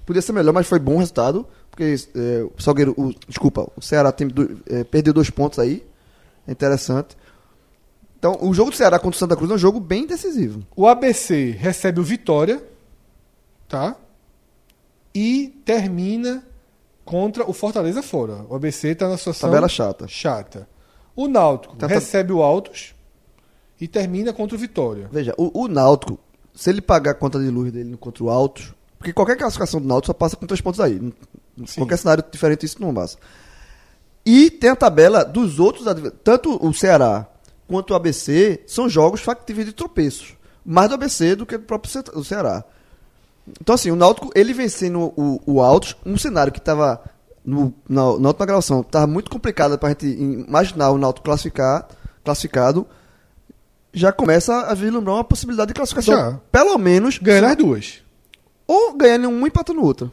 Podia 0.04 0.22
ser 0.22 0.32
melhor, 0.32 0.52
mas 0.52 0.66
foi 0.66 0.78
bom 0.78 0.94
o 0.94 0.98
resultado. 0.98 1.46
Porque 1.70 1.94
é, 2.14 2.46
o 2.56 2.62
Salgueiro, 2.62 2.94
o, 2.96 3.12
desculpa, 3.28 3.70
o 3.76 3.82
Ceará 3.82 4.10
tem, 4.10 4.28
é, 4.66 4.84
perdeu 4.84 5.12
dois 5.12 5.28
pontos 5.28 5.58
aí. 5.58 5.84
É 6.46 6.52
interessante. 6.52 7.16
Então, 8.18 8.38
o 8.40 8.54
jogo 8.54 8.70
do 8.70 8.76
Ceará 8.76 8.98
contra 8.98 9.16
o 9.16 9.18
Santa 9.18 9.36
Cruz 9.36 9.50
é 9.50 9.54
um 9.54 9.58
jogo 9.58 9.78
bem 9.78 10.06
decisivo. 10.06 10.62
O 10.74 10.86
ABC 10.86 11.50
recebe 11.58 12.00
o 12.00 12.04
Vitória. 12.04 12.62
Tá? 13.68 13.96
E 15.14 15.60
termina 15.64 16.42
contra 17.04 17.48
o 17.48 17.52
Fortaleza 17.52 18.02
fora. 18.02 18.44
O 18.48 18.54
ABC 18.54 18.94
tá 18.94 19.08
na 19.08 19.16
situação. 19.18 19.50
Tabela 19.50 19.68
chata. 19.68 20.06
chata. 20.08 20.68
O 21.14 21.28
Náutico 21.28 21.76
Tá, 21.76 21.88
tá. 21.88 21.94
recebe 21.94 22.32
o 22.32 22.42
Altos 22.42 22.94
e 23.80 23.88
termina 23.88 24.32
contra 24.32 24.56
o 24.56 24.58
Vitória. 24.58 25.08
Veja, 25.10 25.34
o, 25.36 25.62
o 25.62 25.68
Náutico, 25.68 26.18
se 26.56 26.70
ele 26.70 26.80
pagar 26.80 27.12
a 27.12 27.14
conta 27.14 27.38
de 27.38 27.48
luz 27.50 27.70
dele 27.70 27.96
contra 27.96 28.24
o 28.24 28.30
Altos, 28.30 28.74
porque 28.98 29.12
qualquer 29.12 29.36
classificação 29.36 29.80
do 29.80 29.86
Náutico 29.86 30.06
só 30.08 30.12
passa 30.14 30.36
com 30.36 30.46
três 30.46 30.60
pontos 30.60 30.80
aí. 30.80 30.98
Sim. 31.66 31.80
Qualquer 31.80 31.96
cenário 31.98 32.24
diferente 32.32 32.66
isso 32.66 32.80
não 32.82 32.92
passa. 32.92 33.16
E 34.24 34.50
tem 34.50 34.70
a 34.70 34.76
tabela 34.76 35.24
dos 35.24 35.60
outros, 35.60 35.84
tanto 36.24 36.58
o 36.66 36.74
Ceará 36.74 37.26
quanto 37.68 37.92
o 37.92 37.94
ABC, 37.94 38.62
são 38.66 38.88
jogos 38.88 39.20
factíveis 39.20 39.66
de 39.66 39.72
tropeços. 39.72 40.34
Mais 40.64 40.88
do 40.88 40.94
ABC 40.94 41.36
do 41.36 41.46
que 41.46 41.56
do 41.56 41.64
próprio 41.64 41.92
Ce- 41.92 42.10
o 42.14 42.24
Ceará. 42.24 42.64
Então 43.60 43.74
assim, 43.74 43.90
o 43.90 43.96
Náutico, 43.96 44.30
ele 44.34 44.52
vencendo 44.52 45.12
o, 45.16 45.40
o 45.46 45.60
Altos, 45.62 45.96
um 46.04 46.16
cenário 46.18 46.52
que 46.52 46.58
estava 46.58 47.00
na, 47.44 47.70
na 47.88 48.02
última 48.28 48.46
gravação, 48.46 48.82
tava 48.82 49.06
muito 49.06 49.30
complicada 49.30 49.78
pra 49.78 49.90
gente 49.90 50.06
imaginar 50.06 50.90
o 50.90 50.98
Náutico 50.98 51.24
classificar, 51.24 51.86
classificado, 52.24 52.84
já 53.98 54.12
começa 54.12 54.54
a 54.62 54.74
vislumbrar 54.74 55.16
uma 55.16 55.24
possibilidade 55.24 55.68
de 55.68 55.74
classificação. 55.74 56.14
Já. 56.14 56.40
Pelo 56.52 56.76
menos, 56.78 57.18
Ganhar 57.18 57.48
as 57.50 57.56
duas. 57.56 58.02
ou 58.66 58.94
ganhando 58.96 59.28
um 59.28 59.44
e 59.44 59.48
empatando 59.48 59.80
o 59.80 59.84
outro. 59.84 60.12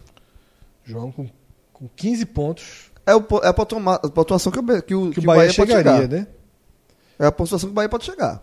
João 0.85 1.11
com, 1.11 1.29
com 1.71 1.87
15 1.95 2.25
pontos 2.25 2.91
É, 3.05 3.15
o, 3.15 3.23
é 3.43 3.47
a, 3.47 3.53
pontua- 3.53 3.95
a 3.95 4.09
pontuação 4.09 4.51
que, 4.51 4.59
o, 4.59 4.61
Be- 4.61 4.81
que 4.81 4.95
o, 4.95 5.11
que 5.11 5.19
o 5.19 5.23
Bahia, 5.23 5.43
pode 5.43 5.53
chegaria, 5.53 6.01
chegar. 6.01 6.07
né? 6.07 6.27
É 7.19 7.25
a 7.25 7.31
pontuação 7.31 7.67
que 7.69 7.71
o 7.71 7.75
Bahia 7.75 7.89
pode 7.89 8.05
chegar. 8.05 8.41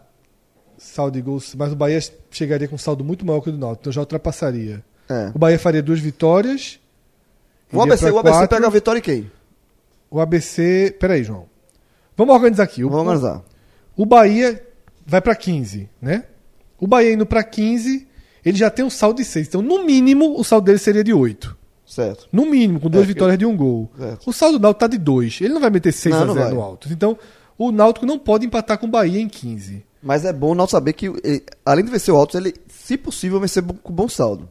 Saldo 0.79 1.13
de 1.15 1.21
gols, 1.23 1.55
mas 1.55 1.73
o 1.73 1.77
Bahia 1.77 1.99
chegaria 2.31 2.67
com 2.69 2.75
um 2.77 2.79
saldo 2.79 3.05
muito 3.05 3.25
maior 3.27 3.41
que 3.43 3.51
o 3.51 3.53
do 3.53 3.59
Náutico, 3.59 3.83
então 3.83 3.93
já 3.93 4.01
ultrapassaria. 4.01 4.83
É. 5.09 5.31
O 5.35 5.39
Bahia 5.39 5.59
faria 5.59 5.83
duas 5.83 6.01
vitórias. 6.01 6.81
O 7.73 7.81
ABC, 7.83 8.11
o 8.11 8.19
ABC 8.19 8.37
quatro. 8.39 8.49
pega 8.57 8.67
a 8.67 8.71
vitória 8.71 8.99
e 8.99 9.03
quem? 9.03 9.31
O 10.11 10.19
ABC. 10.21 10.97
Peraí, 10.99 11.23
João. 11.23 11.47
Vamos 12.17 12.35
organizar 12.35 12.63
aqui. 12.65 12.83
O, 12.83 12.89
Vamos 12.91 13.07
organizar. 13.09 13.43
o 13.97 14.07
Bahia 14.07 14.67
vai 15.11 15.21
pra 15.21 15.35
15, 15.35 15.89
né? 16.01 16.25
O 16.79 16.87
Bahia 16.87 17.13
indo 17.13 17.27
pra 17.27 17.43
15, 17.43 18.07
ele 18.45 18.57
já 18.57 18.71
tem 18.71 18.85
um 18.85 18.91
saldo 18.91 19.17
de 19.17 19.25
6. 19.25 19.49
Então, 19.49 19.61
no 19.61 19.85
mínimo, 19.85 20.39
o 20.39 20.45
saldo 20.45 20.67
dele 20.67 20.79
seria 20.79 21.03
de 21.05 21.13
8. 21.13 21.59
Certo. 21.85 22.29
No 22.33 22.47
mínimo, 22.47 22.79
com 22.79 22.89
duas 22.89 23.03
É, 23.05 23.07
vitórias 23.09 23.37
de 23.37 23.45
um 23.45 23.57
gol. 23.57 23.91
Certo. 23.99 24.31
O 24.31 24.33
saldo 24.33 24.59
do 24.59 24.63
Náutico 24.63 24.81
tá 24.81 24.87
de 24.87 24.97
2. 24.97 25.41
Ele 25.41 25.53
não 25.53 25.61
vai 25.61 25.71
meter 25.71 25.93
6 25.93 26.15
Não, 26.15 26.23
a 26.23 26.25
não 26.27 26.35
0 26.35 26.47
vai. 26.47 26.55
no 26.55 26.63
alto. 26.63 26.89
Então, 26.93 27.19
o 27.59 27.73
Náutico 27.73 28.07
não 28.07 28.19
pode 28.19 28.47
empatar 28.47 28.79
com 28.79 28.87
o 28.87 28.91
Bahia 28.91 29.21
em 29.21 29.29
15. 29.29 29.85
Mas 30.01 30.25
é 30.25 30.33
bom 30.33 30.55
não 30.55 30.69
saber 30.69 30.93
que, 30.93 31.11
além 31.67 31.85
de 31.85 31.91
vencer 31.91 32.15
o 32.15 32.17
Altos, 32.17 32.37
ele, 32.37 32.55
se 32.69 32.97
possível, 32.97 33.41
vencer 33.41 33.63
com 33.83 33.93
bom 33.93 34.09
saldo. 34.09 34.49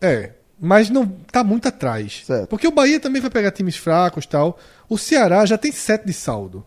É, 0.00 0.32
mas 0.60 0.88
não 0.90 1.04
tá 1.32 1.42
muito 1.42 1.66
atrás. 1.66 2.22
Certo. 2.24 2.48
Porque 2.48 2.68
o 2.68 2.70
Bahia 2.70 3.00
também 3.00 3.20
vai 3.20 3.30
pegar 3.30 3.50
times 3.50 3.76
fracos 3.76 4.26
tal. 4.26 4.56
O 4.88 4.96
Ceará 4.96 5.44
já 5.46 5.58
tem 5.58 5.72
7 5.72 6.06
de 6.06 6.12
saldo. 6.12 6.64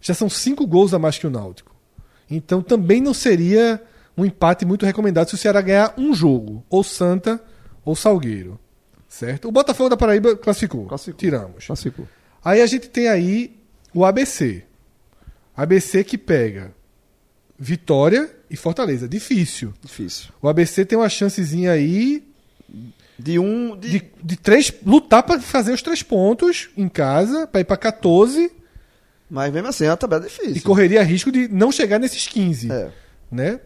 Já 0.00 0.14
são 0.14 0.28
5 0.30 0.66
gols 0.66 0.92
a 0.94 0.98
mais 0.98 1.18
que 1.18 1.26
o 1.26 1.30
Náutico. 1.30 1.69
Então 2.30 2.62
também 2.62 3.00
não 3.00 3.12
seria 3.12 3.82
um 4.16 4.24
empate 4.24 4.64
muito 4.64 4.86
recomendado 4.86 5.28
se 5.28 5.34
o 5.34 5.38
Ceará 5.38 5.60
ganhar 5.60 5.94
um 5.98 6.14
jogo. 6.14 6.64
Ou 6.70 6.84
Santa 6.84 7.42
ou 7.84 7.96
Salgueiro. 7.96 8.58
Certo? 9.08 9.48
O 9.48 9.52
Botafogo 9.52 9.88
da 9.88 9.96
Paraíba 9.96 10.36
classificou. 10.36 10.86
Classificou. 10.86 11.18
Tiramos. 11.18 11.66
Classificou. 11.66 12.06
Aí 12.44 12.62
a 12.62 12.66
gente 12.66 12.88
tem 12.88 13.08
aí 13.08 13.56
o 13.92 14.04
ABC. 14.04 14.62
ABC 15.56 16.04
que 16.04 16.16
pega 16.16 16.72
Vitória 17.58 18.30
e 18.48 18.56
Fortaleza. 18.56 19.08
Difícil. 19.08 19.74
Difícil. 19.82 20.30
O 20.40 20.48
ABC 20.48 20.84
tem 20.84 20.96
uma 20.96 21.08
chancezinha 21.08 21.72
aí 21.72 22.22
De 23.18 23.38
um. 23.38 23.76
De, 23.76 23.90
de, 23.90 24.12
de 24.22 24.36
três, 24.36 24.72
lutar 24.86 25.22
para 25.22 25.40
fazer 25.40 25.72
os 25.72 25.82
três 25.82 26.02
pontos 26.02 26.70
em 26.76 26.88
casa, 26.88 27.46
para 27.46 27.60
ir 27.60 27.64
para 27.64 27.76
14 27.76 28.59
Mas 29.30 29.52
mesmo 29.52 29.68
assim, 29.68 29.84
é 29.84 29.90
uma 29.90 29.96
tabela 29.96 30.22
difícil. 30.22 30.56
e 30.56 30.60
correria 30.60 31.02
risco 31.02 31.30
de 31.30 31.46
não 31.48 31.70
chegar 31.70 31.98
nesses 32.00 32.26
15, 32.26 32.70
É. 32.72 32.90
né? 33.30 33.60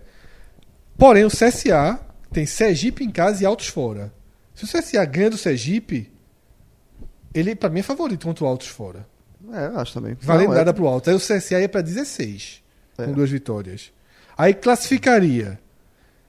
Porém, 0.99 1.25
o 1.25 1.29
CSA 1.31 1.99
tem 2.31 2.45
Sergipe 2.47 3.03
em 3.03 3.11
casa 3.11 3.43
e 3.43 3.47
Altos 3.47 3.69
fora. 3.69 4.13
Se 4.55 4.65
o 4.65 4.69
CSA 4.69 5.05
ganha 5.07 5.31
do 5.31 5.39
Sergipe, 5.39 6.13
ele 7.33 7.55
para 7.57 7.71
mim 7.71 7.81
é 7.81 7.83
favorito 7.83 8.27
contra 8.27 8.45
o 8.45 8.47
Altos 8.47 8.69
fora. 8.69 9.07
É, 9.53 9.67
eu 9.67 9.79
acho 9.79 9.95
também. 9.95 10.17
Valendo 10.21 10.49
Não, 10.49 10.55
é- 10.55 10.59
nada 10.59 10.73
pro 10.75 10.87
Altos. 10.87 11.09
Aí 11.09 11.15
o 11.15 11.19
CSA 11.21 11.61
ia 11.61 11.69
para 11.69 11.81
16 11.81 12.63
É. 12.99 13.05
com 13.07 13.13
duas 13.13 13.31
vitórias. 13.31 13.91
Aí 14.37 14.53
classificaria 14.55 15.59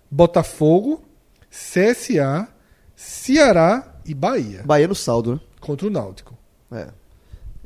Botafogo, 0.10 1.04
CSA, 1.50 2.48
Ceará 2.96 3.96
e 4.06 4.14
Bahia 4.14 4.64
Bahia 4.64 4.88
no 4.88 4.96
saldo, 4.96 5.40
contra 5.60 5.88
o 5.88 5.90
Náutico. 5.90 6.38
né? 6.72 6.88
É. 6.90 7.05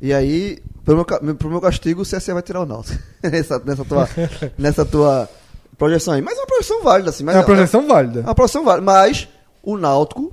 E 0.00 0.12
aí, 0.12 0.58
pro 0.84 0.96
meu, 0.96 1.34
pro 1.36 1.50
meu 1.50 1.60
castigo, 1.60 2.02
o 2.02 2.04
CSA 2.04 2.34
vai 2.34 2.42
tirar 2.42 2.60
o 2.60 2.66
Náutico. 2.66 2.98
nessa, 3.22 3.58
nessa, 3.58 3.84
tua, 3.84 4.08
nessa 4.58 4.84
tua 4.84 5.28
projeção 5.76 6.14
aí. 6.14 6.22
Mas 6.22 6.36
é 6.36 6.40
uma 6.40 6.46
projeção 6.46 6.82
válida, 6.82 7.10
assim. 7.10 7.24
Mas 7.24 7.36
é 7.36 7.38
uma 7.38 7.44
projeção 7.44 7.86
válida. 7.86 8.20
É 8.20 8.24
uma 8.24 8.34
projeção 8.34 8.64
válida. 8.64 8.84
Mas 8.84 9.28
o 9.62 9.76
Náutico 9.76 10.32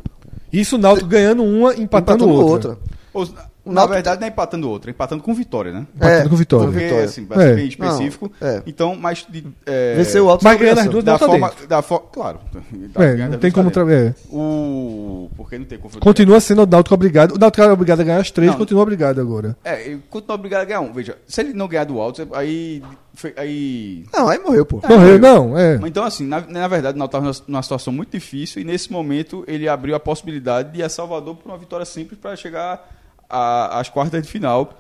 Isso 0.52 0.76
o 0.76 0.80
Náutico 0.80 1.08
ganhando 1.10 1.44
uma, 1.44 1.74
empatando, 1.74 2.24
empatando 2.24 2.30
outra. 2.30 2.78
Ou, 3.14 3.28
O 3.68 3.70
na 3.70 3.76
Náutico- 3.82 3.94
verdade, 3.94 4.22
não 4.22 4.28
é 4.28 4.32
empatando 4.32 4.70
outra, 4.70 4.90
é 4.90 4.92
empatando 4.92 5.24
com 5.24 5.34
vitória, 5.34 5.72
né? 5.72 5.86
Empatando 5.96 6.30
com 6.30 6.36
vitória. 6.36 6.66
Porque, 6.68 6.80
vitória. 6.86 7.06
assim, 7.06 7.28
É. 7.32 7.54
bem 7.56 7.68
específico. 7.68 8.32
Não, 8.40 8.48
é. 8.48 8.64
Então, 8.66 8.96
mas. 8.96 9.26
De, 9.30 9.46
é, 9.66 9.96
Vencer 9.96 10.22
o 10.24 10.30
Altos 10.30 10.44
Mas 10.44 10.56
é 10.56 10.60
ganhando 10.60 10.80
as 10.80 10.88
duas, 10.88 11.04
da 11.04 11.12
não 11.14 11.20
forma, 11.20 11.50
dentro. 11.50 11.68
da 11.68 11.82
fo- 11.82 12.00
Claro. 12.00 12.40
É, 12.96 13.28
não 13.28 13.38
tem 13.38 13.52
como. 13.52 13.70
Tra... 13.72 13.84
É. 13.94 14.14
O. 14.32 15.30
Porque 15.36 15.58
não 15.58 15.66
tem 15.66 15.78
confronto. 15.78 16.04
Continua 16.04 16.40
sendo 16.40 16.64
o 16.64 16.66
Náutico 16.66 16.96
obrigado. 16.96 17.36
O 17.36 17.38
Náutico 17.40 17.62
era 17.64 17.74
obrigado 17.74 18.00
a 18.02 18.04
ganhar 18.04 18.20
as 18.20 18.32
três, 18.32 18.52
Não. 18.52 18.58
continua 18.58 18.84
obrigado 18.84 19.20
agora. 19.20 19.56
É, 19.64 19.98
continua 20.10 20.36
obrigado 20.36 20.62
a 20.62 20.66
ganhar 20.66 20.82
um. 20.82 20.92
Veja, 20.94 21.18
se 21.28 21.42
ele 21.42 21.54
não 21.54 21.68
ganhar 21.68 21.84
do 21.86 22.00
Altos, 22.00 22.26
aí. 22.34 22.82
foi- 23.14 23.34
aí 23.36 24.04
Não, 24.14 24.30
aí 24.30 24.40
morreu, 24.40 24.66
pô. 24.66 24.80
Morreu, 24.88 25.18
não, 25.20 25.58
é. 25.58 25.80
Então, 25.86 26.04
assim, 26.04 26.26
na, 26.26 26.42
na 26.42 26.68
verdade, 26.68 26.96
o 26.96 27.00
Náutico 27.00 27.18
estava 27.30 27.46
numa 27.48 27.62
situação 27.64 27.92
muito 27.94 28.12
difícil 28.12 28.62
e 28.62 28.66
nesse 28.66 28.92
momento 28.92 29.44
ele 29.48 29.68
abriu 29.68 29.96
a 29.96 30.00
possibilidade 30.00 30.72
de 30.74 30.80
ir 30.80 30.84
a 30.84 30.90
Salvador 30.90 31.36
por 31.36 31.50
uma 31.50 31.58
vitória 31.58 31.86
simples 31.86 32.20
para 32.20 32.36
chegar 32.36 32.97
a- 33.30 33.80
às 33.80 33.90
quartas 33.90 34.22
de 34.24 34.30
final 34.30 34.74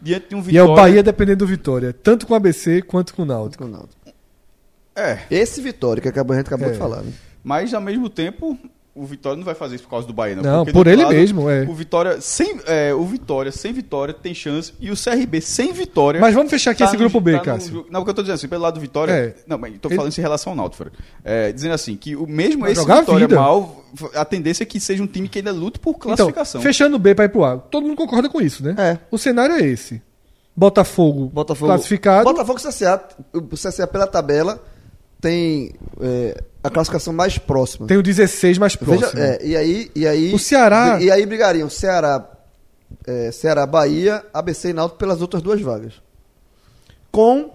diante 0.00 0.28
de 0.28 0.34
um 0.34 0.38
E 0.38 0.42
é 0.42 0.44
Vitória. 0.44 0.72
o 0.72 0.74
Bahia 0.76 1.02
dependendo 1.02 1.38
do 1.38 1.46
Vitória, 1.46 1.92
tanto 1.92 2.26
com 2.26 2.32
o 2.32 2.36
ABC 2.36 2.82
quanto 2.82 3.14
com 3.14 3.22
o 3.22 3.26
Náutico. 3.26 3.64
Com 3.64 3.68
o 3.70 3.72
Náutico. 3.72 4.00
É, 4.94 5.20
Esse 5.30 5.60
Vitória, 5.60 6.00
que 6.00 6.08
acabou, 6.08 6.34
a 6.34 6.36
gente 6.38 6.46
acabou 6.46 6.68
É. 6.68 6.72
de 6.72 6.78
falar, 6.78 7.02
né? 7.02 7.12
mas 7.44 7.72
ao 7.74 7.80
mesmo 7.80 8.08
tempo 8.08 8.58
o 8.96 9.04
Vitória 9.04 9.36
não 9.36 9.44
vai 9.44 9.54
fazer 9.54 9.74
isso 9.76 9.84
por 9.84 9.90
causa 9.90 10.06
do 10.06 10.12
Bahia, 10.12 10.36
não. 10.36 10.42
Não, 10.42 10.66
por 10.66 10.86
ele 10.86 11.02
outro 11.02 11.16
mesmo, 11.16 11.50
é. 11.50 11.62
O 11.68 11.74
Vitória 11.74 12.20
sem, 12.20 12.58
é, 12.66 12.94
o 12.94 13.04
Vitória 13.04 13.52
sem 13.52 13.72
Vitória 13.72 14.14
tem 14.14 14.32
chance 14.34 14.72
e 14.80 14.90
o 14.90 14.94
CRB 14.96 15.40
sem 15.40 15.72
Vitória. 15.72 16.20
Mas 16.20 16.34
vamos 16.34 16.50
fechar 16.50 16.70
aqui 16.72 16.78
tá 16.80 16.86
esse 16.86 16.94
no- 16.94 17.00
grupo 17.00 17.20
B, 17.20 17.32
tá 17.32 17.38
no 17.38 17.44
Cássio. 17.44 17.72
jogo- 17.72 17.88
Não, 17.90 18.00
porque 18.00 18.10
eu 18.10 18.14
tô 18.14 18.22
dizendo 18.22 18.34
assim, 18.36 18.48
pelo 18.48 18.62
lado 18.62 18.74
do 18.74 18.80
Vitória. 18.80 19.12
É. 19.12 19.34
Não, 19.46 19.58
mas 19.58 19.74
tô 19.80 19.88
Ele- 19.88 19.96
falando 19.96 20.10
isso 20.10 20.20
em 20.20 20.22
relação 20.22 20.52
ao 20.52 20.56
Náutico. 20.56 20.90
É, 21.24 21.52
dizendo 21.52 21.74
assim, 21.74 21.96
que 21.96 22.16
o 22.16 22.26
mesmo 22.26 22.62
Vai 22.62 22.72
esse 22.72 22.80
jogar 22.80 22.96
a 22.96 23.00
Vitória 23.00 23.26
vida. 23.28 23.40
mal, 23.40 23.84
a 24.14 24.24
tendência 24.24 24.62
é 24.62 24.66
que 24.66 24.80
seja 24.80 25.02
um 25.02 25.06
time 25.06 25.28
que 25.28 25.38
ainda 25.38 25.52
luta 25.52 25.78
por 25.78 25.90
Então, 25.96 26.14
classificação. 26.16 26.60
fechando 26.60 26.96
o 26.96 26.98
B 26.98 27.14
para 27.14 27.26
ir 27.26 27.28
pro 27.28 27.44
A. 27.44 27.58
Todo 27.58 27.84
mundo 27.86 27.96
concorda 27.96 28.28
com 28.28 28.40
isso, 28.40 28.64
né? 28.64 28.74
É. 28.78 28.98
O 29.10 29.18
cenário 29.18 29.54
é 29.56 29.60
esse. 29.62 30.00
Botafogo, 30.54 31.26
Botafogo. 31.26 31.66
classificado. 31.70 32.24
Botafogo 32.24 32.58
e 32.58 32.62
CSA. 32.62 33.02
O 33.34 33.42
CSA 33.56 33.86
pela 33.86 34.06
tabela 34.06 34.62
tem 35.20 35.72
é, 36.00 36.42
a 36.62 36.70
classificação 36.70 37.12
mais 37.12 37.38
próxima. 37.38 37.86
Tem 37.86 37.96
o 37.96 38.02
16 38.02 38.58
mais 38.58 38.76
próximo. 38.76 39.10
Veja, 39.12 39.18
é, 39.42 39.46
e 39.46 39.56
aí, 39.56 39.90
e 39.94 40.06
aí. 40.06 40.34
O 40.34 40.38
Ceará- 40.38 41.00
E 41.00 41.10
aí 41.10 41.24
brigariam 41.26 41.68
Ceará, 41.70 42.28
é, 43.06 43.30
Ceará, 43.32 43.66
Bahia, 43.66 44.24
ABC 44.32 44.70
e 44.70 44.72
Náutico 44.72 44.98
pelas 44.98 45.20
outras 45.22 45.42
duas 45.42 45.60
vagas. 45.60 45.94
Com 47.10 47.50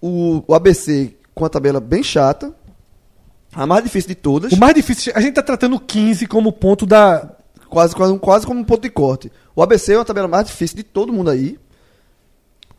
o, 0.00 0.42
o 0.46 0.54
ABC 0.54 1.14
com 1.34 1.44
a 1.44 1.48
tabela 1.48 1.80
bem 1.80 2.02
chata, 2.02 2.52
a 3.52 3.66
mais 3.66 3.82
difícil 3.84 4.08
de 4.08 4.14
todas, 4.14 4.52
O 4.52 4.58
mais 4.58 4.74
difícil, 4.74 5.12
a 5.14 5.20
gente 5.20 5.34
tá 5.34 5.42
tratando 5.42 5.76
o 5.76 5.80
15 5.80 6.26
como 6.26 6.52
ponto 6.52 6.84
da. 6.86 7.30
quase, 7.68 7.94
quase, 7.94 8.18
quase 8.18 8.46
como 8.46 8.60
um 8.60 8.64
ponto 8.64 8.82
de 8.82 8.90
corte. 8.90 9.30
O 9.54 9.62
ABC 9.62 9.92
é 9.92 9.98
uma 9.98 10.04
tabela 10.04 10.28
mais 10.28 10.46
difícil 10.46 10.76
de 10.76 10.82
todo 10.82 11.12
mundo 11.12 11.30
aí. 11.30 11.58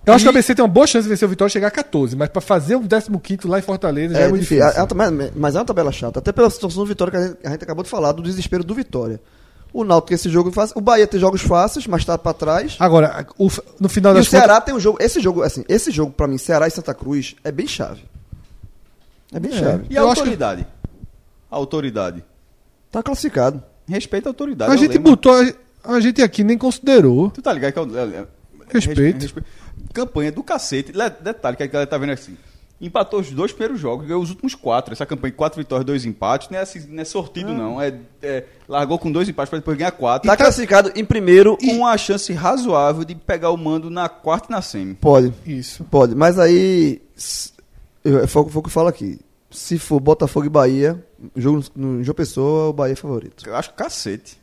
Eu 0.05 0.13
acho 0.13 0.23
E- 0.23 0.25
que 0.25 0.29
o 0.29 0.31
ABC 0.31 0.55
tem 0.55 0.63
uma 0.65 0.71
boa 0.71 0.87
chance 0.87 1.03
de 1.03 1.09
vencer 1.09 1.27
o 1.27 1.29
Vitória 1.29 1.49
e 1.49 1.53
chegar 1.53 1.67
a 1.67 1.71
14, 1.71 2.15
mas 2.15 2.27
pra 2.29 2.41
fazer 2.41 2.75
o 2.75 2.81
15 2.81 3.47
lá 3.47 3.59
em 3.59 3.61
Fortaleza 3.61 4.13
já 4.15 4.21
é, 4.21 4.23
É, 4.23 4.27
muito 4.29 4.41
difícil. 4.41 4.63
difícil. 4.65 4.83
É 4.83 4.87
tabela- 4.87 5.31
mas 5.35 5.55
é 5.55 5.59
uma 5.59 5.65
tabela 5.65 5.91
chata. 5.91 6.19
Até 6.19 6.31
pela 6.31 6.49
situação 6.49 6.83
do 6.83 6.87
Vitória 6.87 7.11
que 7.11 7.17
a 7.17 7.27
gente, 7.27 7.37
a 7.45 7.49
gente 7.51 7.63
acabou 7.63 7.83
de 7.83 7.89
falar, 7.89 8.11
do 8.11 8.21
desespero 8.23 8.63
do 8.63 8.73
Vitória. 8.73 9.19
O 9.73 9.83
Náutico 9.85 10.13
esse 10.13 10.27
jogo 10.29 10.51
fácil. 10.51 10.77
O 10.77 10.81
Bahia 10.81 11.07
tem 11.07 11.17
jogos 11.19 11.41
fáceis, 11.41 11.87
mas 11.87 12.03
tá 12.03 12.17
pra 12.17 12.33
trás. 12.33 12.75
Agora, 12.79 13.25
o- 13.37 13.47
no 13.79 13.87
final 13.87 14.17
E 14.17 14.19
o 14.19 14.25
Ceará 14.25 14.59
tem 14.59 14.73
um 14.75 14.79
jogo. 14.79 14.97
Esse 15.01 15.21
jogo, 15.21 15.43
assim, 15.43 15.63
esse 15.69 15.91
jogo 15.91 16.11
pra 16.11 16.27
mim, 16.27 16.37
Ceará 16.37 16.67
e 16.67 16.71
Santa 16.71 16.93
Cruz, 16.93 17.35
é 17.43 17.51
bem 17.53 17.67
chave. 17.67 18.01
É 19.33 19.39
bem 19.39 19.53
É. 19.53 19.57
chave. 19.57 19.85
E 19.89 19.97
a 19.97 20.01
Eu 20.01 20.09
autoridade? 20.09 20.67
A 21.49 21.55
autoridade. 21.55 22.23
Tá 22.91 23.01
classificado. 23.01 23.63
Respeita 23.87 24.27
a 24.27 24.31
autoridade. 24.31 24.71
a 24.71 24.73
é 24.75 24.77
gente 24.77 24.91
lema. 24.93 25.03
botou. 25.05 25.31
A, 25.83 25.93
a 25.95 25.99
gente 26.01 26.21
aqui 26.21 26.43
nem 26.43 26.57
considerou. 26.57 27.29
Tu 27.29 27.41
tá 27.41 27.53
ligado 27.53 27.71
que 27.71 27.79
é 27.79 27.81
o. 27.81 27.97
é- 27.97 28.03
é- 28.17 28.25
Respeito. 28.73 29.21
respe- 29.21 29.43
Campanha 29.93 30.31
do 30.31 30.43
cacete. 30.43 30.91
Detalhe 31.21 31.57
que 31.57 31.63
a 31.63 31.67
galera 31.67 31.89
tá 31.89 31.97
vendo 31.97 32.11
assim. 32.13 32.37
Empatou 32.79 33.19
os 33.19 33.29
dois 33.29 33.51
primeiros 33.51 33.79
jogos, 33.79 34.07
ganhou 34.07 34.23
os 34.23 34.31
últimos 34.31 34.55
quatro. 34.55 34.91
Essa 34.91 35.05
campanha, 35.05 35.31
quatro 35.33 35.59
vitórias, 35.59 35.85
dois 35.85 36.03
empates. 36.03 36.49
Não 36.49 36.57
é, 36.57 36.61
assim, 36.63 36.79
não 36.89 37.01
é 37.01 37.05
sortido, 37.05 37.53
não. 37.53 37.79
É, 37.79 37.93
é- 38.23 38.43
largou 38.67 38.97
com 38.97 39.11
dois 39.11 39.29
empates 39.29 39.51
pra 39.51 39.59
depois 39.59 39.77
ganhar 39.77 39.91
quatro. 39.91 40.27
Tá 40.27 40.35
classificado 40.35 40.91
em 40.95 41.05
primeiro. 41.05 41.55
com 41.57 41.71
uma 41.77 41.95
chance 41.95 42.33
razoável 42.33 43.03
de 43.03 43.13
pegar 43.13 43.51
o 43.51 43.57
mando 43.57 43.91
na 43.91 44.09
quarta 44.09 44.47
e 44.49 44.51
na 44.51 44.63
semi. 44.63 44.95
Pode, 44.95 45.31
Isso. 45.45 45.83
pode. 45.91 46.15
Mas 46.15 46.39
aí. 46.39 46.99
eu- 48.03 48.27
Foi, 48.27 48.41
o- 48.41 48.49
foi 48.49 48.59
o 48.59 48.63
que 48.63 48.67
eu 48.69 48.73
falo 48.73 48.87
aqui. 48.87 49.19
Se 49.51 49.77
for 49.77 49.99
Botafogo 49.99 50.47
e 50.47 50.49
Bahia, 50.49 51.05
jogo 51.35 51.63
no, 51.75 51.97
no 51.97 52.03
João 52.03 52.15
Pessoa, 52.15 52.69
o 52.69 52.73
Bahia 52.73 52.93
é 52.93 52.95
favorito. 52.95 53.47
Eu 53.47 53.55
acho 53.55 53.73
cacete. 53.73 54.39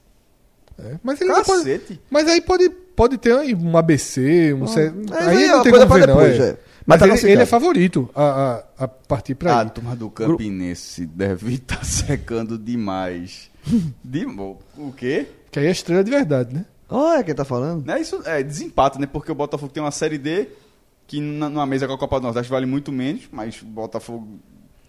É, 0.78 0.96
Mas 1.02 1.20
ele 1.20 1.30
ainda 1.32 1.42
pode, 1.44 1.58
Cacete. 1.64 2.00
Mas 2.08 2.28
aí 2.28 2.40
pode, 2.40 2.70
pode 2.98 3.16
ter 3.16 3.32
aí 3.32 3.54
um 3.54 3.76
ABC, 3.78 4.52
um 4.52 4.66
C... 4.66 4.92
É, 5.12 5.24
Aí 5.24 5.44
é 5.44 5.48
não 5.48 5.54
uma 5.56 5.62
tem 5.62 5.72
coisa 5.72 5.86
como 5.86 6.00
ver, 6.00 6.06
não. 6.08 6.16
depois, 6.16 6.40
é. 6.40 6.48
é. 6.50 6.58
Mas 6.84 7.00
Mas 7.00 7.20
tá 7.20 7.26
ele, 7.26 7.32
ele 7.34 7.42
é 7.42 7.46
favorito 7.46 8.10
a, 8.14 8.62
a, 8.78 8.84
a 8.84 8.88
partir 8.88 9.34
pra 9.34 9.54
A 9.56 9.60
aí. 9.62 9.70
turma 9.70 9.94
do 9.94 10.10
Campinense 10.10 11.06
deve 11.06 11.54
estar 11.54 11.84
secando 11.86 12.58
demais. 12.58 13.50
De, 14.02 14.24
o 14.26 14.92
quê? 14.96 15.26
Que 15.50 15.60
aí 15.60 15.66
é 15.66 15.70
estrela 15.70 16.02
de 16.02 16.10
verdade, 16.10 16.54
né? 16.54 16.64
Olha 16.88 17.22
quem 17.22 17.34
tá 17.34 17.44
falando. 17.44 17.84
Né? 17.86 18.00
Isso 18.00 18.20
é 18.24 18.42
desempate, 18.42 18.98
né? 18.98 19.06
Porque 19.06 19.30
o 19.30 19.34
Botafogo 19.34 19.70
tem 19.72 19.82
uma 19.82 19.90
Série 19.90 20.16
D 20.18 20.48
que 21.06 21.20
numa 21.20 21.66
mesa 21.66 21.86
com 21.86 21.92
a 21.94 21.98
Copa 21.98 22.18
do 22.20 22.24
Nordeste 22.24 22.50
vale 22.50 22.66
muito 22.66 22.90
menos, 22.90 23.22
mas 23.30 23.60
o 23.62 23.66
Botafogo 23.66 24.26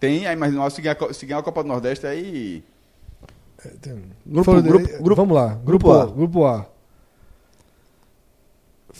tem, 0.00 0.26
aí, 0.26 0.34
mas 0.36 0.52
nós 0.54 0.72
se 0.72 0.80
ganhar, 0.82 0.96
a 1.02 1.12
se 1.14 1.26
ganhar 1.26 1.38
a 1.40 1.42
Copa 1.42 1.62
do 1.62 1.68
Nordeste 1.68 2.06
aí. 2.06 2.64
Grupo- 4.26 4.44
Foram- 4.44 4.62
grupo- 4.62 4.88
eh, 4.90 4.98
grupo- 4.98 5.16
Vamos 5.16 5.34
lá. 5.36 5.48
Grupo, 5.48 5.64
grupo 5.66 5.90
A. 5.92 6.02
A. 6.02 6.06
Grupo 6.06 6.44
A. 6.46 6.66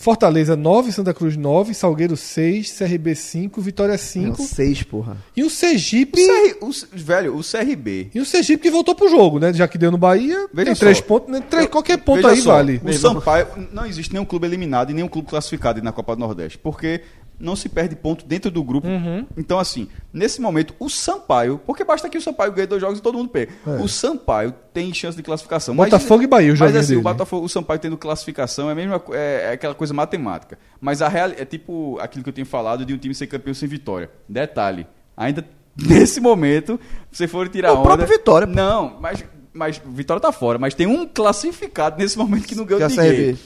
Fortaleza 0.04 0.56
9, 0.56 0.92
Santa 0.92 1.12
Cruz 1.12 1.36
9, 1.36 1.74
Salgueiro 1.74 2.16
6, 2.16 2.70
CRB 2.78 3.14
5, 3.14 3.60
Vitória 3.60 3.98
5 3.98 4.28
Não, 4.28 4.48
seis, 4.48 4.82
porra. 4.82 5.14
e 5.36 5.42
o 5.42 5.46
O 5.48 5.50
Sergipe. 5.50 6.22
CR, 6.26 6.56
o 6.64 6.70
velho, 6.94 7.36
o 7.36 7.42
CRB. 7.44 8.08
E 8.14 8.18
o 8.18 8.24
Sergipe 8.24 8.62
que 8.62 8.70
voltou 8.70 8.94
pro 8.94 9.10
jogo, 9.10 9.38
né? 9.38 9.52
Já 9.52 9.68
que 9.68 9.76
deu 9.76 9.90
no 9.90 9.98
Bahia, 9.98 10.48
Veja 10.54 10.64
tem 10.66 10.74
só. 10.74 10.80
três 10.86 11.02
pontos, 11.02 11.30
né? 11.30 11.42
Três- 11.50 11.66
qualquer 11.66 11.98
ponto 11.98 12.16
Veja 12.16 12.30
aí 12.30 12.40
só, 12.40 12.52
vale. 12.54 12.80
O 12.82 12.92
Sampaio, 12.94 13.46
não 13.72 13.84
existe 13.84 14.10
nenhum 14.14 14.24
clube 14.24 14.46
eliminado 14.46 14.88
e 14.90 14.94
nenhum 14.94 15.08
clube 15.08 15.28
classificado 15.28 15.82
na 15.82 15.92
Copa 15.92 16.16
do 16.16 16.20
Nordeste, 16.20 16.56
porque 16.56 17.02
não 17.40 17.56
se 17.56 17.68
perde 17.68 17.96
ponto 17.96 18.24
dentro 18.26 18.50
do 18.50 18.62
grupo. 18.62 18.86
Uhum. 18.86 19.26
Então, 19.36 19.58
assim, 19.58 19.88
nesse 20.12 20.40
momento, 20.40 20.74
o 20.78 20.88
Sampaio, 20.90 21.58
porque 21.66 21.82
basta 21.82 22.08
que 22.08 22.18
o 22.18 22.20
Sampaio 22.20 22.52
ganhe 22.52 22.66
dois 22.66 22.80
jogos 22.80 22.98
e 22.98 23.02
todo 23.02 23.16
mundo 23.16 23.30
pega. 23.30 23.50
O 23.82 23.88
Sampaio 23.88 24.52
tem 24.72 24.92
chance 24.92 25.16
de 25.16 25.22
classificação. 25.22 25.74
Mas- 25.74 25.88
É. 25.88 25.90
Botafogo 25.90 26.22
e 26.22 26.26
Bahia, 26.26 26.52
o 26.52 26.58
Mas 26.58 26.76
assim, 26.76 26.88
dele. 26.88 27.00
o 27.00 27.02
Botafogo, 27.02 27.46
o 27.46 27.48
Sampaio 27.48 27.80
tendo 27.80 27.96
classificação 27.96 28.68
é, 28.68 28.72
a 28.72 28.74
mesma, 28.74 29.00
co- 29.00 29.14
é, 29.14 29.46
é 29.46 29.52
aquela 29.52 29.74
coisa 29.74 29.94
matemática. 29.94 30.58
Mas 30.80 31.00
a 31.00 31.08
real 31.08 31.30
é 31.30 31.44
tipo 31.44 31.98
aquilo 32.00 32.22
que 32.22 32.28
eu 32.28 32.34
tenho 32.34 32.46
falado 32.46 32.84
de 32.84 32.92
um 32.92 32.98
time 32.98 33.14
ser 33.14 33.26
campeão 33.26 33.54
sem 33.54 33.68
vitória. 33.68 34.10
Detalhe, 34.28 34.86
ainda 35.16 35.44
nesse 35.76 36.20
momento, 36.20 36.78
se 37.10 37.26
for 37.26 37.48
tirar 37.48 37.72
O 37.72 37.76
onda... 37.76 37.82
próprio 37.84 38.06
Vitória, 38.08 38.46
pô. 38.46 38.52
Não, 38.54 38.98
mas, 39.00 39.24
mas 39.52 39.80
Vitória 39.86 40.20
tá 40.20 40.30
fora. 40.32 40.58
Mas 40.58 40.74
tem 40.74 40.86
um 40.86 41.06
classificado 41.06 41.96
nesse 41.96 42.18
momento 42.18 42.46
que 42.46 42.54
não 42.54 42.64
ganhou 42.66 42.86
Que 42.86 43.00
é 43.00 43.02
ninguém. 43.02 43.38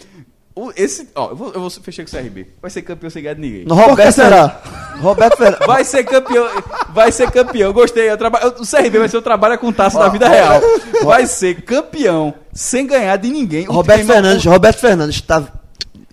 O, 0.57 0.71
esse, 0.77 1.09
ó, 1.17 1.31
eu 1.31 1.37
vou, 1.37 1.53
eu 1.53 1.61
vou 1.61 1.69
fechar 1.71 2.05
com 2.05 2.17
o 2.17 2.21
CRB. 2.21 2.47
Vai 2.63 2.71
ser 2.71 2.83
campeão 2.83 3.11
sem 3.11 3.23
ganhar 3.23 3.35
de 3.35 3.41
ninguém. 3.41 3.65
No 3.65 3.75
Roberto 3.75 4.13
será. 4.15 4.63
Roberto 5.01 5.37
Ferraz. 5.37 5.67
Vai 5.67 5.85
ser 5.85 6.05
campeão, 6.05 6.47
vai 6.91 7.11
ser 7.11 7.29
campeão. 7.33 7.73
Gostei. 7.73 8.09
Eu 8.09 8.17
traba... 8.17 8.39
O 8.61 8.65
CRB 8.65 9.01
vai 9.01 9.09
ser 9.09 9.17
o 9.17 9.23
trabalho 9.23 9.59
com 9.59 9.73
taça 9.73 9.99
da 9.99 10.09
vida 10.09 10.29
real. 10.29 10.61
Vai 11.03 11.27
ser 11.27 11.63
campeão 11.63 12.33
sem 12.53 12.87
ganhar 12.87 13.17
de 13.17 13.31
ninguém. 13.31 13.65
Roberto 13.65 14.03
time- 14.03 14.13
Fernandes, 14.13 14.45
Roberto 14.45 14.79
Fernandes 14.79 15.21
tá 15.23 15.43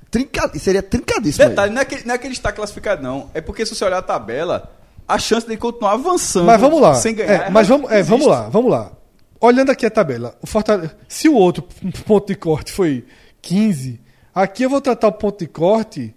trincado, 0.10 0.58
seria 0.60 0.82
trincadíssimo. 0.82 1.44
aí. 1.44 1.50
Detalhe, 1.50 1.72
não 1.74 1.82
é, 1.82 1.86
que, 1.86 2.08
não 2.08 2.16
é 2.16 2.18
que 2.18 2.26
ele 2.26 2.34
está 2.34 2.52
classificado, 2.52 3.04
não. 3.04 3.30
É 3.36 3.42
porque 3.42 3.64
se 3.66 3.76
você 3.76 3.86
olhar 3.86 4.00
a 4.00 4.02
tabela, 4.02 4.72
a 5.08 5.20
chance 5.20 5.46
dele 5.46 5.60
continuar 5.60 5.94
avançando 5.94 6.46
Mas 6.48 6.60
vamos 6.60 6.82
lá. 6.82 6.96
sem 6.96 7.14
ganhar. 7.14 7.32
É, 7.48 7.50
mas 7.52 7.68
vamos, 7.68 7.92
é, 7.92 8.02
vamos 8.02 8.26
lá, 8.26 8.50
vamos 8.50 8.72
lá. 8.72 8.92
Olhando 9.40 9.70
aqui 9.72 9.86
a 9.86 9.92
tabela, 9.92 10.36
o 10.42 10.48
Fortaleza, 10.48 10.96
se 11.08 11.30
o 11.30 11.36
outro 11.36 11.64
ponto 12.06 12.28
de 12.28 12.36
corte 12.36 12.72
foi 12.72 13.06
15, 13.42 14.02
aqui 14.34 14.64
eu 14.64 14.70
vou 14.70 14.82
tratar 14.82 15.08
o 15.08 15.12
ponto 15.14 15.40
de 15.40 15.48
corte 15.48 16.14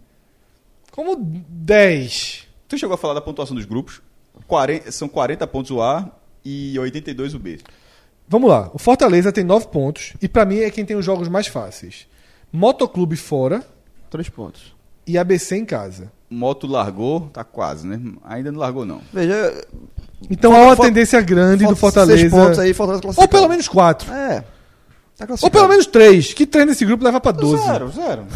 como 0.91 1.17
10. 1.17 2.47
Tu 2.69 2.79
chegou 2.79 2.95
a 2.95 2.99
falar 2.99 3.15
da 3.15 3.21
pontuação 3.21 3.55
dos 3.57 3.65
grupos. 3.65 4.01
40 4.47 4.91
são 4.93 5.09
40 5.09 5.47
pontos 5.47 5.71
o 5.71 5.81
A 5.81 6.11
e 6.45 6.79
82 6.79 7.35
o 7.35 7.39
B. 7.39 7.61
Vamos 8.29 8.49
lá. 8.49 8.71
O 8.73 8.79
Fortaleza 8.79 9.31
tem 9.33 9.45
9 9.45 9.69
pontos 9.69 10.15
e 10.21 10.29
pra 10.29 10.45
mim 10.45 10.59
é 10.59 10.71
quem 10.71 10.85
tem 10.85 10.97
os 10.97 11.05
jogos 11.05 11.29
mais 11.29 11.47
fáceis. 11.47 12.07
Motoclube 12.53 13.17
fora 13.17 13.63
Três 14.11 14.29
pontos. 14.29 14.75
e 15.07 15.19
ABC 15.19 15.57
em 15.57 15.65
casa. 15.65 16.11
Moto 16.31 16.67
largou, 16.67 17.29
tá 17.33 17.45
quase, 17.45 17.87
né? 17.87 18.01
Ainda 18.25 18.51
não 18.51 18.59
largou, 18.59 18.85
não. 18.85 19.01
Veja, 19.13 19.67
Então 20.31 20.55
há 20.55 20.63
uma 20.63 20.77
tendência 20.77 21.21
grande 21.21 21.67
do 21.67 21.77
Fortaleza. 21.77 22.19
Seis 22.19 22.33
pontos 22.33 22.59
aí, 22.59 22.73
Fortaleza 22.75 23.21
ou 23.21 23.29
pelo 23.29 23.49
menos 23.49 23.69
4. 23.69 24.13
É. 24.13 24.45
Tá 25.17 25.27
Ou 25.43 25.49
pelo 25.51 25.69
menos 25.69 25.87
3. 25.87 26.35
Que 26.35 26.45
3 26.45 26.67
nesse 26.67 26.85
grupo 26.85 27.05
leva 27.05 27.21
pra 27.21 27.31
12. 27.31 27.65
Zero, 27.65 27.89
zero. 27.93 28.27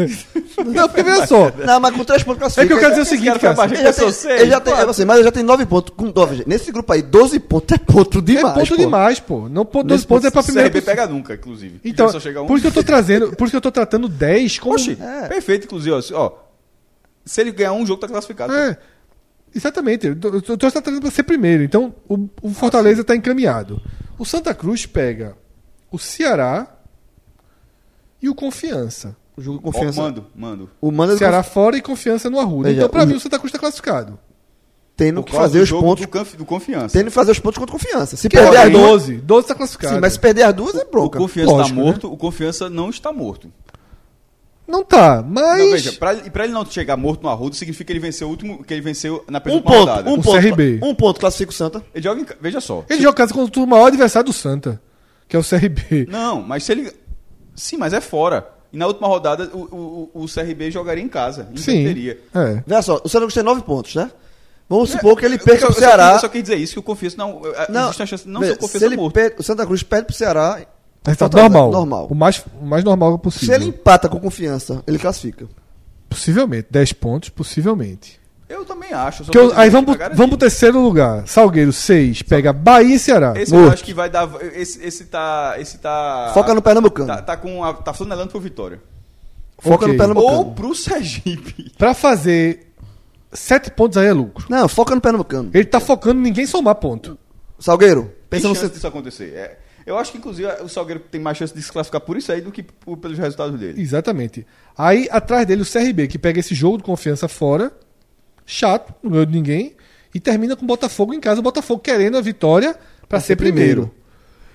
Não, 0.64 0.88
porque 0.88 1.02
veja 1.02 1.26
só. 1.26 1.52
Não, 1.66 1.78
mas 1.78 1.94
com 1.94 2.04
três 2.04 2.22
pontos 2.22 2.38
classifica. 2.38 2.64
É 2.64 2.66
que 2.66 2.72
eu 2.72 2.78
quero 2.78 2.90
dizer 2.90 3.02
o 3.02 3.04
seguinte, 3.04 3.38
cara 3.38 3.54
cara. 3.54 3.74
Ele 3.74 3.82
já 3.82 3.92
tem, 3.92 4.12
seis, 4.12 4.40
ele 4.40 4.50
já 4.50 4.60
tem, 4.60 4.72
eu 4.74 4.94
sei, 4.94 5.04
mas 5.04 5.16
ele 5.16 5.24
já 5.24 5.32
tem 5.32 5.42
nove 5.42 5.66
pontos. 5.66 5.92
Com 5.94 6.06
nove, 6.10 6.42
nesse 6.46 6.72
grupo 6.72 6.90
aí, 6.90 7.02
12 7.02 7.38
pontos 7.40 7.74
é 7.74 7.78
ponto 7.78 8.22
demais. 8.22 8.56
é 8.56 8.60
ponto 8.60 8.68
pô. 8.70 8.76
demais, 8.76 9.20
pô. 9.20 9.48
Não, 9.48 9.66
ponto, 9.66 9.88
12 9.88 9.98
Nesse 9.98 10.06
pontos 10.06 10.24
é 10.24 10.30
pra 10.30 10.40
O 10.40 10.44
primeira 10.44 10.70
CRB 10.70 10.80
posição. 10.80 10.96
pega 10.96 11.12
nunca, 11.12 11.34
inclusive. 11.34 11.80
Então, 11.84 12.08
Só 12.08 12.18
chega 12.18 12.40
um. 12.40 12.46
por 12.46 12.54
isso 12.56 12.62
que 12.62 12.68
eu 12.68 12.82
tô 12.82 12.82
trazendo, 12.82 13.36
por 13.36 13.44
isso 13.44 13.50
que 13.50 13.56
eu 13.56 13.60
tô 13.60 13.70
tratando 13.70 14.08
10 14.08 14.58
como 14.58 14.74
Oxi, 14.74 14.96
É. 14.98 15.28
perfeito, 15.28 15.66
inclusive. 15.66 15.94
ó, 15.94 16.00
Ó, 16.16 16.32
se 17.26 17.42
ele 17.42 17.52
ganhar 17.52 17.74
um 17.74 17.84
jogo, 17.84 18.00
tá 18.00 18.08
classificado. 18.08 18.54
É. 18.54 18.78
Exatamente. 19.54 20.06
Eu 20.06 20.16
tô, 20.16 20.28
eu 20.28 20.40
tô 20.42 20.56
tratando 20.56 20.98
pra 20.98 21.10
ser 21.10 21.24
primeiro. 21.24 21.62
Então, 21.62 21.94
o, 22.08 22.26
o 22.40 22.50
Fortaleza 22.54 23.04
tá 23.04 23.14
encaminhado. 23.14 23.82
O 24.18 24.24
Santa 24.24 24.54
Cruz 24.54 24.86
pega 24.86 25.36
o 25.92 25.98
Ceará 25.98 26.66
e 28.20 28.28
o 28.28 28.34
Confiança. 28.34 29.16
O 29.36 29.40
jogo 29.40 29.60
confiança. 29.60 30.00
mando, 30.02 30.26
mando. 30.36 30.70
o 30.80 30.90
Manda 30.92 31.16
Ceará 31.16 31.42
fora 31.42 31.74
e 31.76 31.80
Confiança 31.80 32.28
no 32.28 32.38
Arruda. 32.38 32.68
Veja, 32.68 32.80
então, 32.82 32.90
pra 32.90 33.04
o- 33.04 33.06
mim, 33.06 33.14
o 33.14 33.20
Santa 33.20 33.38
Cruz 33.38 33.50
tá 33.50 33.58
classificado. 33.58 34.18
tendo 34.94 35.22
que 35.24 35.32
fazer 35.32 35.60
os 35.60 35.68
jogo 35.68 35.82
pontos. 35.86 36.06
do, 36.06 36.36
do 36.36 36.44
confiança. 36.44 36.92
Tendo 36.98 37.06
que 37.06 37.12
fazer 37.12 37.32
os 37.32 37.38
pontos 37.38 37.58
contra 37.58 37.72
confiança. 37.72 38.14
Se 38.14 38.28
Que 38.28 38.36
perder 38.36 38.56
é 38.56 38.62
as 38.64 38.70
duas. 38.70 38.84
12. 38.90 39.14
12 39.16 39.48
tá 39.48 39.54
classificado. 39.54 39.94
Sim, 39.94 40.00
mas 40.00 40.12
se 40.12 40.18
perder 40.18 40.42
as 40.42 40.54
duas 40.54 40.74
é 40.74 40.82
O 40.82 40.90
bronca. 40.90 41.18
confiança 41.18 41.50
Lógico, 41.50 41.76
tá 41.78 41.82
morto, 41.84 42.12
o 42.12 42.16
confiança 42.16 42.68
não 42.68 42.90
está 42.90 43.10
morto. 43.10 43.50
Não 44.68 44.84
tá, 44.84 45.24
mas. 45.26 45.58
Não, 45.58 45.70
veja, 45.70 45.92
pra, 45.94 46.12
e 46.14 46.30
pra 46.30 46.44
ele 46.44 46.52
não 46.52 46.64
chegar 46.64 46.96
morto 46.98 47.22
no 47.22 47.28
Arruda, 47.30 47.56
significa 47.56 47.86
que 47.86 47.92
ele 47.92 48.00
venceu 48.00 48.28
o 48.28 48.30
último, 48.30 48.62
que 48.62 48.72
ele 48.72 48.80
venceu 48.82 49.24
na 49.28 49.38
Um 49.38 49.40
penúltima 49.40 49.70
ponto, 49.72 49.80
rodada. 49.88 50.10
um 50.10 50.14
O 50.14 50.22
ponto. 50.22 50.38
CRB. 50.40 50.80
Um 50.82 50.94
ponto 50.94 51.18
classifica 51.18 51.50
o 51.50 51.54
Santa. 51.54 51.82
Ele 51.94 52.04
joga 52.04 52.20
em, 52.20 52.26
veja 52.40 52.60
só. 52.60 52.84
Ele 52.88 53.00
joga 53.02 53.16
casa 53.16 53.32
contra 53.34 53.60
o 53.62 53.66
maior 53.66 53.86
adversário 53.86 54.26
do 54.26 54.32
Santa, 54.32 54.80
que 55.32 55.36
é 55.36 55.38
o 55.38 55.42
CRB. 55.42 56.06
Não, 56.10 56.42
mas 56.42 56.62
se 56.64 56.72
ele. 56.72 56.92
Sim, 57.54 57.78
mas 57.78 57.94
é 57.94 58.00
fora. 58.02 58.46
E 58.70 58.76
na 58.76 58.86
última 58.86 59.08
rodada, 59.08 59.50
o, 59.54 60.10
o, 60.14 60.22
o 60.22 60.26
CRB 60.26 60.70
jogaria 60.70 61.02
em 61.02 61.08
casa. 61.08 61.48
Sim. 61.56 61.86
É. 62.34 62.62
Veja 62.66 62.82
só, 62.82 63.00
o 63.02 63.08
Santa 63.08 63.20
Cruz 63.24 63.34
tem 63.34 63.42
nove 63.42 63.62
pontos, 63.62 63.94
né? 63.94 64.10
Vamos 64.68 64.90
supor 64.90 65.16
que 65.18 65.24
ele 65.24 65.38
perca 65.38 65.64
eu, 65.64 65.68
pro 65.68 65.68
eu 65.68 65.72
só 65.74 65.78
Ceará. 65.80 66.04
quis- 66.06 66.14
Eu 66.14 66.20
só 66.20 66.28
quis 66.28 66.42
dizer 66.42 66.56
isso, 66.56 66.72
que 66.74 66.78
o 66.78 66.82
confiança 66.82 67.16
não. 67.18 67.40
é, 67.46 67.70
Não, 67.70 67.84
existe 67.84 68.02
a 68.02 68.06
chance 68.06 68.24
de 68.24 68.30
não 68.30 68.40
veja, 68.40 68.52
o 68.52 68.54
se 68.56 68.60
confiança 68.60 68.86
ele 68.86 68.96
morto. 68.96 69.14
perde- 69.14 69.36
o 69.38 69.42
Santa 69.42 69.66
Cruz 69.66 69.82
perde 69.82 70.06
pro 70.06 70.14
Ceará. 70.14 70.54
Resultado 71.04 71.18
Fortaleza, 71.32 71.48
normal. 71.54 71.72
normal. 71.72 72.06
O 72.10 72.14
mais, 72.14 72.44
o 72.60 72.64
mais 72.66 72.84
normal 72.84 73.12
Se 73.14 73.18
possível. 73.18 73.54
ele 73.54 73.64
empata 73.66 74.08
com 74.08 74.20
confiança, 74.20 74.82
ele 74.86 74.98
classifica. 74.98 75.48
Possivelmente. 76.08 76.68
10 76.70 76.92
pontos, 76.92 77.28
possivelmente. 77.30 78.20
Eu 78.52 78.64
também 78.64 78.92
acho. 78.92 79.22
eu- 79.34 79.50
tô 79.50 79.52
aí 79.56 79.70
vamos, 79.70 79.96
vamos 80.14 80.28
pro 80.30 80.36
terceiro 80.36 80.80
lugar. 80.80 81.26
Salgueiro 81.26 81.72
6, 81.72 82.22
pega 82.22 82.52
Bahia 82.52 82.94
e 82.96 82.98
Ceará. 82.98 83.32
Esse 83.36 83.54
eu 83.54 83.60
Morto. 83.60 83.72
acho 83.74 83.84
que 83.84 83.94
vai 83.94 84.10
dar. 84.10 84.28
Esse, 84.54 84.84
esse 84.84 85.04
tá. 85.06 85.54
Esse 85.58 85.78
tá. 85.78 86.30
Foca 86.34 86.52
no 86.54 86.60
Pernambucano. 86.62 87.08
Tá, 87.08 87.22
tá 87.22 87.36
com 87.36 87.64
a, 87.64 87.72
tá 87.74 87.92
flanelando 87.92 88.30
pro 88.30 88.40
Vitória. 88.40 88.80
Foca 89.58 89.84
Ok. 89.84 89.88
no 89.88 89.96
Pernambucano. 89.98 90.38
Ou 90.38 90.54
pro 90.54 90.74
Sergipe. 90.74 91.72
Pra 91.78 91.94
fazer 91.94 92.66
7 93.32 93.70
pontos 93.70 93.96
aí 93.96 94.06
é 94.08 94.12
lucro. 94.12 94.44
Não, 94.50 94.68
foca 94.68 94.94
no 94.94 95.00
Pernambucano. 95.00 95.50
Ele 95.54 95.64
tá 95.64 95.80
focando 95.80 96.20
em 96.20 96.22
ninguém 96.22 96.46
somar 96.46 96.74
ponto. 96.74 97.16
Salgueiro, 97.58 98.02
Tem 98.28 98.40
pensa 98.40 98.48
no 98.48 98.54
chance 98.56 98.72
disso 98.74 98.86
acontecer. 98.88 99.32
É, 99.34 99.58
eu 99.86 99.96
acho 99.96 100.10
que, 100.12 100.18
inclusive, 100.18 100.48
o 100.62 100.68
Salgueiro 100.68 101.00
tem 101.10 101.20
mais 101.20 101.38
chance 101.38 101.54
de 101.54 101.62
se 101.62 101.70
classificar 101.70 102.00
por 102.00 102.16
isso 102.16 102.32
aí 102.32 102.40
do 102.40 102.50
que 102.50 102.62
por- 102.62 102.96
pelos 102.96 103.16
resultados 103.16 103.58
dele. 103.58 103.80
Exatamente. 103.80 104.44
Aí 104.76 105.08
atrás 105.12 105.46
dele 105.46 105.62
o 105.62 105.66
CRB, 105.66 106.08
que 106.08 106.18
pega 106.18 106.40
esse 106.40 106.54
jogo 106.56 106.78
de 106.78 106.82
confiança 106.82 107.28
fora, 107.28 107.72
chato, 108.46 108.94
não 109.02 109.10
ganhou 109.10 109.26
de 109.26 109.32
ninguém, 109.32 109.74
e 110.14 110.20
termina 110.20 110.54
com 110.56 110.64
o 110.64 110.66
Botafogo 110.68 111.14
em 111.14 111.20
casa. 111.20 111.40
O 111.40 111.42
Botafogo 111.42 111.80
querendo 111.80 112.16
a 112.16 112.20
vitória 112.20 112.76
pra 113.08 113.20
ser 113.20 113.36
primeiro. 113.36 113.90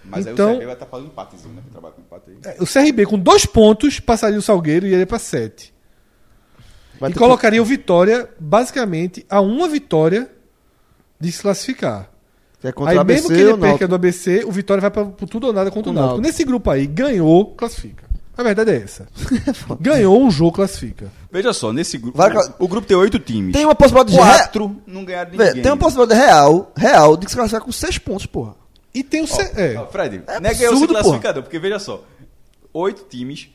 Mas 0.06 0.26
Então- 0.26 0.50
aí 0.50 0.54
o 0.54 0.58
CRB 0.60 0.66
vai 0.66 0.74
estar 0.76 0.86
fazendo 0.86 1.08
empatezinho, 1.08 1.54
né? 1.54 1.62
Que 1.66 1.72
trabalha 1.72 1.94
com 1.94 2.02
empate 2.02 2.30
aí. 2.30 2.38
É, 2.58 2.64
O 2.64 2.66
CRB 2.66 3.06
com 3.06 3.20
dois 3.20 3.46
pontos 3.46 4.00
passaria 4.00 4.40
o 4.40 4.42
Salgueiro 4.42 4.86
e 4.88 4.94
iria 4.94 5.06
pra 5.06 5.20
7. 5.20 5.74
Vai 7.00 7.12
E 7.12 7.14
colocaria 7.14 7.62
o 7.62 7.66
Vitória, 7.66 8.30
basicamente, 8.40 9.26
a 9.30 9.42
uma 9.42 9.68
vitória 9.68 10.30
de 11.20 11.32
se 11.32 11.42
classificar. 11.42 12.10
que 12.62 12.68
é 12.68 12.74
aí 12.88 13.04
mesmo 13.04 13.28
que 13.28 13.36
ele 13.36 13.56
perca 13.58 13.88
do 13.88 13.94
ABC, 13.96 14.44
o 14.46 14.52
Vitória 14.52 14.82
vai 14.82 14.90
pra 14.90 15.06
pro 15.06 15.28
tudo 15.28 15.48
ou 15.48 15.54
nada 15.54 15.70
contra 15.70 15.90
o 15.90 15.92
O 15.92 15.96
Náutico. 15.96 16.14
Náutico. 16.16 16.28
Nesse 16.28 16.44
grupo 16.44 16.72
aí, 16.72 16.88
ganhou, 16.88 17.54
classifica. 17.54 18.07
A 18.38 18.44
verdade 18.44 18.72
é 18.72 18.76
essa. 18.78 19.08
ganhou 19.82 20.22
um 20.22 20.30
jogo, 20.30 20.52
classifica. 20.54 21.12
Veja 21.32 21.52
só, 21.54 21.74
nesse 21.74 21.98
grupo. 21.98 22.18
Vai- 22.18 22.32
o, 22.60 22.68
grupo 22.68 22.88
tem 22.88 22.96
oito 22.96 23.18
times. 23.18 23.54
Tem 23.54 23.66
uma 23.66 23.74
possibilidade 23.76 24.12
de 24.12 24.18
Quatro 24.18 24.76
não 24.86 25.04
ganharam 25.04 25.32
de 25.32 25.38
Vê, 25.38 25.46
ninguém. 25.48 25.64
Tem 25.64 25.72
uma 25.72 25.78
possibilidade 25.78 26.22
real, 26.22 26.72
real 26.78 27.18
de 27.18 27.30
se 27.30 27.36
classificar 27.36 27.62
com 27.66 27.72
seis 27.72 27.98
pontos, 27.98 28.26
porra. 28.28 28.54
E 28.94 29.04
tem 29.04 29.22
o. 29.24 29.28
C... 29.28 29.42
é. 29.56 29.76
Ó, 29.78 29.88
Fred, 29.88 30.22
É 30.28 30.40
não 30.40 30.50
é 30.50 30.54
ganhou 30.54 30.74
absurdo, 30.74 30.92
o 30.92 30.94
classificador, 30.94 31.44
porque 31.44 31.58
veja 31.60 31.80
só, 31.80 32.04
oito 32.74 33.04
times, 33.10 33.50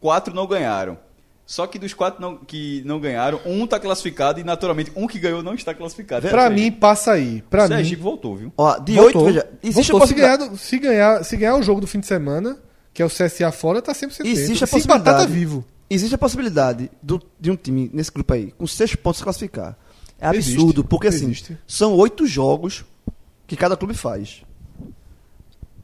quatro 0.00 0.34
não 0.34 0.46
ganharam. 0.46 0.98
Só 1.44 1.64
que 1.68 1.78
dos 1.78 1.94
quatro 1.94 2.20
não- 2.20 2.36
que 2.38 2.82
não 2.84 2.98
ganharam, 2.98 3.40
um 3.46 3.64
tá 3.68 3.78
classificado 3.78 4.40
e 4.40 4.44
naturalmente 4.44 4.90
um 4.96 5.06
que 5.06 5.16
ganhou 5.20 5.44
não 5.44 5.54
está 5.54 5.72
classificado. 5.72 6.26
Pra 6.28 6.42
Ou 6.46 6.50
seja, 6.50 6.60
mim, 6.64 6.72
passa 6.72 7.12
aí. 7.12 7.40
Pra 7.48 7.66
o 7.66 7.68
Sergipe 7.68 7.96
mim. 7.98 8.02
voltou, 8.02 8.36
viu? 8.36 8.52
Ó, 8.58 8.76
de 8.80 8.94
voltou. 8.96 9.22
oito, 9.22 9.32
veja, 9.32 9.48
existe 9.62 9.92
Voltou. 9.92 10.04
a 10.04 10.08
se, 10.08 10.14
ganhar, 10.14 10.56
se, 10.56 10.78
ganhar, 10.80 11.24
se 11.24 11.36
ganhar 11.36 11.54
o 11.54 11.62
jogo 11.62 11.80
do 11.80 11.86
fim 11.86 12.00
de 12.00 12.06
semana, 12.08 12.58
que 12.96 13.02
é 13.02 13.04
o 13.04 13.10
CSA 13.10 13.52
fora, 13.52 13.82
tá 13.82 13.92
100% 13.92 14.24
Existe 14.24 14.64
a. 14.64 14.66
Se 14.66 14.78
empatar, 14.78 15.04
tá 15.04 15.12
possibilidade. 15.12 15.32
vivo. 15.32 15.64
Existe 15.90 16.14
a 16.14 16.18
possibilidade 16.18 16.90
do- 17.02 17.22
de 17.38 17.50
um 17.50 17.56
time 17.56 17.90
nesse 17.92 18.10
grupo 18.10 18.32
aí, 18.32 18.52
com 18.52 18.66
seis 18.66 18.94
pontos, 18.96 19.18
se 19.18 19.22
classificar. 19.24 19.76
É 20.18 20.26
absurdo, 20.28 20.62
Existe. 20.80 20.82
porque 20.88 21.06
assim, 21.08 21.26
Existe. 21.26 21.58
são 21.66 21.92
oito 21.94 22.26
jogos 22.26 22.86
que 23.46 23.54
cada 23.54 23.76
clube 23.76 23.92
faz. 23.92 24.42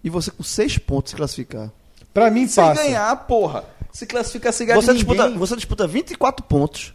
E 0.03 0.09
você 0.09 0.31
com 0.31 0.43
seis 0.43 0.79
pontos 0.79 1.11
se 1.11 1.17
classificar. 1.17 1.71
Pra 2.15 2.31
mim, 2.31 2.49
Sem 2.49 2.65
passa. 2.65 2.83
ganhar, 2.83 3.15
porra. 3.27 3.65
Se 3.93 4.07
classificar 4.07 4.53
sem 4.55 4.67
ganhar 4.67 4.81
Você 4.81 4.93
de 4.93 4.99
disputa, 5.01 5.25
ninguém. 5.25 5.39
você 5.39 5.55
disputa 5.55 5.87
24 5.87 6.47
pontos. 6.47 6.95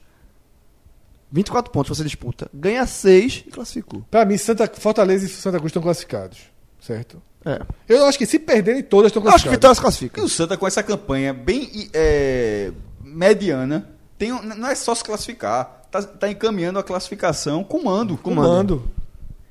24 1.31 1.71
pontos 1.71 1.95
você 1.95 2.03
disputa. 2.03 2.49
Ganha 2.53 2.85
6 2.87 3.43
e 3.45 3.51
classificou. 3.51 4.03
Pra 4.09 4.25
mim, 4.25 4.35
Santa, 4.37 4.67
Fortaleza 4.79 5.25
e 5.25 5.29
Santa 5.29 5.57
Cruz 5.59 5.69
estão 5.69 5.81
classificados. 5.83 6.39
Certo? 6.81 7.21
É. 7.47 7.61
Eu 7.87 8.05
acho 8.05 8.17
que 8.17 8.25
se 8.25 8.37
perderem 8.39 8.83
todas 8.83 9.09
estão 9.09 9.23
Eu 9.23 9.29
acho 9.29 9.43
que 9.43 9.49
classificadas. 9.49 9.57
Vitória 9.57 9.75
se 9.75 9.81
classifica. 9.81 10.19
E 10.21 10.23
o 10.23 10.29
Santa, 10.29 10.57
com 10.57 10.67
essa 10.67 10.83
campanha 10.83 11.33
bem 11.33 11.89
é, 11.93 12.71
mediana, 13.01 13.87
tem, 14.17 14.31
não 14.31 14.67
é 14.67 14.75
só 14.75 14.93
se 14.93 15.03
classificar, 15.03 15.83
tá, 15.91 16.01
tá 16.03 16.29
encaminhando 16.29 16.79
a 16.79 16.83
classificação 16.83 17.63
com 17.63 17.83
mando. 17.83 18.17
Comando. 18.17 18.91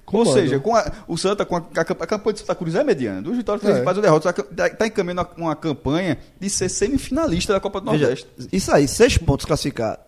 Ou 0.06 0.22
Comando. 0.22 0.34
seja, 0.34 0.60
com 0.60 0.74
a- 0.76 0.92
o 1.08 1.16
Santa, 1.16 1.44
com 1.44 1.56
a, 1.56 1.58
a, 1.58 1.80
a 1.80 1.84
campanha 2.06 2.34
de 2.34 2.40
Santa 2.40 2.54
Cruz 2.54 2.74
é 2.76 2.84
mediana. 2.84 3.20
Duas 3.22 3.36
vitórias, 3.36 3.62
três 3.62 3.78
É. 3.78 3.80
empates 3.80 3.96
ou 3.96 4.02
derrotas. 4.02 4.34
Está 4.50 4.68
tá 4.70 4.86
encaminhando 4.86 5.26
uma, 5.36 5.56
campanha 5.56 6.16
de 6.38 6.48
ser 6.48 6.68
semifinalista 6.68 7.52
da 7.52 7.58
Copa 7.60 7.80
do 7.80 7.90
Veja, 7.90 8.04
Nordeste. 8.04 8.28
isso 8.52 8.72
aí, 8.72 8.86
6 8.86 9.18
pontos 9.18 9.44
classificar. 9.46 9.98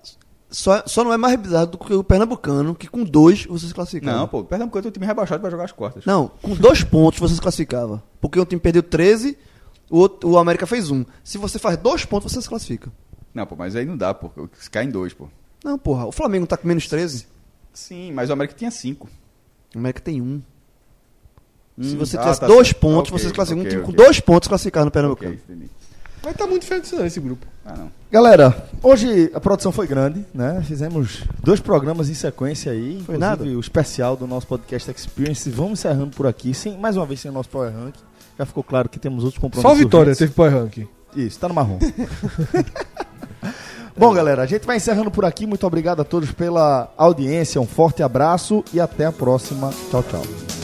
Só, 0.50 0.82
só 0.86 1.04
não 1.04 1.12
é 1.12 1.16
mais 1.18 1.38
bizarro 1.38 1.66
do 1.66 1.78
que 1.78 1.92
o 1.92 2.02
Pernambucano, 2.02 2.74
que 2.74 2.88
com 2.88 3.04
2 3.04 3.44
você 3.46 3.66
se 3.66 3.74
classificava. 3.74 4.16
Não, 4.16 4.26
pô, 4.28 4.42
Pernambuco 4.42 4.80
tem 4.80 4.88
um 4.88 4.92
time 4.92 5.04
rebaixado 5.04 5.40
para 5.42 5.50
jogar 5.50 5.64
as 5.64 5.72
quartas. 5.72 6.06
Não, 6.06 6.28
com 6.40 6.54
2 6.54 6.84
pontos 6.84 7.20
você 7.20 7.34
se 7.34 7.40
classificava. 7.40 8.02
Porque 8.20 8.40
o 8.40 8.46
time 8.46 8.58
perdeu 8.60 8.82
13, 8.82 9.36
o, 9.90 9.98
outro, 9.98 10.30
o 10.30 10.38
América 10.38 10.66
fez 10.66 10.90
1. 10.90 10.96
Um. 10.96 11.04
Se 11.22 11.36
você 11.36 11.58
faz 11.58 11.76
2 11.76 12.06
pontos, 12.06 12.32
você 12.32 12.40
se 12.40 12.48
classifica. 12.48 12.90
Não, 13.34 13.46
pô, 13.46 13.56
mas 13.56 13.76
aí 13.76 13.84
não 13.84 13.96
dá, 13.96 14.14
pô. 14.14 14.30
Se 14.58 14.70
cai 14.70 14.84
em 14.84 14.90
dois, 14.90 15.12
pô. 15.12 15.28
Não, 15.62 15.78
porra, 15.78 16.06
o 16.06 16.12
Flamengo 16.12 16.46
tá 16.46 16.56
com 16.56 16.66
menos 16.66 16.86
13. 16.88 17.26
Sim, 17.74 18.12
mas 18.12 18.30
o 18.30 18.32
América 18.32 18.54
tinha 18.56 18.70
cinco. 18.70 19.06
O 19.74 19.78
América 19.78 20.00
tem 20.00 20.20
1. 20.22 20.24
Um. 20.24 20.42
Se 21.80 21.94
Hum, 21.94 21.98
você 21.98 22.16
ah, 22.16 22.20
tivesse 22.20 22.40
tá 22.40 22.46
2 22.48 22.68
certo. 22.68 22.80
pontos, 22.80 23.12
Ok, 23.12 23.18
você 23.20 23.28
se 23.28 23.34
classifica. 23.34 23.60
ok, 23.60 23.66
um 23.68 23.70
time 23.70 23.82
ok. 23.82 23.94
com 23.94 24.02
2 24.02 24.20
pontos 24.20 24.46
se 24.46 24.48
classificava 24.48 24.84
no 24.86 24.90
Pernambucano. 24.90 25.34
Ok, 25.34 25.44
entendi. 25.54 25.70
Mas 26.22 26.36
tá 26.36 26.46
muito 26.46 26.62
diferente 26.62 26.94
não, 26.94 27.06
esse 27.06 27.20
grupo. 27.20 27.46
Ah, 27.64 27.74
não. 27.76 27.90
Galera, 28.10 28.56
hoje 28.82 29.30
a 29.34 29.40
produção 29.40 29.70
foi 29.70 29.86
grande, 29.86 30.24
né? 30.34 30.62
Fizemos 30.66 31.22
dois 31.42 31.60
programas 31.60 32.08
em 32.08 32.14
sequência 32.14 32.72
aí, 32.72 33.02
Foi 33.04 33.16
inclusive 33.16 33.18
nada. 33.18 33.44
o 33.44 33.60
especial 33.60 34.16
do 34.16 34.26
nosso 34.26 34.46
podcast 34.46 34.90
Experience. 34.90 35.48
Vamos 35.50 35.80
encerrando 35.80 36.16
por 36.16 36.26
aqui, 36.26 36.54
sem, 36.54 36.76
mais 36.78 36.96
uma 36.96 37.06
vez 37.06 37.20
sem 37.20 37.30
o 37.30 37.34
nosso 37.34 37.48
Power 37.48 37.72
Rank. 37.72 37.94
Já 38.38 38.46
ficou 38.46 38.62
claro 38.62 38.88
que 38.88 38.98
temos 38.98 39.24
outros 39.24 39.40
compromissos. 39.40 39.70
Só 39.70 39.76
a 39.76 39.78
Vitória 39.78 40.14
teve 40.14 40.32
Power 40.32 40.52
Ranking. 40.52 40.88
Isso, 41.16 41.38
tá 41.38 41.48
no 41.48 41.54
marrom. 41.54 41.78
Bom, 43.96 44.14
galera, 44.14 44.42
a 44.42 44.46
gente 44.46 44.64
vai 44.64 44.76
encerrando 44.76 45.10
por 45.10 45.24
aqui. 45.24 45.44
Muito 45.44 45.66
obrigado 45.66 46.00
a 46.00 46.04
todos 46.04 46.30
pela 46.30 46.92
audiência. 46.96 47.60
Um 47.60 47.66
forte 47.66 48.02
abraço 48.02 48.64
e 48.72 48.80
até 48.80 49.06
a 49.06 49.12
próxima. 49.12 49.70
Tchau, 49.90 50.04
tchau. 50.04 50.57